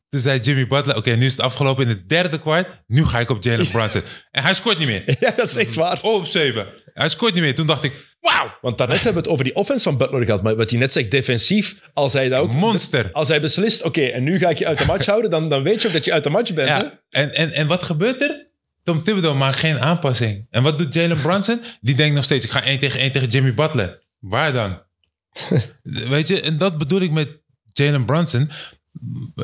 [0.08, 2.68] Toen zei Jimmy Butler, oké, nu is het afgelopen in het derde kwart.
[2.86, 4.02] Nu ga ik op Jalen Brunson.
[4.30, 5.04] en hij scoort niet meer.
[5.20, 6.02] ja, dat is echt waar.
[6.02, 6.66] Oh, op 7.
[6.84, 7.54] Hij scoort niet meer.
[7.54, 10.42] Toen dacht ik, wauw, Want daarnet hebben we het over die offense van Butler gehad.
[10.42, 12.52] Maar wat hij net zegt, defensief, als hij dat ook...
[12.52, 13.08] monster.
[13.12, 15.62] Als hij beslist, oké, en nu ga ik je uit de match houden, dan, dan
[15.62, 16.68] weet je ook dat je uit de match bent.
[16.68, 16.76] hè?
[16.76, 17.00] Ja.
[17.10, 18.52] En, en, en wat gebeurt er?
[18.84, 20.46] Tom Thibodeau maakt geen aanpassing.
[20.50, 21.60] En wat doet Jalen Brunson?
[21.80, 24.02] Die denkt nog steeds, ik ga één tegen één tegen Jimmy Butler.
[24.18, 24.82] Waar dan?
[26.14, 27.28] Weet je, en dat bedoel ik met
[27.72, 28.50] Jalen Brunson.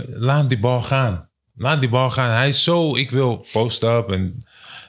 [0.09, 1.29] Laat die bal gaan.
[1.55, 2.31] Laat die bal gaan.
[2.31, 4.09] Hij is zo, ik wil post-up.
[4.09, 4.45] En,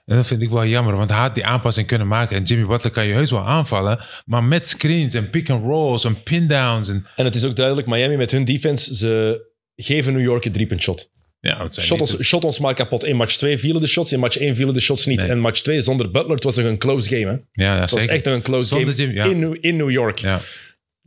[0.06, 2.36] en dat vind ik wel jammer, want hij had die aanpassing kunnen maken.
[2.36, 4.06] En Jimmy Butler kan je heus wel aanvallen.
[4.26, 6.90] Maar met screens en pick-and-rolls en pin-downs.
[6.90, 9.46] En, En het is ook duidelijk, Miami met hun defense, ze
[9.76, 11.12] geven New York een driepunt shot.
[11.42, 13.04] Ja, het Shot ons, shot ons maar kapot.
[13.04, 15.22] In match 2 vielen de shots, in match 1 vielen de shots niet.
[15.22, 15.30] Nee.
[15.30, 17.26] En match 2 zonder Butler, het was nog een close game.
[17.26, 17.32] Hè?
[17.32, 18.10] Het ja, ja, was zeker.
[18.10, 19.26] echt nog een close Zonder game ja.
[19.26, 20.20] in, New, in New York.
[20.20, 20.42] Ja.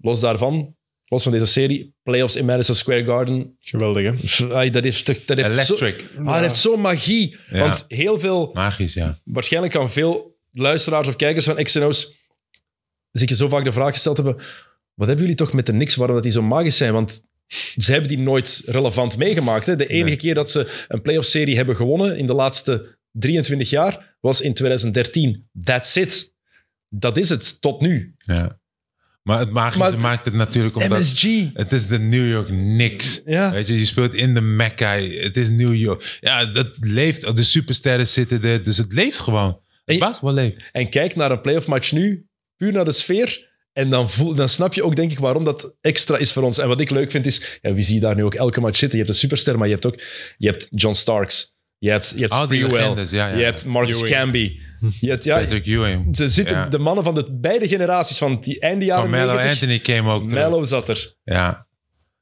[0.00, 3.56] Los daarvan, los van deze serie, playoffs in Madison Square Garden.
[3.60, 4.54] Geweldig, hè?
[4.54, 6.00] Ai, dat, is, dat heeft Electric.
[6.14, 7.36] Zo, ah, dat heeft zo'n magie.
[7.50, 7.58] Ja.
[7.58, 9.18] Want heel veel, Magisch, ja.
[9.24, 12.16] waarschijnlijk kan veel luisteraars of kijkers van XNO's
[13.10, 14.36] zich zo vaak de vraag gesteld hebben:
[14.94, 16.92] wat hebben jullie toch met de Knicks waarom dat die zo magisch zijn?
[16.92, 17.22] Want
[17.76, 19.66] ze hebben die nooit relevant meegemaakt.
[19.66, 19.76] Hè?
[19.76, 20.16] De enige Nee.
[20.16, 25.48] keer dat ze een playoff-serie hebben gewonnen in de laatste 23 jaar was in 2013.
[25.64, 26.32] That's it.
[26.88, 28.14] Dat is het, tot nu.
[28.18, 28.58] Ja.
[29.22, 30.98] Maar het magische Maar- maakt het natuurlijk omdat...
[31.00, 31.50] MSG.
[31.54, 33.22] Het is de New York Knicks.
[33.24, 33.50] Ja.
[33.50, 34.98] Weet je, je speelt in de Mecca.
[35.00, 36.18] Het is New York.
[36.20, 37.36] Ja, dat leeft.
[37.36, 38.64] De supersterren zitten er.
[38.64, 39.60] Dus het leeft gewoon.
[39.84, 40.56] Het basketbal leeft.
[40.72, 42.26] En kijk naar een playoff match nu,
[42.56, 43.52] puur naar de sfeer.
[43.74, 46.58] En dan, voel, dan snap je ook, denk ik, waarom dat extra is voor ons.
[46.58, 48.78] En wat ik leuk vind is, ja, wie zie je daar nu ook elke match
[48.78, 48.98] zitten?
[48.98, 50.00] Je hebt een superster, maar je hebt ook
[50.38, 51.52] je hebt John Starks.
[51.78, 53.36] Je hebt, je hebt legendes, ja, ja.
[53.36, 54.14] Je hebt Marcus Ewing.
[54.16, 54.58] Camby.
[55.00, 56.16] Je hebt, ja, Patrick Ewing.
[56.16, 56.66] ze zitten Ja.
[56.68, 59.50] de mannen van de beide generaties, van die einde jaren Carmelo 90.
[59.50, 60.24] Anthony came ook.
[60.24, 61.14] Mello zat er.
[61.24, 61.63] Ja.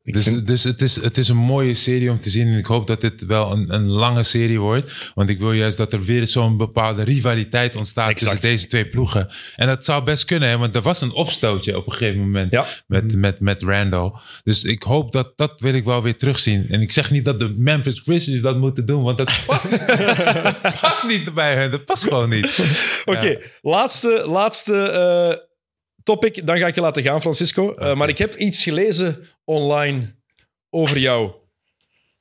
[0.05, 2.47] Ik Dus, vind- dus het, is, het is een mooie serie om te zien.
[2.47, 4.93] En ik hoop dat dit wel een, een lange serie wordt.
[5.15, 8.31] Want ik wil juist dat er weer zo'n bepaalde rivaliteit ontstaat Exact.
[8.31, 9.29] tussen deze twee ploegen.
[9.55, 12.53] En dat zou best kunnen, hè, want er was een opstootje op een gegeven moment
[12.53, 12.67] Ja.
[12.87, 14.13] met, met, met Randall.
[14.45, 16.67] Dus ik hoop dat dat wil ik wel weer terugzien.
[16.69, 19.69] En ik zeg niet dat de Memphis Grizzlies dat moeten doen, want dat past,
[20.81, 21.71] past niet bij hen.
[21.71, 22.65] Dat past gewoon niet.
[23.05, 25.37] Oké, laatste, laatste eh,
[26.03, 26.47] topic.
[26.47, 27.75] Dan ga ik je laten gaan, Francisco.
[27.75, 30.15] Eh, Maar ik heb iets gelezen online
[30.71, 31.33] over jou.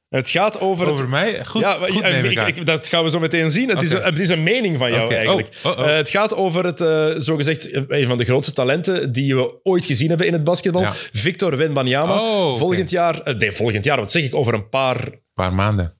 [0.09, 1.09] Het gaat over, Over het...
[1.09, 1.45] mij?
[1.45, 2.47] Goed, ja, goed eh, neem ik ik- aan.
[2.47, 3.69] ik- dat gaan we zo meteen zien.
[3.69, 5.15] Het, is, een, het is een mening van jou Oké.
[5.15, 5.59] eigenlijk.
[5.63, 5.89] Oh, oh, oh.
[5.89, 9.85] Eh, het gaat over het, eh, zogezegd, een van de grootste talenten die we ooit
[9.85, 10.81] gezien hebben in het basketbal.
[10.81, 10.91] Ja.
[11.11, 12.19] Victor Wembanyama.
[12.21, 12.57] Oh, oké.
[12.59, 15.99] Volgend jaar, nee, volgend jaar, wat zeg ik, over een paar, paar maanden.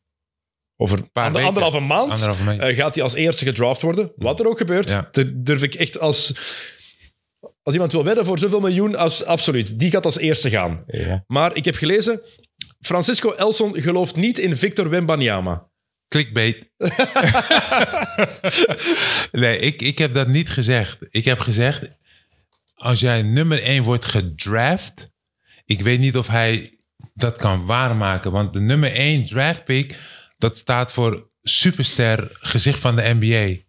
[0.77, 1.47] over een Paar weken.
[1.47, 2.75] anderhalve maand Anderhalve maand.
[2.75, 4.11] gaat hij als eerste gedraft worden.
[4.15, 5.09] Wat er ook gebeurt, Ja.
[5.35, 6.33] durf ik echt als...
[7.63, 9.79] Als iemand wil wedden voor zoveel miljoen, als, absoluut.
[9.79, 10.83] Die gaat als eerste gaan.
[10.87, 11.23] Ja.
[11.27, 12.21] Maar ik heb gelezen,
[12.79, 15.69] Francisco Elson gelooft niet in Victor Wembanyama.
[16.07, 16.71] Clickbait.
[19.31, 20.97] nee, ik, ik heb dat niet gezegd.
[21.09, 21.89] Ik heb gezegd,
[22.73, 25.09] als jij nummer 1 wordt gedraft,
[25.65, 26.79] ik weet niet of hij
[27.13, 28.31] dat kan waarmaken.
[28.31, 29.99] Want de nummer 1 draft pick,
[30.37, 33.61] dat staat voor superster gezicht van de NBA.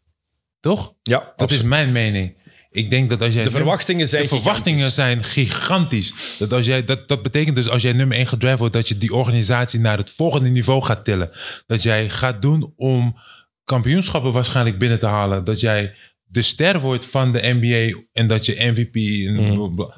[0.60, 0.94] Toch?
[1.02, 2.36] Ja, Dat is mijn mening.
[2.72, 4.94] Ik denk dat als jij De verwachtingen zijn de verwachtingen gigantisch.
[4.94, 6.14] zijn gigantisch.
[6.38, 8.98] Dat, als jij, dat, dat betekent dus als jij nummer 1 gedraft wordt, dat je
[8.98, 11.30] die organisatie naar het volgende niveau gaat tillen.
[11.66, 13.16] Dat jij gaat doen om
[13.64, 15.44] kampioenschappen waarschijnlijk binnen te halen.
[15.44, 15.94] Dat jij
[16.24, 18.94] de ster wordt van de NBA en dat je MVP.
[19.26, 19.54] En Mhm.
[19.54, 19.96] blablabla.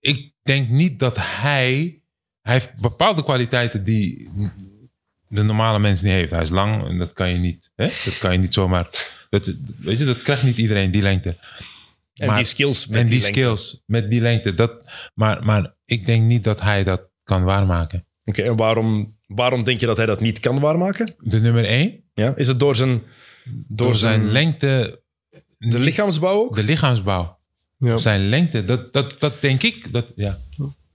[0.00, 2.00] Ik denk niet dat hij.
[2.42, 4.28] Hij heeft bepaalde kwaliteiten die
[5.28, 6.30] de normale mens niet heeft.
[6.30, 7.70] Hij is lang en dat kan je niet.
[7.76, 7.84] Hè?
[8.04, 8.88] Dat kan je niet zomaar.
[9.30, 11.36] Dat, weet je, dat krijgt niet iedereen, die lengte.
[12.16, 13.40] En Maar- die skills met en die, lengte.
[13.40, 14.50] skills met die lengte.
[14.50, 18.06] Dat, maar, maar ik denk niet dat hij dat kan waarmaken.
[18.24, 21.14] Oké, en waarom, waarom denk je dat hij dat niet kan waarmaken?
[21.18, 22.36] De nummer één, Ja?
[22.36, 23.02] Is het door zijn,
[23.44, 25.02] door door zijn zijn lengte,
[25.58, 26.54] de lichaamsbouw ook?
[26.56, 27.38] de lichaamsbouw.
[27.78, 27.96] Ja.
[27.96, 29.92] Zijn lengte, dat, dat, dat denk ik.
[29.92, 30.38] Dat, ja.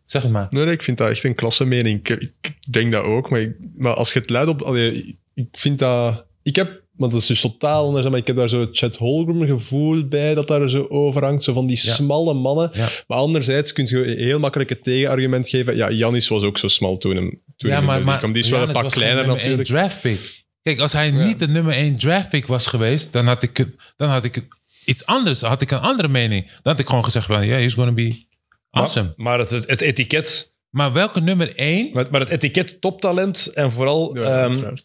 [0.06, 0.48] Zeg het maar.
[0.50, 2.08] Nee, nee, ik vind dat echt een klasse mening.
[2.10, 3.30] Ik, ik denk dat ook.
[3.30, 4.62] Maar, ik- maar als je het luidt op...
[4.62, 6.26] allee, ik vind dat...
[6.44, 6.81] Ik heb...
[6.92, 8.10] Want dat is dus totaal anders.
[8.10, 11.44] Maar ik heb daar zo het Chet Holmgren gevoel bij dat daar zo overhangt.
[11.44, 11.92] Zo van die Ja.
[11.92, 12.70] smalle mannen.
[12.74, 12.90] Ja.
[13.08, 15.76] Maar anderzijds kun je heel makkelijk het tegenargument geven.
[15.76, 18.32] Ja, Janis was ook zo smal toen hem, toen ja, maar, kwam.
[18.32, 19.90] Die is wel een pak was kleiner geen nummer één natuurlijk.
[19.90, 20.44] draft pick.
[20.62, 23.66] Kijk, als hij niet de nummer 1 draft pick was geweest, dan had ik,
[23.98, 24.48] dan had ik
[24.86, 25.40] iets anders.
[25.40, 26.46] Dan had ik een andere mening.
[26.46, 28.26] Dan had ik gewoon gezegd van, ja, he's gonna be
[28.70, 29.06] awesome.
[29.06, 31.90] Maar, maar het, het, het etiket, Maar welke nummer 1?
[31.94, 34.76] maar, maar het etiket toptalent en vooral Ja, ehm.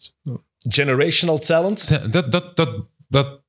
[0.67, 2.11] Generational talent.
[2.11, 3.41] Dat, dat, dat, dat,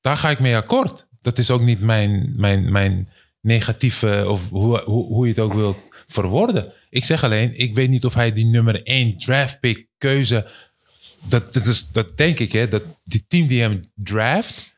[0.00, 1.06] daar ga ik mee akkoord.
[1.20, 3.08] Dat is ook niet mijn, mijn, mijn
[3.40, 6.72] negatieve, of hoe, hoe, hoe je het ook wil verwoorden.
[6.90, 10.46] Ik zeg alleen, ik weet niet of hij die nummer 1 draft pick keuze.
[11.22, 12.68] Dat, dat, is, dat denk ik, hè.
[12.68, 14.74] Dat die team die hem draft.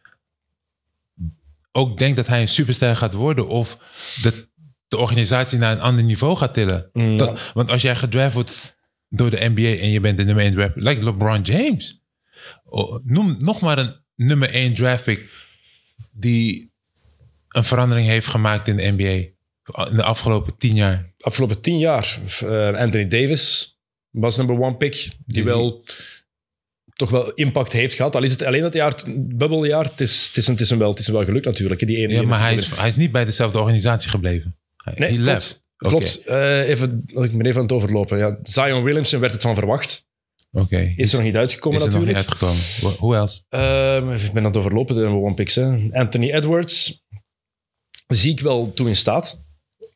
[1.72, 3.78] ook denkt dat hij een superster gaat worden of
[4.22, 4.48] de,
[4.88, 6.88] de organisatie naar een ander niveau gaat tillen.
[6.92, 8.76] Mm, Dat- want als jij gedraft wordt
[9.14, 12.02] door de NBA en je bent de nummer 1 draft, like LeBron James.
[12.64, 15.28] Oh, noem nog maar een nummer 1 draft pick
[16.12, 16.72] die
[17.48, 19.30] een verandering heeft gemaakt in de NBA
[19.90, 21.12] in de afgelopen 10 jaar.
[21.18, 22.18] afgelopen tien jaar.
[22.40, 23.78] eh, Anthony Davis
[24.10, 25.84] was number one pick, die Die- wel
[26.92, 28.14] toch wel impact heeft gehad.
[28.16, 30.70] Al is het alleen dat jaar, het bubbeljaar, het is, het is, een- het is
[30.70, 31.86] hem wel, het is hem wel gelukt natuurlijk.
[31.86, 34.56] Die ene, Ja, maar hij is, hij is niet bij dezelfde organisatie gebleven.
[34.76, 35.38] Hij Nee, he
[35.88, 36.22] klopt.
[36.24, 38.18] Eh, even, ik ben even aan het overlopen.
[38.18, 40.06] Ja, Zion Williamson werd het van verwacht.
[40.52, 40.92] Oké.
[40.96, 42.42] Is er nog niet uitgekomen is er nog niet natuurlijk.
[42.42, 42.96] uitgekomen.
[42.98, 43.40] Who else?
[43.48, 45.54] Ehm, ik ben aan het overlopen, de number one picks.
[45.54, 45.88] Hè.
[45.92, 47.02] Anthony Edwards
[48.06, 49.40] zie ik wel toe in staat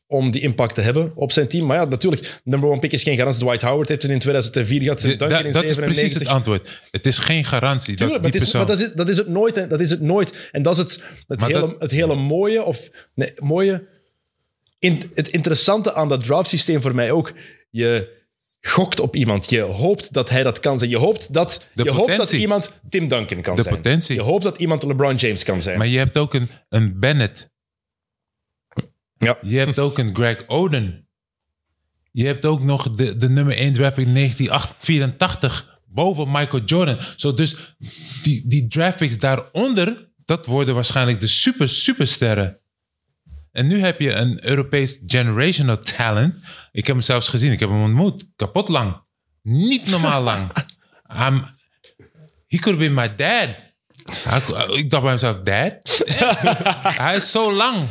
[0.09, 1.67] om die impact te hebben op zijn team.
[1.67, 3.43] Maar ja, natuurlijk, number one pick is geen garantie.
[3.45, 5.01] Dwight Howard heeft het in 2004 gehad.
[5.01, 5.85] Da- Duncan in dat is 97.
[5.85, 6.81] precies het antwoord.
[6.91, 7.97] Het is geen garantie.
[7.97, 8.67] Tuurlijk, dat maar, die het is, persoon...
[8.77, 9.71] dat, is, dat is het nooit.
[9.71, 10.49] Dat is het nooit.
[10.53, 13.87] En dat is het, het, Maar hele, dat- het hele mooie, of nee, mooie,
[14.87, 17.33] in, het interessante aan dat draftsysteem voor mij ook.
[17.71, 18.15] Je
[18.61, 19.51] gokt op iemand.
[19.51, 20.91] Je hoopt dat hij dat kan zijn.
[20.91, 23.75] Je hoopt dat, De je hoopt dat iemand Tim Duncan kan De zijn.
[23.75, 24.15] potentie.
[24.15, 25.79] Je hoopt dat iemand LeBron James kan zijn.
[25.79, 27.51] Maar je hebt ook een, een Bennett.
[29.19, 29.39] Ja.
[29.43, 31.09] Je hebt ook een Greg Oden.
[32.13, 36.99] Je hebt ook nog de, de nummer 1 draft in 1984 boven Michael Jordan.
[37.17, 37.77] Zo, dus
[38.23, 42.61] die, die draft picks daaronder, dat worden waarschijnlijk de super, supersterren.
[43.57, 46.35] En nu heb je een Europees generational talent.
[46.73, 47.53] Ik heb hem zelfs gezien.
[47.53, 48.27] Ik heb hem ontmoet.
[48.37, 49.01] Kapot lang.
[49.43, 50.51] Niet normaal lang.
[51.27, 51.45] I'm,
[52.47, 53.49] he could be my dad.
[54.29, 56.05] Hij- Ik dacht bij mezelf, dad?
[57.03, 57.87] Hij is zo lang.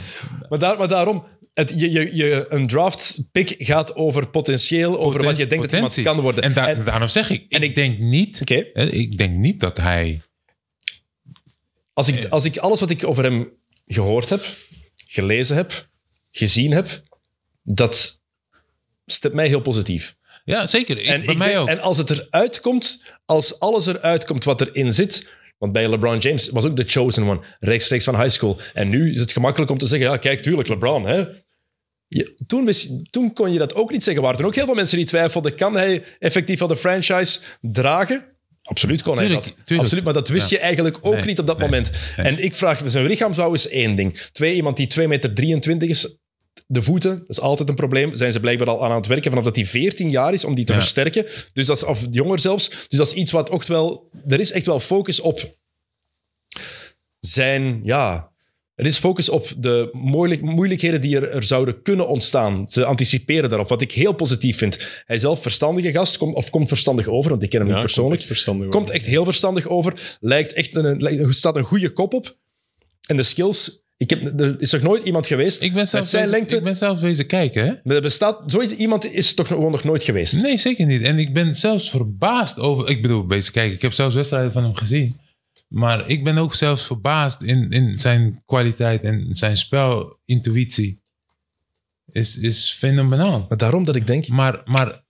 [0.49, 5.23] Maar, daar, maar daarom, het, je, je, je, een draft pick gaat over potentieel, over
[5.23, 6.43] wat je denkt dat iemand kan worden.
[6.43, 9.59] En, daar- En- daarom zeg ik, en ik, ik- denk niet, hè, ik denk niet
[9.59, 10.21] dat hij...
[11.93, 13.49] Als ik, als ik alles wat ik over hem
[13.85, 14.45] gehoord heb,
[14.95, 15.87] gelezen heb,
[16.31, 17.03] gezien heb,
[17.63, 18.21] dat
[19.05, 20.15] stemt mij heel positief.
[20.45, 20.97] Ja, zeker.
[20.97, 21.67] Ik, en, bij mij denk- ook.
[21.67, 25.29] en als het eruit komt, als alles eruit komt wat erin zit.
[25.57, 28.59] Want bij LeBron James was ook de chosen one, rechtstreeks van high school.
[28.73, 31.05] En nu is het gemakkelijk om te zeggen: ja, kijk, tuurlijk, LeBron.
[31.05, 31.23] Hè?
[32.07, 32.69] Je- toen,
[33.09, 34.23] toen kon je dat ook niet zeggen.
[34.23, 38.34] Er waren ook heel veel mensen die twijfelden: kan hij effectief wel de franchise dragen?
[38.65, 39.43] Absoluut kon hij dat.
[39.43, 39.79] tuurlijk.
[39.81, 40.57] Absoluut, maar dat wist Ja.
[40.57, 41.91] je eigenlijk ook Nee, niet op dat nee, moment.
[42.17, 42.25] nee.
[42.25, 44.17] En ik vraag, zijn lichaamsbouw is één ding.
[44.17, 46.17] Twee, iemand die 2,23 meter 23 is,
[46.67, 48.15] de voeten, dat is altijd een probleem.
[48.15, 50.55] Zijn ze blijkbaar al aan aan het werken vanaf dat hij 14 jaar is om
[50.55, 50.79] die te Ja.
[50.79, 51.25] versterken.
[51.53, 52.69] Dus dat is, of jonger zelfs.
[52.69, 54.09] Dus dat is iets wat ook wel...
[54.27, 55.55] Er is echt wel focus op
[57.19, 57.79] zijn...
[57.83, 58.31] Ja,
[58.75, 62.65] er is focus op de moeilijk, moeilijkheden die er, er zouden kunnen ontstaan.
[62.69, 65.03] Ze anticiperen daarop, wat ik heel positief vind.
[65.05, 67.79] Hij is zelf verstandige gast, komt, of komt verstandig over, want ik ken hem niet
[67.79, 68.21] persoonlijk.
[68.27, 70.17] Komt echt Komt echt heel verstandig over.
[70.19, 72.37] Lijkt echt een, lijkt- staat een goede kop op.
[73.07, 73.83] En de skills...
[73.97, 76.55] Ik heb, er is nog nooit iemand geweest Ik ben met zelf, zijn bezig, lengte...
[76.55, 77.93] ik ben zelf wezen kijken, hè?
[77.95, 80.41] Er bestaat, zoiets, iemand is toch gewoon nog nooit geweest.
[80.41, 81.01] Nee, zeker niet.
[81.01, 82.89] En ik ben zelfs verbaasd over...
[82.89, 83.73] Ik bedoel, bezig kijken.
[83.73, 85.15] Ik heb zelfs wedstrijden van hem gezien.
[85.75, 91.01] Maar ik ben ook zelfs verbaasd in, in zijn kwaliteit en zijn spelintuïtie.
[92.11, 93.45] Is, is fenomenaal.
[93.49, 94.27] Maar daarom dat ik denk...
[94.27, 95.03] Maar, maar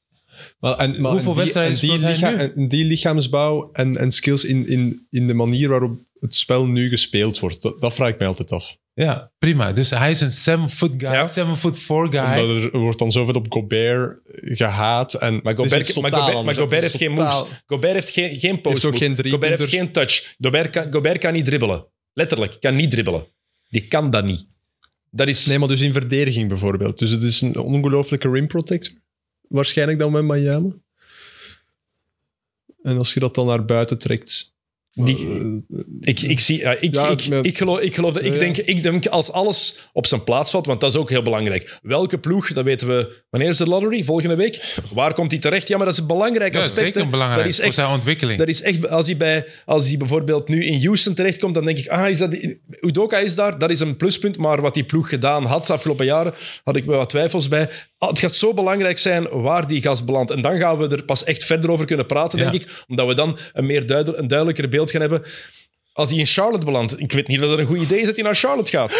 [0.60, 4.12] Maar, en, maar Hoeveel en die, wedstrijden en die, licha- en die lichaamsbouw en, en
[4.12, 8.10] skills in, in, in de manier waarop het spel nu gespeeld wordt, dat, dat vraag
[8.10, 8.78] ik mij altijd af.
[8.96, 9.72] Ja, prima.
[9.72, 11.28] Dus hij is een seven foot guy, Ja.
[11.28, 12.20] seven foot four guy.
[12.42, 15.14] Omdat er, wordt dan zoveel op Gobert gehaat.
[15.14, 17.62] En Maar Gobert, maar totaal Gobert, maar heeft is geen totaal- moves.
[17.66, 19.32] Gobert heeft geen, geen post Heeft ook geen.
[19.32, 20.36] Gobert heeft geen touch.
[20.40, 21.86] Gobert kan, Gobert kan niet dribbelen.
[22.14, 23.28] Letterlijk, kan niet dribbelen.
[23.70, 24.48] Die kan dat niet.
[25.12, 25.46] Dat is...
[25.46, 27.00] Nee, maar dus in verdediging bijvoorbeeld.
[27.00, 28.94] Dus het is een ongelooflijke rim protector.
[29.48, 30.74] Waarschijnlijk dan met Miami.
[32.84, 34.55] En als je dat dan naar buiten trekt...
[35.04, 38.34] Die- eh, Ik, ik, zie, ik, Ja, ik, met- ik, geloof, ik, geloof dat, ik,
[38.34, 41.22] Ja, denk, ik denk als alles op zijn plaats valt, want dat is ook heel
[41.22, 41.80] belangrijk.
[41.82, 43.24] Welke ploeg, dat weten we.
[43.30, 44.04] Wanneer is de lottery?
[44.04, 44.76] Volgende week?
[44.94, 45.68] Waar komt hij terecht?
[45.68, 46.78] Ja, maar dat is een belangrijk ja, aspect.
[46.78, 47.08] zeker hè.
[47.08, 48.40] belangrijk Dat is voor echt, zijn ontwikkeling.
[48.40, 51.78] dat is echt als, hij bij, als hij bijvoorbeeld nu in Houston terechtkomt, dan denk
[51.78, 52.38] ik, ah, is dat,
[52.82, 56.06] Udoka is daar, dat is een pluspunt, maar wat die ploeg gedaan had de afgelopen
[56.06, 57.70] jaren, had ik wel wat twijfels bij.
[58.06, 60.32] Ah, het gaat zo belangrijk zijn waar die gast belandt.
[60.32, 62.50] En dan gaan we er pas echt verder over kunnen praten, Ja.
[62.50, 65.24] denk ik, omdat we dan een, meer duidel, een duidelijker beeld gaan hebben.
[65.94, 68.16] Als hij in Charlotte belandt, ik weet niet of dat een goed idee is dat
[68.16, 68.96] hij naar Charlotte gaat.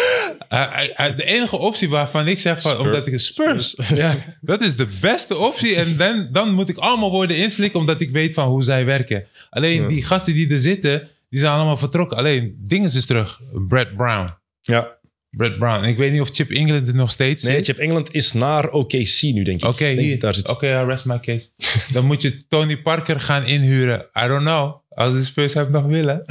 [0.48, 2.86] Eh, eh, de enige optie waarvan ik zeg, van, Spurs.
[2.86, 4.36] omdat ik een Spurs, Ja.
[4.40, 5.76] dat is de beste optie.
[5.76, 9.26] En dan, dan moet ik allemaal worden inslikken, omdat ik weet van hoe zij werken.
[9.50, 12.16] Alleen die gasten die er zitten, die zijn allemaal vertrokken.
[12.16, 13.40] Alleen, Dinges is terug.
[13.68, 14.34] Brett Brown.
[14.62, 14.95] ja.
[15.36, 15.84] Brett Brown.
[15.84, 17.64] Ik weet niet of Chip England er nog steeds Nee, zit.
[17.66, 19.68] Chip England is naar OKC nu, denk ik.
[19.68, 20.48] Oké, daar zit.
[20.48, 21.48] Oké, I rest my case.
[21.92, 24.06] Dan moet je Tony Parker gaan inhuren.
[24.24, 24.74] I don't know.
[24.88, 26.24] Als de Spurs hem nog willen.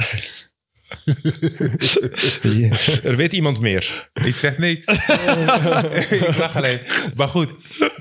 [3.02, 4.08] Er weet iemand meer.
[4.24, 4.86] Ik zeg niks.
[6.10, 6.78] ik lach alleen.
[7.16, 7.48] Maar goed.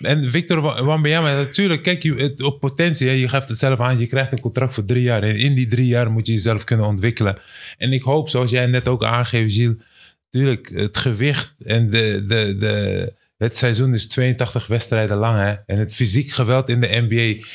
[0.01, 3.99] En Victor Wambanyama, natuurlijk, kijk, je, het- op potentie, hè, je geeft het zelf aan,
[3.99, 5.23] je krijgt een contract voor drie jaar.
[5.23, 7.37] En in die drie jaar moet je jezelf kunnen ontwikkelen.
[7.77, 9.75] En ik hoop, zoals jij net ook aangeeft, Gilles,
[10.35, 15.39] natuurlijk, het gewicht en de, de, de, het seizoen is 82 wedstrijden lang.
[15.39, 15.53] Hè?
[15.65, 17.45] En het fysiek geweld in de NBA,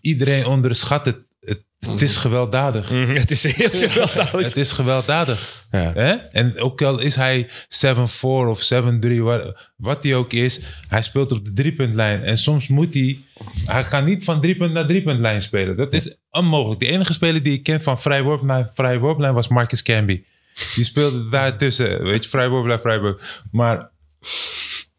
[0.00, 1.16] iedereen onderschat het.
[1.40, 2.90] Het, het is gewelddadig.
[2.90, 4.46] Mhm, Het is heel gewelddadig.
[4.46, 5.66] Het is gewelddadig.
[5.70, 5.92] Ja.
[5.94, 6.12] Hè?
[6.12, 7.50] En ook al is hij 7-4
[8.20, 12.22] of 7-3, wat, wat hij ook is, hij speelt op de driepuntlijn.
[12.22, 13.18] En soms moet hij,
[13.64, 15.76] hij kan niet van driepunt naar driepuntlijn spelen.
[15.76, 16.80] Dat is onmogelijk.
[16.80, 20.22] De enige speler die ik ken van vrijworp naar vrijworplijn was Marcus Camby.
[20.74, 23.42] Die speelde daartussen, weet je, vrijworplijn, vrijworp.
[23.50, 23.90] Maar,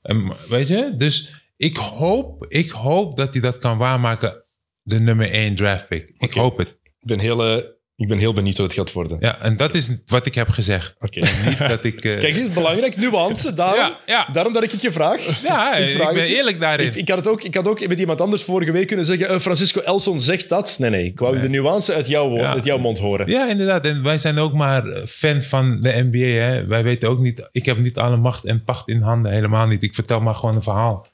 [0.02, 4.44] en, weet je, dus ik hoop, ik hoop dat hij dat kan waarmaken,
[4.82, 6.14] de nummer 1 draft pick.
[6.18, 6.78] Ik hoop het.
[6.84, 7.66] Ik ben heel, eh,
[8.00, 9.18] ik ben heel benieuwd wat het gaat worden.
[9.20, 10.96] Ja, en dat is wat ik heb gezegd.
[11.00, 11.20] Oké.
[11.46, 11.96] Niet dat ik...
[11.96, 12.98] eh, Kijk, dit is belangrijk.
[12.98, 13.54] Nuance.
[13.54, 14.28] Daarom, Ja, ja.
[14.34, 15.42] daarom dat ik het je vraag.
[15.44, 16.88] Ja, Ik ik, ben eerlijk daarin.
[16.88, 19.28] Ik, ik, had het ook, ik had ook met iemand anders vorige week kunnen zeggen:
[19.30, 20.76] eh, Francisco Elson zegt dat.
[20.80, 21.06] Nee, nee.
[21.06, 21.42] Ik wou Nee.
[21.42, 22.52] de nuance uit jouw, woord, Ja.
[22.54, 23.28] uit jouw mond horen.
[23.30, 23.86] ja, inderdaad.
[23.86, 26.42] En wij zijn ook maar eh, fan van de NBA.
[26.44, 26.66] Hè?
[26.66, 27.48] Wij weten ook niet...
[27.52, 29.32] Ik heb niet alle macht en pacht in handen.
[29.32, 29.84] Helemaal niet.
[29.84, 31.08] Ik vertel maar gewoon een verhaal.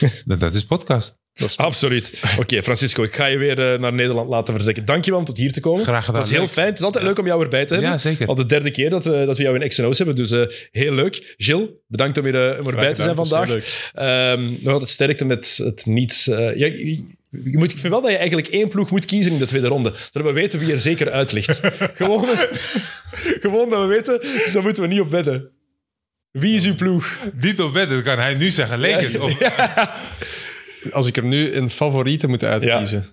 [0.24, 1.18] dat, dat is podcast.
[1.56, 2.14] Absoluut.
[2.38, 4.84] Oké, Francisco, ik ga je weer eh, naar Nederland laten vertrekken.
[4.84, 5.84] Dankjewel om tot hier te komen.
[5.84, 6.20] Graag gedaan.
[6.20, 6.50] Dat is heel Leuk.
[6.50, 6.66] fijn.
[6.66, 7.92] Het is altijd leuk om jou erbij te hebben.
[7.92, 8.26] Ja, zeker.
[8.26, 10.16] Al de derde keer dat we, dat we jou in XNO's hebben.
[10.16, 11.34] Dus eh, heel leuk.
[11.36, 13.48] Gilles, bedankt om, weer, eh, om erbij te zijn vandaag.
[13.48, 13.60] heel
[13.94, 16.22] Ehm, nog altijd sterkte met het niet...
[16.24, 19.38] ja, je, je moet, ik vind wel dat je eigenlijk één ploeg moet kiezen in
[19.38, 19.92] de tweede ronde.
[20.12, 21.60] Zodat we weten wie er zeker uit ligt.
[21.94, 22.26] gewoon,
[23.40, 24.20] gewoon dat we weten,
[24.52, 25.50] daar moeten we niet op wedden.
[26.30, 27.18] Wie is uw ploeg?
[27.40, 28.80] Niet op wedden, dat kan hij nu zeggen.
[28.80, 29.16] Lakers.
[29.16, 29.38] Of,
[30.90, 33.04] Als ik er nu een favoriete moet uitkiezen,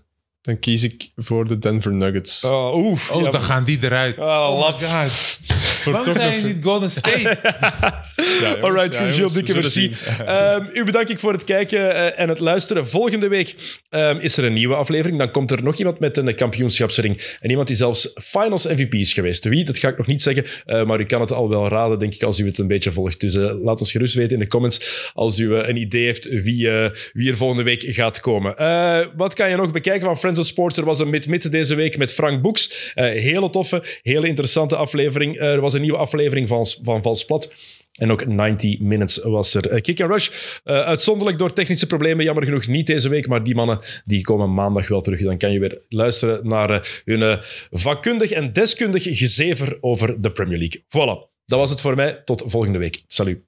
[0.48, 2.44] dan kies ik voor de Denver Nuggets.
[2.44, 3.12] Oh, oef.
[3.12, 4.18] oh, Ja, dan gaan die eruit.
[4.18, 5.40] Oh, oh my god.
[5.86, 7.38] Waarom toch zijn nog- je niet Golden State?
[8.18, 9.92] Ja, jongens, Alright, ja, Gilles, dikke merci.
[10.26, 12.88] Ehm, u bedank ik voor het kijken eh, en het luisteren.
[12.88, 13.56] Volgende week
[13.90, 15.18] ehm, is er een nieuwe aflevering.
[15.20, 17.38] Dan komt er nog iemand met een kampioenschapsring.
[17.42, 19.44] En iemand die zelfs finals MVP is geweest.
[19.46, 20.46] Wie, dat ga ik nog niet zeggen.
[20.66, 22.92] eh, maar u kan het al wel raden, denk ik, als u het een beetje
[22.92, 23.20] volgt.
[23.20, 26.70] Dus eh, laat ons gerust weten in de comments als u een idee heeft wie,
[26.72, 28.58] eh, wie er volgende week gaat komen.
[28.58, 30.78] Eh, wat kan je nog bekijken van Friends Sports?
[30.78, 32.92] Er was een mid-mid deze week met Frank Boeks.
[32.94, 35.38] Eh, hele toffe, hele interessante aflevering.
[35.38, 37.54] Eh, er was een nieuwe aflevering van, van Valsplat.
[37.94, 39.70] En ook 90 Minutes was er.
[39.70, 40.30] Eh, Kick and Rush,
[40.64, 44.88] uitzonderlijk door technische problemen, jammer genoeg niet deze week, maar die mannen die komen maandag
[44.88, 45.22] wel terug.
[45.22, 47.40] Dan kan je weer luisteren naar hun
[47.72, 50.82] vakkundig en deskundig gezever over de Premier League.
[50.82, 52.22] Voilà, dat was het voor mij.
[52.26, 53.04] Tot volgende week.
[53.08, 53.47] Salut.